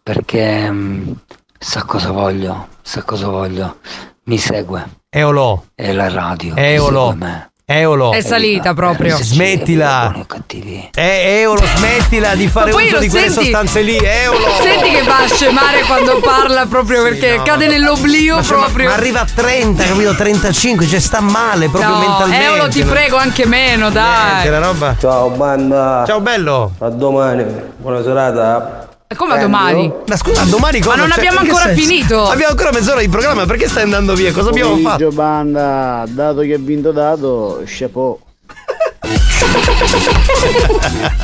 perché 0.02 0.70
mm, 0.70 1.10
sa 1.58 1.84
cosa 1.84 2.10
voglio, 2.10 2.68
sa 2.82 3.02
cosa 3.02 3.28
voglio, 3.28 3.76
mi 4.24 4.36
segue. 4.38 4.98
Eolo! 5.20 5.64
È 5.74 5.90
la 5.90 6.08
radio. 6.08 6.54
Eolo! 6.54 7.16
Eolo! 7.64 8.12
È 8.12 8.20
salita 8.20 8.74
proprio. 8.74 9.16
Smettila! 9.20 10.14
Eh, 10.94 11.40
Eolo, 11.40 11.64
smettila 11.66 12.36
di 12.36 12.46
fare 12.46 12.70
uso 12.70 12.98
di 12.98 13.08
quelle 13.08 13.28
senti- 13.28 13.42
sostanze 13.50 13.80
lì, 13.82 13.96
Eolo! 14.00 14.38
Senti 14.62 14.90
che 14.90 15.02
va 15.02 15.24
a 15.24 15.26
scemare 15.26 15.80
quando 15.82 16.20
parla 16.20 16.66
proprio 16.66 17.02
perché 17.02 17.38
no, 17.38 17.42
cade 17.42 17.66
ma- 17.66 17.72
nell'oblio 17.72 18.36
Ma, 18.36 18.42
proprio. 18.42 18.88
ma 18.88 18.94
arriva 18.94 19.20
a 19.22 19.26
30, 19.26 19.82
capito? 19.84 20.14
35, 20.14 20.86
cioè 20.86 21.00
sta 21.00 21.18
male 21.20 21.68
proprio 21.68 21.90
no, 21.90 21.98
mentalmente. 21.98 22.44
Eolo 22.44 22.68
ti 22.68 22.84
prego 22.84 23.16
anche 23.16 23.46
meno, 23.46 23.90
dai. 23.90 24.42
Che 24.42 24.50
la 24.50 24.58
roba. 24.60 24.94
Ciao 24.96 25.28
banda. 25.30 26.04
Ciao 26.06 26.20
bello. 26.20 26.72
A 26.78 26.88
domani. 26.88 27.44
Buona 27.78 28.00
serata. 28.04 28.84
Come 29.16 29.34
a 29.34 29.38
domani? 29.38 29.92
Ma 30.06 30.16
scusa, 30.16 30.44
domani 30.44 30.78
cosa? 30.78 30.90
Ma 30.94 31.02
non 31.02 31.10
Cioè, 31.10 31.18
abbiamo 31.18 31.40
ancora 31.40 31.68
finito. 31.74 32.28
Abbiamo 32.28 32.52
ancora 32.52 32.70
mezz'ora 32.72 33.00
di 33.00 33.08
programma, 33.08 33.44
perché 33.44 33.68
stai 33.68 33.82
andando 33.82 34.14
via? 34.14 34.32
Cosa 34.32 34.50
abbiamo 34.50 34.76
fatto? 34.76 34.82
Pomeriggio, 35.08 35.10
banda, 35.16 36.04
dato 36.06 36.40
che 36.42 36.54
ha 36.54 36.58
vinto 36.58 36.92
dato, 36.92 37.60
chapeau. 37.66 38.18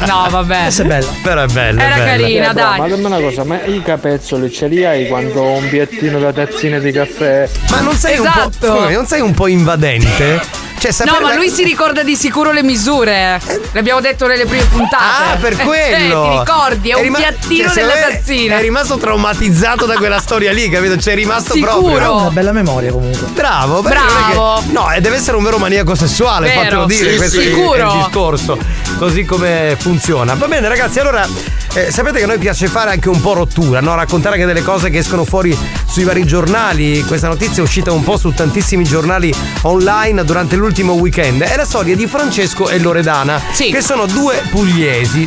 No, 0.06 0.26
vabbè. 0.30 0.62
Questa 0.62 0.82
è 0.82 0.86
bella. 0.86 1.06
Però 1.22 1.42
è 1.42 1.46
bella. 1.46 1.82
Era 1.82 1.94
è 1.94 1.98
bella. 1.98 2.10
carina, 2.10 2.50
Eh, 2.50 2.54
dai. 2.54 2.78
Ma 2.80 2.86
dimmi 2.88 3.04
una 3.04 3.20
cosa, 3.20 3.44
ma 3.44 3.62
i 3.64 3.82
capezzoli 3.82 4.50
ce 4.52 4.66
li 4.66 4.84
hai 4.84 5.06
quando 5.06 5.40
ho 5.42 5.56
un 5.58 5.68
piattino 5.68 6.18
da 6.18 6.32
tazzine 6.32 6.80
di 6.80 6.90
caffè? 6.92 7.48
Ma 7.70 7.80
non 7.80 7.94
sei 7.94 8.18
un 8.18 8.26
Esatto. 8.26 8.48
po'. 8.58 8.66
scusami, 8.66 8.94
non 8.94 9.06
sei 9.06 9.20
un 9.20 9.32
po' 9.32 9.46
invadente? 9.46 10.40
Cioè, 10.86 11.06
Cioè, 11.06 11.06
No, 11.06 11.12
sapere 11.12 11.24
ma 11.24 11.34
lui 11.34 11.50
si 11.50 11.62
ricorda 11.64 12.02
di 12.02 12.14
sicuro 12.16 12.52
le 12.52 12.62
misure. 12.62 13.40
L'abbiamo 13.72 14.00
detto 14.00 14.26
nelle 14.26 14.46
prime 14.46 14.64
puntate. 14.64 15.32
Ah, 15.32 15.36
per 15.36 15.52
Eh, 15.52 15.64
quello! 15.64 16.22
ti 16.30 16.38
ricordi? 16.38 16.88
È 16.90 16.92
È 16.92 16.96
un 16.96 17.02
rima- 17.02 17.18
piattino 17.18 17.70
cioè, 17.70 17.84
me 17.84 17.92
tazzina. 18.12 18.58
È 18.58 18.60
rimasto 18.60 18.96
traumatizzato 18.96 19.86
da 19.86 19.94
quella 19.94 20.20
storia 20.20 20.52
lì, 20.52 20.68
capito? 20.68 20.96
C'è 20.96 21.14
rimasto 21.14 21.52
Sicuro. 21.54 21.72
proprio. 21.80 22.14
Una 22.16 22.30
bella 22.30 22.52
memoria 22.52 22.92
comunque. 22.92 23.26
Bravo, 23.32 23.80
è 23.80 23.82
che- 23.82 23.88
Bravo. 23.88 24.62
no, 24.70 24.90
e 24.92 25.00
deve 25.00 25.16
essere 25.16 25.36
un 25.36 25.42
vero 25.44 25.58
maniaco 25.58 25.94
sessuale, 25.94 26.48
Vero. 26.48 26.60
fatelo 26.62 26.84
dire, 26.86 27.10
Sì, 27.12 27.16
questo 27.16 27.40
è 27.40 27.42
il- 27.42 27.48
sicuro. 27.48 27.74
è 27.74 27.82
il 27.96 28.02
discorso. 28.04 28.58
Così 28.98 29.24
come 29.24 29.76
funziona. 29.78 30.34
Va 30.34 30.46
bene, 30.46 30.68
ragazzi, 30.68 30.98
allora 31.00 31.26
eh, 31.74 31.90
sapete 31.90 32.18
che 32.18 32.24
a 32.24 32.26
noi 32.26 32.38
piace 32.38 32.66
fare 32.68 32.90
anche 32.90 33.08
un 33.08 33.20
po' 33.20 33.34
rottura, 33.34 33.80
no? 33.80 33.94
Raccontare 33.94 34.34
anche 34.36 34.46
delle 34.46 34.62
cose 34.62 34.88
che 34.90 34.98
escono 34.98 35.24
fuori 35.24 35.56
sui 35.86 36.04
vari 36.04 36.24
giornali. 36.24 37.02
Questa 37.04 37.28
notizia 37.28 37.56
è 37.56 37.64
uscita 37.64 37.92
un 37.92 38.02
po' 38.02 38.16
su 38.16 38.32
tantissimi 38.32 38.84
giornali 38.84 39.32
online 39.62 40.24
durante 40.24 40.56
l'ultimo 40.56 40.74
weekend. 40.84 41.42
È 41.42 41.56
la 41.56 41.64
storia 41.64 41.96
di 41.96 42.06
Francesco 42.06 42.68
e 42.68 42.78
Loredana, 42.78 43.40
che 43.72 43.80
sono 43.80 44.06
due 44.06 44.42
pugliesi. 44.50 45.26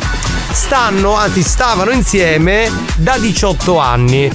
Stanno, 0.52 1.14
anzi 1.14 1.42
stavano 1.42 1.90
insieme 1.90 2.70
da 2.96 3.16
18 3.18 3.78
anni. 3.78 4.30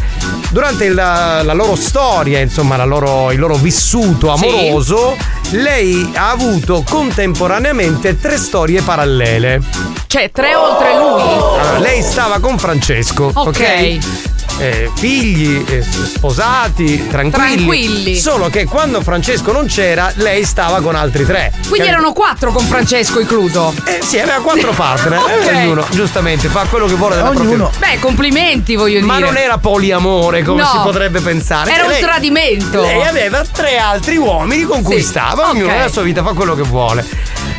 Durante 0.49 0.89
la, 0.89 1.43
la 1.43 1.53
loro 1.53 1.75
storia, 1.75 2.39
insomma, 2.39 2.77
la 2.77 2.85
loro- 2.85 3.31
il 3.31 3.39
loro 3.39 3.55
vissuto 3.55 4.29
amoroso, 4.29 5.17
lei 5.51 6.09
ha 6.15 6.29
avuto 6.29 6.83
contemporaneamente 6.87 8.19
tre 8.19 8.37
storie 8.37 8.81
parallele. 8.81 9.61
Cioè, 10.07 10.31
tre 10.31 10.55
oltre 10.55 10.95
lui. 10.95 11.21
Allora, 11.21 11.79
lei 11.79 12.01
stava 12.01 12.39
con 12.39 12.57
Francesco, 12.57 13.31
ok? 13.33 13.45
Ok. 13.47 13.97
Eh, 14.57 14.89
figli, 14.95 15.65
eh, 15.67 15.81
sposati, 15.83 17.07
tranquilli. 17.09 17.55
Tranquilli. 17.55 18.15
Solo 18.15 18.49
che 18.49 18.63
quando 18.65 19.01
Francesco 19.01 19.51
non 19.51 19.65
c'era, 19.67 20.11
lei 20.15 20.45
stava 20.45 20.79
con 20.79 20.95
altri 20.95 21.25
tre. 21.25 21.51
Quindi 21.67 21.89
erano 21.89 22.13
quattro 22.13 22.51
con 22.53 22.63
Francesco 22.65 23.19
incluso. 23.19 23.73
Eh, 23.83 23.99
sì, 24.01 24.17
aveva 24.17 24.39
quattro 24.39 24.71
partner. 24.75 25.19
Ok. 25.19 25.29
eh, 25.51 25.55
ognuno, 25.65 25.85
giustamente, 25.91 26.47
fa 26.47 26.65
quello 26.69 26.85
che 26.85 26.93
vuole 26.93 27.15
della 27.15 27.29
propria 27.31 27.69
Beh, 27.79 27.99
complimenti, 27.99 28.75
voglio 28.75 29.05
Ma 29.05 29.15
dire. 29.15 29.25
non 29.27 29.37
era 29.37 29.57
poliamore 29.57 30.41
come 30.43 30.61
No. 30.61 30.69
si 30.71 30.77
potrebbe 30.83 31.19
pensare. 31.19 31.69
Era 31.71 31.79
Cioè, 31.79 31.85
un 31.87 31.91
lei- 31.91 32.01
tradimento. 32.01 32.81
Lei 32.81 33.03
aveva 33.05 33.43
tre 33.51 33.77
altri 33.77 34.15
uomini 34.15 34.63
con 34.63 34.81
cui 34.83 35.01
Sì. 35.01 35.07
stava, 35.07 35.49
ognuno 35.49 35.65
Ok. 35.67 35.71
nella 35.73 35.89
sua 35.89 36.01
vita 36.03 36.23
fa 36.23 36.31
quello 36.31 36.55
che 36.55 36.63
vuole. 36.63 37.05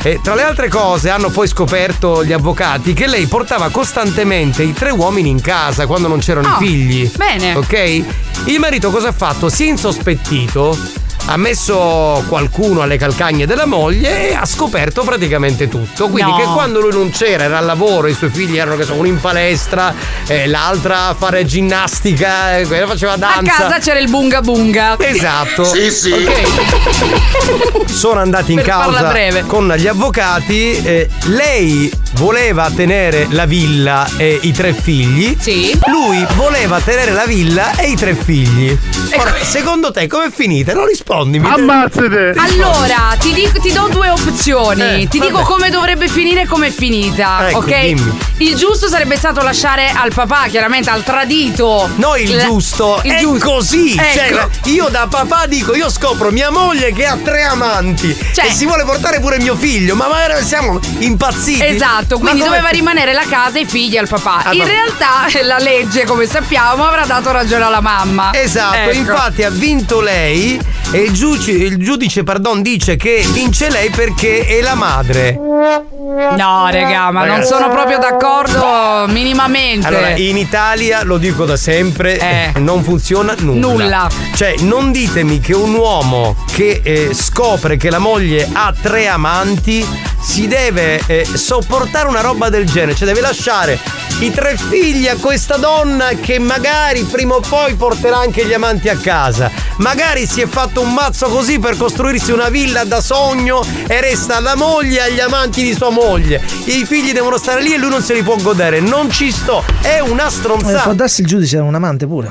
E 0.03 0.21
tra 0.23 0.35
le 0.35 0.43
altre 0.43 0.69
cose 0.69 1.11
hanno 1.11 1.31
poi 1.31 1.49
scoperto 1.49 2.25
gli 2.25 2.33
avvocati 2.33 2.93
che 2.93 3.07
lei 3.09 3.27
portava 3.27 3.71
costantemente 3.71 4.63
i 4.63 4.73
tre 4.73 4.91
uomini 4.91 5.29
in 5.29 5.41
casa 5.41 5.87
quando 5.87 6.07
non 6.07 6.21
c'erano 6.21 6.47
Ah, 6.49 6.57
i 6.61 6.65
figli. 6.67 6.86
Bene. 7.17 7.55
Ok? 7.55 8.05
Il 8.47 8.59
marito 8.59 8.91
cosa 8.91 9.09
ha 9.09 9.13
fatto? 9.13 9.49
Si 9.49 9.65
è 9.65 9.69
insospettito. 9.69 11.05
Ha 11.29 11.37
messo 11.37 12.25
qualcuno 12.29 12.83
alle 12.83 12.97
calcagne 12.97 13.47
della 13.47 13.67
moglie 13.67 14.31
e 14.31 14.35
ha 14.35 14.45
scoperto 14.45 15.03
praticamente 15.03 15.69
tutto. 15.69 16.09
Quindi 16.09 16.31
No. 16.31 16.37
che 16.37 16.45
quando 16.45 16.81
lui 16.81 16.93
non 16.93 17.11
c'era, 17.11 17.45
era 17.45 17.59
al 17.59 17.65
lavoro, 17.65 18.07
i 18.07 18.15
suoi 18.15 18.31
figli 18.31 18.57
erano 18.57 18.77
che 18.77 18.85
so, 18.85 18.95
uno 18.95 19.09
in 19.09 19.21
palestra, 19.21 19.93
eh, 20.29 20.47
l'altra 20.47 21.09
a 21.09 21.15
fare 21.15 21.45
ginnastica, 21.45 22.59
eh, 22.59 22.67
quella 22.67 22.87
faceva 22.87 23.13
A 23.15 23.17
danza. 23.17 23.53
casa 23.57 23.79
c'era 23.81 23.99
il 23.99 24.09
bunga 24.09 24.41
bunga. 24.41 24.97
Esatto. 25.01 25.65
Sì, 25.65 25.91
sì. 25.91 26.15
Sono 27.87 28.21
andati 28.21 28.53
in 28.53 28.59
Per 28.59 28.67
causa 28.67 29.13
con 29.47 29.73
gli 29.77 29.87
avvocati. 29.89 30.81
eh, 30.83 31.09
lei 31.27 31.91
voleva 32.13 32.71
tenere 32.75 33.27
la 33.31 33.47
villa 33.47 34.09
e 34.17 34.39
i 34.43 34.53
tre 34.53 34.73
figli. 34.73 35.37
Sì. 35.41 35.77
Lui 35.87 36.25
voleva 36.35 36.79
tenere 36.81 37.11
la 37.13 37.25
villa 37.27 37.75
e 37.77 37.91
i 37.91 37.97
tre 37.97 38.15
figli. 38.15 38.77
Ora, 39.17 39.35
secondo 39.43 39.91
te 39.91 40.07
com'è 40.07 40.31
finita? 40.31 40.73
Non 40.73 40.87
rispondi. 40.87 41.15
Mi- 41.25 41.39
Ammazzate! 41.43 42.35
Allora, 42.37 43.17
ti, 43.19 43.33
dico- 43.33 43.59
ti 43.61 43.73
do 43.73 43.89
due 43.91 44.09
opzioni. 44.11 45.03
Eh, 45.03 45.09
ti 45.09 45.19
dico 45.19 45.39
vabbè. 45.39 45.45
come 45.45 45.71
dovrebbe 45.71 46.09
finire 46.09 46.43
e 46.43 46.47
come 46.47 46.69
è 46.69 46.71
finita. 46.71 47.49
Ecco, 47.49 47.59
ok? 47.59 47.81
dimmi. 47.81 48.19
Il 48.39 48.55
giusto 48.55 48.89
sarebbe 48.89 49.17
stato 49.17 49.41
lasciare 49.43 49.91
al 49.95 50.13
papà, 50.13 50.47
chiaramente, 50.49 50.91
al 50.91 51.03
tradito. 51.03 51.89
No, 51.97 52.17
il 52.17 52.35
la- 52.37 52.45
giusto 52.45 53.01
il 53.05 53.13
è 53.13 53.19
giusto. 53.21 53.51
così. 53.51 53.97
Ecco. 53.99 54.15
Cioè, 54.19 54.49
io 54.65 54.89
da 54.89 55.07
papà 55.09 55.47
dico, 55.47 55.75
io 55.75 55.89
scopro 55.91 56.31
mia 56.31 56.51
moglie 56.51 56.93
che 56.93 57.07
ha 57.07 57.17
tre 57.17 57.43
amanti 57.45 58.15
Cioè- 58.35 58.47
e 58.47 58.53
si 58.53 58.67
vuole 58.67 58.85
portare 58.85 59.21
pure 59.21 59.39
mio 59.39 59.57
figlio. 59.57 59.95
Ma 59.95 60.07
magari 60.09 60.45
siamo 60.45 60.79
impazziti. 60.99 61.65
Esatto, 61.65 62.19
quindi 62.19 62.41
doveva 62.43 62.69
rimanere 62.69 63.13
la 63.15 63.25
casa 63.29 63.59
e 63.59 63.63
i 63.63 63.67
figli 63.67 63.97
al 63.97 64.09
papà. 64.09 64.43
Ah, 64.45 64.53
In 64.53 64.59
vabbè. 64.59 64.71
realtà 64.71 65.27
la 65.45 65.59
legge, 65.59 66.05
come 66.05 66.27
sappiamo, 66.27 66.85
avrà 66.87 67.05
dato 67.07 67.31
ragione 67.33 67.65
alla 67.65 67.81
mamma. 67.81 68.31
Esatto, 68.35 68.77
Ecco. 68.77 68.97
infatti 68.97 69.43
ha 69.45 69.51
vinto 69.51 70.01
lei 70.01 70.61
e 70.91 71.06
il 71.07 71.13
giudice, 71.13 71.51
il 71.53 71.79
giudice 71.79 72.23
pardon, 72.25 72.63
dice 72.63 72.97
che 72.97 73.25
vince 73.33 73.71
lei 73.71 73.91
perché 73.91 74.45
è 74.47 74.61
la 74.61 74.75
madre. 74.75 75.39
No, 75.39 76.69
regà, 76.71 77.11
ma 77.11 77.21
non 77.21 77.37
Ragazzi. 77.37 77.53
sono 77.53 77.69
proprio 77.69 77.99
d'accordo 77.99 79.07
minimamente. 79.13 79.87
Allora, 79.87 80.11
in 80.17 80.37
Italia, 80.37 81.03
lo 81.05 81.19
dico 81.19 81.45
da 81.45 81.57
sempre, 81.57 82.19
Eh. 82.19 82.59
non 82.59 82.83
funziona 82.83 83.35
nulla. 83.39 83.67
Nulla. 83.67 84.09
Cioè, 84.35 84.55
non 84.61 84.93
ditemi 84.93 85.41
che 85.41 85.55
un 85.55 85.75
uomo 85.75 86.37
che 86.53 86.81
eh, 86.83 87.11
scopre 87.15 87.77
che 87.77 87.91
la 87.91 87.99
moglie 87.99 88.49
ha 88.53 88.73
tre 88.81 89.07
amanti 89.09 89.87
si 90.21 90.49
deve 90.49 91.01
eh, 91.07 91.25
sopportare 91.25 92.09
una 92.09 92.21
roba 92.21 92.49
del 92.49 92.67
genere, 92.67 92.95
cioè 92.97 93.07
deve 93.07 93.21
lasciare 93.21 93.79
i 94.21 94.33
tre 94.33 94.57
figli 94.57 95.07
a 95.09 95.17
questa 95.17 95.57
donna 95.57 96.09
che 96.21 96.39
magari 96.39 97.03
prima 97.05 97.35
o 97.35 97.41
poi 97.41 97.75
porterà 97.75 98.17
anche 98.19 98.45
gli 98.47 98.53
amanti 98.55 98.89
a 98.89 98.97
casa. 98.97 99.51
Magari 99.77 100.27
si 100.27 100.41
è 100.41 100.47
fatto 100.47 100.81
un 100.81 100.93
mazzo 100.97 101.27
così 101.29 101.59
per 101.59 101.77
costruirsi 101.77 102.33
una 102.33 102.49
villa 102.49 102.85
da 102.85 103.03
sogno 103.03 103.63
e 103.87 104.01
resta 104.01 104.37
alla 104.37 104.57
moglie 104.57 104.97
e 105.01 105.11
agli 105.13 105.21
amanti 105.21 105.63
di 105.63 105.75
sua 105.75 105.91
moglie. 105.91 106.43
I 106.65 106.87
figli 106.87 107.13
devono 107.13 107.37
stare 107.37 107.61
lì 107.61 107.75
e 107.75 107.77
lui 107.77 107.91
non 107.91 108.03
se 108.03 108.15
li 108.15 108.23
può 108.23 108.37
godere. 108.37 108.81
Non 108.81 109.11
ci 109.11 109.31
sto, 109.31 109.63
è 109.83 109.99
una 109.99 110.29
Eh, 110.29 110.31
stronzata. 110.31 110.81
può 110.85 110.95
darsi 110.95 111.21
il 111.21 111.27
giudice 111.27 111.57
era 111.57 111.65
un 111.67 111.75
amante 111.75 112.07
pure. 112.07 112.31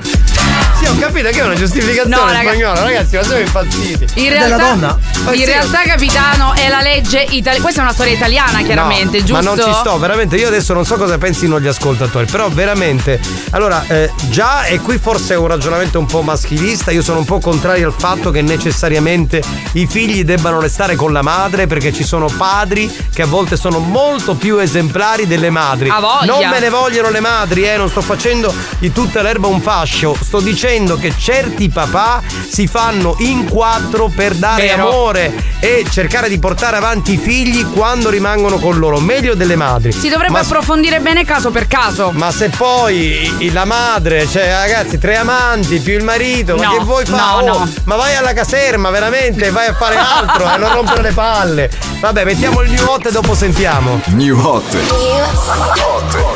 Sì, 0.78 0.86
ho 0.88 0.96
capito 1.00 1.30
che 1.30 1.40
è 1.40 1.44
una 1.44 1.54
giustificazione 1.54 2.10
No, 2.16 2.26
raga- 2.26 2.50
spagnola, 2.50 2.82
ragazzi, 2.82 3.16
ma 3.16 3.24
siamo 3.24 3.40
impazziti. 3.40 4.06
In 4.16 4.30
Della 4.30 4.46
realtà, 4.48 4.58
donna? 4.58 5.00
In 5.34 5.46
realtà, 5.46 5.82
capitano, 5.86 6.54
è 6.54 6.68
la 6.68 6.82
legge 6.82 7.22
italiana. 7.30 7.62
Questa 7.62 7.80
è 7.80 7.84
una 7.84 7.94
storia 7.94 8.12
italiana, 8.14 8.62
chiaramente, 8.62 9.20
No, 9.20 9.24
giusto? 9.24 9.34
Ma 9.44 9.56
non 9.56 9.58
ci 9.64 9.74
sto, 9.80 9.98
veramente. 9.98 10.36
Io 10.36 10.48
adesso 10.48 10.74
non 10.74 10.84
so 10.86 10.96
cosa 10.98 11.18
pensino 11.18 11.62
gli 11.62 11.68
ascoltatori, 11.68 12.26
però 12.26 12.50
veramente. 12.50 13.22
Allora, 13.52 13.86
eh, 13.88 14.12
già, 14.30 14.66
e 14.66 14.80
qui 14.80 14.98
forse 14.98 15.36
è 15.36 15.38
un 15.38 15.48
ragionamento 15.48 15.98
un 15.98 16.08
po' 16.08 16.22
maschilista. 16.22 16.92
Io 16.92 17.02
sono 17.02 17.20
un 17.20 17.26
po' 17.26 17.40
contrario 17.40 17.88
al 17.88 17.94
fatto 17.98 18.32
che 18.32 18.42
necessariamente 18.46 19.42
i 19.74 19.86
figli 19.88 20.24
debbano 20.24 20.60
restare 20.60 20.96
con 20.96 21.12
la 21.12 21.22
madre, 21.22 21.68
perché 21.68 21.92
ci 21.94 22.04
sono 22.04 22.28
padri 22.38 22.90
che 23.14 23.22
a 23.24 23.26
volte 23.26 23.58
sono 23.58 23.80
molto 23.80 24.36
più 24.36 24.58
esemplari 24.58 25.28
delle 25.28 25.50
madri. 25.50 25.90
Ha 25.90 26.00
voglia. 26.00 26.26
Non 26.26 26.50
me 26.50 26.60
ne 26.60 26.70
vogliono 26.70 27.10
le 27.10 27.20
madri, 27.20 27.64
eh, 27.68 27.78
non 27.78 27.90
sto 27.90 28.02
facendo 28.02 28.54
di 28.80 28.92
tutta 28.92 29.22
l'erba 29.22 29.48
un 29.48 29.62
fascio. 29.62 30.16
Sto 30.20 30.40
dicendo 30.40 30.98
che 30.98 31.14
certi 31.18 31.70
papà 31.70 32.22
si 32.48 32.68
fanno 32.68 33.16
in 33.20 33.50
quattro 33.50 34.10
per 34.14 34.34
dare 34.36 34.68
Vero. 34.68 34.88
amore 34.90 35.34
e 35.60 35.86
cercare 35.90 36.30
di 36.30 36.38
portare 36.40 36.78
avanti 36.78 37.14
i 37.14 37.18
figli 37.18 37.66
quando 37.72 38.10
rimangono 38.10 38.58
con 38.58 38.78
loro, 38.78 39.00
meglio 39.00 39.36
delle 39.36 39.56
madri. 39.56 39.92
Si 39.92 40.10
dovrebbe 40.10 40.34
ma, 40.34 40.40
approfondire 40.40 41.00
bene 41.00 41.26
caso 41.26 41.52
per 41.52 41.68
caso. 41.68 42.12
ma 42.14 42.32
se 42.32 42.50
poi 42.50 43.50
la 43.52 43.66
madre, 43.66 44.28
cioè 44.28 44.50
ragazzi, 44.50 44.98
tre 44.98 45.16
amanti 45.18 45.80
più 45.80 45.96
il 45.98 46.04
marito, 46.04 46.56
ma 46.56 46.64
No, 46.66 46.78
che 46.78 46.84
vuoi 46.84 47.06
fare? 47.06 47.22
no, 47.46 47.54
Oh, 47.54 47.58
no. 47.60 47.70
Ma 47.86 47.96
vai 47.96 48.16
alla 48.16 48.34
caserma, 48.36 48.92
veramente, 48.92 49.50
vai 49.50 49.68
a 49.68 49.74
fare 49.74 49.96
altro 49.96 50.54
e 50.54 50.58
non 50.58 50.74
rompere 50.74 51.02
le 51.02 51.12
palle. 51.12 51.72
Vabbè, 52.00 52.24
mettiamo 52.26 52.62
il 52.62 52.70
new 52.70 52.88
hot 52.88 53.08
e 53.08 53.12
dopo 53.12 53.34
sentiamo. 53.34 54.02
New 54.08 54.38
Hot. 54.38 54.78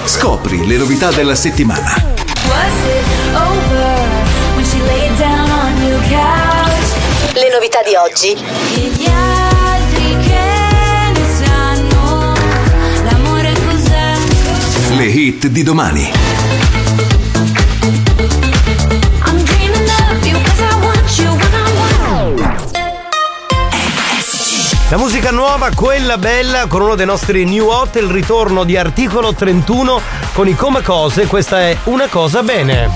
Scopri 0.05 0.65
le 0.65 0.77
novità 0.77 1.11
della 1.11 1.35
settimana. 1.35 1.93
Le 7.33 7.49
novità 7.51 7.79
di 7.85 7.95
oggi. 7.95 8.35
Gli 8.35 9.07
altri 9.07 10.17
che 10.25 11.11
ne 11.13 11.25
sanno 11.43 12.33
l'amore 13.03 13.53
cos'è. 13.67 14.95
Le 14.95 15.05
hit 15.05 15.47
di 15.47 15.63
domani. 15.63 16.11
La 24.89 24.97
musica 24.97 25.29
nuova, 25.29 25.69
quella 25.75 26.17
bella, 26.17 26.65
con 26.65 26.81
uno 26.81 26.95
dei 26.95 27.05
nostri 27.05 27.45
new 27.45 27.67
hot, 27.67 27.95
il 27.97 28.07
ritorno 28.07 28.63
di 28.63 28.75
articolo 28.75 29.35
31 29.35 30.01
con 30.33 30.47
i 30.47 30.55
come 30.55 30.81
cose, 30.81 31.27
questa 31.27 31.59
è 31.59 31.77
una 31.83 32.07
cosa 32.07 32.41
bene. 32.41 32.89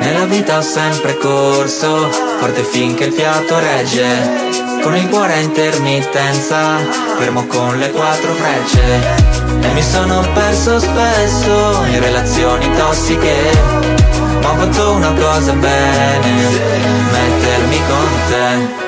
Nella 0.00 0.24
vita 0.24 0.58
ho 0.58 0.62
sempre 0.62 1.16
corso, 1.16 2.10
forte 2.40 2.64
finché 2.64 3.04
il 3.04 3.12
fiato 3.12 3.56
regge. 3.60 4.56
Con 4.82 4.96
il 4.96 5.08
cuore 5.08 5.34
a 5.34 5.38
intermittenza, 5.38 6.78
fermo 7.18 7.46
con 7.46 7.78
le 7.78 7.92
quattro 7.92 8.32
frecce. 8.32 9.60
E 9.60 9.72
mi 9.74 9.82
sono 9.82 10.26
perso 10.32 10.80
spesso 10.80 11.84
in 11.84 12.00
relazioni 12.00 12.68
tossiche. 12.76 13.36
Ma 14.42 14.50
ho 14.50 14.56
fatto 14.56 14.90
una 14.90 15.12
cosa 15.12 15.52
bene, 15.52 16.30
mettermi 17.12 17.80
con 17.86 18.08
te. 18.28 18.87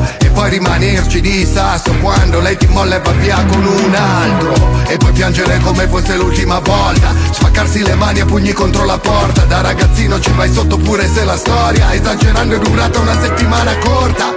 E 0.31 0.33
poi 0.33 0.49
rimanerci 0.49 1.19
di 1.19 1.45
sasso 1.45 1.93
quando 1.99 2.39
lei 2.39 2.55
ti 2.55 2.65
molla 2.67 2.95
e 2.95 2.99
va 2.99 3.11
via 3.11 3.43
con 3.49 3.65
un 3.65 3.93
altro. 3.93 4.53
E 4.87 4.95
poi 4.95 5.11
piangere 5.11 5.59
come 5.59 5.89
fosse 5.89 6.15
l'ultima 6.15 6.59
volta. 6.59 7.13
Spaccarsi 7.31 7.83
le 7.83 7.95
mani 7.95 8.21
a 8.21 8.25
pugni 8.25 8.53
contro 8.53 8.85
la 8.85 8.97
porta. 8.97 9.43
Da 9.43 9.59
ragazzino 9.59 10.21
ci 10.21 10.31
vai 10.31 10.49
sotto 10.49 10.77
pure 10.77 11.05
se 11.13 11.25
la 11.25 11.35
storia, 11.35 11.93
esagerando, 11.93 12.55
è 12.55 12.59
durata 12.59 12.99
una 12.99 13.19
settimana 13.19 13.75
corta. 13.79 14.33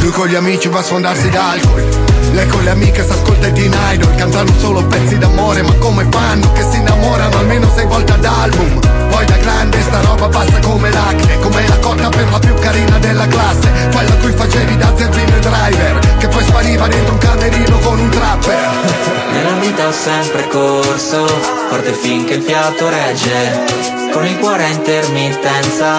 Lui 0.00 0.10
con 0.10 0.26
gli 0.26 0.34
amici 0.34 0.66
va 0.66 0.80
a 0.80 0.82
sfondarsi 0.82 1.28
d'alcol. 1.28 2.17
Lei 2.32 2.46
con 2.46 2.62
le 2.62 2.70
amiche 2.70 3.06
s'ascolta 3.06 3.46
i 3.46 3.52
Teen 3.52 3.74
Idol 3.92 4.14
Cantano 4.14 4.52
solo 4.58 4.84
pezzi 4.84 5.18
d'amore 5.18 5.62
Ma 5.62 5.72
come 5.74 6.06
fanno 6.10 6.52
che 6.52 6.62
si 6.70 6.78
innamorano 6.78 7.38
almeno 7.38 7.70
sei 7.74 7.86
volte 7.86 8.12
ad 8.12 8.24
album 8.24 8.80
Poi 9.10 9.24
da 9.24 9.36
grande 9.36 9.80
sta 9.82 10.00
roba 10.00 10.28
passa 10.28 10.58
come 10.60 10.90
l'acne 10.90 11.38
Come 11.40 11.66
la 11.66 11.78
cotta 11.78 12.08
per 12.08 12.30
la 12.30 12.38
più 12.38 12.54
carina 12.54 12.98
della 12.98 13.26
classe 13.26 13.70
Quella 13.92 14.14
cui 14.16 14.32
facevi 14.32 14.76
da 14.76 14.92
zerbino 14.96 15.36
e 15.36 15.40
driver 15.40 16.16
Che 16.18 16.28
poi 16.28 16.44
spariva 16.44 16.86
dentro 16.86 17.12
un 17.12 17.18
camerino 17.18 17.78
con 17.78 17.98
un 17.98 18.08
trapper 18.10 19.08
Nella 19.32 19.52
vita 19.60 19.86
ho 19.86 19.92
sempre 19.92 20.48
corso, 20.48 21.26
forte 21.68 21.92
finché 21.92 22.34
il 22.34 22.42
fiato 22.42 22.88
regge. 22.88 24.10
Con 24.12 24.26
il 24.26 24.38
cuore 24.38 24.64
a 24.64 24.68
intermittenza, 24.68 25.98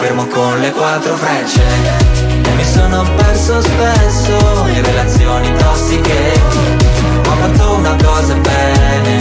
fermo 0.00 0.26
con 0.26 0.58
le 0.60 0.72
quattro 0.72 1.14
frecce. 1.14 2.19
Mi 2.56 2.64
sono 2.64 3.02
perso 3.16 3.60
spesso 3.62 4.66
in 4.68 4.82
relazioni 4.84 5.52
tossiche. 5.56 6.40
Ho 7.26 7.34
fatto 7.36 7.72
una 7.74 7.96
cosa 8.02 8.34
bene, 8.34 9.16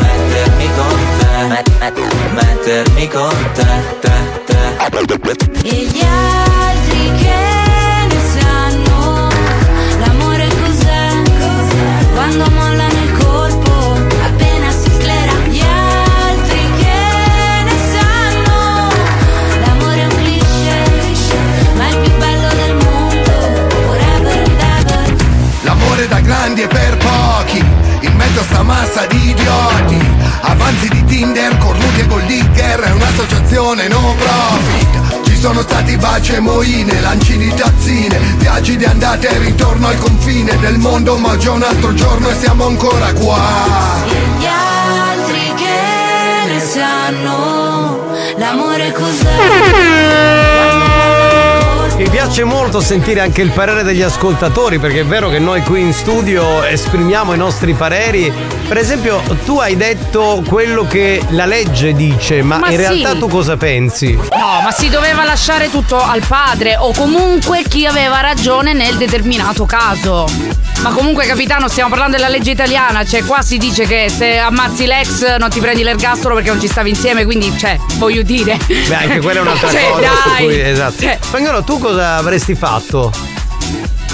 mettermi 0.00 0.68
con 0.76 0.98
te, 1.18 1.46
met- 1.48 1.70
met- 1.78 2.32
mettermi 2.32 3.08
con 3.08 3.50
te, 3.54 3.66
te, 4.00 4.12
te. 4.46 5.68
E 5.68 5.84
gli 5.84 6.00
altri 6.02 7.12
che 7.22 7.38
ne 8.08 8.20
sanno 8.40 9.28
l'amore 10.00 10.48
cos'è? 10.48 11.22
Quando 12.14 12.44
mollano 12.50 12.65
da 26.66 26.74
grandi 26.74 26.74
e 26.74 26.74
per 26.74 26.96
pochi 26.96 27.64
In 28.00 28.14
mezzo 28.16 28.40
a 28.40 28.42
sta 28.42 28.62
massa 28.62 29.06
di 29.06 29.30
idioti. 29.30 30.14
Avanzi 30.42 30.88
di 30.88 31.04
Tinder, 31.04 31.56
cornuti 31.58 32.00
e 32.00 32.06
gold 32.06 32.26
digger 32.26 32.80
È 32.80 32.90
un'associazione 32.90 33.88
no 33.88 34.14
profit. 34.18 35.24
Ci 35.26 35.36
sono 35.36 35.62
stati 35.62 35.96
baci 35.96 36.34
e 36.34 36.40
moine, 36.40 37.00
lanci 37.00 37.36
di 37.36 37.52
tazzine 37.54 38.18
Viaggi 38.38 38.76
di 38.76 38.84
andata 38.84 39.28
e 39.28 39.38
ritorno 39.38 39.88
al 39.88 39.98
confine 39.98 40.58
del 40.58 40.78
mondo 40.78 41.16
Ma 41.18 41.36
già 41.36 41.52
un 41.52 41.62
altro 41.62 41.94
giorno 41.94 42.28
e 42.28 42.34
siamo 42.34 42.66
ancora 42.66 43.12
qua. 43.12 44.04
E 44.06 44.38
gli 44.38 44.46
altri 44.46 45.54
che 45.54 46.52
ne 46.52 46.60
sanno 46.60 48.04
l'amore 48.36 48.92
cos'è? 48.92 50.45
Mi 51.96 52.10
piace 52.10 52.44
molto 52.44 52.80
sentire 52.82 53.20
anche 53.20 53.40
il 53.40 53.50
parere 53.50 53.82
degli 53.82 54.02
ascoltatori 54.02 54.78
perché 54.78 55.00
è 55.00 55.04
vero 55.06 55.30
che 55.30 55.38
noi 55.38 55.62
qui 55.62 55.80
in 55.80 55.94
studio 55.94 56.62
esprimiamo 56.62 57.32
i 57.32 57.38
nostri 57.38 57.72
pareri. 57.72 58.30
Per 58.68 58.76
esempio, 58.76 59.22
tu 59.46 59.58
hai 59.60 59.76
detto 59.78 60.42
quello 60.46 60.86
che 60.86 61.22
la 61.30 61.46
legge 61.46 61.94
dice, 61.94 62.42
ma, 62.42 62.58
Ma 62.58 62.66
in 62.68 62.72
sì. 62.72 62.78
realtà 62.78 63.14
tu 63.14 63.28
cosa 63.28 63.56
pensi? 63.56 64.12
No, 64.12 64.60
ma 64.62 64.70
si 64.72 64.90
doveva 64.90 65.24
lasciare 65.24 65.70
tutto 65.70 65.98
al 65.98 66.20
padre 66.26 66.76
o 66.76 66.92
comunque 66.92 67.62
chi 67.66 67.86
aveva 67.86 68.20
ragione 68.20 68.74
nel 68.74 68.96
determinato 68.96 69.64
caso. 69.64 70.28
Ma 70.82 70.90
comunque 70.90 71.24
capitano 71.24 71.68
stiamo 71.68 71.88
parlando 71.88 72.16
della 72.18 72.28
legge 72.28 72.50
italiana, 72.50 73.02
cioè 73.06 73.24
qua 73.24 73.40
si 73.40 73.56
dice 73.56 73.86
che 73.86 74.10
se 74.14 74.36
ammazzi 74.36 74.84
l'ex 74.84 75.36
non 75.38 75.48
ti 75.48 75.58
prendi 75.58 75.82
l'ergastolo 75.82 76.34
perché 76.34 76.50
non 76.50 76.60
ci 76.60 76.68
stavi 76.68 76.90
insieme, 76.90 77.24
quindi 77.24 77.50
cioè, 77.58 77.78
voglio 77.94 78.20
dire. 78.20 78.58
Beh, 78.66 78.94
anche 78.94 79.20
quella 79.20 79.38
è 79.38 79.42
un'altra 79.42 79.70
Cioè, 79.72 79.88
cosa 79.88 80.10
su 80.22 80.28
dai. 80.28 80.44
cui 80.44 80.60
esatto. 80.60 81.00
Cioè, 81.00 81.18
Spagnolo, 81.22 81.62
tu 81.64 81.78
cosa 81.86 82.16
avresti 82.16 82.54
fatto? 82.56 83.12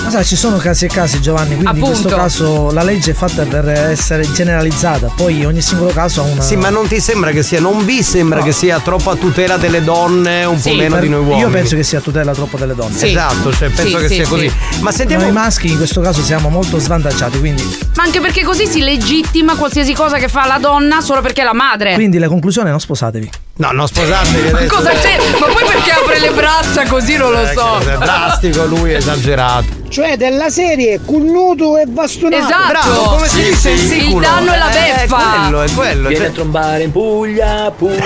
Ma 0.05 0.11
sai, 0.11 0.24
ci 0.24 0.35
sono 0.35 0.57
casi 0.57 0.86
e 0.86 0.89
casi 0.89 1.20
Giovanni, 1.20 1.55
quindi 1.55 1.78
in 1.78 1.85
questo 1.85 2.09
Appunto. 2.09 2.16
caso 2.24 2.70
la 2.73 2.82
legge 2.82 3.12
è 3.12 3.15
fatta 3.15 3.44
per 3.44 3.69
essere 3.69 4.28
generalizzata, 4.32 5.12
poi 5.15 5.44
ogni 5.44 5.61
singolo 5.62 5.90
caso 5.93 6.23
ha 6.23 6.24
una... 6.24 6.40
Sì, 6.43 6.57
ma 6.57 6.70
non 6.70 6.89
ti 6.89 7.01
sembra 7.01 7.31
che 7.31 7.44
sia, 7.44 7.61
non 7.61 7.85
vi 7.85 8.03
sembra 8.03 8.40
No. 8.40 8.44
che 8.44 8.51
sia 8.51 8.81
troppo 8.81 9.11
a 9.11 9.15
tutela 9.16 9.59
delle 9.59 9.82
donne, 9.85 10.44
un 10.44 10.61
po' 10.61 10.74
meno 10.74 10.99
di 10.99 11.09
noi 11.09 11.20
uomini? 11.20 11.40
Io 11.40 11.51
penso 11.51 11.77
che 11.77 11.85
sia 11.85 11.99
a 11.99 12.01
tutela 12.03 12.32
troppo 12.35 12.57
delle 12.59 12.74
donne. 12.74 12.97
Sì. 12.99 13.11
Esatto, 13.11 13.53
cioè, 13.53 13.69
penso 13.70 13.97
Sì, 13.99 14.03
che 14.03 14.09
sì, 14.09 14.15
sia 14.16 14.27
così. 14.27 14.49
sì. 14.49 14.81
Ma 14.81 14.90
sentiamo- 14.90 15.23
Noi 15.23 15.32
maschi 15.32 15.70
in 15.70 15.77
questo 15.77 16.01
caso 16.01 16.20
siamo 16.20 16.49
molto 16.49 16.78
svantaggiati, 16.81 17.39
quindi, 17.39 17.62
ma 17.94 18.03
anche 18.03 18.20
perché 18.20 18.43
così 18.43 18.66
si 18.66 18.81
legittima 18.81 19.55
qualsiasi 19.55 19.94
cosa 19.94 20.19
che 20.19 20.27
fa 20.27 20.47
la 20.49 20.59
donna 20.59 21.01
solo 21.01 21.20
perché 21.20 21.43
è 21.43 21.44
la 21.44 21.55
madre. 21.55 21.94
quindi 21.94 22.19
la 22.19 22.27
conclusione 22.28 22.66
è 22.69 22.70
non 22.73 22.81
sposatevi. 22.81 23.31
No, 23.62 23.70
non 23.70 23.86
sposatevi 23.86 24.51
Ma 24.51 24.66
cosa 24.66 24.90
c'è? 24.90 25.16
Ma 25.39 25.47
poi 25.47 25.64
perché 25.64 25.93
apre 25.93 26.18
le 26.18 26.30
braccia 26.32 26.84
così 26.89 27.16
non 27.16 27.30
lo 27.30 27.47
so. 27.55 27.78
È 27.78 27.97
drastico 27.97 28.64
lui, 28.64 28.93
esagerato. 28.93 29.80
Cioè 29.89 30.16
della 30.16 30.51
serie 30.51 30.98
Cunnuto 31.05 31.76
e 31.78 31.84
Bastonato. 31.86 32.43
Esatto. 32.44 32.66
Bravo, 32.68 33.02
come 33.14 33.28
si 33.28 33.43
dice 33.51 33.70
il 33.70 33.78
siculo? 33.78 34.16
Il 34.16 34.22
danno 34.22 34.52
e 34.55 34.59
la 34.59 34.68
Eh, 34.70 34.94
beffa. 35.05 35.16
È 35.16 35.39
quello, 35.39 35.62
è 35.62 35.70
quello. 35.74 36.09
Vieni 36.09 36.16
cioè- 36.24 36.26
a 36.26 36.34
trombare 36.34 36.82
in 36.82 36.90
Puglia, 36.90 37.72
Puglia. 37.76 38.01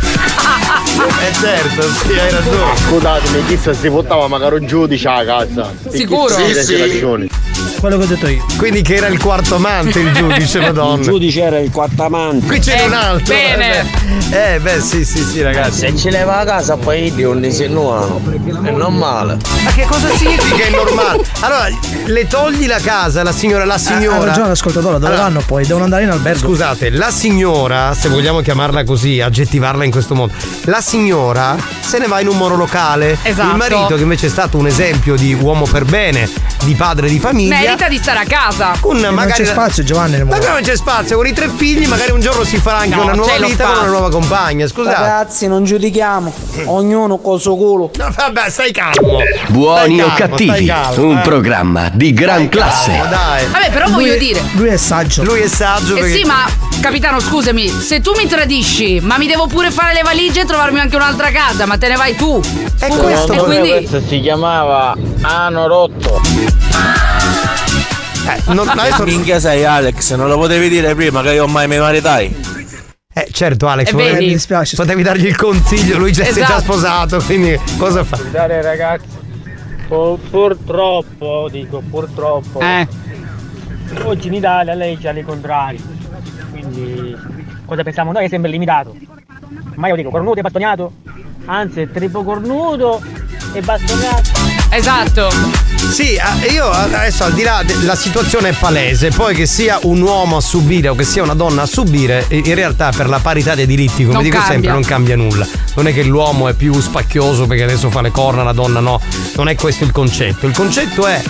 Eh 1.00 1.32
certo, 1.34 1.82
sì, 1.82 2.12
hai 2.18 2.30
ragione. 2.30 2.76
Scusatemi, 2.88 3.44
chissà 3.46 3.72
si 3.72 3.88
portava 3.88 4.26
magari 4.28 4.56
un 4.56 4.66
giudice 4.66 5.08
a 5.08 5.24
casa. 5.24 5.72
Sicuro? 5.88 6.28
Sì, 6.34 6.52
Sì, 6.52 6.62
sì. 6.64 6.76
sì. 6.90 7.30
Quello 7.78 7.96
che 7.96 8.02
ho 8.04 8.06
detto 8.06 8.26
io. 8.28 8.44
Quindi 8.58 8.82
che 8.82 8.96
era 8.96 9.06
il 9.06 9.18
quarto 9.18 9.54
amante 9.54 10.00
il 10.00 10.12
giudice, 10.12 10.58
madonna. 10.60 10.96
Il 10.96 11.02
giudice 11.02 11.40
era 11.42 11.58
il 11.58 11.70
quarto 11.70 12.02
amante. 12.02 12.46
Qui 12.46 12.58
c'è 12.58 12.84
un 12.84 12.92
altro. 12.92 13.34
bene. 13.34 13.80
Eh 13.80 13.84
beh, 14.28 14.54
eh, 14.54 14.58
beh, 14.60 14.80
sì, 14.90 15.04
sì, 15.04 15.22
sì, 15.22 15.40
ragazzi. 15.40 15.78
Se 15.78 15.96
ci 15.96 16.10
leva 16.10 16.38
a 16.38 16.44
casa 16.44 16.76
poi 16.76 17.14
di 17.14 17.22
un 17.22 17.44
insinuano. 17.44 18.20
È 18.64 18.70
normale. 18.72 19.36
Ma 19.62 19.70
che 19.70 19.84
cosa 19.84 20.08
significa 20.16 20.64
è 20.64 20.70
normale? 20.70 21.24
Allora, 21.40 21.68
le 22.06 22.26
togli 22.26 22.66
la 22.66 22.80
casa, 22.80 23.22
la 23.22 23.30
signora, 23.30 23.64
la 23.64 23.78
signora. 23.78 24.16
Ha 24.16 24.24
ragione 24.24 24.48
l'ascoltatore, 24.48 24.94
dove 24.94 25.06
Allora, 25.06 25.22
vanno 25.22 25.42
poi? 25.46 25.64
Devono 25.64 25.84
andare 25.84 26.02
in 26.02 26.10
albergo. 26.10 26.48
Scusate, 26.48 26.90
la 26.90 27.12
signora, 27.12 27.94
se 27.94 28.08
vogliamo 28.08 28.40
chiamarla 28.40 28.82
così, 28.82 29.20
aggettivarla 29.20 29.84
in 29.84 29.92
questo 29.92 30.16
modo, 30.16 30.32
la 30.62 30.80
signora 30.80 31.56
se 31.80 31.98
ne 31.98 32.08
va 32.08 32.18
in 32.18 32.26
un 32.26 32.36
monolocale. 32.36 33.16
Esatto. 33.22 33.50
Il 33.50 33.56
marito, 33.56 33.94
che 33.94 34.02
invece 34.02 34.26
è 34.26 34.30
stato 34.30 34.58
un 34.58 34.66
esempio 34.66 35.14
di 35.14 35.34
uomo 35.34 35.66
per 35.66 35.84
bene, 35.84 36.28
di 36.64 36.74
padre 36.74 37.08
di 37.08 37.20
famiglia. 37.20 37.60
Merita 37.60 37.88
di 37.88 37.98
stare 37.98 38.18
a 38.18 38.24
casa. 38.24 38.72
Con 38.80 38.96
non 38.96 39.14
magari 39.14 39.44
c'è 39.44 39.48
spazio 39.48 39.84
Giovanni 39.84 40.22
Ma 40.24 40.38
non 40.38 40.62
c'è 40.62 40.76
spazio? 40.76 41.16
Con 41.16 41.26
i 41.26 41.32
tre 41.32 41.48
figli, 41.48 41.86
magari 41.86 42.10
un 42.10 42.20
giorno 42.20 42.42
si 42.44 42.58
farà 42.58 42.78
anche 42.78 42.96
No, 42.96 43.04
una 43.04 43.14
nuova 43.14 43.38
vita 43.38 43.66
con 43.66 43.78
una 43.78 43.88
nuova 43.88 44.10
compagna. 44.10 44.66
Scusate. 44.70 44.94
Ragazzi, 44.96 45.48
non 45.48 45.64
giudichiamo. 45.64 46.32
Ognuno 46.66 47.18
col 47.18 47.40
suo 47.40 47.56
culo. 47.56 47.90
No, 47.96 48.08
vabbè, 48.14 48.48
stai 48.48 48.70
calmo. 48.70 49.18
Buoni 49.48 49.98
Stai 49.98 50.00
o 50.00 50.14
calmo, 50.14 50.36
stai 50.36 50.46
cattivi, 50.46 50.66
calmo, 50.66 51.04
un 51.10 51.18
eh. 51.18 51.20
programma 51.22 51.90
di 51.92 52.12
gran 52.12 52.48
classe. 52.48 52.90
Calmo, 52.92 53.10
dai. 53.10 53.46
Vabbè, 53.46 53.70
però 53.72 53.84
Lui- 53.86 53.94
voglio 53.94 54.16
dire. 54.16 54.42
Lui 54.52 54.68
è 54.68 54.76
saggio. 54.76 55.24
Lui 55.24 55.40
è 55.40 55.48
saggio 55.48 55.96
Eh 55.96 56.00
perché 56.00 56.16
sì, 56.18 56.24
ma 56.24 56.46
capitano, 56.80 57.18
scusami, 57.20 57.68
se 57.68 58.00
tu 58.00 58.12
mi 58.16 58.26
tradisci, 58.26 59.00
ma 59.00 59.18
mi 59.18 59.26
devo 59.26 59.46
pure 59.48 59.70
fare 59.72 59.92
le 59.92 60.02
valigie 60.02 60.42
e 60.42 60.44
trovarmi 60.44 60.78
anche 60.78 60.94
un'altra 60.96 61.30
casa, 61.30 61.66
ma 61.66 61.76
te 61.76 61.88
ne 61.88 61.96
vai 61.96 62.14
tu. 62.14 62.40
E 62.80 62.86
Scusa, 62.86 63.02
questo 63.02 63.32
e 63.32 63.36
quindi 63.38 63.70
Questo 63.70 64.00
si 64.06 64.20
chiamava 64.20 64.94
Ano 65.22 65.66
Rotto. 65.66 66.20
Eh, 68.26 68.52
non, 68.52 68.68
adesso- 68.68 69.02
Minchia 69.04 69.40
sei 69.40 69.64
Alex, 69.64 70.14
non 70.14 70.28
lo 70.28 70.36
potevi 70.38 70.68
dire 70.68 70.94
prima 70.94 71.22
che 71.22 71.32
io 71.32 71.46
mai 71.48 71.66
mi 71.66 71.78
maritai. 71.78 72.58
Eh, 73.12 73.28
certo, 73.32 73.66
Alex, 73.66 73.88
E 73.88 73.90
potevi, 73.90 74.12
vedi? 74.12 74.26
Mi 74.26 74.32
dispiace. 74.32 74.76
potevi 74.76 75.02
dargli 75.02 75.26
il 75.26 75.36
consiglio. 75.36 75.98
Lui 75.98 76.12
già 76.12 76.22
si 76.24 76.30
è 76.30 76.32
già 76.34 76.40
Esatto. 76.44 76.60
sposato, 76.62 77.18
quindi 77.22 77.58
cosa 77.76 78.04
fa? 78.04 78.16
Scusate 78.16 78.62
ragazzi. 78.62 79.18
Pur- 79.88 80.20
Purtroppo, 80.30 81.48
dico 81.50 81.82
purtroppo. 81.90 82.60
Eh. 82.60 82.86
Oggi 84.04 84.28
in 84.28 84.34
Italia 84.34 84.74
lei 84.74 84.96
c'ha 84.96 85.12
dei 85.12 85.24
contrari. 85.24 85.82
Quindi 86.50 87.16
cosa 87.66 87.82
pensiamo 87.82 88.12
noi 88.12 88.26
è 88.26 88.28
sempre 88.28 88.48
limitato. 88.50 88.94
Ma 89.74 89.88
io 89.88 89.96
dico 89.96 90.10
cornuto 90.10 90.38
e 90.38 90.42
bastoniato. 90.42 90.92
Anzi, 91.46 91.80
è 91.80 91.90
triplo 91.90 92.22
cornuto 92.22 93.02
e 93.52 93.60
bastoniato. 93.60 94.49
Esatto. 94.72 95.28
Sì, 95.90 96.16
io 96.52 96.70
adesso 96.70 97.24
al 97.24 97.32
di 97.32 97.42
là 97.42 97.62
della 97.64 97.96
situazione 97.96 98.50
è 98.50 98.52
palese, 98.52 99.10
poi 99.10 99.34
che 99.34 99.46
sia 99.46 99.78
un 99.82 100.00
uomo 100.00 100.36
a 100.36 100.40
subire 100.40 100.88
o 100.88 100.94
che 100.94 101.02
sia 101.04 101.22
una 101.22 101.34
donna 101.34 101.62
a 101.62 101.66
subire, 101.66 102.24
in 102.28 102.54
realtà 102.54 102.90
per 102.94 103.08
la 103.08 103.18
parità 103.18 103.54
dei 103.56 103.66
diritti, 103.66 104.02
come 104.02 104.14
Non 104.14 104.22
dico 104.22 104.36
cambia. 104.36 104.52
sempre, 104.52 104.70
non 104.72 104.82
cambia 104.84 105.16
nulla. 105.16 105.46
Non 105.74 105.88
è 105.88 105.92
che 105.92 106.04
l'uomo 106.04 106.48
è 106.48 106.54
più 106.54 106.78
spacchioso 106.80 107.46
perché 107.46 107.64
adesso 107.64 107.90
fa 107.90 108.00
le 108.00 108.12
corna, 108.12 108.44
la 108.44 108.52
donna 108.52 108.78
no. 108.80 109.00
Non 109.34 109.48
è 109.48 109.56
questo 109.56 109.82
il 109.84 109.90
concetto. 109.90 110.46
Il 110.46 110.54
concetto 110.54 111.06
è 111.06 111.20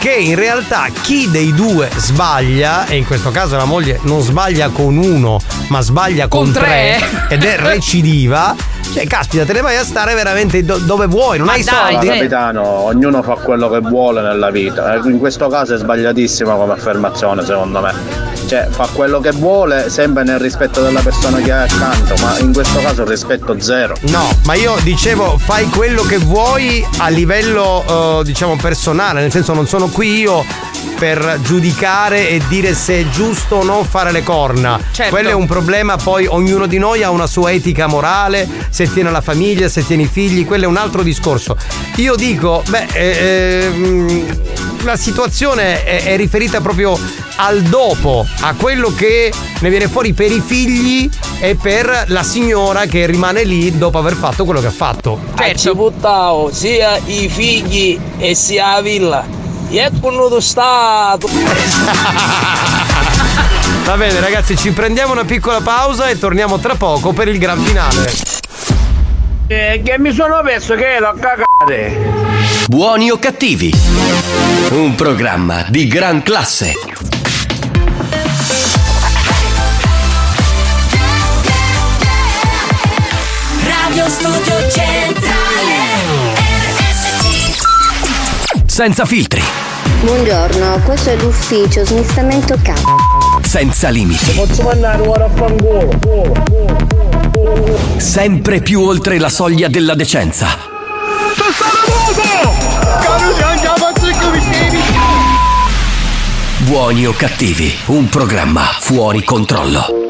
che 0.00 0.12
in 0.12 0.34
realtà 0.34 0.88
chi 1.00 1.30
dei 1.30 1.54
due 1.54 1.88
sbaglia, 1.96 2.86
e 2.86 2.96
in 2.96 3.04
questo 3.06 3.30
caso 3.30 3.56
la 3.56 3.64
moglie 3.64 4.00
non 4.02 4.20
sbaglia 4.22 4.70
con 4.70 4.96
uno, 4.96 5.40
ma 5.68 5.80
sbaglia 5.80 6.26
con, 6.26 6.44
Con 6.44 6.52
tre. 6.52 6.98
ed 7.28 7.44
è 7.44 7.56
recidiva, 7.58 8.54
cioè 8.92 9.06
caspita, 9.06 9.44
te 9.44 9.52
ne 9.52 9.60
vai 9.60 9.76
a 9.76 9.84
stare 9.84 10.14
veramente 10.14 10.64
do- 10.64 10.78
dove 10.78 11.06
vuoi, 11.06 11.38
non 11.38 11.48
hai 11.48 11.62
Allora, 11.66 11.90
soldi. 11.90 12.06
capitano, 12.06 12.62
ognuno 12.66 13.22
fa 13.22 13.34
quello 13.34 13.68
che 13.68 13.80
vuole 13.80 14.20
nella 14.22 14.50
vita. 14.50 14.94
Eh, 14.94 15.08
In 15.08 15.18
questo 15.18 15.48
caso 15.48 15.74
è 15.74 15.78
sbagliatissima 15.78 16.54
come 16.54 16.72
affermazione, 16.72 17.44
secondo 17.44 17.80
me. 17.80 17.92
Cioè, 18.46 18.66
fa 18.70 18.88
quello 18.92 19.20
che 19.20 19.30
vuole, 19.32 19.90
sempre 19.90 20.24
nel 20.24 20.38
rispetto 20.38 20.80
della 20.80 21.00
persona 21.00 21.38
che 21.38 21.52
ha 21.52 21.62
accanto, 21.62 22.14
ma 22.22 22.38
in 22.38 22.52
questo 22.52 22.78
caso 22.80 23.02
il 23.02 23.08
rispetto 23.08 23.58
zero. 23.60 23.94
No, 24.08 24.26
ma 24.44 24.54
io 24.54 24.74
dicevo 24.82 25.36
fai 25.38 25.68
quello 25.68 26.02
che 26.02 26.16
vuoi 26.18 26.84
a 26.98 27.08
livello 27.08 28.20
eh, 28.20 28.24
diciamo 28.24 28.56
personale, 28.56 29.20
nel 29.20 29.30
senso 29.30 29.52
non 29.52 29.66
sono 29.66 29.88
qui 29.88 30.18
io 30.20 30.44
per 30.98 31.38
giudicare 31.42 32.28
e 32.28 32.40
dire 32.48 32.74
se 32.74 33.00
è 33.00 33.08
giusto 33.10 33.56
o 33.56 33.62
no 33.64 33.84
fare 33.84 34.10
le 34.12 34.22
corna. 34.22 34.80
Certo. 34.92 35.12
Quello 35.12 35.28
è 35.28 35.32
un 35.32 35.46
problema, 35.46 35.96
poi 35.96 36.26
ognuno 36.26 36.66
di 36.66 36.78
noi 36.78 37.02
ha 37.02 37.10
una 37.10 37.26
sua 37.26 37.52
etica 37.52 37.86
morale, 37.86 38.48
se 38.86 38.92
tiene 38.92 39.10
la 39.10 39.20
famiglia, 39.20 39.68
se 39.68 39.84
tiene 39.84 40.04
i 40.04 40.06
figli, 40.06 40.46
quello 40.46 40.62
è 40.62 40.66
un 40.68 40.76
altro 40.76 41.02
discorso. 41.02 41.56
Io 41.96 42.14
dico, 42.14 42.62
beh, 42.68 42.86
eh, 42.92 43.64
ehm, 43.64 44.84
la 44.84 44.96
situazione 44.96 45.82
è, 45.82 46.04
è 46.04 46.16
riferita 46.16 46.60
proprio 46.60 46.96
al 47.38 47.62
dopo, 47.62 48.24
a 48.42 48.54
quello 48.54 48.94
che 48.94 49.32
ne 49.58 49.68
viene 49.68 49.88
fuori 49.88 50.12
per 50.12 50.30
i 50.30 50.40
figli 50.40 51.10
e 51.40 51.56
per 51.60 52.04
la 52.06 52.22
signora 52.22 52.86
che 52.86 53.04
rimane 53.06 53.42
lì 53.42 53.76
dopo 53.76 53.98
aver 53.98 54.14
fatto 54.14 54.44
quello 54.44 54.60
che 54.60 54.68
ha 54.68 54.70
fatto. 54.70 55.18
Ci 55.56 55.74
buttavo 55.74 56.52
sia 56.52 57.00
i 57.04 57.28
figli 57.28 57.98
e 58.16 58.36
sia 58.36 58.74
la 58.74 58.80
villa. 58.80 59.26
E 59.70 59.90
con 60.00 60.14
lo 60.14 60.38
stato. 60.38 61.28
Va 63.84 63.96
bene 63.96 64.20
ragazzi, 64.20 64.56
ci 64.56 64.70
prendiamo 64.70 65.14
una 65.14 65.24
piccola 65.24 65.60
pausa 65.60 66.08
e 66.08 66.16
torniamo 66.16 66.58
tra 66.58 66.76
poco 66.76 67.12
per 67.12 67.26
il 67.26 67.38
gran 67.38 67.58
finale. 67.58 68.37
Eh, 69.50 69.80
che 69.82 69.98
mi 69.98 70.12
sono 70.12 70.42
perso 70.42 70.74
che 70.74 70.98
l'ho 71.00 71.14
cagate. 71.18 71.96
Buoni 72.68 73.10
o 73.10 73.18
cattivi? 73.18 73.72
Un 74.70 74.94
programma 74.94 75.64
di 75.68 75.86
gran 75.86 76.22
classe. 76.22 76.74
Radio 83.64 84.08
Studio 84.08 84.68
Centrale 84.70 85.76
RSC 86.36 87.56
Senza 88.66 89.04
filtri, 89.04 89.42
Buongiorno, 90.02 90.80
questo 90.84 91.10
è 91.10 91.16
l'ufficio 91.16 91.84
smistamento 91.84 92.56
capo. 92.62 92.96
senza 93.42 93.88
limiti, 93.88 94.30
Posso 94.32 94.62
mandare 94.62 95.02
ora 95.06 95.24
a 95.24 95.28
fangolo. 95.28 95.88
Sempre 97.96 98.60
più 98.60 98.80
oltre 98.80 99.18
la 99.18 99.28
soglia 99.28 99.68
della 99.68 99.94
decenza. 99.94 100.46
Buoni 106.60 107.06
o 107.06 107.12
cattivi? 107.12 107.74
Un 107.86 108.08
programma 108.08 108.64
fuori 108.78 109.24
controllo. 109.24 110.07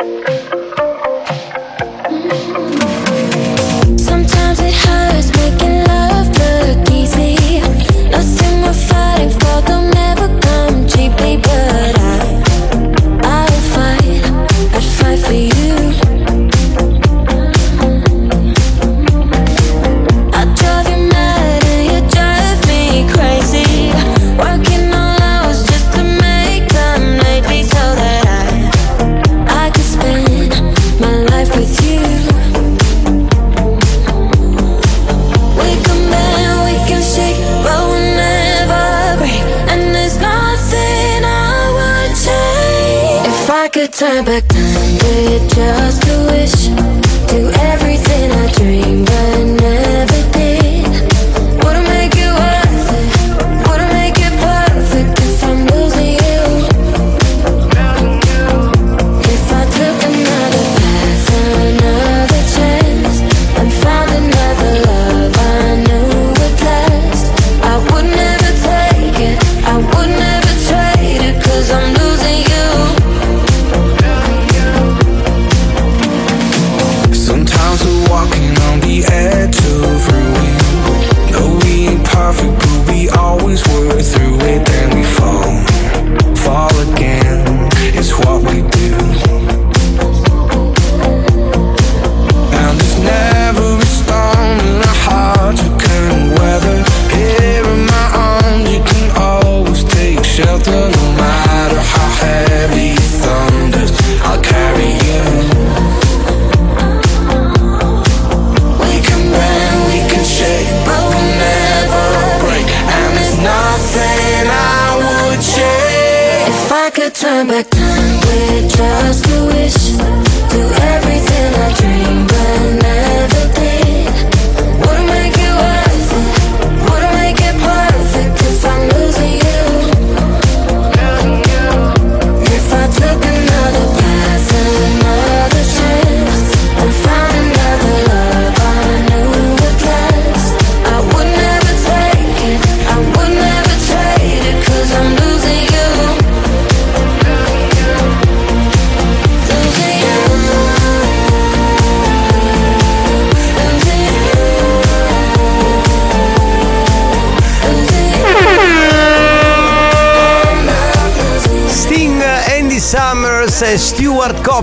back 44.25 44.49
down 44.49 44.68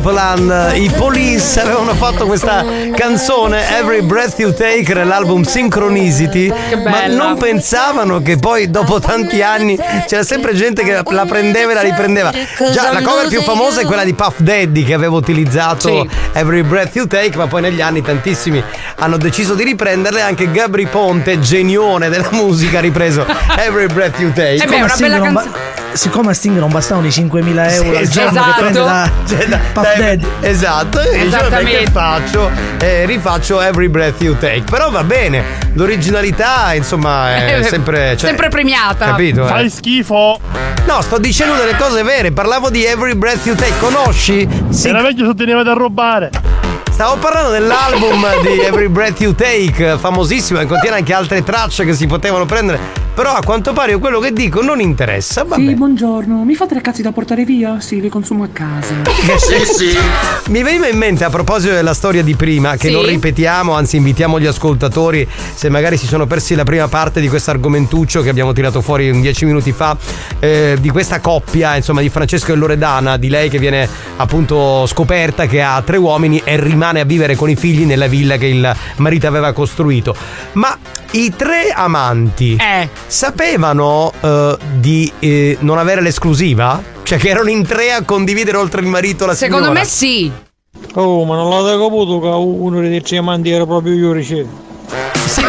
Stuart 0.05 0.15
Copeland. 0.35 0.75
I 0.75 0.91
Police 0.95 1.59
avevano 1.59 1.95
fatto 1.95 2.27
questa 2.27 2.63
canzone 2.95 3.77
Every 3.77 4.01
Breath 4.01 4.37
You 4.37 4.53
Take 4.53 4.93
nell'album 4.93 5.41
Synchronicity. 5.41 6.53
Ma 6.87 7.07
non 7.07 7.37
pensavano 7.37 8.21
che 8.21 8.37
poi 8.37 8.69
dopo 8.69 8.99
tanti 8.99 9.41
anni 9.41 9.77
c'era 10.05 10.23
sempre 10.23 10.53
gente 10.53 10.83
che 10.83 11.01
la 11.03 11.25
prendeva 11.25 11.71
e 11.71 11.73
la 11.73 11.81
riprendeva. 11.81 12.31
Già, 12.71 12.91
la 12.93 13.01
cover 13.01 13.27
più 13.27 13.41
famosa 13.41 13.81
è 13.81 13.85
quella 13.85 14.03
di 14.03 14.13
Puff 14.13 14.39
Daddy 14.39 14.83
che 14.83 14.93
aveva 14.93 15.15
utilizzato 15.15 15.87
Sì. 15.87 16.09
Every 16.33 16.61
Breath 16.61 16.95
You 16.95 17.07
Take, 17.07 17.35
ma 17.35 17.47
poi 17.47 17.61
negli 17.61 17.81
anni 17.81 18.01
tantissimi 18.03 18.63
hanno 18.97 19.17
deciso 19.17 19.55
di 19.55 19.63
riprenderle. 19.63 20.21
Anche 20.21 20.51
Gabri 20.51 20.85
Ponte, 20.85 21.39
genione 21.39 22.09
della 22.09 22.29
musica, 22.31 22.77
ha 22.77 22.81
ripreso 22.81 23.25
Every 23.57 23.87
Breath 23.87 24.19
You 24.19 24.31
Take. 24.31 24.63
Eh 24.63 24.67
beh, 24.67 24.81
una 24.81 24.95
bella 24.97 25.19
canzone. 25.19 25.64
Siccome 25.95 26.31
a 26.31 26.33
Sting 26.33 26.57
non 26.57 26.71
bastavano 26.71 27.07
i 27.07 27.09
5.000 27.09 27.73
euro 27.73 27.97
al 27.97 28.05
Sì, 28.05 28.11
giorno 28.11 28.29
esatto. 28.31 28.51
che 28.51 28.59
prende 28.59 28.79
da 28.79 29.11
Cioè, 29.27 29.45
da- 29.47 29.59
Puff 29.73 29.83
dai, 29.83 29.97
Daddy. 30.17 30.25
Esatto, 30.41 30.99
Esattamente. 31.01 31.83
che 31.83 31.91
faccio? 31.91 32.51
Eh, 32.79 33.05
rifaccio 33.05 33.61
Every 33.61 33.87
Breath 33.87 34.21
You 34.21 34.37
Take. 34.37 34.63
Però 34.69 34.89
va 34.91 35.03
bene, 35.03 35.43
l'originalità, 35.73 36.73
insomma, 36.73 37.35
è 37.35 37.59
Eh, 37.59 37.63
sempre. 37.63 38.15
cioè, 38.17 38.27
sempre 38.29 38.49
premiata. 38.49 39.05
Capito? 39.05 39.45
eh? 39.45 39.47
Fai 39.47 39.69
schifo. 39.69 40.39
No, 40.85 41.01
sto 41.01 41.17
dicendo 41.17 41.55
delle 41.55 41.75
cose 41.77 42.03
vere. 42.03 42.31
Parlavo 42.31 42.69
di 42.69 42.83
Every 42.85 43.15
Breath 43.15 43.45
You 43.45 43.55
Take. 43.55 43.73
Conosci? 43.79 44.47
Sì. 44.69 44.87
Era 44.89 45.01
meglio 45.01 45.25
se 45.27 45.33
teneva 45.35 45.63
da 45.63 45.73
rubare. 45.73 46.29
Stavo 46.91 47.17
parlando 47.17 47.49
dell'album 47.49 48.25
di 48.41 48.59
Every 48.61 48.87
Breath 48.87 49.19
You 49.19 49.33
Take, 49.35 49.97
famosissimo, 49.99 50.59
e 50.61 50.65
contiene 50.65 50.97
anche 50.97 51.13
altre 51.13 51.43
tracce 51.43 51.83
che 51.85 51.93
si 51.93 52.05
potevano 52.07 52.45
prendere. 52.45 52.79
Però 53.15 53.31
a 53.33 53.41
quanto 53.45 53.71
pare 53.71 53.91
io 53.91 53.99
quello 53.99 54.19
che 54.19 54.33
dico 54.33 54.61
non 54.61 54.81
interessa. 54.81 55.43
Vabbè. 55.45 55.65
Sì, 55.65 55.73
buongiorno. 55.73 56.43
Mi 56.43 56.53
fate 56.53 56.73
le 56.73 56.81
cazzi 56.81 57.01
da 57.01 57.13
portare 57.13 57.45
via? 57.45 57.79
Sì, 57.79 58.01
li 58.01 58.09
consumo 58.09 58.43
a 58.43 58.49
casa. 58.51 58.93
Sì, 59.37 59.65
sì. 59.65 59.97
Mi 60.49 60.63
veniva 60.63 60.87
in 60.87 60.97
mente 60.97 61.23
a 61.23 61.29
proposito 61.29 61.73
della 61.73 61.93
storia 61.93 62.23
di 62.23 62.35
prima, 62.35 62.71
che 62.75 62.87
Sì. 62.87 62.93
non 62.93 63.05
ripetiamo, 63.05 63.73
anzi 63.73 63.95
invitiamo 63.97 64.39
gli 64.39 64.45
ascoltatori, 64.45 65.27
se 65.53 65.69
magari 65.69 65.97
si 65.97 66.07
sono 66.07 66.25
persi 66.25 66.55
la 66.55 66.63
prima 66.63 66.87
parte 66.87 67.21
di 67.21 67.29
questo 67.29 67.51
argomentuccio 67.51 68.21
che 68.21 68.29
abbiamo 68.29 68.51
tirato 68.53 68.81
fuori 68.81 69.09
un 69.09 69.21
dieci 69.21 69.45
minuti 69.45 69.71
fa, 69.71 69.95
eh, 70.39 70.77
di 70.79 70.89
questa 70.89 71.19
coppia, 71.21 71.75
insomma, 71.75 72.01
di 72.01 72.09
Francesco 72.09 72.51
e 72.51 72.55
Loredana, 72.55 73.17
di 73.17 73.29
lei 73.29 73.49
che 73.49 73.59
viene 73.59 73.87
appunto 74.17 74.85
scoperta 74.87 75.45
che 75.45 75.61
ha 75.61 75.81
tre 75.85 75.97
uomini 75.97 76.41
e 76.43 76.59
rimane 76.59 76.99
a 76.99 77.05
vivere 77.05 77.35
con 77.35 77.49
i 77.49 77.55
figli 77.55 77.85
nella 77.85 78.07
villa 78.07 78.35
che 78.37 78.47
il 78.47 78.75
marito 78.97 79.27
aveva 79.27 79.53
costruito. 79.53 80.15
Ma 80.53 80.77
i 81.11 81.33
tre 81.35 81.71
amanti 81.73 82.57
sapevano 83.07 84.11
eh, 84.21 84.57
di 84.75 85.11
eh, 85.19 85.57
non 85.61 85.77
avere 85.77 86.01
l'esclusiva? 86.01 86.81
Cioè 87.03 87.17
che 87.17 87.29
erano 87.29 87.49
in 87.49 87.65
tre 87.65 87.91
a 87.91 88.03
condividere 88.03 88.57
oltre 88.57 88.81
il 88.81 88.87
marito 88.87 89.25
la 89.25 89.35
Secondo 89.35 89.65
signora? 89.65 89.79
me 89.79 89.85
sì. 89.85 90.31
Oh, 90.95 91.23
ma 91.25 91.35
non 91.35 91.49
l'avete 91.49 91.77
caputo 91.81 92.19
che 92.19 92.27
uno 92.27 92.81
dei 92.81 93.01
tre 93.01 93.17
amanti 93.17 93.49
era 93.51 93.65
proprio 93.65 93.93
Iurice? 93.93 94.45
Sì, 95.25 95.41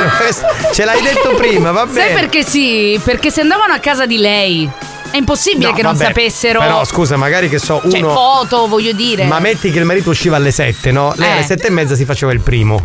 ce 0.73 0.85
l'hai 0.85 1.03
detto 1.03 1.35
prima, 1.35 1.71
va 1.71 1.87
bene. 1.87 2.01
Sai 2.07 2.15
perché 2.15 2.43
sì? 2.43 2.99
Perché 3.03 3.31
se 3.31 3.41
andavano 3.43 3.73
a 3.75 3.79
casa 3.79 4.07
di 4.07 4.17
lei. 4.19 4.69
È 5.11 5.19
impossibile 5.19 5.69
No, 5.69 5.73
che 5.75 5.83
non 5.83 5.93
vabbè, 5.93 6.07
sapessero. 6.07 6.59
Però 6.59 6.85
scusa, 6.85 7.17
magari 7.17 7.49
che 7.49 7.59
so, 7.59 7.81
Cioè, 7.89 8.01
uno. 8.01 8.13
foto, 8.13 8.67
voglio 8.67 8.93
dire. 8.93 9.25
Ma 9.25 9.39
metti 9.39 9.71
che 9.71 9.79
il 9.79 9.85
marito 9.85 10.11
usciva 10.11 10.37
alle 10.37 10.51
7, 10.51 10.91
no? 10.91 11.13
Lei 11.17 11.29
Eh. 11.29 11.33
alle 11.33 11.43
7 11.45 11.69
e 11.69 11.71
mezza 11.71 11.95
si 11.95 12.05
faceva 12.05 12.33
il 12.33 12.41
primo. 12.41 12.81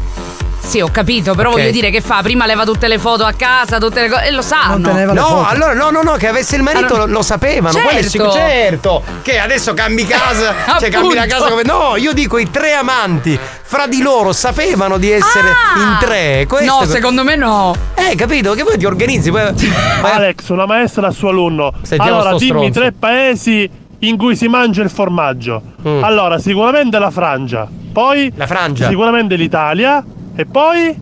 Sì, 0.63 0.79
ho 0.79 0.89
capito, 0.91 1.33
però 1.33 1.49
Ok. 1.49 1.57
voglio 1.57 1.71
dire 1.71 1.89
che 1.89 1.99
fa? 2.01 2.21
Prima 2.21 2.45
leva 2.45 2.63
tutte 2.63 2.87
le 2.87 2.97
foto 2.97 3.25
a 3.25 3.33
casa, 3.33 3.77
tutte 3.77 4.01
le 4.01 4.09
cose. 4.09 4.25
E 4.27 4.31
lo 4.31 4.41
sanno. 4.41 4.91
No, 5.11 5.45
allora 5.45 5.73
no, 5.73 5.89
no, 5.89 6.01
no, 6.01 6.13
che 6.13 6.27
avesse 6.27 6.55
il 6.55 6.61
marito 6.61 6.95
lo, 6.97 7.05
lo 7.07 7.21
sapevano. 7.21 7.73
Certo. 7.73 7.87
Quello 7.89 8.05
è 8.05 8.09
sicuro- 8.09 8.31
certo. 8.31 9.03
Che 9.21 9.39
adesso 9.39 9.73
cambi 9.73 10.05
casa. 10.05 10.53
cioè 10.79 10.89
cambi 10.89 11.13
la 11.15 11.25
casa 11.25 11.49
come. 11.49 11.63
No, 11.63 11.95
io 11.97 12.13
dico 12.13 12.37
i 12.37 12.49
tre 12.49 12.73
amanti 12.73 13.37
fra 13.63 13.87
di 13.87 14.01
loro 14.01 14.31
sapevano 14.33 14.97
di 14.97 15.11
essere 15.11 15.47
in 15.77 15.97
tre. 15.99 16.45
Questo 16.47 16.71
Ah! 16.71 16.79
No, 16.81 16.85
secondo 16.85 17.23
me 17.23 17.35
no. 17.35 17.75
Eh, 17.95 18.15
capito? 18.15 18.53
Che 18.53 18.63
poi 18.63 18.77
ti 18.77 18.85
organizzi. 18.85 19.29
Poi... 19.29 19.41
Alex, 20.03 20.47
una 20.49 20.65
maestra 20.65 21.07
al 21.07 21.13
suo 21.13 21.29
alunno. 21.29 21.73
Sentiamo 21.81 22.19
allora, 22.21 22.37
dimmi 22.37 22.69
stronzo. 22.71 22.79
tre 22.79 22.91
paesi 22.93 23.69
in 23.99 24.15
cui 24.17 24.35
si 24.37 24.47
mangia 24.47 24.83
il 24.83 24.89
formaggio. 24.89 25.61
Allora, 25.83 26.37
sicuramente 26.39 26.97
la 26.97 27.11
Francia. 27.11 27.67
Poi 27.91 28.31
Mm. 28.33 28.37
La 28.37 28.47
Francia. 28.47 28.87
Sicuramente 28.87 29.35
l'Italia. 29.35 30.01
E 30.35 30.45
poi 30.45 30.97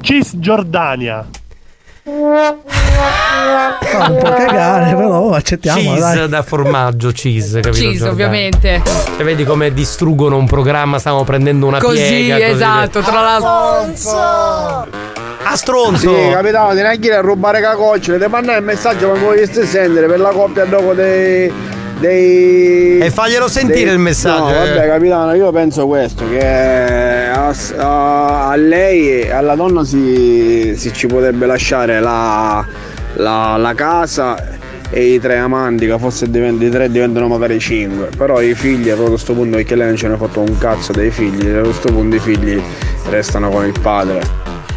Cisgiordania. 0.00 1.26
Fa 2.04 4.06
un 4.08 4.16
po' 4.18 4.30
cagare, 4.30 4.94
però 4.94 5.30
accettiamo. 5.30 5.80
Cheese 5.80 6.14
dai. 6.18 6.28
da 6.28 6.42
formaggio, 6.42 7.10
cheese, 7.12 7.60
capito? 7.60 7.82
Cheese, 7.82 7.98
Giordano? 7.98 8.12
ovviamente. 8.12 8.82
Cioè, 8.84 9.24
vedi 9.24 9.44
come 9.44 9.72
distruggono 9.72 10.36
un 10.36 10.46
programma, 10.46 10.98
stiamo 10.98 11.24
prendendo 11.24 11.66
una 11.66 11.78
Così, 11.78 11.96
piega. 11.96 12.36
così. 12.38 12.50
esatto, 12.50 13.00
tra 13.00 13.20
l'altro. 13.20 14.90
Ah, 15.44 15.56
stronzo! 15.56 16.14
Sì, 16.14 16.30
capitano, 16.30 16.70
ti 16.70 16.76
neanche 16.82 17.12
a 17.12 17.20
rubare 17.20 17.60
cacocce, 17.60 18.18
ti 18.18 18.26
mandare 18.28 18.58
il 18.58 18.64
messaggio 18.64 19.08
ma 19.08 19.14
voleste 19.18 19.66
sentire 19.66 20.06
per 20.06 20.20
la 20.20 20.30
coppia 20.30 20.64
dopo 20.64 20.92
dei. 20.94 21.52
Dei. 22.02 22.98
E 22.98 23.10
faglielo 23.10 23.48
sentire 23.48 23.90
il 23.90 23.98
messaggio, 23.98 24.44
No, 24.44 24.50
eh. 24.64 24.68
vabbè, 24.72 24.86
capitano, 24.88 25.34
io 25.34 25.50
penso 25.50 25.86
questo: 25.86 26.28
che 26.28 26.40
a, 26.44 27.54
a- 27.78 28.48
a 28.50 28.56
lei, 28.56 29.30
alla 29.30 29.54
donna 29.54 29.84
si, 29.84 30.74
si 30.76 30.92
ci 30.92 31.06
potrebbe 31.06 31.46
lasciare 31.46 32.00
la, 32.00 32.64
la- 33.14 33.56
la 33.56 33.74
casa 33.74 34.60
e 34.90 35.14
i 35.14 35.18
tre 35.20 35.38
amanti, 35.38 35.86
che 35.86 35.98
forse 35.98 36.30
divent- 36.30 36.60
i 36.62 36.68
tre 36.68 36.90
diventano 36.90 37.26
magari 37.28 37.58
cinque. 37.58 38.08
Però 38.16 38.40
i 38.42 38.54
figli, 38.54 38.90
a 38.90 38.96
questo 38.96 39.32
punto, 39.32 39.56
perché 39.56 39.74
lei 39.74 39.86
non 39.86 39.96
ce 39.96 40.08
ne 40.08 40.14
ha 40.14 40.16
fatto 40.18 40.40
un 40.40 40.58
cazzo 40.58 40.92
dei 40.92 41.10
figli, 41.10 41.48
a 41.48 41.60
questo 41.62 41.90
punto 41.92 42.16
i 42.16 42.20
figli 42.20 42.60
restano 43.08 43.48
con 43.48 43.64
il 43.64 43.74
padre. 43.80 44.20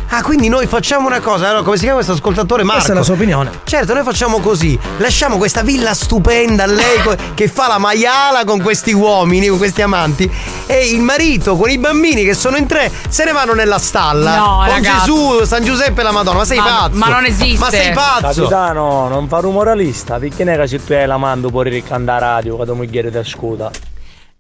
Ah, 0.10 0.22
quindi 0.22 0.48
noi 0.49 0.65
facciamo 0.68 1.07
una 1.07 1.19
cosa. 1.19 1.48
Allora, 1.48 1.64
come 1.64 1.76
si 1.76 1.82
chiama 1.82 1.95
questo 1.95 2.14
ascoltatore? 2.14 2.64
Marco. 2.64 2.76
Questa 2.84 2.94
è 2.94 2.95
la 2.98 3.03
sua 3.03 3.15
opinione. 3.15 3.52
Certo, 3.64 3.94
noi 3.94 4.03
facciamo 4.03 4.40
così. 4.40 4.77
Lasciamo 4.98 5.38
questa 5.38 5.61
villa 5.61 5.94
stupenda 5.94 6.64
a 6.64 6.68
lei 6.68 6.99
che 7.34 7.48
fa 7.48 7.68
la 7.68 7.77
maiala 7.77 8.45
con 8.45 8.61
questi 8.61 8.94
uomini, 8.94 9.48
con 9.48 9.57
questi 9.57 9.82
amanti. 9.82 10.32
E 10.68 10.90
il 10.90 11.02
marito 11.02 11.56
con 11.56 11.69
i 11.69 11.77
bambini 11.77 12.23
che 12.23 12.34
sono 12.34 12.56
in 12.57 12.65
tre 12.68 12.91
se 13.10 13.26
ne 13.26 13.32
vanno 13.32 13.53
nella 13.53 13.80
stalla. 13.80 14.38
No, 14.38 14.56
con 14.57 14.68
ragazzi. 14.68 14.99
Gesù, 15.11 15.44
San 15.44 15.64
Giuseppe 15.64 16.02
e 16.02 16.03
la 16.03 16.11
Madonna. 16.11 16.38
Ma 16.40 16.45
sei 16.45 16.57
Ma- 16.57 16.64
pazzo? 16.65 16.95
ma 16.98 17.07
non 17.07 17.26
esiste. 17.26 17.60
Ma 17.60 17.69
sei 17.69 17.91
pazzo? 17.91 18.41
Capitano, 18.41 19.07
non 19.10 19.27
fare 19.27 19.48
un 19.48 19.53
moralista, 19.53 20.18
perché 20.18 20.44
non 20.44 20.53
è 20.53 20.57
che 20.60 20.68
se 20.68 20.84
tu 20.84 20.94
hai 20.94 21.06
la 21.06 21.18
mando 21.18 21.49
puoi 21.49 21.69
ricandare 21.69 22.19
la 22.22 22.34
radio 22.36 22.64
tu 22.64 22.73
mi 22.73 22.90
chiedi 22.90 23.10
da 23.10 23.23
scuda. 23.23 23.69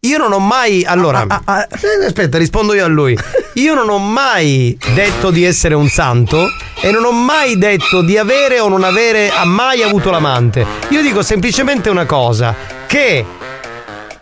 Io 0.05 0.17
non 0.17 0.31
ho 0.33 0.39
mai. 0.39 0.83
Allora, 0.85 1.25
eh, 1.25 2.05
aspetta, 2.05 2.37
rispondo 2.37 2.73
io 2.73 2.85
a 2.85 2.87
lui. 2.87 3.17
Io 3.53 3.73
non 3.73 3.89
ho 3.89 3.97
mai 3.97 4.77
detto 4.93 5.31
di 5.31 5.43
essere 5.43 5.73
un 5.73 5.87
santo 5.87 6.47
e 6.79 6.91
non 6.91 7.03
ho 7.05 7.11
mai 7.11 7.57
detto 7.57 8.01
di 8.01 8.17
avere 8.17 8.59
o 8.59 8.67
non 8.67 8.83
avere, 8.83 9.31
mai 9.45 9.81
avuto 9.81 10.11
l'amante. 10.11 10.65
Io 10.89 11.01
dico 11.01 11.23
semplicemente 11.23 11.89
una 11.89 12.05
cosa: 12.05 12.53
che 12.85 13.25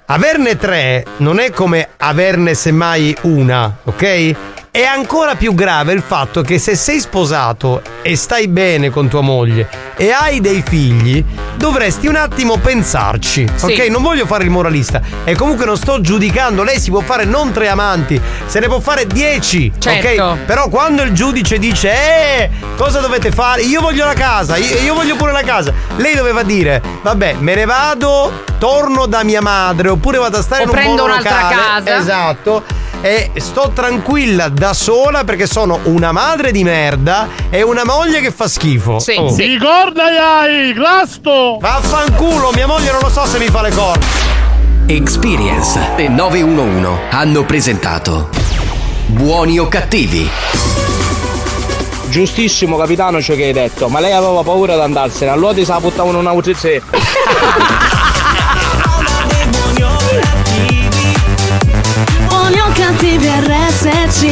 averne 0.05 0.57
tre 0.57 1.05
non 1.17 1.39
è 1.39 1.51
come 1.51 1.89
averne 1.97 2.53
semmai 2.53 3.15
una, 3.21 3.77
ok? 3.83 4.35
È 4.75 4.81
ancora 4.85 5.35
più 5.35 5.53
grave 5.53 5.93
il 5.93 6.01
fatto 6.01 6.41
che 6.41 6.57
se 6.57 6.75
sei 6.75 6.99
sposato 6.99 7.83
e 8.01 8.15
stai 8.15 8.47
bene 8.47 8.89
con 8.89 9.07
tua 9.07 9.21
moglie 9.21 9.69
e 9.95 10.09
hai 10.09 10.41
dei 10.41 10.63
figli, 10.67 11.23
dovresti 11.57 12.07
un 12.07 12.15
attimo 12.15 12.57
pensarci, 12.57 13.45
Sì. 13.53 13.65
ok? 13.65 13.77
Non 13.89 14.01
voglio 14.01 14.25
fare 14.25 14.45
il 14.45 14.49
moralista 14.49 14.99
e 15.25 15.35
comunque 15.35 15.65
non 15.65 15.77
sto 15.77 16.01
giudicando, 16.01 16.63
lei 16.63 16.79
si 16.79 16.89
può 16.89 17.01
fare 17.01 17.23
non 17.23 17.51
tre 17.51 17.67
amanti, 17.69 18.19
se 18.47 18.59
ne 18.59 18.65
può 18.65 18.79
fare 18.79 19.05
dieci, 19.05 19.71
Certo. 19.77 20.23
ok? 20.23 20.37
Però 20.39 20.67
quando 20.69 21.03
il 21.03 21.11
giudice 21.11 21.59
dice, 21.59 21.91
eh, 21.91 22.49
cosa 22.75 22.99
dovete 22.99 23.29
fare? 23.29 23.61
Io 23.61 23.79
voglio 23.79 24.05
la 24.05 24.15
casa, 24.15 24.57
io, 24.57 24.75
io 24.79 24.95
voglio 24.95 25.15
pure 25.15 25.31
la 25.33 25.43
casa, 25.43 25.71
lei 25.97 26.15
doveva 26.15 26.41
dire, 26.41 26.81
vabbè, 27.03 27.35
me 27.37 27.53
ne 27.53 27.65
vado, 27.65 28.43
torno 28.57 29.05
da 29.05 29.21
mia 29.23 29.39
madre 29.39 29.89
oppure 29.89 30.17
vado 30.17 30.37
a 30.37 30.41
stare 30.41 30.61
O 30.61 30.63
in 30.63 30.69
un 30.69 30.75
prendo 30.75 31.03
un'altra 31.03 31.47
casa. 31.51 31.97
Esatto. 31.99 32.63
E 33.05 33.31
sto 33.35 33.71
tranquilla 33.73 34.47
da 34.47 34.71
sola 34.73 35.25
perché 35.25 35.45
sono 35.45 35.77
una 35.83 36.13
madre 36.13 36.53
di 36.53 36.63
merda 36.63 37.27
e 37.49 37.61
una 37.61 37.83
moglie 37.83 38.21
che 38.21 38.31
fa 38.31 38.47
schifo. 38.47 38.99
Sì, 38.99 39.15
Oh. 39.17 39.29
sì. 39.29 39.43
Ricorda, 39.43 40.09
Iai, 40.09 40.73
Clasto! 40.73 41.57
Vaffanculo, 41.59 42.51
mia 42.53 42.65
moglie 42.65 42.91
non 42.91 43.01
lo 43.01 43.09
so 43.09 43.25
se 43.25 43.39
mi 43.39 43.47
fa 43.47 43.61
le 43.61 43.71
corna. 43.71 44.05
Experience 44.85 45.79
e 45.97 46.07
911 46.07 46.87
hanno 47.11 47.43
presentato 47.43 48.29
Buoni 49.07 49.59
o 49.59 49.67
cattivi? 49.67 50.29
Giustissimo 52.07 52.77
capitano 52.77 53.21
ciò 53.21 53.33
che 53.35 53.43
hai 53.45 53.53
detto, 53.53 53.89
ma 53.89 53.99
lei 53.99 54.13
aveva 54.13 54.43
paura 54.43 54.75
di 54.75 54.81
andarsene, 54.81 55.29
allora 55.31 55.53
ti 55.53 55.65
sa 55.65 55.79
buttavano 55.79 56.19
una 56.19 56.31
UCC. 56.31 56.81
cattivi 62.85 63.27
RSC 63.27 64.23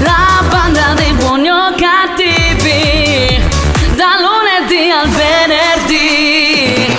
La 0.00 0.42
banda 0.48 0.94
dei 0.96 1.12
buoni 1.12 1.48
o 1.50 1.74
cattivi 1.76 3.38
Da 3.94 4.16
lunedì 4.20 4.90
al 4.90 5.08
venerdì 5.08 6.96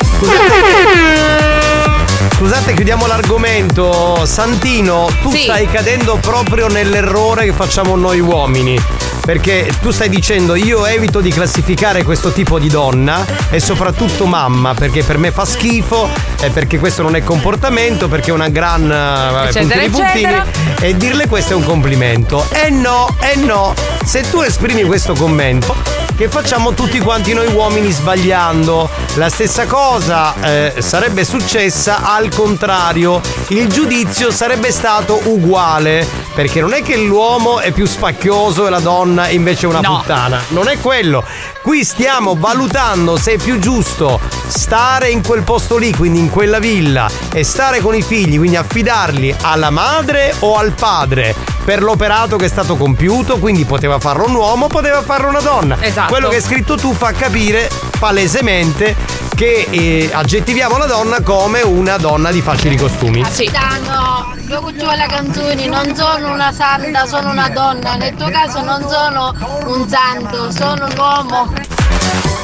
Scusate, 2.36 2.74
chiudiamo 2.74 3.08
l'argomento. 3.08 4.26
Santino, 4.26 5.10
tu 5.22 5.32
Sì. 5.32 5.44
stai 5.44 5.66
cadendo 5.70 6.18
proprio 6.18 6.68
nell'errore 6.68 7.46
che 7.46 7.54
facciamo 7.54 7.96
noi 7.96 8.20
uomini. 8.20 8.78
Perché 9.26 9.72
tu 9.82 9.92
stai 9.92 10.10
dicendo 10.10 10.54
io 10.56 10.86
evito 10.86 11.22
di 11.22 11.32
classificare 11.32 12.04
questo 12.04 12.32
tipo 12.34 12.60
di 12.60 12.68
donna 12.68 13.26
e 13.50 13.62
soprattutto 13.62 14.26
mamma, 14.26 14.74
perché 14.74 15.02
per 15.04 15.18
me 15.18 15.32
fa 15.32 15.46
schifo, 15.46 16.10
e 16.42 16.50
perché 16.50 16.78
questo 16.78 17.04
non 17.04 17.16
è 17.16 17.24
comportamento, 17.24 18.10
perché 18.10 18.32
è 18.32 18.34
una 18.34 18.50
gran 18.50 18.84
eh, 18.84 18.88
vabbè, 18.88 19.48
Eccetera, 19.48 19.80
puntini 19.82 19.90
puntini, 19.90 20.34
eccetera. 20.34 20.86
e 20.86 20.98
dirle 20.98 21.28
questo 21.28 21.54
è 21.54 21.56
un 21.56 21.64
complimento. 21.64 22.46
E 22.52 22.70
no, 22.70 23.08
e 23.22 23.38
no, 23.38 23.74
se 24.04 24.30
tu 24.30 24.42
esprimi 24.42 24.84
questo 24.84 25.14
commento, 25.14 25.74
che 26.16 26.30
facciamo 26.30 26.74
tutti 26.74 27.00
quanti 27.00 27.34
noi 27.34 27.48
uomini 27.54 27.90
sbagliando. 27.92 28.90
La 29.16 29.30
stessa 29.30 29.66
cosa 29.66 30.34
eh, 30.42 30.74
sarebbe 30.80 31.24
successa 31.26 32.02
al 32.04 32.30
contrario. 32.34 33.20
Il 33.48 33.68
giudizio 33.68 34.32
sarebbe 34.32 34.72
stato 34.72 35.20
uguale. 35.26 36.08
Perché 36.34 36.62
non 36.62 36.74
è 36.74 36.82
che 36.82 36.98
l'uomo 36.98 37.60
è 37.60 37.72
più 37.72 37.86
spacchioso 37.86 38.66
e 38.66 38.70
la 38.72 38.80
donna 38.80 39.28
invece 39.30 39.66
è 39.66 39.70
una 39.70 39.82
No. 39.82 39.98
puttana. 40.00 40.42
Non 40.50 40.68
è 40.68 40.80
quello. 40.80 41.24
Qui 41.64 41.86
stiamo 41.86 42.36
valutando 42.38 43.16
se 43.16 43.36
è 43.36 43.38
più 43.38 43.58
giusto 43.58 44.20
stare 44.48 45.10
in 45.12 45.26
quel 45.26 45.44
posto 45.44 45.78
lì, 45.78 45.94
quindi 45.94 46.20
in 46.20 46.30
quella 46.30 46.60
villa, 46.60 47.10
e 47.32 47.46
stare 47.46 47.80
con 47.80 47.96
i 47.96 48.02
figli, 48.02 48.38
quindi 48.38 48.58
affidarli 48.58 49.34
alla 49.42 49.70
madre 49.70 50.36
o 50.40 50.58
al 50.58 50.74
padre 50.74 51.34
per 51.64 51.82
l'operato 51.82 52.36
che 52.36 52.46
è 52.46 52.50
stato 52.50 52.76
compiuto, 52.76 53.40
quindi 53.40 53.64
poteva 53.64 53.98
farlo 53.98 54.26
un 54.26 54.36
uomo, 54.36 54.68
poteva 54.68 55.02
farlo 55.04 55.30
una 55.30 55.40
donna. 55.40 55.78
Esatto. 55.80 56.10
Quello 56.10 56.28
che 56.28 56.36
hai 56.36 56.42
scritto 56.42 56.76
tu 56.76 56.94
fa 56.94 57.14
capire 57.14 57.70
palesemente 57.98 58.96
che 59.34 59.68
eh, 59.70 60.10
aggettiviamo 60.12 60.78
la 60.78 60.86
donna 60.86 61.22
come 61.22 61.62
una 61.62 61.98
donna 61.98 62.32
di 62.32 62.42
facili 62.42 62.76
costumi. 62.76 63.22
Capitano, 63.22 64.36
io 64.48 64.62
cuccio 64.62 64.92
le 64.92 65.06
canzoni, 65.08 65.68
non 65.68 65.96
sono 65.96 66.34
una 66.34 66.52
santa, 66.52 67.06
sono 67.06 67.32
una 67.32 67.50
donna. 67.50 67.96
Nel 67.96 68.14
tuo 68.16 68.30
caso 68.30 68.62
non 68.62 68.86
sono 68.88 69.34
un 69.66 69.88
santo, 69.88 70.52
sono 70.52 70.86
un 70.86 70.94
uomo. 70.98 71.53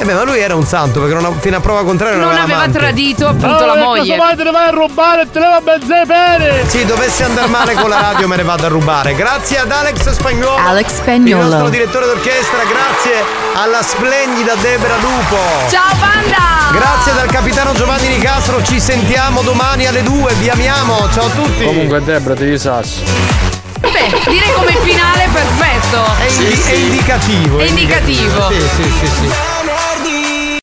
Eh 0.00 0.04
beh, 0.06 0.14
ma 0.14 0.22
lui 0.24 0.38
era 0.40 0.54
un 0.54 0.64
santo 0.64 0.98
perché 0.98 1.14
non 1.14 1.26
ha- 1.26 1.32
fino 1.40 1.58
a 1.58 1.60
prova 1.60 1.84
contraria 1.84 2.16
non, 2.16 2.28
Non 2.28 2.38
aveva 2.38 2.60
aveva 2.62 2.78
tradito 2.78 3.26
appunto 3.28 3.66
la 3.66 3.76
moglie. 3.76 4.16
te 4.34 4.44
ne 4.44 4.50
vai 4.50 4.68
a 4.68 4.70
rubare 4.70 5.22
e 5.22 5.30
te 5.30 5.38
ne 5.38 5.46
va 5.46 5.56
a 5.56 6.04
bene. 6.06 6.66
Sì, 6.68 6.86
dovesse 6.86 7.24
andare 7.24 7.48
male 7.48 7.74
con 7.74 7.90
la 7.90 8.00
radio 8.00 8.26
me 8.26 8.36
ne 8.36 8.42
vado 8.42 8.64
a 8.64 8.68
rubare. 8.68 9.14
Grazie 9.14 9.58
ad 9.58 9.70
Alex 9.70 10.08
Spagnolo. 10.10 10.56
Alex 10.56 10.94
Spagnuolo. 10.94 11.44
Il 11.44 11.50
nostro 11.50 11.68
direttore 11.68 12.06
d'orchestra, 12.06 12.58
grazie 12.64 13.22
alla 13.54 13.82
splendida 13.82 14.54
Debra 14.54 14.96
Lupo. 14.96 15.36
Ciao 15.68 15.94
banda! 15.98 16.72
Grazie 16.72 17.12
dal 17.12 17.26
capitano 17.30 17.74
Giovanni 17.74 18.08
Nicastro, 18.08 18.62
ci 18.62 18.80
sentiamo 18.80 19.42
domani 19.42 19.86
alle 19.86 20.02
2, 20.02 20.32
vi 20.34 20.48
amiamo, 20.48 21.10
ciao 21.12 21.26
a 21.26 21.30
tutti. 21.30 21.62
Comunque 21.64 22.02
Debra 22.02 22.32
devi 22.32 22.56
sasso. 22.58 23.49
Beh, 23.80 24.20
direi 24.28 24.52
come 24.54 24.76
finale 24.82 25.28
perfetto. 25.32 26.04
È, 26.18 26.26
indi- 26.30 26.62
è 26.62 26.72
indicativo. 26.72 27.58
È 27.58 27.64
indicativo. 27.64 28.50
Sì, 28.50 28.60
sì, 28.60 28.82
sì, 28.82 29.06
sì. 29.06 29.49